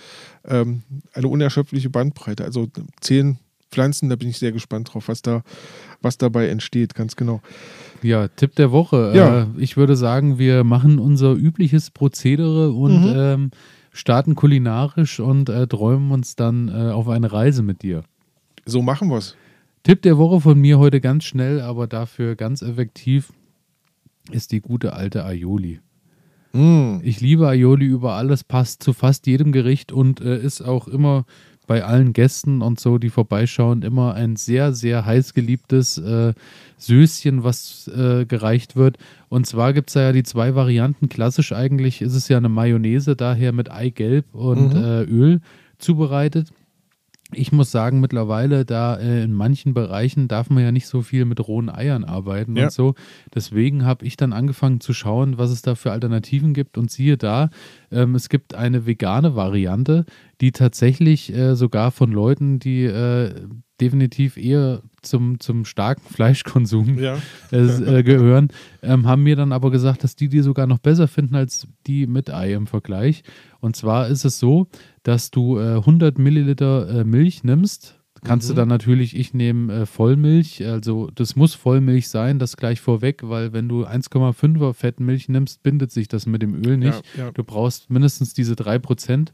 ähm, 0.46 0.84
eine 1.14 1.28
unerschöpfliche 1.28 1.90
Bandbreite. 1.90 2.44
Also 2.44 2.68
zehn 3.02 3.38
pflanzen. 3.72 4.10
Da 4.10 4.16
bin 4.16 4.30
ich 4.30 4.38
sehr 4.40 4.52
gespannt 4.52 4.94
drauf, 4.94 5.08
was 5.08 5.22
da, 5.22 5.44
was 6.02 6.18
dabei 6.18 6.48
entsteht, 6.48 6.96
ganz 6.96 7.16
genau. 7.16 7.42
Ja, 8.02 8.28
Tipp 8.30 8.56
der 8.56 8.72
Woche. 8.72 9.12
Ja. 9.16 9.42
Äh, 9.44 9.48
ich 9.58 9.76
würde 9.78 9.96
sagen, 9.98 10.38
wir 10.38 10.64
machen 10.64 11.00
unser 11.00 11.34
übliches 11.34 11.92
Prozedere 11.92 12.72
und 12.72 13.02
Mhm. 13.02 13.14
ähm, 13.16 13.52
starten 13.92 14.36
kulinarisch 14.36 15.20
und 15.20 15.50
äh, 15.50 15.68
träumen 15.68 16.12
uns 16.12 16.36
dann 16.36 16.70
äh, 16.70 16.92
auf 16.92 17.10
eine 17.10 17.32
Reise 17.32 17.64
mit 17.64 17.82
dir. 17.82 18.04
So 18.66 18.82
machen 18.82 19.10
wir 19.10 19.18
es. 19.18 19.36
Tipp 19.84 20.02
der 20.02 20.18
Woche 20.18 20.42
von 20.42 20.60
mir 20.60 20.78
heute 20.80 21.02
ganz 21.02 21.24
schnell, 21.24 21.62
aber 21.62 21.88
dafür 21.88 22.36
ganz 22.36 22.62
effektiv 22.62 23.32
ist 24.32 24.52
die 24.52 24.60
gute 24.62 24.94
alte 24.94 25.26
Aioli. 25.26 25.80
Mm. 26.58 27.00
Ich 27.04 27.22
liebe 27.22 27.48
Aioli 27.48 27.86
über 27.86 28.14
alles, 28.14 28.44
passt 28.44 28.82
zu 28.84 28.94
fast 28.94 29.28
jedem 29.28 29.52
Gericht 29.52 29.92
und 29.92 30.22
äh, 30.22 30.40
ist 30.42 30.62
auch 30.62 30.88
immer 30.88 31.26
bei 31.68 31.84
allen 31.84 32.14
Gästen 32.14 32.62
und 32.62 32.80
so, 32.80 32.98
die 32.98 33.10
vorbeischauen, 33.10 33.82
immer 33.82 34.14
ein 34.14 34.38
sehr, 34.38 34.72
sehr 34.74 35.06
heiß 35.06 35.34
geliebtes 35.34 35.98
äh, 35.98 36.34
Söschen, 36.78 37.44
was 37.44 37.90
äh, 37.90 38.26
gereicht 38.26 38.78
wird. 38.78 38.98
Und 39.28 39.46
zwar 39.46 39.74
gibt 39.74 39.90
es 39.90 39.94
da 39.96 40.02
ja 40.04 40.12
die 40.14 40.24
zwei 40.24 40.56
Varianten. 40.56 41.10
Klassisch 41.10 41.52
eigentlich 41.52 42.02
ist 42.02 42.14
es 42.16 42.30
ja 42.30 42.38
eine 42.38 42.48
Mayonnaise, 42.50 43.16
daher 43.18 43.52
mit 43.52 43.70
Eigelb 43.70 44.34
und 44.34 44.74
Mhm. 44.74 44.84
äh, 44.84 45.04
Öl 45.04 45.42
zubereitet. 45.78 46.52
Ich 47.34 47.52
muss 47.52 47.72
sagen, 47.72 48.00
mittlerweile, 48.00 48.64
da 48.64 48.96
äh, 48.96 49.24
in 49.24 49.34
manchen 49.34 49.74
Bereichen 49.74 50.30
darf 50.30 50.50
man 50.50 50.64
ja 50.64 50.72
nicht 50.72 50.88
so 50.88 51.02
viel 51.02 51.26
mit 51.26 51.46
rohen 51.46 51.70
Eiern 51.70 52.06
arbeiten 52.06 52.56
Ja. 52.56 52.66
und 52.66 52.72
so. 52.72 52.96
Deswegen 53.36 53.86
habe 53.86 54.06
ich 54.06 54.16
dann 54.16 54.32
angefangen 54.32 54.80
zu 54.80 54.94
schauen, 54.94 55.38
was 55.38 55.52
es 55.52 55.62
da 55.62 55.76
für 55.76 55.92
Alternativen 55.92 56.54
gibt. 56.54 56.78
Und 56.78 56.90
siehe 56.90 57.18
da, 57.18 57.50
ähm, 57.92 58.16
es 58.16 58.30
gibt 58.30 58.56
eine 58.56 58.86
vegane 58.86 59.36
Variante, 59.36 60.06
die 60.40 60.52
tatsächlich 60.54 61.34
äh, 61.34 61.56
sogar 61.56 61.92
von 61.92 62.12
Leuten, 62.14 62.60
die 62.60 62.86
äh, 62.86 63.34
definitiv 63.82 64.38
eher 64.38 64.82
zum, 65.10 65.40
zum 65.40 65.66
starken 65.66 66.02
Fleischkonsum 66.14 66.98
Ja. 67.00 67.18
äh, 67.52 68.04
gehören, 68.04 68.50
ähm, 68.82 69.08
haben 69.08 69.24
mir 69.24 69.36
dann 69.36 69.52
aber 69.52 69.72
gesagt, 69.72 70.04
dass 70.04 70.16
die 70.16 70.30
die 70.30 70.42
sogar 70.42 70.68
noch 70.68 70.80
besser 70.80 71.08
finden 71.08 71.36
als 71.36 71.68
die 71.88 72.08
mit 72.08 72.34
Ei 72.34 72.54
im 72.54 72.68
Vergleich. 72.68 73.24
Und 73.60 73.76
zwar 73.76 74.08
ist 74.08 74.26
es 74.26 74.40
so, 74.40 74.68
dass 75.04 75.32
du 75.32 75.58
äh, 75.60 75.76
100 75.78 76.18
Milliliter 76.18 76.90
äh, 76.90 77.04
Milch 77.04 77.44
nimmst. 77.44 77.96
Kannst 78.24 78.48
Mhm. 78.50 78.54
du 78.54 78.56
dann 78.62 78.68
natürlich, 78.68 79.16
ich 79.16 79.36
nehme 79.36 79.72
äh, 79.82 79.86
Vollmilch, 79.86 80.66
also 80.66 81.12
das 81.14 81.36
muss 81.36 81.54
Vollmilch 81.54 82.10
sein, 82.10 82.40
das 82.40 82.58
gleich 82.58 82.82
vorweg, 82.82 83.22
weil 83.24 83.54
wenn 83.54 83.70
du 83.70 83.86
1,5er 83.86 84.74
Fettmilch 84.74 85.30
nimmst, 85.30 85.62
bindet 85.62 85.92
sich 85.92 86.08
das 86.08 86.26
mit 86.26 86.42
dem 86.42 86.56
Öl 86.66 86.78
nicht. 86.78 87.04
Ja, 87.16 87.26
ja. 87.26 87.32
Du 87.32 87.44
brauchst 87.44 87.92
mindestens 87.92 88.34
diese 88.34 88.56
3% 88.56 89.28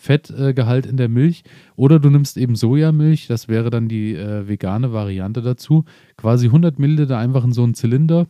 Fettgehalt 0.00 0.86
in 0.86 0.96
der 0.96 1.10
Milch. 1.10 1.44
Oder 1.76 1.98
du 2.00 2.08
nimmst 2.08 2.38
eben 2.38 2.56
Sojamilch, 2.56 3.26
das 3.26 3.48
wäre 3.48 3.68
dann 3.68 3.86
die 3.86 4.14
äh, 4.14 4.48
vegane 4.48 4.94
Variante 4.94 5.42
dazu. 5.42 5.84
Quasi 6.16 6.46
100 6.46 6.78
Milliliter 6.78 7.18
einfach 7.18 7.44
in 7.44 7.52
so 7.52 7.62
einen 7.62 7.74
Zylinder, 7.74 8.26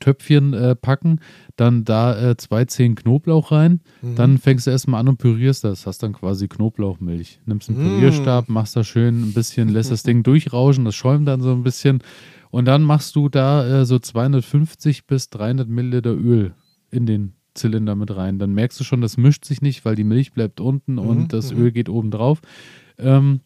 Töpfchen 0.00 0.52
äh, 0.52 0.74
packen, 0.74 1.20
dann 1.56 1.84
da 1.84 2.30
äh, 2.30 2.36
zwei 2.36 2.64
Zehen 2.64 2.96
Knoblauch 2.96 3.52
rein. 3.52 3.80
Mhm. 4.02 4.14
Dann 4.16 4.38
fängst 4.38 4.66
du 4.66 4.72
erstmal 4.72 5.00
an 5.00 5.08
und 5.08 5.18
pürierst 5.18 5.62
das. 5.62 5.86
Hast 5.86 6.02
dann 6.02 6.12
quasi 6.12 6.48
Knoblauchmilch. 6.48 7.40
Nimmst 7.46 7.68
einen 7.68 7.78
Mm. 7.78 7.84
Pürierstab, 7.88 8.48
machst 8.48 8.74
da 8.76 8.84
schön 8.84 9.22
ein 9.22 9.32
bisschen, 9.32 9.68
lässt 9.68 9.90
das 9.92 10.02
Ding 10.04 10.22
durchrauschen, 10.24 10.84
das 10.84 10.94
schäumt 10.96 11.26
dann 11.28 11.40
so 11.40 11.52
ein 11.52 11.62
bisschen. 11.62 12.02
Und 12.50 12.66
dann 12.66 12.82
machst 12.82 13.14
du 13.14 13.28
da 13.28 13.80
äh, 13.80 13.84
so 13.84 13.98
250 13.98 15.06
bis 15.06 15.30
300 15.30 15.68
Milliliter 15.68 16.14
Öl 16.14 16.54
in 16.90 17.06
den 17.06 17.34
Zylinder 17.54 17.94
mit 17.96 18.14
rein. 18.14 18.38
Dann 18.38 18.52
merkst 18.54 18.78
du 18.80 18.84
schon, 18.84 19.00
das 19.00 19.16
mischt 19.16 19.44
sich 19.44 19.62
nicht, 19.62 19.84
weil 19.84 19.94
die 19.96 20.04
Milch 20.04 20.32
bleibt 20.32 20.60
unten 20.60 20.94
Mhm, 20.94 20.98
und 20.98 21.32
das 21.32 21.52
mhm. 21.52 21.62
Öl 21.62 21.72
geht 21.72 21.88
oben 21.88 22.10
drauf. 22.10 22.40
Ähm, 22.98 23.40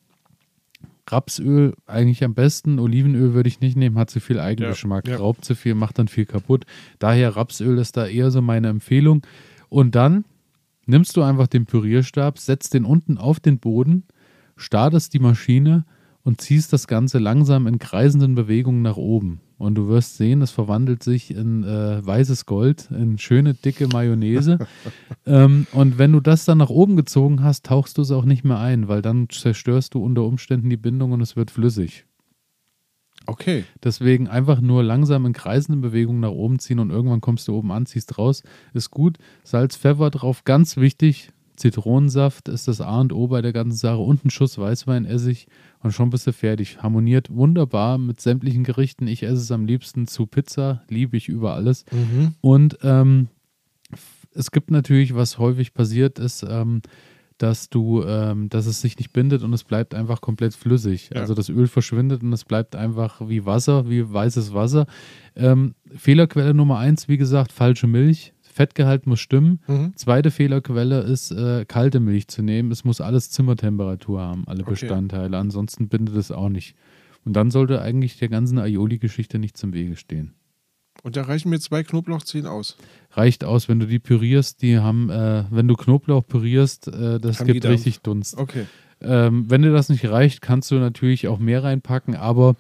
Rapsöl 1.09 1.75
eigentlich 1.87 2.25
am 2.25 2.35
besten. 2.35 2.79
Olivenöl 2.79 3.35
würde 3.35 3.49
ich 3.49 3.61
nicht 3.61 3.77
nehmen, 3.77 3.99
hat 3.99 4.11
zu 4.11 4.21
viel 4.21 4.41
Eigengeschmack, 4.41 5.07
Ja, 5.07 5.15
ja. 5.15 5.21
raubt 5.21 5.45
zu 5.45 5.55
viel, 5.55 5.75
macht 5.75 5.99
dann 5.99 6.09
viel 6.09 6.25
kaputt. 6.25 6.65
Daher 6.99 7.37
Rapsöl 7.37 7.79
ist 7.79 7.97
da 7.97 8.07
eher 8.07 8.31
so 8.31 8.41
meine 8.41 8.69
Empfehlung. 8.69 9.23
Und 9.69 9.95
dann 9.95 10.25
nimmst 10.87 11.17
du 11.17 11.23
einfach 11.23 11.47
den 11.47 11.67
Pürierstab, 11.67 12.39
setzt 12.39 12.75
den 12.75 12.85
unten 12.85 13.19
auf 13.19 13.41
den 13.41 13.59
Boden, 13.59 14.05
startest 14.57 15.13
die 15.15 15.19
Maschine 15.19 15.85
und 16.23 16.41
ziehst 16.41 16.73
das 16.73 16.87
Ganze 16.87 17.19
langsam 17.19 17.67
in 17.67 17.79
kreisenden 17.79 18.35
Bewegungen 18.35 18.83
nach 18.83 18.97
oben. 18.97 19.41
Und 19.65 19.77
du 19.77 19.89
wirst 19.89 20.19
sehen, 20.19 20.43
es 20.43 20.51
verwandelt 20.51 21.03
sich 21.03 21.35
in 21.35 21.65
äh, 21.65 22.05
weißes 22.05 22.45
Gold, 22.45 22.91
in 22.91 23.17
schöne, 23.17 23.55
dicke 23.55 23.89
Mayonnaise. 23.89 24.59
ähm, 25.27 25.67
und 25.73 25.97
wenn 25.97 26.13
du 26.13 26.21
das 26.21 26.45
dann 26.45 26.59
nach 26.59 26.69
oben 26.69 26.97
gezogen 26.97 27.43
hast, 27.43 27.65
tauchst 27.65 27.97
du 27.97 28.03
es 28.03 28.11
auch 28.11 28.27
nicht 28.27 28.45
mehr 28.45 28.59
ein, 28.59 28.89
weil 28.89 29.01
dann 29.01 29.31
zerstörst 29.31 29.95
du 29.95 30.05
unter 30.05 30.25
Umständen 30.25 30.69
die 30.69 30.77
Bindung 30.77 31.13
und 31.13 31.23
es 31.23 31.35
wird 31.35 31.51
flüssig. 31.51 32.05
Okay. 33.25 33.65
Deswegen 33.83 34.29
einfach 34.29 34.61
nur 34.61 34.83
langsam 34.83 35.25
in 35.25 35.33
kreisenden 35.33 35.81
Bewegungen 35.81 36.21
nach 36.21 36.29
oben 36.29 36.59
ziehen 36.59 36.79
und 36.79 36.91
irgendwann 36.91 37.23
kommst 37.23 37.49
du 37.49 37.57
oben 37.57 37.73
an, 37.73 37.87
ziehst 37.87 38.19
raus. 38.19 38.43
Ist 38.75 38.91
gut. 38.91 39.17
Salz, 39.45 39.77
Pfeffer 39.79 40.11
drauf, 40.11 40.45
ganz 40.45 40.77
wichtig. 40.77 41.31
Zitronensaft 41.57 42.49
ist 42.49 42.69
das 42.69 42.81
A 42.81 43.01
und 43.01 43.13
O 43.13 43.29
bei 43.29 43.41
der 43.41 43.53
ganzen 43.53 43.77
Sache 43.77 43.99
und 43.99 44.25
ein 44.25 44.31
Schuss 44.31 44.59
Weißweinessig 44.59 45.47
und 45.83 45.93
schon 45.93 46.11
bist 46.11 46.27
du 46.27 46.33
fertig. 46.33 46.83
Harmoniert 46.83 47.31
wunderbar 47.31 47.99
mit 47.99 48.21
sämtlichen 48.21 48.65
Gerichten. 48.65 49.07
Ich 49.07 49.23
esse 49.23 49.35
es 49.35 49.53
am 49.53 49.67
liebsten 49.67 50.07
zu 50.07 50.27
Pizza, 50.27 50.83
liebe 50.89 51.17
ich 51.17 51.29
über 51.29 51.55
alles. 51.55 51.85
Mhm. 51.93 52.35
Und 52.41 52.79
ähm, 52.83 53.29
es 54.35 54.51
gibt 54.51 54.71
natürlich, 54.71 55.15
was 55.15 55.39
häufig 55.39 55.75
passiert 55.75 56.19
ist, 56.19 56.45
ähm, 56.49 56.83
dass 57.39 57.69
du, 57.69 58.03
ähm, 58.05 58.49
dass 58.49 58.67
es 58.67 58.81
sich 58.81 58.97
nicht 58.99 59.13
bindet 59.13 59.43
und 59.43 59.53
es 59.53 59.65
bleibt 59.65 59.95
einfach 59.95 60.21
komplett 60.21 60.55
flüssig. 60.55 61.11
Ja. 61.13 61.21
Also 61.21 61.35
das 61.35 61.49
Öl 61.49 61.67
verschwindet 61.67 62.23
und 62.23 62.33
es 62.33 62.45
bleibt 62.45 62.77
einfach 62.77 63.29
wie 63.29 63.45
Wasser, 63.45 63.89
wie 63.89 64.13
weißes 64.13 64.55
Wasser. 64.55 64.87
Ähm, 65.35 65.75
Fehlerquelle 65.95 66.55
Nummer 66.55 66.79
eins, 66.79 67.09
wie 67.09 67.17
gesagt, 67.17 67.53
falsche 67.53 67.87
Milch. 67.87 68.33
Fettgehalt 68.55 69.07
muss 69.09 69.19
stimmen. 69.19 69.61
Mhm. 69.67 69.97
Zweite 69.97 70.31
Fehlerquelle 70.31 71.01
ist, 71.01 71.33
äh, 71.33 71.65
kalte 71.67 71.99
Milch 71.99 72.29
zu 72.29 72.41
nehmen. 72.41 72.71
Es 72.71 72.85
muss 72.85 73.01
alles 73.01 73.31
Zimmertemperatur 73.31 74.21
haben, 74.21 74.45
alle 74.47 74.63
Okay. 74.63 74.71
Bestandteile. 74.71 75.37
Ansonsten 75.39 75.89
bindet 75.89 76.15
es 76.15 76.31
auch 76.31 76.49
nicht. 76.49 76.77
Und 77.25 77.35
dann 77.35 77.51
sollte 77.51 77.83
eigentlich 77.83 78.17
der 78.19 78.29
ganzen 78.29 78.59
Aioli-Geschichte 78.59 79.41
nicht 79.41 79.57
zum 79.57 79.73
Wege 79.73 79.97
stehen. 79.97 80.35
Und 81.03 81.17
da 81.17 81.23
reichen 81.23 81.51
mir 81.51 81.59
zwei 81.59 81.83
Knoblauchzehen 81.83 82.47
aus. 82.47 82.77
Reicht 83.11 83.43
aus, 83.43 83.69
wenn 83.69 83.81
du 83.81 83.87
die 83.87 83.99
pürierst, 83.99 84.63
die 84.63 84.79
haben, 84.79 85.11
äh, 85.11 85.45
wenn 85.51 85.67
du 85.67 85.75
Knoblauch 85.75 86.25
pürierst, 86.25 86.87
äh, 86.87 87.19
das 87.19 87.41
Haben 87.41 87.47
gibt 87.49 87.65
richtig 87.67 88.03
Dunst. 88.03 88.39
Okay. 88.39 88.67
Ähm, 89.01 89.51
wenn 89.51 89.63
dir 89.63 89.73
das 89.73 89.89
nicht 89.89 90.05
reicht, 90.09 90.43
kannst 90.43 90.71
du 90.71 90.77
natürlich 90.77 91.27
auch 91.27 91.41
mehr 91.41 91.65
reinpacken, 91.65 92.15
aber 92.15 92.55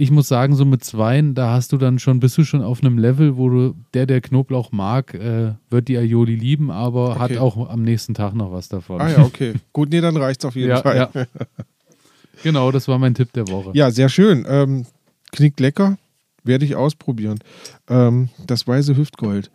ich 0.00 0.10
muss 0.10 0.28
sagen, 0.28 0.54
so 0.56 0.64
mit 0.64 0.82
zweien, 0.82 1.34
da 1.34 1.52
hast 1.52 1.72
du 1.72 1.76
dann 1.76 1.98
schon, 1.98 2.20
bist 2.20 2.38
du 2.38 2.44
schon 2.44 2.62
auf 2.62 2.82
einem 2.82 2.96
Level, 2.98 3.36
wo 3.36 3.48
du, 3.50 3.74
der, 3.94 4.06
der 4.06 4.20
Knoblauch 4.20 4.72
mag, 4.72 5.12
äh, 5.14 5.52
wird 5.68 5.88
die 5.88 5.98
Aioli 5.98 6.34
lieben, 6.36 6.70
aber 6.70 7.18
hat 7.18 7.30
Okay. 7.32 7.38
auch 7.38 7.68
am 7.68 7.82
nächsten 7.82 8.14
Tag 8.14 8.34
noch 8.34 8.50
was 8.50 8.68
davon. 8.68 9.00
Ah 9.00 9.10
ja, 9.10 9.22
okay. 9.22 9.52
Gut, 9.72 9.90
nee, 9.90 10.00
dann 10.00 10.16
reicht's 10.16 10.44
auf 10.44 10.56
jeden 10.56 10.70
Ja, 10.70 10.82
Fall. 10.82 10.96
ja. 10.96 11.10
Genau, 12.42 12.72
das 12.72 12.88
war 12.88 12.98
mein 12.98 13.14
Tipp 13.14 13.34
der 13.34 13.46
Woche. 13.48 13.72
Ja, 13.74 13.90
sehr 13.90 14.08
schön. 14.08 14.46
Ähm, 14.48 14.86
klingt 15.30 15.60
lecker. 15.60 15.98
Werde 16.42 16.64
ich 16.64 16.74
ausprobieren. 16.74 17.38
Ähm, 17.86 18.30
das 18.46 18.66
weiße 18.66 18.96
Hüftgold. 18.96 19.50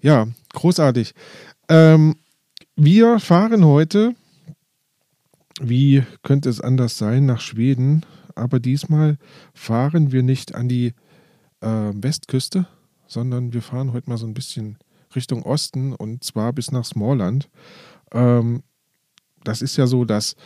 Ja, 0.00 0.26
großartig. 0.54 1.12
Ähm, 1.68 2.16
wir 2.76 3.18
fahren 3.18 3.62
heute, 3.66 4.14
wie 5.60 6.02
könnte 6.22 6.48
es 6.48 6.62
anders 6.62 6.96
sein, 6.96 7.26
nach 7.26 7.40
Schweden. 7.40 8.06
Aber 8.34 8.60
diesmal 8.60 9.18
fahren 9.54 10.12
wir 10.12 10.22
nicht 10.22 10.54
an 10.54 10.68
die 10.68 10.94
äh, 11.60 11.92
Westküste, 11.94 12.66
sondern 13.06 13.52
wir 13.52 13.62
fahren 13.62 13.92
heute 13.92 14.10
mal 14.10 14.18
so 14.18 14.26
ein 14.26 14.34
bisschen 14.34 14.78
Richtung 15.14 15.42
Osten 15.42 15.92
und 15.92 16.24
zwar 16.24 16.52
bis 16.52 16.70
nach 16.70 16.84
Smallland. 16.84 17.48
Ähm, 18.12 18.62
das 19.44 19.62
ist 19.62 19.76
ja 19.76 19.86
so, 19.86 20.04
dass 20.04 20.36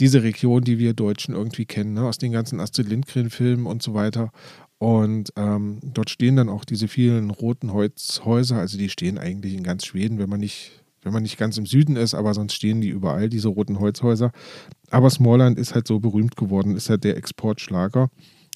diese 0.00 0.22
Region, 0.22 0.62
die 0.62 0.78
wir 0.78 0.94
Deutschen 0.94 1.34
irgendwie 1.34 1.66
kennen, 1.66 1.94
ne, 1.94 2.04
aus 2.04 2.18
den 2.18 2.32
ganzen 2.32 2.60
Astrid 2.60 2.88
Lindgren-Filmen 2.88 3.66
und 3.66 3.82
so 3.82 3.94
weiter. 3.94 4.30
Und 4.78 5.32
ähm, 5.36 5.80
dort 5.82 6.08
stehen 6.10 6.36
dann 6.36 6.48
auch 6.48 6.64
diese 6.64 6.86
vielen 6.86 7.30
roten 7.30 7.72
Holzhäuser, 7.72 8.56
also 8.56 8.78
die 8.78 8.88
stehen 8.88 9.18
eigentlich 9.18 9.54
in 9.54 9.64
ganz 9.64 9.84
Schweden, 9.84 10.18
wenn 10.18 10.30
man 10.30 10.38
nicht, 10.40 10.84
wenn 11.08 11.14
man 11.14 11.22
nicht 11.22 11.38
ganz 11.38 11.56
im 11.56 11.64
Süden 11.64 11.96
ist, 11.96 12.14
aber 12.14 12.34
sonst 12.34 12.52
stehen 12.52 12.82
die 12.82 12.90
überall, 12.90 13.30
diese 13.30 13.48
roten 13.48 13.80
Holzhäuser. 13.80 14.30
Aber 14.90 15.08
Smallland 15.08 15.58
ist 15.58 15.74
halt 15.74 15.88
so 15.88 16.00
berühmt 16.00 16.36
geworden, 16.36 16.76
ist 16.76 16.90
halt 16.90 17.02
der 17.02 17.16
Exportschlager. 17.16 18.10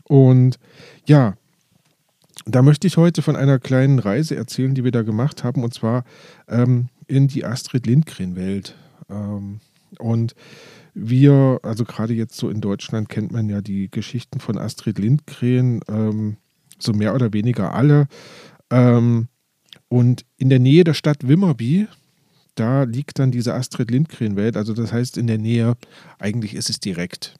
Und 0.04 0.58
ja, 1.06 1.34
da 2.44 2.60
möchte 2.60 2.86
ich 2.86 2.98
heute 2.98 3.22
von 3.22 3.36
einer 3.36 3.58
kleinen 3.58 3.98
Reise 3.98 4.36
erzählen, 4.36 4.74
die 4.74 4.84
wir 4.84 4.90
da 4.90 5.02
gemacht 5.02 5.44
haben, 5.44 5.64
und 5.64 5.72
zwar 5.72 6.04
ähm, 6.46 6.88
in 7.06 7.26
die 7.26 7.44
Astrid 7.44 7.86
Lindgren-Welt. 7.86 8.76
Ähm, 9.08 9.60
und 9.98 10.34
wir, 10.92 11.58
also 11.62 11.84
gerade 11.84 12.12
jetzt 12.12 12.36
so 12.36 12.50
in 12.50 12.60
Deutschland 12.60 13.08
kennt 13.08 13.32
man 13.32 13.48
ja 13.48 13.62
die 13.62 13.90
Geschichten 13.90 14.40
von 14.40 14.58
Astrid 14.58 14.98
Lindgren, 14.98 15.80
ähm, 15.88 16.36
so 16.78 16.92
mehr 16.92 17.14
oder 17.14 17.32
weniger 17.32 17.74
alle. 17.74 18.08
Ähm, 18.70 19.28
und 19.88 20.24
in 20.36 20.48
der 20.48 20.58
Nähe 20.58 20.84
der 20.84 20.94
Stadt 20.94 21.26
Wimmerby, 21.26 21.86
da 22.54 22.84
liegt 22.84 23.18
dann 23.18 23.30
diese 23.30 23.54
Astrid 23.54 23.90
Lindgren-Welt. 23.90 24.56
Also 24.56 24.74
das 24.74 24.92
heißt 24.92 25.16
in 25.16 25.26
der 25.26 25.38
Nähe, 25.38 25.74
eigentlich 26.18 26.54
ist 26.54 26.70
es 26.70 26.80
direkt 26.80 27.36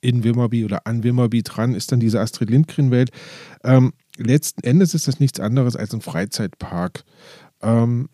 in 0.00 0.22
Wimmerby 0.22 0.64
oder 0.64 0.86
an 0.86 1.02
Wimmerby 1.02 1.42
dran 1.42 1.74
ist 1.74 1.90
dann 1.90 2.00
diese 2.00 2.20
Astrid 2.20 2.50
Lindgren-Welt. 2.50 3.10
Ähm, 3.64 3.92
letzten 4.16 4.62
Endes 4.62 4.94
ist 4.94 5.08
das 5.08 5.20
nichts 5.20 5.40
anderes 5.40 5.76
als 5.76 5.92
ein 5.92 6.00
Freizeitpark. 6.00 7.04
Ähm, 7.62 8.08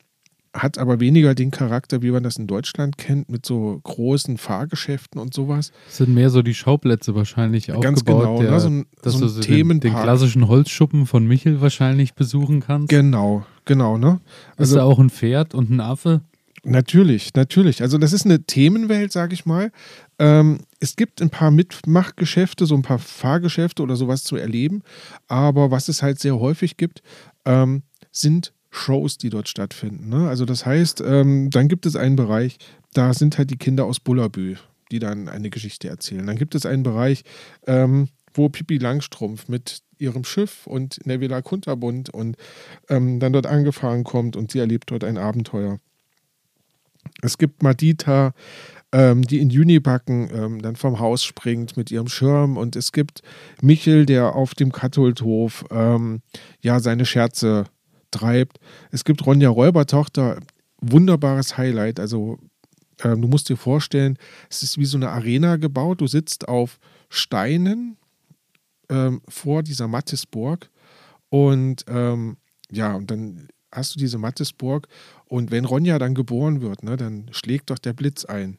hat 0.54 0.78
aber 0.78 1.00
weniger 1.00 1.34
den 1.34 1.50
Charakter, 1.50 2.00
wie 2.02 2.12
man 2.12 2.22
das 2.22 2.36
in 2.36 2.46
Deutschland 2.46 2.96
kennt, 2.96 3.28
mit 3.28 3.44
so 3.44 3.80
großen 3.82 4.38
Fahrgeschäften 4.38 5.20
und 5.20 5.34
sowas. 5.34 5.72
Das 5.86 5.96
sind 5.96 6.14
mehr 6.14 6.30
so 6.30 6.42
die 6.42 6.54
Schauplätze 6.54 7.14
wahrscheinlich 7.16 7.66
Ganz 7.66 8.00
aufgebaut, 8.00 8.22
genau, 8.22 8.40
der, 8.40 8.50
ne? 8.52 8.60
so 8.60 8.68
ein, 8.68 8.86
dass 9.02 9.14
so 9.14 9.18
du 9.18 9.24
ein 9.26 9.30
so 9.30 9.40
den, 9.40 9.80
den 9.80 9.92
klassischen 9.92 10.46
Holzschuppen 10.46 11.06
von 11.06 11.26
Michel 11.26 11.60
wahrscheinlich 11.60 12.14
besuchen 12.14 12.60
kannst. 12.60 12.88
Genau, 12.88 13.44
genau, 13.64 13.98
ne? 13.98 14.20
ist 14.58 14.74
da 14.74 14.84
auch 14.84 14.98
ein 14.98 15.10
Pferd 15.10 15.54
und 15.54 15.70
ein 15.70 15.80
Affe? 15.80 16.22
Natürlich, 16.64 17.34
natürlich. 17.34 17.82
Also 17.82 17.98
das 17.98 18.12
ist 18.12 18.24
eine 18.24 18.44
Themenwelt, 18.44 19.12
sage 19.12 19.34
ich 19.34 19.44
mal. 19.44 19.70
Ähm, 20.18 20.60
es 20.80 20.96
gibt 20.96 21.20
ein 21.20 21.28
paar 21.28 21.50
Mitmachgeschäfte, 21.50 22.64
so 22.64 22.74
ein 22.74 22.82
paar 22.82 22.98
Fahrgeschäfte 22.98 23.82
oder 23.82 23.96
sowas 23.96 24.24
zu 24.24 24.36
erleben. 24.36 24.82
Aber 25.28 25.70
was 25.70 25.88
es 25.88 26.02
halt 26.02 26.18
sehr 26.18 26.40
häufig 26.40 26.78
gibt, 26.78 27.02
ähm, 27.44 27.82
sind 28.10 28.54
Shows, 28.70 29.18
die 29.18 29.30
dort 29.30 29.48
stattfinden. 29.48 30.08
Ne? 30.08 30.28
Also 30.28 30.46
das 30.46 30.64
heißt, 30.64 31.02
ähm, 31.06 31.50
dann 31.50 31.68
gibt 31.68 31.86
es 31.86 31.96
einen 31.96 32.16
Bereich, 32.16 32.56
da 32.94 33.12
sind 33.12 33.36
halt 33.38 33.50
die 33.50 33.58
Kinder 33.58 33.84
aus 33.84 34.00
Bullabü, 34.00 34.56
die 34.90 34.98
dann 34.98 35.28
eine 35.28 35.50
Geschichte 35.50 35.88
erzählen. 35.88 36.26
Dann 36.26 36.36
gibt 36.36 36.54
es 36.54 36.64
einen 36.64 36.82
Bereich, 36.82 37.24
ähm, 37.66 38.08
wo 38.32 38.48
Pippi 38.48 38.78
Langstrumpf 38.78 39.48
mit 39.48 39.82
ihrem 40.04 40.24
Schiff 40.24 40.66
und 40.66 41.04
Nevilla 41.06 41.42
Kunterbund 41.42 42.10
und 42.10 42.36
ähm, 42.88 43.20
dann 43.20 43.32
dort 43.32 43.46
angefahren 43.46 44.04
kommt 44.04 44.36
und 44.36 44.50
sie 44.50 44.58
erlebt 44.58 44.90
dort 44.90 45.04
ein 45.04 45.18
Abenteuer. 45.18 45.80
Es 47.22 47.38
gibt 47.38 47.62
Madita, 47.62 48.32
ähm, 48.92 49.22
die 49.22 49.40
in 49.40 49.50
Junibacken 49.50 50.30
ähm, 50.32 50.62
dann 50.62 50.76
vom 50.76 51.00
Haus 51.00 51.24
springt 51.24 51.76
mit 51.76 51.90
ihrem 51.90 52.08
Schirm 52.08 52.56
und 52.56 52.76
es 52.76 52.92
gibt 52.92 53.22
Michel, 53.60 54.06
der 54.06 54.34
auf 54.34 54.54
dem 54.54 54.72
Katholdhof 54.72 55.64
ähm, 55.70 56.20
ja 56.60 56.80
seine 56.80 57.04
Scherze 57.04 57.64
treibt. 58.10 58.58
Es 58.90 59.04
gibt 59.04 59.26
Ronja 59.26 59.48
Räubertochter, 59.48 60.38
wunderbares 60.80 61.58
Highlight. 61.58 61.98
Also 61.98 62.38
ähm, 63.02 63.20
du 63.20 63.28
musst 63.28 63.48
dir 63.48 63.56
vorstellen, 63.56 64.16
es 64.48 64.62
ist 64.62 64.78
wie 64.78 64.84
so 64.84 64.96
eine 64.96 65.10
Arena 65.10 65.56
gebaut. 65.56 66.00
Du 66.00 66.06
sitzt 66.06 66.48
auf 66.48 66.78
Steinen 67.08 67.96
ähm, 68.94 69.20
vor 69.28 69.62
dieser 69.62 69.88
Mattisburg 69.88 70.70
und 71.28 71.84
ähm, 71.88 72.36
ja, 72.70 72.94
und 72.94 73.10
dann 73.10 73.48
hast 73.72 73.94
du 73.94 73.98
diese 73.98 74.18
Mattisburg 74.18 74.86
und 75.26 75.50
wenn 75.50 75.64
Ronja 75.64 75.98
dann 75.98 76.14
geboren 76.14 76.60
wird, 76.60 76.82
ne, 76.84 76.96
dann 76.96 77.26
schlägt 77.32 77.70
doch 77.70 77.78
der 77.78 77.92
Blitz 77.92 78.24
ein. 78.24 78.58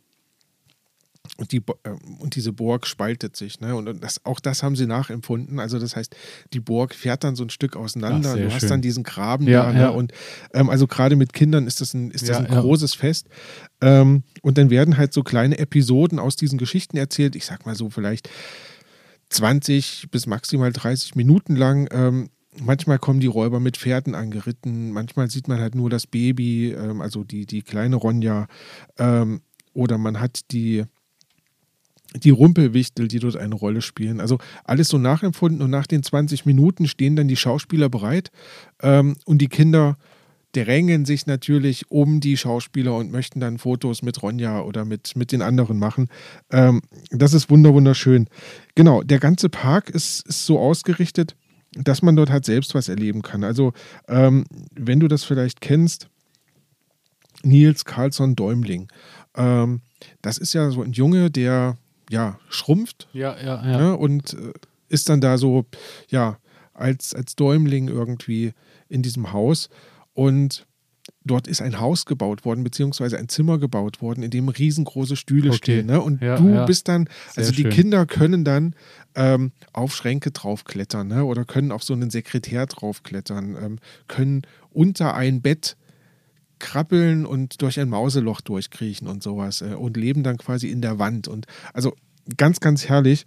Und, 1.37 1.51
die, 1.51 1.57
äh, 1.57 1.89
und 2.19 2.35
diese 2.35 2.53
Burg 2.53 2.85
spaltet 2.85 3.35
sich. 3.35 3.59
Ne? 3.59 3.75
Und 3.75 4.03
das, 4.03 4.23
auch 4.25 4.39
das 4.39 4.61
haben 4.61 4.75
sie 4.75 4.85
nachempfunden. 4.85 5.59
Also 5.59 5.79
das 5.79 5.95
heißt, 5.95 6.15
die 6.53 6.59
Burg 6.59 6.93
fährt 6.93 7.23
dann 7.23 7.35
so 7.35 7.43
ein 7.43 7.49
Stück 7.49 7.75
auseinander. 7.75 8.33
Ach, 8.33 8.37
du 8.37 8.53
hast 8.53 8.59
schön. 8.61 8.69
dann 8.69 8.81
diesen 8.81 9.03
Graben 9.03 9.47
Ja, 9.47 9.63
da. 9.63 9.73
Ne? 9.73 9.79
ja. 9.79 9.89
Und 9.89 10.13
ähm, 10.53 10.69
also 10.69 10.85
gerade 10.85 11.15
mit 11.15 11.33
Kindern 11.33 11.65
ist 11.65 11.81
das 11.81 11.95
ein, 11.95 12.11
ist 12.11 12.29
das 12.29 12.37
Ja, 12.37 12.45
ein 12.45 12.61
großes 12.61 12.93
Fest. 12.93 13.27
Ähm, 13.81 14.21
und 14.43 14.59
dann 14.59 14.69
werden 14.69 14.97
halt 14.97 15.13
so 15.13 15.23
kleine 15.23 15.57
Episoden 15.57 16.19
aus 16.19 16.35
diesen 16.35 16.59
Geschichten 16.59 16.95
erzählt. 16.95 17.35
Ich 17.35 17.45
sag 17.45 17.65
mal 17.65 17.75
so 17.75 17.89
vielleicht 17.89 18.29
20 19.30 20.07
bis 20.11 20.27
maximal 20.27 20.72
30 20.72 21.15
Minuten 21.15 21.56
lang. 21.56 21.88
Ähm, 21.91 22.30
manchmal 22.60 22.99
kommen 22.99 23.19
die 23.19 23.27
Räuber 23.27 23.60
mit 23.60 23.77
Pferden 23.77 24.15
angeritten, 24.15 24.91
manchmal 24.91 25.30
sieht 25.30 25.47
man 25.47 25.60
halt 25.60 25.76
nur 25.76 25.89
das 25.89 26.07
Baby, 26.07 26.72
ähm, 26.72 27.02
also 27.02 27.23
die, 27.23 27.45
die 27.45 27.61
kleine 27.61 27.95
Ronja. 27.95 28.47
Ähm, 28.97 29.41
oder 29.73 29.97
man 29.97 30.19
hat 30.19 30.52
die, 30.52 30.85
die 32.15 32.30
Rumpelwichtel, 32.30 33.07
die 33.07 33.19
dort 33.19 33.35
eine 33.35 33.56
Rolle 33.56 33.81
spielen. 33.81 34.22
Also 34.22 34.38
alles 34.64 34.88
so 34.88 34.97
nachempfunden 34.97 35.61
und 35.61 35.69
nach 35.69 35.88
den 35.88 36.03
20 36.03 36.45
Minuten 36.45 36.88
stehen 36.88 37.15
dann 37.15 37.27
die 37.27 37.35
Schauspieler 37.35 37.89
bereit 37.89 38.31
ähm, 38.81 39.18
und 39.26 39.39
die 39.39 39.49
Kinder 39.49 39.97
drängen 40.56 41.06
sich 41.06 41.27
natürlich 41.27 41.91
um 41.91 42.22
die 42.22 42.38
Schauspieler 42.38 42.95
und 42.95 43.11
möchten 43.11 43.40
dann 43.40 43.57
Fotos 43.57 44.02
mit 44.02 44.22
Ronja 44.23 44.61
oder 44.61 44.86
mit, 44.86 45.15
mit 45.15 45.32
den 45.32 45.41
anderen 45.41 45.77
machen. 45.77 46.07
Ähm, 46.52 46.82
das 47.11 47.34
ist 47.34 47.49
wunder 47.49 47.73
wunderschön. 47.73 48.27
Genau, 48.76 49.03
der 49.03 49.19
ganze 49.19 49.49
Park 49.49 49.90
ist, 49.90 50.26
ist 50.27 50.45
so 50.45 50.60
ausgerichtet, 50.60 51.36
dass 51.73 52.02
man 52.02 52.15
dort 52.15 52.30
halt 52.30 52.45
selbst 52.45 52.73
was 52.73 52.88
erleben 52.88 53.22
kann. 53.22 53.44
Also, 53.44 53.73
ähm, 54.07 54.45
wenn 54.73 54.99
du 54.99 55.07
das 55.07 55.26
vielleicht 55.26 55.60
kennst, 55.60 56.07
Nils 57.44 57.84
Carlsson 57.84 58.36
Däumling. 58.36 58.88
Ähm, 59.36 59.82
das 60.22 60.38
ist 60.38 60.53
ja 60.53 60.72
so 60.72 60.82
ein 60.82 60.94
Junge, 60.94 61.30
der 61.30 61.77
ja 62.10 62.40
schrumpft 62.49 63.10
Ja, 63.14 63.36
ja, 63.38 63.65
ja. 63.65 63.77
ne, 63.77 63.98
und 63.98 64.34
äh, 64.34 64.53
ist 64.88 65.10
dann 65.10 65.19
da 65.19 65.38
so, 65.38 65.65
ja, 66.07 66.38
als, 66.73 67.14
als 67.14 67.36
Däumling 67.36 67.88
irgendwie 67.88 68.53
in 68.88 69.02
diesem 69.02 69.34
Haus. 69.34 69.69
Und 70.15 70.65
dort 71.23 71.47
ist 71.47 71.61
ein 71.61 71.79
Haus 71.79 72.05
gebaut 72.05 72.45
worden, 72.45 72.63
beziehungsweise 72.63 73.19
ein 73.19 73.29
Zimmer 73.29 73.59
gebaut 73.59 74.01
worden, 74.01 74.23
in 74.23 74.31
dem 74.31 74.49
riesengroße 74.49 75.15
Stühle 75.15 75.49
Okay. 75.49 75.57
stehen. 75.57 75.85
Ne? 75.85 76.01
Und 76.01 76.21
Ja, 76.21 76.37
du 76.37 76.49
ja. 76.49 76.65
bist 76.65 76.87
dann, 76.87 77.07
Sehr 77.33 77.41
also 77.43 77.51
die 77.51 77.61
schön. 77.63 77.71
Kinder 77.71 78.05
können 78.07 78.43
dann 78.43 78.75
ähm, 79.13 79.51
auf 79.73 79.95
Schränke 79.95 80.31
draufklettern 80.31 81.07
ne? 81.09 81.25
oder 81.25 81.45
können 81.45 81.71
auf 81.71 81.83
so 81.83 81.93
einen 81.93 82.09
Sekretär 82.09 82.65
draufklettern, 82.65 83.55
ähm, 83.61 83.79
können 84.07 84.41
unter 84.71 85.13
ein 85.13 85.41
Bett 85.43 85.75
krabbeln 86.59 87.25
und 87.25 87.61
durch 87.61 87.79
ein 87.79 87.89
Mauseloch 87.89 88.41
durchkriechen 88.41 89.07
und 89.07 89.21
sowas 89.21 89.61
äh, 89.61 89.75
und 89.75 89.97
leben 89.97 90.23
dann 90.23 90.37
quasi 90.37 90.69
in 90.69 90.81
der 90.81 90.97
Wand. 90.97 91.27
Und 91.27 91.45
also 91.73 91.93
ganz, 92.37 92.61
ganz 92.61 92.87
herrlich. 92.87 93.25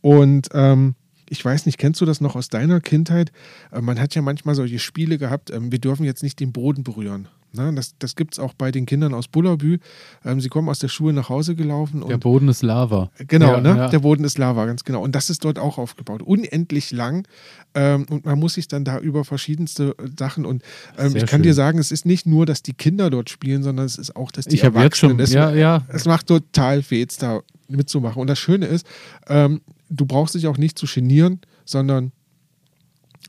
Und 0.00 0.48
ähm, 0.54 0.94
ich 1.30 1.44
weiß 1.44 1.66
nicht, 1.66 1.78
kennst 1.78 2.00
du 2.00 2.04
das 2.04 2.20
noch 2.20 2.36
aus 2.36 2.48
deiner 2.48 2.80
Kindheit? 2.80 3.32
Äh, 3.72 3.80
man 3.80 4.00
hat 4.00 4.14
ja 4.14 4.22
manchmal 4.22 4.54
solche 4.54 4.78
Spiele 4.78 5.18
gehabt, 5.18 5.50
ähm, 5.50 5.72
wir 5.72 5.78
dürfen 5.78 6.04
jetzt 6.04 6.22
nicht 6.22 6.40
den 6.40 6.52
Boden 6.52 6.84
berühren. 6.84 7.28
Ne? 7.52 7.72
Das, 7.74 7.94
das 7.98 8.14
gibt 8.14 8.34
es 8.34 8.38
auch 8.38 8.52
bei 8.52 8.70
den 8.70 8.84
Kindern 8.84 9.14
aus 9.14 9.28
Bullabü. 9.28 9.78
Ähm, 10.24 10.40
sie 10.40 10.48
kommen 10.48 10.68
aus 10.68 10.80
der 10.80 10.88
Schule 10.88 11.14
nach 11.14 11.28
Hause 11.28 11.54
gelaufen 11.54 12.04
Der 12.06 12.18
Boden 12.18 12.48
ist 12.48 12.62
Lava. 12.62 13.10
Genau, 13.26 13.52
ja, 13.52 13.60
ne? 13.60 13.68
Ja. 13.70 13.88
Der 13.88 14.00
Boden 14.00 14.24
ist 14.24 14.36
Lava, 14.36 14.66
ganz 14.66 14.84
genau. 14.84 15.02
Und 15.02 15.14
das 15.14 15.30
ist 15.30 15.44
dort 15.44 15.58
auch 15.58 15.78
aufgebaut. 15.78 16.22
Unendlich 16.22 16.90
lang. 16.90 17.26
Ähm, 17.74 18.04
und 18.10 18.26
man 18.26 18.38
muss 18.38 18.54
sich 18.54 18.68
dann 18.68 18.84
da 18.84 18.98
über 18.98 19.24
verschiedenste 19.24 19.94
äh, 19.98 20.08
Sachen 20.18 20.44
und 20.44 20.62
ähm, 20.98 21.16
ich 21.16 21.26
kann 21.26 21.38
schön. 21.38 21.42
dir 21.42 21.54
sagen, 21.54 21.78
es 21.78 21.90
ist 21.90 22.04
nicht 22.04 22.26
nur, 22.26 22.44
dass 22.44 22.62
die 22.62 22.74
Kinder 22.74 23.08
dort 23.08 23.30
spielen, 23.30 23.62
sondern 23.62 23.86
es 23.86 23.96
ist 23.96 24.14
auch, 24.14 24.30
dass 24.30 24.44
die 24.44 24.56
ich 24.56 24.64
habe 24.64 24.80
jetzt 24.80 24.98
schon, 24.98 25.12
Erwachsenen. 25.12 25.48
Es, 25.48 25.56
ja, 25.56 25.78
ja, 25.78 25.84
es 25.88 26.04
macht 26.04 26.26
total 26.26 26.82
Fets, 26.82 27.16
da 27.16 27.40
mitzumachen. 27.68 28.20
Und 28.20 28.28
das 28.28 28.38
Schöne 28.38 28.66
ist, 28.66 28.86
ähm, 29.28 29.60
du 29.88 30.06
brauchst 30.06 30.34
dich 30.34 30.46
auch 30.46 30.58
nicht 30.58 30.78
zu 30.78 30.86
genieren, 30.86 31.40
sondern 31.64 32.12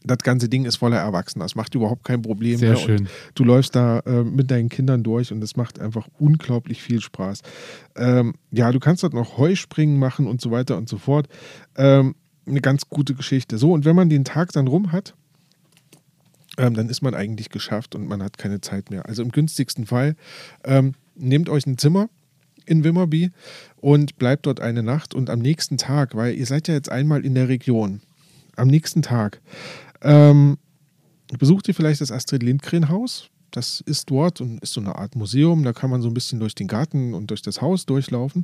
das 0.04 0.20
ganze 0.20 0.48
Ding 0.50 0.66
ist 0.66 0.78
voller 0.78 0.98
Erwachsener. 0.98 1.46
Es 1.46 1.56
macht 1.56 1.76
überhaupt 1.76 2.04
kein 2.06 2.22
Problem. 2.22 2.58
sehr 2.58 2.72
mehr. 2.72 2.80
Und 2.80 2.86
schön. 2.86 3.10
du 3.36 3.44
läufst 3.44 3.76
da 3.76 4.00
äh, 4.00 4.24
mit 4.24 4.50
deinen 4.50 4.70
Kindern 4.70 5.04
durch 5.04 5.32
und 5.32 5.44
es 5.44 5.56
macht 5.56 5.80
einfach 5.80 6.08
unglaublich 6.20 6.82
viel 6.82 7.02
Spaß. 7.02 7.42
Ähm, 7.96 8.36
ja, 8.52 8.72
du 8.72 8.80
kannst 8.80 9.04
dort 9.04 9.14
noch 9.14 9.38
Heuspringen 9.38 10.00
machen 10.00 10.28
und 10.28 10.42
so 10.42 10.52
weiter 10.52 10.78
und 10.78 10.88
so 10.88 10.98
fort. 10.98 11.28
Ähm, 11.76 12.16
eine 12.46 12.62
ganz 12.62 12.88
gute 12.90 13.14
Geschichte. 13.14 13.58
So, 13.58 13.74
und 13.74 13.86
wenn 13.86 13.96
man 13.96 14.10
den 14.10 14.24
Tag 14.24 14.52
dann 14.54 14.68
rum 14.68 14.92
hat, 14.92 15.16
ähm, 16.58 16.74
dann 16.74 16.90
ist 16.90 17.02
man 17.02 17.14
eigentlich 17.14 17.50
geschafft 17.50 17.96
und 17.96 18.08
man 18.08 18.24
hat 18.24 18.38
keine 18.38 18.62
Zeit 18.62 18.90
mehr. 18.90 19.06
Also 19.06 19.22
im 19.22 19.32
günstigsten 19.32 19.86
Fall 19.86 20.16
ähm, 20.64 20.94
nehmt 21.16 21.50
euch 21.50 21.66
ein 21.66 21.78
Zimmer 21.78 22.10
in 22.66 22.84
Wimmerby 22.84 23.32
und 23.82 24.18
bleibt 24.18 24.46
dort 24.46 24.60
eine 24.60 24.84
Nacht 24.84 25.14
und 25.14 25.30
am 25.30 25.40
nächsten 25.40 25.78
Tag, 25.78 26.16
weil 26.16 26.36
ihr 26.36 26.46
seid 26.46 26.68
ja 26.68 26.74
jetzt 26.74 26.92
einmal 26.92 27.26
in 27.26 27.36
der 27.36 27.48
Region, 27.48 28.02
am 28.56 28.68
nächsten 28.68 29.02
Tag 29.02 29.42
ähm, 30.02 30.58
besucht 31.38 31.68
ihr 31.68 31.76
vielleicht 31.76 32.02
das 32.02 32.12
Astrid 32.12 32.44
Lindgren 32.44 32.90
Haus. 32.90 33.30
Das 33.52 33.82
ist 33.82 34.10
dort 34.12 34.42
und 34.42 34.62
ist 34.62 34.74
so 34.74 34.82
eine 34.82 34.96
Art 34.96 35.16
Museum. 35.16 35.64
Da 35.64 35.74
kann 35.74 35.90
man 35.90 36.02
so 36.02 36.08
ein 36.08 36.14
bisschen 36.14 36.40
durch 36.40 36.56
den 36.56 36.68
Garten 36.68 37.14
und 37.14 37.32
durch 37.32 37.42
das 37.42 37.62
Haus 37.62 37.86
durchlaufen. 37.86 38.44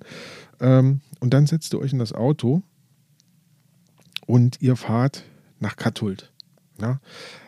Ähm, 0.60 1.02
und 1.20 1.34
dann 1.34 1.46
setzt 1.46 1.74
ihr 1.74 1.80
euch 1.80 1.94
in 1.94 2.00
das 2.00 2.14
Auto 2.14 2.64
und 4.26 4.62
ihr 4.62 4.76
fahrt 4.76 5.24
nach 5.60 5.76
Kathult. 5.76 6.32
Ja? 6.82 7.00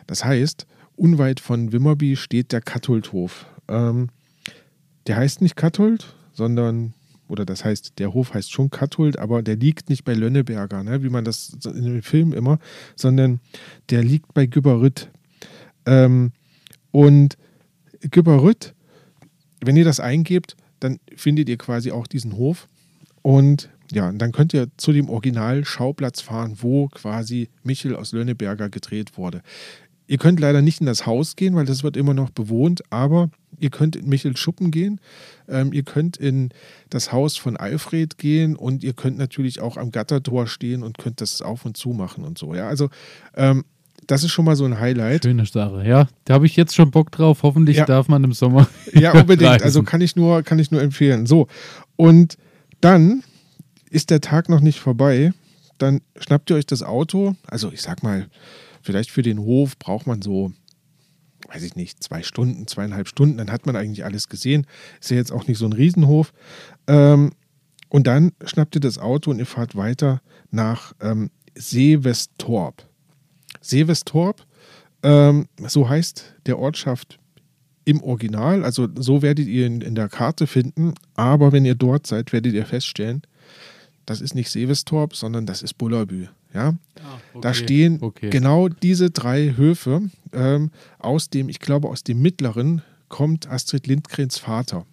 Das 0.06 0.24
heißt, 0.24 0.66
unweit 0.96 1.40
von 1.40 1.72
Wimmerby 1.72 2.16
steht 2.16 2.52
der 2.52 2.60
Kathuldhof. 2.60 3.46
Ähm, 3.68 4.08
der 5.06 5.16
heißt 5.16 5.42
nicht 5.42 5.56
Kathult, 5.56 6.14
sondern, 6.32 6.94
oder 7.28 7.44
das 7.44 7.64
heißt, 7.64 7.98
der 7.98 8.12
Hof 8.14 8.34
heißt 8.34 8.50
schon 8.50 8.70
Kathult, 8.70 9.18
aber 9.18 9.42
der 9.42 9.56
liegt 9.56 9.88
nicht 9.90 10.04
bei 10.04 10.14
Lönneberger, 10.14 10.82
ne, 10.82 11.02
wie 11.02 11.10
man 11.10 11.24
das 11.24 11.56
in 11.64 11.84
dem 11.84 12.02
Film 12.02 12.32
immer, 12.32 12.58
sondern 12.96 13.40
der 13.90 14.02
liegt 14.02 14.34
bei 14.34 14.46
Güberrütt. 14.46 15.10
Ähm, 15.86 16.32
und 16.90 17.36
Güberrütt, 18.00 18.74
wenn 19.64 19.76
ihr 19.76 19.84
das 19.84 20.00
eingebt, 20.00 20.56
dann 20.80 20.98
findet 21.16 21.48
ihr 21.48 21.58
quasi 21.58 21.90
auch 21.90 22.06
diesen 22.06 22.36
Hof. 22.36 22.68
Und 23.22 23.68
ja, 23.90 24.08
und 24.08 24.18
dann 24.18 24.32
könnt 24.32 24.52
ihr 24.52 24.68
zu 24.76 24.92
dem 24.92 25.08
Original-Schauplatz 25.08 26.20
fahren, 26.20 26.58
wo 26.60 26.88
quasi 26.88 27.48
Michel 27.62 27.96
aus 27.96 28.12
Lönneberger 28.12 28.68
gedreht 28.68 29.16
wurde. 29.16 29.42
Ihr 30.08 30.18
könnt 30.18 30.40
leider 30.40 30.60
nicht 30.62 30.80
in 30.80 30.86
das 30.86 31.06
Haus 31.06 31.36
gehen, 31.36 31.54
weil 31.54 31.66
das 31.66 31.84
wird 31.84 31.96
immer 31.96 32.14
noch 32.14 32.30
bewohnt, 32.30 32.82
aber 32.90 33.30
Ihr 33.60 33.70
könnt 33.70 33.96
in 33.96 34.08
Michels 34.08 34.38
Schuppen 34.38 34.70
gehen, 34.70 35.00
ähm, 35.48 35.72
ihr 35.72 35.82
könnt 35.82 36.16
in 36.16 36.50
das 36.90 37.10
Haus 37.12 37.36
von 37.36 37.56
Alfred 37.56 38.16
gehen 38.16 38.54
und 38.54 38.84
ihr 38.84 38.92
könnt 38.92 39.18
natürlich 39.18 39.60
auch 39.60 39.76
am 39.76 39.90
Gattertor 39.90 40.46
stehen 40.46 40.84
und 40.84 40.96
könnt 40.98 41.20
das 41.20 41.42
auf 41.42 41.64
und 41.64 41.76
zu 41.76 41.88
machen 41.88 42.22
und 42.24 42.38
so. 42.38 42.54
Ja, 42.54 42.68
also 42.68 42.88
ähm, 43.34 43.64
das 44.06 44.22
ist 44.22 44.30
schon 44.30 44.44
mal 44.44 44.54
so 44.54 44.64
ein 44.64 44.78
Highlight. 44.78 45.24
Schöne 45.24 45.44
Sache, 45.44 45.84
ja. 45.84 46.06
Da 46.24 46.34
habe 46.34 46.46
ich 46.46 46.54
jetzt 46.54 46.76
schon 46.76 46.92
Bock 46.92 47.10
drauf. 47.10 47.42
Hoffentlich 47.42 47.78
Ja. 47.78 47.84
darf 47.86 48.06
man 48.06 48.22
im 48.22 48.32
Sommer. 48.32 48.68
Ja, 48.92 49.12
unbedingt. 49.12 49.50
reisen. 49.50 49.64
Also 49.64 49.82
kann 49.82 50.02
ich 50.02 50.14
nur, 50.14 50.42
kann 50.44 50.60
ich 50.60 50.70
nur 50.70 50.80
empfehlen. 50.82 51.26
So. 51.26 51.48
Und 51.96 52.36
dann 52.80 53.24
ist 53.90 54.10
der 54.10 54.20
Tag 54.20 54.48
noch 54.48 54.60
nicht 54.60 54.78
vorbei. 54.78 55.32
Dann 55.78 56.00
schnappt 56.20 56.50
ihr 56.50 56.56
euch 56.56 56.66
das 56.66 56.84
Auto. 56.84 57.34
Also 57.48 57.72
ich 57.72 57.82
sag 57.82 58.04
mal, 58.04 58.28
vielleicht 58.88 59.10
für 59.10 59.20
den 59.20 59.40
Hof 59.40 59.78
braucht 59.78 60.06
man 60.06 60.22
so, 60.22 60.50
weiß 61.52 61.62
ich 61.62 61.76
nicht, 61.76 62.02
zwei 62.02 62.22
Stunden, 62.22 62.66
zweieinhalb 62.66 63.06
Stunden. 63.06 63.36
Dann 63.36 63.52
hat 63.52 63.66
man 63.66 63.76
eigentlich 63.76 64.06
alles 64.06 64.30
gesehen. 64.30 64.66
Ist 64.98 65.10
ja 65.10 65.18
jetzt 65.18 65.30
auch 65.30 65.46
nicht 65.46 65.58
so 65.58 65.66
ein 65.66 65.74
Riesenhof. 65.74 66.32
Ähm, 66.86 67.32
und 67.90 68.06
dann 68.06 68.32
schnappt 68.46 68.76
ihr 68.76 68.80
das 68.80 68.96
Auto 68.96 69.30
und 69.30 69.40
ihr 69.40 69.44
fahrt 69.44 69.76
weiter 69.76 70.22
nach 70.50 70.94
ähm, 71.02 71.30
Seewestorp. 71.54 72.88
Seewestorp, 73.60 74.46
ähm, 75.02 75.48
so 75.66 75.86
heißt 75.86 76.36
der 76.46 76.58
Ortschaft 76.58 77.18
im 77.84 78.02
Original. 78.02 78.64
Also 78.64 78.88
so 78.96 79.20
werdet 79.20 79.48
ihr 79.48 79.66
in, 79.66 79.82
in 79.82 79.96
der 79.96 80.08
Karte 80.08 80.46
finden. 80.46 80.94
Aber 81.14 81.52
wenn 81.52 81.66
ihr 81.66 81.74
dort 81.74 82.06
seid, 82.06 82.32
werdet 82.32 82.54
ihr 82.54 82.64
feststellen, 82.64 83.20
das 84.06 84.22
ist 84.22 84.34
nicht 84.34 84.50
Seewestorp, 84.50 85.14
sondern 85.14 85.44
das 85.44 85.60
ist 85.60 85.74
Bullerbü. 85.74 86.28
Ja? 86.54 86.74
Da 87.40 87.54
stehen 87.54 87.98
okay. 88.00 88.30
genau 88.30 88.68
diese 88.68 89.10
drei 89.10 89.54
Höfe. 89.56 90.10
Ähm, 90.32 90.70
aus 90.98 91.30
dem, 91.30 91.48
ich 91.48 91.60
glaube, 91.60 91.88
aus 91.88 92.04
dem 92.04 92.20
mittleren 92.20 92.82
kommt 93.08 93.48
Astrid 93.48 93.86
Lindgrens 93.86 94.38
Vater. 94.38 94.86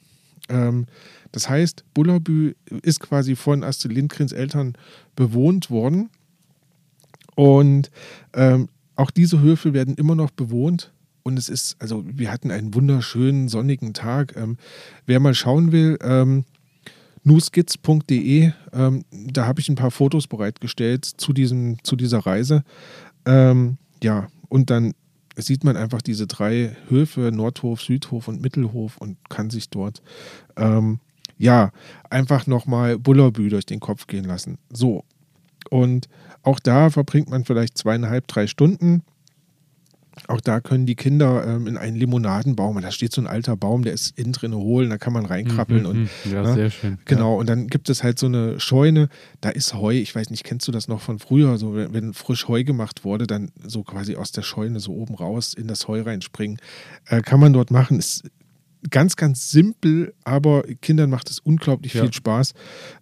Ähm, 0.50 0.86
das 1.32 1.50
heißt, 1.50 1.84
Bullerbü 1.94 2.56
ist 2.82 3.00
quasi 3.00 3.36
von 3.36 3.64
Astrid 3.64 3.94
Lindgrens 3.94 4.32
Eltern 4.32 4.74
bewohnt 5.16 5.70
worden. 5.70 6.10
Und 7.36 7.92
ähm, 8.34 8.70
auch 8.96 9.12
diese 9.12 9.42
Höfe 9.42 9.74
werden 9.74 9.96
immer 9.96 10.16
noch 10.16 10.32
bewohnt. 10.32 10.94
Und 11.24 11.38
es 11.38 11.50
ist, 11.50 11.76
also 11.80 12.04
wir 12.06 12.32
hatten 12.32 12.52
einen 12.52 12.74
wunderschönen 12.74 13.50
sonnigen 13.50 13.94
Tag. 13.94 14.36
Ähm, 14.38 14.58
wer 15.06 15.20
mal 15.20 15.34
schauen 15.34 15.72
will, 15.72 15.98
ähm, 16.02 16.46
nuskizz.de, 17.26 18.52
ähm, 18.72 19.06
da 19.12 19.46
habe 19.46 19.60
ich 19.60 19.68
ein 19.68 19.76
paar 19.76 19.92
Fotos 19.92 20.28
bereitgestellt 20.28 21.06
zu, 21.06 21.34
diesem, 21.34 21.84
zu 21.84 21.96
dieser 21.96 22.20
Reise. 22.20 22.64
Ähm, 23.26 23.78
ja, 24.02 24.28
und 24.48 24.70
dann 24.70 24.94
sieht 25.36 25.64
man 25.64 25.76
einfach 25.76 26.02
diese 26.02 26.28
drei 26.28 26.78
Höfe, 26.88 27.32
Nordhof, 27.34 27.82
Südhof 27.82 28.28
und 28.28 28.42
Mittelhof 28.42 28.98
und 28.98 29.18
kann 29.30 29.50
sich 29.50 29.70
dort 29.70 30.02
ähm, 30.56 31.00
ja 31.38 31.72
einfach 32.10 32.48
nochmal 32.48 32.98
Bullerbü 32.98 33.50
durch 33.50 33.66
den 33.66 33.80
Kopf 33.80 34.08
gehen 34.08 34.26
lassen. 34.26 34.58
So. 34.72 35.04
Und 35.70 36.08
auch 36.44 36.60
da 36.60 36.90
verbringt 36.92 37.30
man 37.30 37.44
vielleicht 37.44 37.78
zweieinhalb, 37.78 38.28
drei 38.28 38.48
Stunden. 38.48 39.02
Auch 40.28 40.40
da 40.42 40.62
können 40.62 40.86
die 40.86 40.96
Kinder 40.96 41.46
ähm, 41.46 41.68
in 41.68 41.78
einen 41.78 41.96
Limonadenbaum, 41.98 42.78
und 42.78 42.82
da 42.82 42.92
steht 42.92 43.12
so 43.14 43.22
ein 43.22 43.28
alter 43.28 43.58
Baum, 43.58 43.84
der 43.84 43.94
ist 43.94 44.18
innen 44.18 44.32
drin 44.34 44.54
hohl, 44.56 44.88
da 44.90 44.98
kann 44.98 45.14
man 45.14 45.26
reinkrabbeln 45.26 45.82
Mhm, 45.84 45.90
und 45.90 45.98
mhm. 46.00 46.10
Ja, 46.32 46.44
ne? 46.44 46.54
sehr 46.54 46.72
schön. 46.72 46.98
Genau, 47.06 47.38
und 47.40 47.48
dann 47.50 47.68
gibt 47.68 47.90
es 47.90 48.02
halt 48.04 48.18
so 48.18 48.26
eine 48.28 48.60
Scheune, 48.60 49.10
da 49.42 49.50
ist 49.50 49.74
Heu, 49.74 49.94
ich 49.94 50.16
weiß 50.16 50.30
nicht, 50.30 50.44
kennst 50.44 50.68
du 50.68 50.72
das 50.72 50.88
noch 50.88 51.02
von 51.02 51.20
früher, 51.20 51.58
so 51.58 51.76
wenn, 51.76 51.94
wenn 51.94 52.14
frisch 52.14 52.48
Heu 52.48 52.64
gemacht 52.64 53.04
wurde, 53.04 53.28
dann 53.28 53.52
so 53.66 53.84
quasi 53.84 54.16
aus 54.16 54.32
der 54.32 54.42
Scheune 54.44 54.80
so 54.80 54.94
oben 54.94 55.16
raus 55.16 55.54
in 55.54 55.68
das 55.68 55.88
Heu 55.88 56.02
reinspringen. 56.02 56.58
Äh, 57.08 57.22
kann 57.22 57.40
man 57.40 57.52
dort 57.54 57.70
machen, 57.72 58.00
ist 58.00 58.24
ganz, 58.90 59.16
ganz 59.18 59.52
simpel, 59.52 60.14
aber 60.24 60.64
Kindern 60.82 61.10
macht 61.10 61.30
es 61.30 61.40
unglaublich 61.40 61.94
Ja. 61.94 62.04
viel 62.04 62.14
Spaß. 62.14 62.54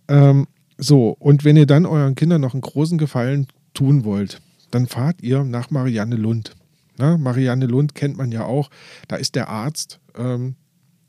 Ähm, 0.07 0.47
so, 0.77 1.15
und 1.19 1.43
wenn 1.45 1.57
ihr 1.57 1.67
dann 1.67 1.85
euren 1.85 2.15
Kindern 2.15 2.41
noch 2.41 2.53
einen 2.53 2.61
großen 2.61 2.97
Gefallen 2.97 3.47
tun 3.73 4.03
wollt, 4.03 4.41
dann 4.71 4.87
fahrt 4.87 5.21
ihr 5.21 5.43
nach 5.43 5.69
Marianne 5.69 6.15
Lund. 6.15 6.55
Na, 6.97 7.17
Marianne 7.17 7.65
Lund 7.65 7.95
kennt 7.95 8.17
man 8.17 8.31
ja 8.31 8.45
auch, 8.45 8.69
da 9.07 9.15
ist 9.15 9.35
der 9.35 9.49
Arzt, 9.49 9.99
ähm, 10.15 10.55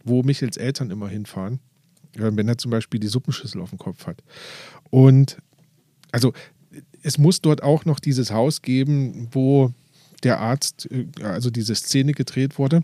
wo 0.03 0.23
Michels 0.23 0.57
Eltern 0.57 0.91
immer 0.91 1.09
hinfahren 1.09 1.61
äh, 2.17 2.31
wenn 2.35 2.49
er 2.49 2.59
zum 2.59 2.71
Beispiel 2.71 3.01
die 3.01 3.09
Suppenschüssel 3.09 3.61
auf 3.61 3.71
dem 3.71 3.79
Kopf 3.79 4.07
hat. 4.07 4.23
Und 4.91 5.39
also 6.13 6.33
es 7.03 7.19
muss 7.19 7.41
dort 7.41 7.63
auch 7.63 7.85
noch 7.85 8.01
dieses 8.01 8.31
Haus 8.31 8.63
geben, 8.63 9.29
wo 9.33 9.73
der 10.23 10.41
Arzt, 10.41 10.89
äh, 10.91 11.07
also 11.23 11.51
diese 11.51 11.75
Szene 11.75 12.13
gedreht 12.13 12.59
wurde. 12.59 12.83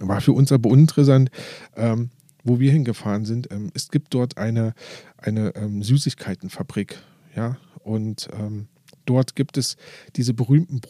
War 0.00 0.20
für 0.20 0.32
uns 0.32 0.52
aber 0.52 0.70
uninteressant, 0.70 1.30
ähm, 1.76 2.10
wo 2.44 2.58
wir 2.58 2.72
hingefahren 2.72 3.24
sind. 3.24 3.50
Ähm, 3.50 3.70
es 3.74 3.90
gibt 3.90 4.14
dort 4.14 4.38
eine, 4.38 4.74
eine 5.18 5.54
ähm, 5.54 5.82
Süßigkeitenfabrik, 5.82 6.98
ja, 7.36 7.56
und 7.80 8.28
ähm, 8.38 8.68
dort 9.04 9.36
gibt 9.36 9.56
es 9.56 9.76
diese 10.16 10.34
berühmten 10.34 10.80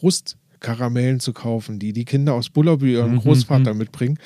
Brustkaramellen 0.63 1.19
zu 1.19 1.33
kaufen, 1.33 1.77
die 1.79 1.93
die 1.93 2.05
Kinder 2.05 2.33
aus 2.33 2.49
Bullerbü 2.49 2.93
ihren 2.93 3.11
Mhm, 3.13 3.19
Großvater 3.19 3.73
mitbringen. 3.73 4.17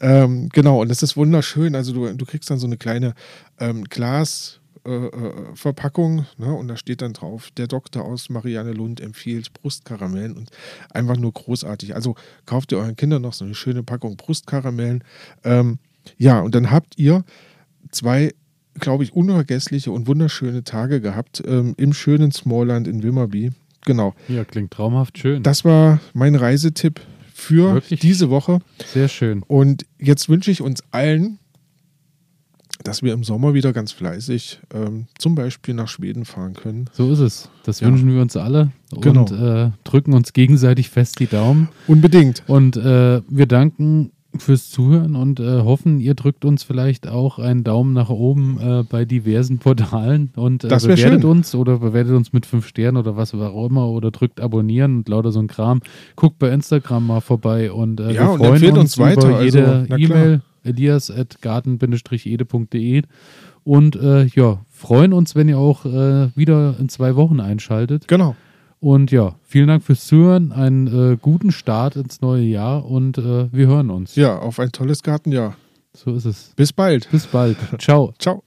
Ähm, 0.00 0.48
genau, 0.52 0.80
und 0.80 0.88
das 0.88 1.02
ist 1.02 1.16
wunderschön. 1.16 1.74
Also 1.74 1.92
du, 1.92 2.12
du 2.14 2.24
kriegst 2.24 2.50
dann 2.50 2.58
so 2.58 2.66
eine 2.66 2.76
kleine 2.78 3.14
ähm, 3.60 3.84
Glas. 3.84 4.58
äh, 4.84 4.90
äh, 4.90 5.32
Verpackung 5.54 6.26
ne? 6.38 6.52
und 6.52 6.66
da 6.66 6.76
steht 6.76 7.02
dann 7.02 7.12
drauf, 7.12 7.50
der 7.56 7.68
Doktor 7.68 8.04
aus 8.04 8.30
Marianne 8.30 8.72
Lund 8.72 9.00
empfiehlt 9.00 9.52
Brustkaramellen 9.52 10.32
und 10.36 10.50
einfach 10.90 11.16
nur 11.16 11.30
großartig. 11.32 11.94
Also 11.94 12.16
kauft 12.46 12.72
ihr 12.72 12.78
euren 12.78 12.96
Kindern 12.96 13.22
noch 13.22 13.32
so 13.32 13.44
eine 13.44 13.54
schöne 13.54 13.84
Packung 13.84 14.16
Brustkaramellen. 14.16 15.04
Ähm, 15.44 15.78
ja, 16.18 16.40
und 16.40 16.56
dann 16.56 16.72
habt 16.72 16.98
ihr 16.98 17.22
zwei, 17.92 18.32
glaube 18.74 19.04
ich, 19.04 19.12
unvergessliche 19.12 19.92
und 19.92 20.08
wunderschöne 20.08 20.64
Tage 20.64 21.00
gehabt 21.00 21.40
ähm, 21.46 21.74
im 21.76 21.92
schönen 21.92 22.32
Smallland 22.32 22.88
in 22.88 23.04
Wimmerby. 23.04 23.52
Genau, 23.84 24.14
Ja, 24.28 24.44
klingt 24.44 24.70
traumhaft 24.72 25.18
schön. 25.18 25.42
das 25.42 25.64
war 25.64 26.00
mein 26.14 26.34
Reisetipp 26.34 27.00
für 27.34 27.74
Wirklich? 27.74 28.00
diese 28.00 28.30
Woche. 28.30 28.60
Sehr 28.92 29.08
schön. 29.08 29.42
Und 29.42 29.84
jetzt 29.98 30.28
wünsche 30.28 30.50
ich 30.50 30.60
uns 30.62 30.82
allen, 30.92 31.38
dass 32.84 33.02
wir 33.02 33.12
im 33.12 33.22
Sommer 33.22 33.54
wieder 33.54 33.72
ganz 33.72 33.92
fleißig 33.92 34.60
ähm, 34.74 35.06
zum 35.18 35.34
Beispiel 35.34 35.74
nach 35.74 35.88
Schweden 35.88 36.24
fahren 36.24 36.54
können. 36.54 36.86
So 36.92 37.12
ist 37.12 37.20
es. 37.20 37.48
Das 37.64 37.80
Ja. 37.80 37.86
wünschen 37.88 38.12
wir 38.12 38.20
uns 38.20 38.36
alle 38.36 38.72
Genau. 39.00 39.20
und 39.22 39.30
äh, 39.32 39.70
drücken 39.84 40.12
uns 40.14 40.32
gegenseitig 40.32 40.90
fest 40.90 41.20
die 41.20 41.26
Daumen. 41.26 41.68
Unbedingt. 41.86 42.42
Und 42.48 42.76
äh, 42.76 43.20
wir 43.28 43.46
danken 43.46 44.10
fürs 44.38 44.70
Zuhören 44.70 45.16
und 45.16 45.40
äh, 45.40 45.60
hoffen, 45.60 46.00
ihr 46.00 46.14
drückt 46.14 46.44
uns 46.44 46.62
vielleicht 46.62 47.08
auch 47.08 47.38
einen 47.38 47.64
Daumen 47.64 47.92
nach 47.92 48.08
oben 48.08 48.58
äh, 48.60 48.84
bei 48.88 49.04
diversen 49.04 49.58
Portalen 49.58 50.30
und 50.36 50.64
äh, 50.64 50.68
bewertet 50.68 50.98
schön. 50.98 51.24
uns 51.24 51.54
oder 51.54 51.78
bewertet 51.78 52.14
uns 52.14 52.32
mit 52.32 52.46
fünf 52.46 52.66
Sternen 52.66 52.96
oder 52.96 53.16
was 53.16 53.34
auch 53.34 53.66
immer 53.66 53.88
oder 53.88 54.10
drückt 54.10 54.40
abonnieren 54.40 54.98
und 54.98 55.08
lauter 55.08 55.32
so 55.32 55.40
ein 55.40 55.48
Kram. 55.48 55.80
Guckt 56.16 56.38
bei 56.38 56.50
Instagram 56.50 57.06
mal 57.06 57.20
vorbei 57.20 57.72
und 57.72 58.00
äh, 58.00 58.12
Ja, 58.12 58.22
wir 58.22 58.30
und 58.32 58.38
freuen 58.38 58.52
empfehlt 58.54 58.72
uns 58.72 58.98
uns 58.98 58.98
weiter, 58.98 59.28
über 59.28 59.36
also, 59.36 59.58
jede 59.58 59.84
klar. 59.86 59.98
E-Mail 59.98 60.40
elias.garten-ede.de 60.64 63.02
und 63.64 63.96
äh, 63.96 64.24
ja, 64.26 64.60
freuen 64.70 65.12
uns, 65.12 65.36
wenn 65.36 65.48
ihr 65.48 65.58
auch 65.58 65.84
äh, 65.84 66.34
wieder 66.36 66.76
in 66.78 66.88
zwei 66.88 67.16
Wochen 67.16 67.40
einschaltet. 67.40 68.06
Genau. 68.08 68.34
Und 68.82 69.12
ja, 69.12 69.36
vielen 69.44 69.68
Dank 69.68 69.84
fürs 69.84 70.08
Zuhören, 70.08 70.50
einen 70.50 71.12
äh, 71.12 71.16
guten 71.16 71.52
Start 71.52 71.94
ins 71.94 72.20
neue 72.20 72.42
Jahr 72.42 72.84
und 72.84 73.16
äh, 73.16 73.46
wir 73.52 73.68
hören 73.68 73.90
uns. 73.90 74.16
Ja, 74.16 74.40
auf 74.40 74.58
ein 74.58 74.72
tolles 74.72 75.04
Gartenjahr. 75.04 75.54
So 75.94 76.12
ist 76.16 76.24
es. 76.24 76.52
Bis 76.56 76.72
bald. 76.72 77.08
Bis 77.12 77.28
bald. 77.28 77.56
Ciao. 77.78 78.12
Ciao. 78.18 78.42